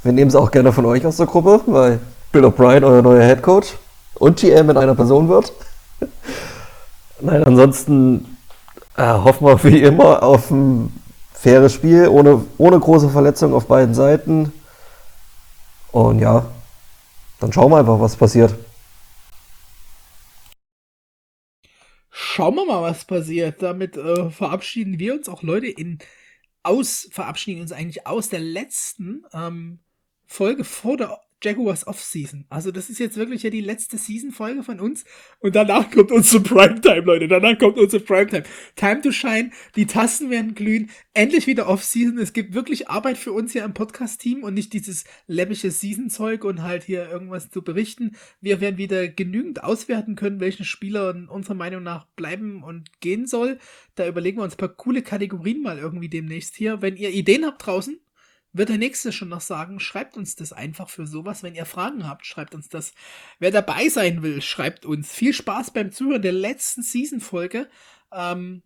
Wir 0.05 0.11
nehmen 0.11 0.29
sie 0.29 0.39
auch 0.39 0.51
gerne 0.51 0.71
von 0.71 0.85
euch 0.85 1.03
aus 1.03 1.17
der 1.17 1.25
Gruppe, 1.25 1.61
weil 1.65 1.99
Bill 2.31 2.45
O'Brien 2.45 2.85
euer 2.85 3.01
neuer 3.01 3.23
Headcoach 3.23 3.73
und 4.13 4.39
GM 4.39 4.69
in 4.69 4.77
einer 4.77 4.93
Person 4.93 5.27
wird. 5.29 5.51
Nein, 7.21 7.43
ansonsten 7.43 8.37
äh, 8.97 9.01
hoffen 9.01 9.47
wir 9.47 9.63
wie 9.63 9.81
immer 9.81 10.21
auf 10.21 10.51
ein 10.51 10.93
faires 11.33 11.73
Spiel, 11.73 12.07
ohne, 12.07 12.45
ohne 12.59 12.79
große 12.79 13.09
Verletzungen 13.09 13.55
auf 13.55 13.65
beiden 13.65 13.95
Seiten. 13.95 14.53
Und 15.91 16.19
ja, 16.19 16.45
dann 17.39 17.51
schauen 17.51 17.71
wir 17.71 17.79
einfach, 17.79 17.99
was 17.99 18.15
passiert. 18.15 18.53
Schauen 22.11 22.53
wir 22.53 22.67
mal, 22.67 22.83
was 22.83 23.05
passiert. 23.05 23.63
Damit 23.63 23.97
äh, 23.97 24.29
verabschieden 24.29 24.99
wir 24.99 25.15
uns 25.15 25.27
auch 25.27 25.41
Leute 25.41 25.65
in 25.65 25.97
aus, 26.61 27.07
verabschieden 27.11 27.61
uns 27.61 27.71
eigentlich 27.71 28.05
aus 28.05 28.29
der 28.29 28.39
letzten 28.39 29.23
ähm, 29.33 29.79
Folge 30.27 30.63
vor 30.63 30.97
der 30.97 31.19
Jaguars 31.45 31.85
Off-Season. 31.85 32.45
Also 32.49 32.71
das 32.71 32.89
ist 32.89 32.97
jetzt 32.97 33.17
wirklich 33.17 33.43
ja 33.43 33.51
die 33.51 33.61
letzte 33.61 33.97
Season-Folge 33.97 34.63
von 34.63 34.79
uns. 34.79 35.05
Und 35.39 35.55
danach 35.55 35.91
kommt 35.91 36.11
unsere 36.11 36.41
Primetime, 36.41 37.01
Leute. 37.01 37.27
Danach 37.27 37.57
kommt 37.59 37.77
unsere 37.77 38.03
Primetime. 38.03 38.43
Time 38.75 39.01
to 39.01 39.11
shine. 39.11 39.51
Die 39.75 39.85
Tasten 39.85 40.31
werden 40.31 40.55
glühen. 40.55 40.89
Endlich 41.13 41.45
wieder 41.45 41.67
Off-Season. 41.67 42.17
Es 42.17 42.33
gibt 42.33 42.55
wirklich 42.55 42.89
Arbeit 42.89 43.17
für 43.17 43.31
uns 43.31 43.51
hier 43.51 43.63
im 43.63 43.75
Podcast-Team 43.75 44.43
und 44.43 44.55
nicht 44.55 44.73
dieses 44.73 45.03
läppische 45.27 45.69
Season-Zeug 45.69 46.43
und 46.45 46.63
halt 46.63 46.83
hier 46.83 47.09
irgendwas 47.09 47.51
zu 47.51 47.61
berichten. 47.61 48.15
Wir 48.41 48.59
werden 48.59 48.77
wieder 48.77 49.07
genügend 49.07 49.63
auswerten 49.63 50.15
können, 50.15 50.39
welchen 50.39 50.65
Spieler 50.65 51.15
unserer 51.29 51.55
Meinung 51.55 51.83
nach 51.83 52.07
bleiben 52.15 52.63
und 52.63 52.99
gehen 53.01 53.27
soll. 53.27 53.59
Da 53.93 54.07
überlegen 54.07 54.37
wir 54.37 54.43
uns 54.43 54.55
ein 54.55 54.57
paar 54.57 54.69
coole 54.69 55.03
Kategorien 55.03 55.61
mal 55.61 55.77
irgendwie 55.77 56.09
demnächst 56.09 56.55
hier. 56.55 56.81
Wenn 56.81 56.97
ihr 56.97 57.11
Ideen 57.11 57.45
habt 57.45 57.65
draußen, 57.65 57.99
wird 58.57 58.69
der 58.69 58.77
nächste 58.77 59.11
schon 59.11 59.29
noch 59.29 59.41
sagen, 59.41 59.79
schreibt 59.79 60.15
uns 60.15 60.35
das 60.35 60.53
einfach 60.53 60.89
für 60.89 61.05
sowas. 61.05 61.43
Wenn 61.43 61.55
ihr 61.55 61.65
Fragen 61.65 62.07
habt, 62.07 62.25
schreibt 62.25 62.55
uns 62.55 62.69
das. 62.69 62.93
Wer 63.39 63.51
dabei 63.51 63.89
sein 63.89 64.23
will, 64.23 64.41
schreibt 64.41 64.85
uns. 64.85 65.11
Viel 65.11 65.33
Spaß 65.33 65.71
beim 65.71 65.91
Zuhören 65.91 66.21
der 66.21 66.31
letzten 66.31 66.81
Season-Folge. 66.81 67.67
Ähm, 68.13 68.63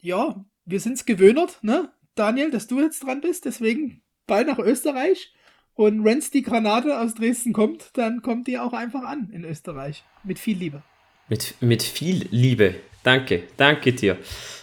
ja, 0.00 0.44
wir 0.64 0.80
sind's 0.80 1.06
gewöhnert, 1.06 1.58
ne? 1.62 1.90
Daniel, 2.14 2.50
dass 2.50 2.66
du 2.66 2.80
jetzt 2.80 3.04
dran 3.04 3.22
bist, 3.22 3.46
deswegen 3.46 4.02
Ball 4.26 4.44
nach 4.44 4.58
Österreich. 4.58 5.32
Und 5.74 6.04
wenn's 6.04 6.30
die 6.30 6.42
Granate 6.42 7.00
aus 7.00 7.14
Dresden 7.14 7.54
kommt, 7.54 7.90
dann 7.94 8.20
kommt 8.20 8.46
die 8.46 8.58
auch 8.58 8.74
einfach 8.74 9.04
an 9.04 9.30
in 9.30 9.44
Österreich. 9.44 10.04
Mit 10.22 10.38
viel 10.38 10.58
Liebe. 10.58 10.82
Mit, 11.28 11.54
mit 11.60 11.82
viel 11.82 12.28
Liebe. 12.30 12.74
Danke, 13.02 13.44
danke 13.56 13.94
dir. 13.94 14.18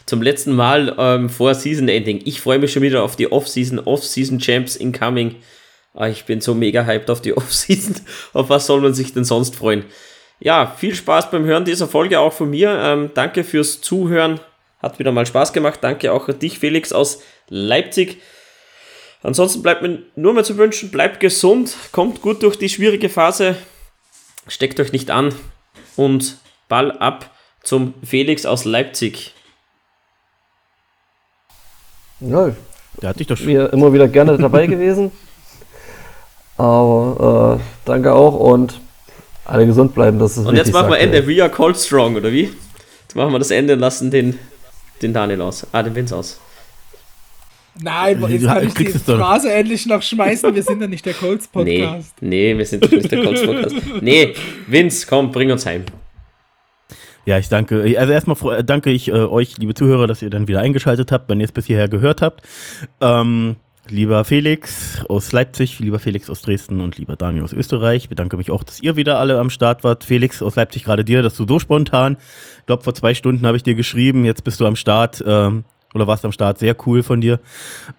Zum 0.09 0.23
letzten 0.23 0.55
Mal 0.55 0.95
ähm, 0.97 1.29
vor 1.29 1.53
Season 1.53 1.87
Ending. 1.87 2.21
Ich 2.25 2.41
freue 2.41 2.57
mich 2.57 2.73
schon 2.73 2.81
wieder 2.81 3.03
auf 3.03 3.15
die 3.15 3.31
Off-Season, 3.31 3.77
Off-Season 3.77 4.39
Champs 4.39 4.75
incoming. 4.75 5.35
Ah, 5.93 6.07
ich 6.07 6.25
bin 6.25 6.41
so 6.41 6.55
mega 6.55 6.83
hyped 6.83 7.11
auf 7.11 7.21
die 7.21 7.31
Off-Season. 7.37 7.95
Auf 8.33 8.49
was 8.49 8.65
soll 8.65 8.81
man 8.81 8.95
sich 8.95 9.13
denn 9.13 9.23
sonst 9.23 9.55
freuen? 9.55 9.85
Ja, 10.39 10.75
viel 10.75 10.95
Spaß 10.95 11.29
beim 11.29 11.45
Hören 11.45 11.63
dieser 11.63 11.87
Folge 11.87 12.19
auch 12.19 12.33
von 12.33 12.49
mir. 12.49 12.71
Ähm, 12.83 13.11
danke 13.13 13.43
fürs 13.43 13.81
Zuhören. 13.81 14.39
Hat 14.81 14.97
wieder 14.97 15.11
mal 15.11 15.27
Spaß 15.27 15.53
gemacht. 15.53 15.77
Danke 15.83 16.11
auch 16.11 16.27
an 16.27 16.39
dich, 16.39 16.57
Felix 16.57 16.91
aus 16.91 17.21
Leipzig. 17.47 18.17
Ansonsten 19.21 19.61
bleibt 19.61 19.83
mir 19.83 20.01
nur 20.15 20.33
mehr 20.33 20.43
zu 20.43 20.57
wünschen, 20.57 20.89
bleibt 20.89 21.19
gesund, 21.19 21.75
kommt 21.91 22.23
gut 22.23 22.41
durch 22.41 22.55
die 22.55 22.69
schwierige 22.69 23.09
Phase, 23.09 23.57
steckt 24.47 24.79
euch 24.79 24.91
nicht 24.91 25.11
an 25.11 25.35
und 25.97 26.37
Ball 26.67 26.93
ab 26.93 27.29
zum 27.61 27.93
Felix 28.03 28.47
aus 28.47 28.65
Leipzig. 28.65 29.35
Ja, 32.21 32.51
Der 33.01 33.09
hat 33.09 33.19
dich 33.19 33.27
doch 33.27 33.37
schon. 33.37 33.47
wir 33.47 33.71
immer 33.73 33.91
wieder 33.93 34.07
gerne 34.07 34.37
dabei 34.37 34.67
gewesen. 34.67 35.11
Aber 36.57 37.59
äh, 37.59 37.63
danke 37.85 38.13
auch 38.13 38.35
und 38.35 38.79
alle 39.45 39.65
gesund 39.65 39.95
bleiben. 39.95 40.19
Das 40.19 40.37
ist 40.37 40.45
Und 40.45 40.55
jetzt 40.55 40.73
machen 40.73 40.89
wir 40.89 40.99
Ende. 40.99 41.25
We 41.27 41.41
are 41.41 41.49
cold 41.51 41.77
strong, 41.77 42.15
oder 42.15 42.31
wie? 42.31 42.51
Jetzt 43.03 43.15
machen 43.15 43.31
wir 43.31 43.39
das 43.39 43.51
Ende 43.51 43.73
und 43.73 43.79
lassen 43.79 44.11
den, 44.11 44.37
den 45.01 45.13
Daniel 45.13 45.41
aus. 45.41 45.65
Ah, 45.71 45.81
den 45.81 45.95
Vince 45.95 46.15
aus. 46.15 46.39
Nein, 47.81 48.21
jetzt 48.27 48.45
kann 48.45 48.67
ich 48.67 48.73
die. 48.73 48.85
Phrase 48.87 49.53
endlich 49.53 49.85
noch 49.85 50.01
schmeißen. 50.01 50.53
Wir 50.53 50.63
sind 50.63 50.81
ja 50.81 50.87
nicht 50.87 51.05
der 51.05 51.13
Nee, 51.13 51.19
Colts-Podcast. 51.19 52.13
nee, 52.19 52.57
wir 52.57 52.65
sind 52.65 52.83
doch 52.83 52.91
nicht 52.91 53.09
der 53.09 53.23
Colts 53.23 53.45
Podcast. 53.45 53.75
Nee, 54.01 54.33
Vince, 54.67 55.07
komm, 55.09 55.31
bring 55.31 55.49
uns 55.51 55.65
heim. 55.65 55.85
Ja, 57.29 57.37
ich 57.37 57.47
danke. 57.47 57.83
Also 57.99 58.11
erstmal 58.11 58.35
fro- 58.35 58.63
danke 58.63 58.89
ich 58.89 59.09
äh, 59.09 59.11
euch, 59.11 59.59
liebe 59.59 59.75
Zuhörer, 59.75 60.07
dass 60.07 60.23
ihr 60.23 60.31
dann 60.31 60.47
wieder 60.47 60.61
eingeschaltet 60.61 61.11
habt, 61.11 61.29
wenn 61.29 61.39
ihr 61.39 61.45
es 61.45 61.51
bis 61.51 61.67
hierher 61.67 61.87
gehört 61.87 62.23
habt. 62.23 62.41
Ähm, 63.01 63.57
lieber 63.87 64.25
Felix 64.25 65.05
aus 65.07 65.31
Leipzig, 65.31 65.77
lieber 65.77 65.99
Felix 65.99 66.27
aus 66.31 66.41
Dresden 66.41 66.81
und 66.81 66.97
lieber 66.97 67.17
Daniel 67.17 67.43
aus 67.43 67.53
Österreich. 67.53 68.05
Ich 68.05 68.09
bedanke 68.09 68.35
mich 68.35 68.49
auch, 68.49 68.63
dass 68.63 68.81
ihr 68.81 68.95
wieder 68.95 69.19
alle 69.19 69.37
am 69.37 69.51
Start 69.51 69.83
wart. 69.83 70.05
Felix 70.05 70.41
aus 70.41 70.55
Leipzig, 70.55 70.85
gerade 70.85 71.05
dir, 71.05 71.21
dass 71.21 71.35
du 71.35 71.45
so 71.47 71.59
spontan, 71.59 72.17
ich 72.61 72.65
glaube 72.65 72.81
vor 72.81 72.95
zwei 72.95 73.13
Stunden 73.13 73.45
habe 73.45 73.57
ich 73.57 73.61
dir 73.61 73.75
geschrieben, 73.75 74.25
jetzt 74.25 74.43
bist 74.43 74.59
du 74.59 74.65
am 74.65 74.75
Start. 74.75 75.23
Ähm, 75.23 75.65
oder 75.93 76.07
warst 76.07 76.25
am 76.25 76.31
Start, 76.31 76.57
sehr 76.57 76.75
cool 76.87 77.03
von 77.03 77.21
dir, 77.21 77.39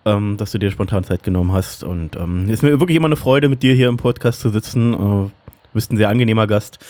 ähm, 0.07 0.39
dass 0.39 0.51
du 0.51 0.59
dir 0.59 0.73
spontan 0.73 1.05
Zeit 1.05 1.23
genommen 1.23 1.53
hast. 1.53 1.85
Und 1.85 2.17
ähm, 2.17 2.51
ist 2.51 2.65
mir 2.65 2.81
wirklich 2.81 2.97
immer 2.97 3.07
eine 3.07 3.15
Freude, 3.15 3.49
mit 3.49 3.63
dir 3.63 3.75
hier 3.75 3.89
im 3.91 3.97
Podcast 3.97 4.41
zu 4.41 4.49
sitzen. 4.49 4.93
Äh, 4.93 4.97
du 4.97 5.31
bist 5.73 5.93
ein 5.93 5.99
sehr 5.99 6.09
angenehmer 6.09 6.49
Gast. 6.49 6.81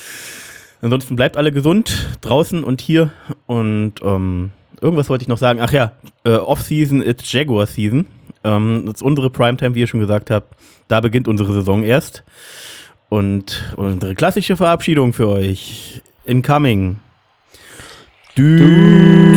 Ansonsten 0.83 1.17
bleibt 1.17 1.37
alle 1.37 1.53
gesund, 1.53 2.09
draußen 2.21 2.65
und 2.65 2.81
hier. 2.81 3.13
Und 3.47 3.95
ähm, 4.03 4.51
irgendwas 4.81 5.09
wollte 5.11 5.23
ich 5.23 5.29
noch 5.29 5.39
sagen. 5.39 5.61
Ach 5.61 5.73
ja, 5.73 5.93
äh, 6.25 6.37
Off-Season 6.37 7.03
ist 7.03 7.31
Jaguar-Season. 7.33 8.07
Ähm, 8.45 8.83
das 8.87 8.97
ist 8.97 9.03
unsere 9.03 9.31
Primetime, 9.31 9.75
wie 9.75 9.81
ihr 9.81 9.87
schon 9.87 10.01
gesagt 10.01 10.31
habt. 10.31 10.57
Da 10.89 11.01
beginnt 11.01 11.29
unsere 11.29 11.53
Saison 11.53 11.83
erst. 11.83 12.25
Und 13.09 13.75
unsere 13.77 14.15
klassische 14.15 14.57
Verabschiedung 14.57 15.13
für 15.13 15.29
euch. 15.29 16.01
Incoming. 16.25 17.01
Du. 18.37 19.30